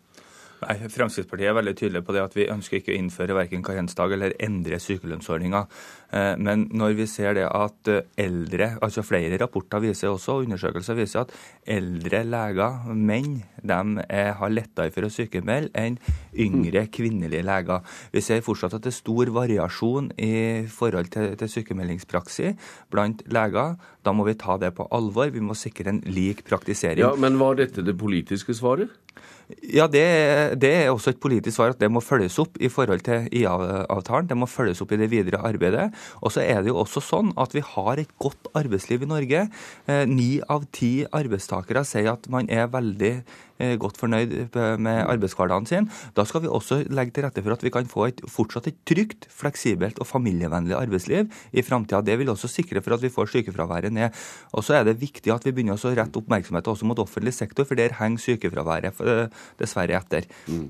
Nei, 0.66 0.90
Fremskrittspartiet 0.90 1.52
er 1.52 1.56
veldig 1.60 1.74
tydelig 1.78 2.02
på 2.08 2.14
det 2.16 2.24
at 2.26 2.36
vi 2.36 2.48
ønsker 2.50 2.80
ikke 2.80 2.94
å 2.94 2.98
innføre 2.98 3.36
verken 3.38 3.62
karensdag 3.66 4.16
eller 4.16 4.34
endre 4.42 4.80
sykelønnsordninga. 4.82 5.62
Eh, 6.10 6.32
men 6.42 6.64
når 6.74 6.96
vi 6.98 7.06
ser 7.10 7.36
det 7.38 7.44
at 7.46 7.92
eh, 7.92 8.08
eldre, 8.24 8.72
altså 8.86 9.04
flere 9.06 9.38
rapporter 9.42 9.84
viser 9.84 10.10
også, 10.10 10.40
og 10.40 10.48
undersøkelser 10.48 10.98
viser 10.98 11.22
at 11.22 11.36
eldre 11.76 12.24
leger, 12.26 12.90
menn, 12.98 13.44
de 13.62 14.08
er, 14.08 14.32
har 14.40 14.54
lettere 14.54 14.94
for 14.96 15.06
å 15.06 15.12
sykemelde 15.14 15.70
enn 15.78 16.00
yngre 16.34 16.88
kvinnelige 16.94 17.46
leger. 17.46 17.86
Vi 18.16 18.26
ser 18.26 18.42
fortsatt 18.46 18.80
at 18.80 18.88
det 18.88 18.94
er 18.94 18.98
stor 18.98 19.34
variasjon 19.38 20.12
i 20.18 20.34
forhold 20.72 21.14
til, 21.14 21.36
til 21.38 21.54
sykemeldingspraksis 21.60 22.74
blant 22.94 23.22
leger. 23.30 23.78
Da 24.06 24.14
må 24.18 24.26
vi 24.26 24.38
ta 24.40 24.58
det 24.62 24.74
på 24.78 24.90
alvor. 24.94 25.30
Vi 25.34 25.46
må 25.46 25.54
sikre 25.58 25.94
en 25.94 26.02
lik 26.10 26.42
praktisering. 26.50 27.06
Ja, 27.06 27.14
Men 27.20 27.38
var 27.42 27.62
dette 27.62 27.86
det 27.86 28.00
politiske 28.02 28.58
svaret? 28.58 28.94
Ja, 29.46 29.86
det, 29.92 30.06
det, 30.62 30.72
er 30.74 30.88
også 30.90 31.12
et 31.14 31.20
politisk 31.22 31.60
svar 31.60 31.76
at 31.76 31.82
det 31.82 31.90
må 31.94 32.02
følges 32.02 32.38
opp 32.42 32.58
i 32.58 32.70
forhold 32.72 33.04
til 33.06 33.28
IA-avtalen. 33.30 34.30
Det 34.32 34.38
må 34.40 34.48
følges 34.50 34.82
opp 34.82 34.96
i 34.96 35.00
det 35.02 35.12
videre 35.12 35.44
arbeidet. 35.46 35.92
Og 36.26 36.34
så 36.34 36.42
er 36.42 36.64
det 36.64 36.72
jo 36.72 36.80
også 36.82 37.04
sånn 37.04 37.30
at 37.42 37.54
vi 37.54 37.62
har 37.66 38.02
et 38.02 38.14
godt 38.22 38.50
arbeidsliv 38.58 39.06
i 39.06 39.12
Norge. 39.12 39.46
Eh, 39.86 40.04
ni 40.10 40.30
av 40.50 40.66
ti 40.74 40.94
arbeidstakere 41.06 41.86
sier 41.86 42.16
at 42.16 42.26
man 42.34 42.50
er 42.50 42.72
veldig 42.74 43.14
godt 43.80 44.00
fornøyd 44.02 44.34
med 44.84 45.02
arbeidshverdagen 45.06 45.68
sin. 45.70 45.90
Da 46.18 46.26
skal 46.28 46.44
vi 46.44 46.52
også 46.52 46.82
legge 46.92 47.16
til 47.16 47.26
rette 47.26 47.44
for 47.44 47.56
at 47.56 47.64
vi 47.64 47.72
kan 47.74 47.88
få 47.90 48.10
et, 48.10 48.22
fortsatt 48.28 48.68
et 48.68 48.80
trygt, 48.88 49.28
fleksibelt 49.32 50.00
og 50.04 50.10
familievennlig 50.10 50.76
arbeidsliv 50.78 51.32
i 51.54 51.64
framtida. 51.66 52.02
Det 52.06 52.18
vil 52.20 52.32
også 52.34 52.52
sikre 52.52 52.84
for 52.84 52.98
at 52.98 53.04
vi 53.06 53.14
får 53.14 53.32
sykefraværet 53.32 53.94
ned. 53.96 54.10
Og 54.54 54.64
så 54.64 54.80
er 54.80 54.88
det 54.88 55.00
viktig 55.02 55.34
at 55.34 55.46
vi 55.48 55.54
begynner 55.56 55.80
å 55.80 55.96
rette 55.96 56.20
oppmerksomheten 56.22 56.74
også 56.74 56.90
mot 56.90 57.00
offentlig 57.00 57.36
sektor, 57.36 57.68
for 57.68 57.80
der 57.80 57.96
henger 58.00 58.24
sykefraværet 58.26 59.02
eh, 59.06 59.28
dessverre 59.62 60.00
etter. 60.00 60.28
Mm. 60.48 60.70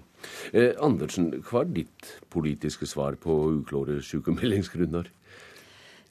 Eh, 0.53 0.73
Andersen, 0.83 1.31
hva 1.45 1.63
er 1.63 1.73
ditt 1.81 2.15
politiske 2.33 2.87
svar 2.89 3.17
på 3.21 3.35
uklare 3.59 4.01
sykemeldingsgrunner? 4.05 5.09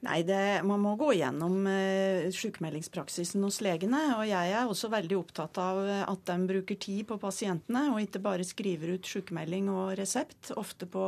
Nei, 0.04 0.20
det, 0.28 0.62
Man 0.68 0.82
må 0.84 0.94
gå 1.00 1.14
gjennom 1.16 1.66
eh, 1.70 2.30
sykemeldingspraksisen 2.34 3.44
hos 3.46 3.62
legene. 3.64 4.02
og 4.18 4.26
Jeg 4.28 4.52
er 4.52 4.68
også 4.68 4.92
veldig 4.92 5.18
opptatt 5.18 5.60
av 5.62 5.80
at 6.04 6.24
de 6.28 6.38
bruker 6.50 6.80
tid 6.80 7.06
på 7.08 7.20
pasientene, 7.22 7.88
og 7.92 8.02
ikke 8.04 8.22
bare 8.24 8.46
skriver 8.46 8.96
ut 8.98 9.08
sykemelding 9.08 9.70
og 9.72 9.94
resept. 10.00 10.52
Ofte 10.60 10.88
på 10.90 11.06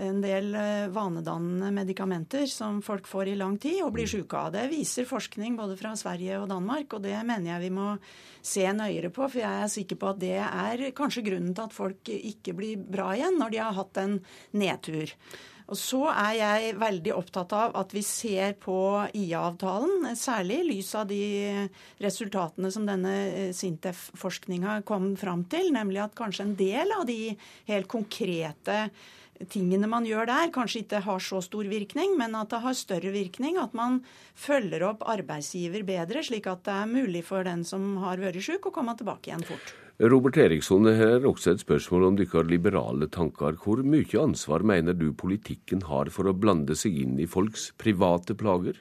en 0.00 0.20
del 0.22 0.54
uh, 0.54 0.88
vanedannende 0.92 1.70
medikamenter 1.74 2.46
som 2.50 2.80
folk 2.82 3.08
får 3.10 3.32
i 3.32 3.36
lang 3.38 3.56
tid 3.60 3.82
og 3.84 3.92
blir 3.96 4.08
mm. 4.08 4.12
syke 4.14 4.38
av. 4.38 4.52
Det 4.54 4.66
viser 4.72 5.08
forskning 5.08 5.58
både 5.58 5.76
fra 5.80 5.92
Sverige 5.98 6.38
og 6.40 6.48
Danmark, 6.52 6.94
og 6.94 7.04
det 7.04 7.16
mener 7.26 7.52
jeg 7.52 7.66
vi 7.66 7.72
må 7.74 7.88
se 8.40 8.66
nøyere 8.76 9.12
på. 9.12 9.26
For 9.26 9.42
jeg 9.42 9.64
er 9.66 9.72
sikker 9.72 10.00
på 10.00 10.12
at 10.12 10.20
det 10.22 10.36
er 10.40 10.86
kanskje 10.96 11.26
grunnen 11.26 11.54
til 11.56 11.66
at 11.66 11.76
folk 11.76 12.12
ikke 12.16 12.56
blir 12.56 12.80
bra 12.80 13.12
igjen 13.16 13.40
når 13.40 13.54
de 13.54 13.62
har 13.64 13.76
hatt 13.76 14.02
en 14.02 14.20
nedtur. 14.56 15.16
Og 15.70 15.78
så 15.78 16.00
er 16.10 16.32
jeg 16.34 16.74
veldig 16.80 17.12
opptatt 17.14 17.52
av 17.54 17.76
at 17.78 17.92
vi 17.94 18.02
ser 18.02 18.56
på 18.58 18.74
IA-avtalen, 19.14 20.08
særlig 20.18 20.58
i 20.58 20.66
lys 20.72 20.90
av 20.98 21.06
de 21.10 21.22
resultatene 22.02 22.72
som 22.74 22.88
denne 22.88 23.14
eh, 23.28 23.52
Sintef-forskninga 23.54 24.80
kom 24.88 25.12
fram 25.20 25.44
til, 25.50 25.70
nemlig 25.76 26.02
at 26.02 26.16
kanskje 26.18 26.48
en 26.48 26.56
del 26.58 26.94
av 26.96 27.06
de 27.06 27.36
helt 27.70 27.90
konkrete 27.90 28.88
tingene 29.48 29.88
man 29.88 30.04
gjør 30.04 30.26
der, 30.28 30.50
kanskje 30.52 30.82
ikke 30.82 31.04
har 31.06 31.22
så 31.24 31.38
stor 31.44 31.68
virkning, 31.70 32.16
men 32.18 32.34
at 32.36 32.50
det 32.52 32.60
har 32.64 32.76
større 32.76 33.12
virkning. 33.14 33.56
At 33.62 33.76
man 33.76 34.02
følger 34.34 34.84
opp 34.90 35.06
arbeidsgiver 35.08 35.86
bedre, 35.86 36.24
slik 36.26 36.50
at 36.50 36.66
det 36.66 36.74
er 36.76 36.90
mulig 36.90 37.24
for 37.30 37.46
den 37.46 37.64
som 37.68 37.94
har 38.04 38.20
vært 38.20 38.42
syk, 38.44 38.66
å 38.68 38.74
komme 38.74 38.98
tilbake 38.98 39.30
igjen 39.30 39.46
fort. 39.46 39.76
Robert 40.00 40.38
Eriksson, 40.40 40.86
her 40.96 41.18
er 41.18 41.26
også 41.28 41.50
et 41.52 41.60
spørsmål 41.60 42.06
om 42.06 42.14
deres 42.16 42.46
liberale 42.48 43.04
tanker. 43.12 43.58
Hvor 43.60 43.82
mye 43.84 44.22
ansvar 44.22 44.62
mener 44.64 44.96
du 44.96 45.10
politikken 45.12 45.82
har 45.90 46.08
for 46.08 46.24
å 46.24 46.32
blande 46.32 46.72
seg 46.72 46.96
inn 47.02 47.18
i 47.20 47.26
folks 47.28 47.66
private 47.76 48.32
plager? 48.32 48.78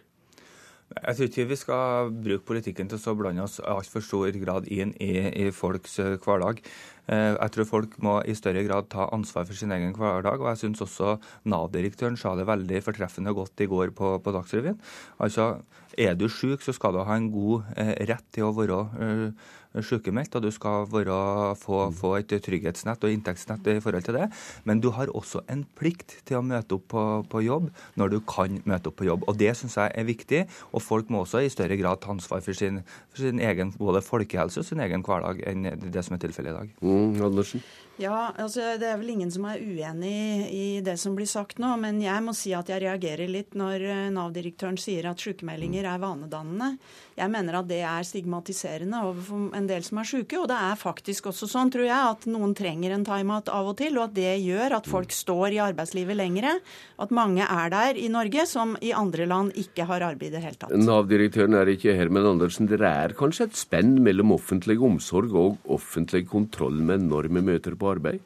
Jeg 0.89 1.17
tror 1.17 1.27
ikke 1.27 1.47
vi 1.49 1.57
skal 1.59 2.13
bruke 2.23 2.47
politikken 2.47 2.87
til 2.89 3.03
å 3.11 3.17
blande 3.19 3.43
oss 3.43 3.59
altfor 3.59 4.01
stor 4.01 4.31
grad 4.41 4.71
inn 4.71 4.95
i, 5.03 5.11
i 5.43 5.51
folks 5.53 5.99
eh, 5.99 6.15
hverdag. 6.23 6.63
Eh, 7.11 7.35
jeg 7.35 7.53
tror 7.53 7.67
folk 7.67 7.99
må 8.01 8.15
i 8.23 8.33
større 8.37 8.63
grad 8.65 8.87
ta 8.89 9.09
ansvar 9.13 9.45
for 9.45 9.59
sin 9.59 9.75
egen 9.75 9.93
hverdag. 9.97 10.39
og 10.39 10.49
Jeg 10.53 10.63
syns 10.63 10.81
også 10.87 11.17
Nav-direktøren 11.51 12.17
sa 12.17 12.33
det 12.39 12.47
veldig 12.49 12.81
fortreffende 12.87 13.35
godt 13.37 13.61
i 13.61 13.69
går 13.69 13.93
på, 13.97 14.15
på 14.23 14.33
Dagsrevyen. 14.33 14.79
Altså, 15.21 15.51
er 15.99 16.17
du 16.17 16.27
syk, 16.31 16.61
så 16.65 16.73
skal 16.75 16.95
du 16.95 17.03
ha 17.03 17.15
en 17.19 17.31
god 17.33 17.69
eh, 17.77 17.95
rett 18.09 18.25
til 18.35 18.47
å 18.47 18.53
være 18.57 18.81
eh, 19.03 19.49
sykemeldt, 19.85 20.35
og 20.35 20.45
du 20.45 20.49
skal 20.53 20.87
være, 20.89 21.17
få, 21.59 21.81
mm. 21.89 21.97
få, 21.99 22.13
et 22.19 22.33
trygghetsnett 22.45 23.03
og 23.05 23.13
inntektsnett 23.13 23.67
i 23.69 23.79
forhold 23.83 24.07
til 24.07 24.17
det. 24.17 24.29
Men 24.65 24.81
du 24.81 24.89
har 24.95 25.11
også 25.13 25.43
en 25.51 25.65
plikt 25.77 26.19
til 26.25 26.39
å 26.39 26.45
møte 26.45 26.79
opp 26.79 26.87
på, 26.93 27.03
på 27.29 27.43
jobb 27.45 27.69
når 27.99 28.15
du 28.15 28.19
kan 28.27 28.61
møte 28.69 28.91
opp 28.91 28.99
på 29.01 29.09
jobb. 29.09 29.27
Og 29.29 29.37
Det 29.39 29.53
syns 29.57 29.77
jeg 29.77 29.93
er 29.95 30.07
viktig. 30.07 30.41
Og 30.73 30.83
folk 30.83 31.09
må 31.13 31.23
også 31.23 31.43
i 31.43 31.51
større 31.53 31.77
grad 31.79 32.01
ta 32.01 32.13
ansvar 32.13 32.41
for 32.45 32.57
sin, 32.57 32.81
for 33.13 33.23
sin 33.23 33.39
egen 33.43 33.73
både 33.77 34.01
folkehelse 34.05 34.63
og 34.63 34.67
sin 34.67 34.81
egen 34.83 35.05
hverdag 35.05 35.43
enn 35.49 35.69
det 35.85 36.05
som 36.05 36.17
er 36.17 36.25
tilfellet 36.25 36.51
i 36.53 36.57
dag. 36.57 36.73
Mm, 36.81 37.21
Andersen. 37.29 37.63
Ja, 37.99 38.31
altså 38.39 38.77
Det 38.79 38.87
er 38.87 38.99
vel 39.01 39.11
ingen 39.11 39.31
som 39.31 39.43
er 39.49 39.59
uenig 39.59 40.47
i 40.55 40.79
det 40.83 40.95
som 41.01 41.17
blir 41.17 41.27
sagt 41.27 41.59
nå, 41.59 41.73
men 41.81 41.99
jeg 41.99 42.23
må 42.23 42.31
si 42.37 42.53
at 42.55 42.69
jeg 42.71 42.79
reagerer 42.85 43.27
litt 43.27 43.57
når 43.59 43.83
eh, 43.83 44.05
Nav-direktøren 44.15 44.77
sier 44.79 45.09
at 45.09 45.19
sykemeldinger 45.19 45.83
er 45.83 45.99
vanedannende. 45.99 46.77
Jeg 47.19 47.31
mener 47.33 47.57
at 47.59 47.67
det 47.67 47.81
er 47.83 48.05
stigmatiserende 48.07 49.01
overfor 49.03 49.57
en 49.57 49.67
del 49.67 49.83
som 49.83 49.99
er 49.99 50.07
syke. 50.07 50.37
Og 50.39 50.47
det 50.47 50.55
er 50.55 50.79
faktisk 50.79 51.27
også 51.33 51.49
sånn, 51.51 51.71
tror 51.73 51.89
jeg, 51.89 52.13
at 52.13 52.27
noen 52.31 52.53
trenger 52.55 52.95
en 52.95 53.03
timeout 53.07 53.51
av 53.51 53.73
og 53.73 53.75
til, 53.81 53.97
og 53.99 54.07
at 54.07 54.15
det 54.15 54.37
gjør 54.45 54.77
at 54.79 54.87
folk 54.87 55.11
står 55.11 55.57
i 55.57 55.61
arbeidslivet 55.65 56.15
lengre. 56.15 56.55
At 57.03 57.11
mange 57.15 57.43
er 57.43 57.73
der 57.73 57.99
i 57.99 58.07
Norge 58.11 58.47
som 58.47 58.77
i 58.79 58.93
andre 58.95 59.27
land 59.27 59.59
ikke 59.59 59.89
har 59.89 60.07
arbeid 60.07 60.31
i 60.31 60.37
det 60.37 60.45
hele 60.45 60.61
tatt. 60.61 60.71
Nav-direktøren 60.79 61.59
er 61.59 61.73
ikke 61.75 61.97
Herman 61.99 62.31
Andersen. 62.31 62.71
Det 62.71 62.79
er 62.79 63.17
kanskje 63.19 63.49
et 63.49 63.59
spenn 63.59 63.97
mellom 64.05 64.31
offentlig 64.37 64.79
omsorg 64.79 65.35
og 65.35 65.59
offentlig 65.67 66.23
kontroll 66.31 66.79
med 66.79 67.03
enorme 67.03 67.43
møter 67.43 67.75
på 67.75 67.88
arbeid? 67.89 68.25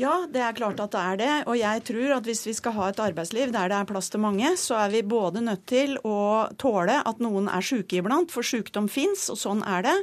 Ja, 0.00 0.22
det 0.32 0.40
er 0.40 0.54
klart 0.56 0.80
at 0.80 0.94
det 0.94 1.00
er 1.00 1.18
det. 1.20 1.32
Og 1.50 1.56
jeg 1.58 1.82
tror 1.84 2.14
at 2.16 2.28
hvis 2.28 2.42
vi 2.46 2.54
skal 2.56 2.74
ha 2.78 2.88
et 2.90 3.00
arbeidsliv 3.02 3.52
der 3.52 3.68
det 3.68 3.76
er 3.76 3.88
plass 3.88 4.08
til 4.12 4.22
mange, 4.24 4.54
så 4.56 4.78
er 4.80 4.92
vi 4.94 5.02
både 5.04 5.42
nødt 5.44 5.66
til 5.68 5.98
å 6.08 6.48
tåle 6.60 6.96
at 7.08 7.20
noen 7.22 7.50
er 7.52 7.64
syke 7.64 8.00
iblant, 8.00 8.32
for 8.32 8.46
sykdom 8.46 8.88
fins, 8.92 9.26
og 9.32 9.38
sånn 9.40 9.60
er 9.68 9.84
det. 9.84 9.96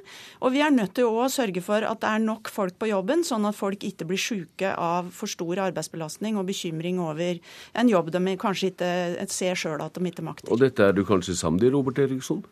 Og 0.45 0.53
vi 0.53 0.61
er 0.65 0.75
nødt 0.75 0.93
til 0.99 1.09
å 1.09 1.25
sørge 1.31 1.63
for 1.65 1.85
at 1.85 2.03
det 2.03 2.11
er 2.11 2.25
nok 2.25 2.51
folk 2.53 2.77
på 2.79 2.91
jobben, 2.91 3.25
sånn 3.25 3.47
at 3.49 3.57
folk 3.57 3.85
ikke 3.85 4.07
blir 4.09 4.21
syke 4.21 4.75
av 4.75 5.09
for 5.15 5.31
stor 5.31 5.65
arbeidsbelastning 5.69 6.37
og 6.37 6.47
bekymring 6.51 7.01
over 7.01 7.41
en 7.73 7.89
jobb 7.89 8.13
de 8.13 8.37
kanskje 8.39 8.73
ikke 8.73 9.29
ser 9.33 9.57
sjøl 9.57 9.81
at 9.81 9.97
de 9.97 10.11
ikke 10.11 10.25
makter. 10.25 10.53
Og 10.53 10.61
dette 10.61 10.85
er 10.85 10.93
du 10.93 11.01
kanskje 11.07 11.37
sammen 11.39 11.65
i, 11.65 11.73
Robert 11.73 11.97
Eriksson? 12.01 12.45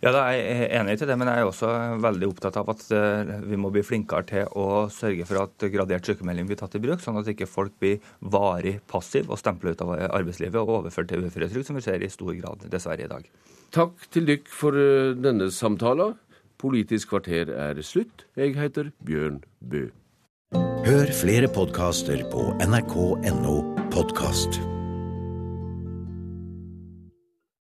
Ja, 0.00 0.14
da 0.14 0.22
er 0.32 0.38
Jeg 0.40 0.68
enig 0.78 0.96
til 0.96 1.10
det, 1.10 1.16
men 1.20 1.28
jeg 1.28 1.42
er 1.42 1.48
også 1.48 1.70
veldig 2.00 2.28
opptatt 2.30 2.56
av 2.56 2.70
at 2.72 2.86
eh, 2.96 3.34
vi 3.50 3.58
må 3.60 3.68
bli 3.72 3.82
flinkere 3.84 4.24
til 4.30 4.48
å 4.56 4.86
sørge 4.92 5.26
for 5.28 5.42
at 5.42 5.66
gradert 5.74 6.08
sykemelding 6.08 6.48
blir 6.48 6.56
tatt 6.60 6.78
i 6.78 6.80
bruk, 6.80 7.02
sånn 7.04 7.20
at 7.20 7.28
ikke 7.28 7.48
folk 7.50 7.76
blir 7.82 8.00
varig 8.20 8.78
passiv 8.88 9.28
og 9.28 9.40
stempla 9.40 9.74
ut 9.74 9.84
av 9.84 9.92
arbeidslivet 10.08 10.56
og 10.62 10.80
overført 10.80 11.12
til 11.12 11.28
uføretrygd, 11.28 11.68
som 11.68 11.76
vi 11.76 11.84
ser 11.84 12.00
i 12.00 12.08
stor 12.12 12.32
grad 12.40 12.64
dessverre 12.72 13.04
i 13.04 13.12
dag. 13.12 13.28
Takk 13.76 14.08
til 14.10 14.26
dykk 14.32 14.48
for 14.48 14.80
eh, 14.80 15.12
denne 15.20 15.52
samtalen. 15.52 16.16
Politisk 16.60 17.12
kvarter 17.12 17.52
er 17.52 17.84
slutt. 17.84 18.24
Jeg 18.40 18.56
heter 18.56 18.92
Bjørn 19.04 19.42
Bø. 19.60 19.86
Hør 20.88 21.12
flere 21.14 21.48
podkaster 21.52 22.24
på 22.32 22.50
nrk.no 22.64 23.56
podkast. 23.92 24.62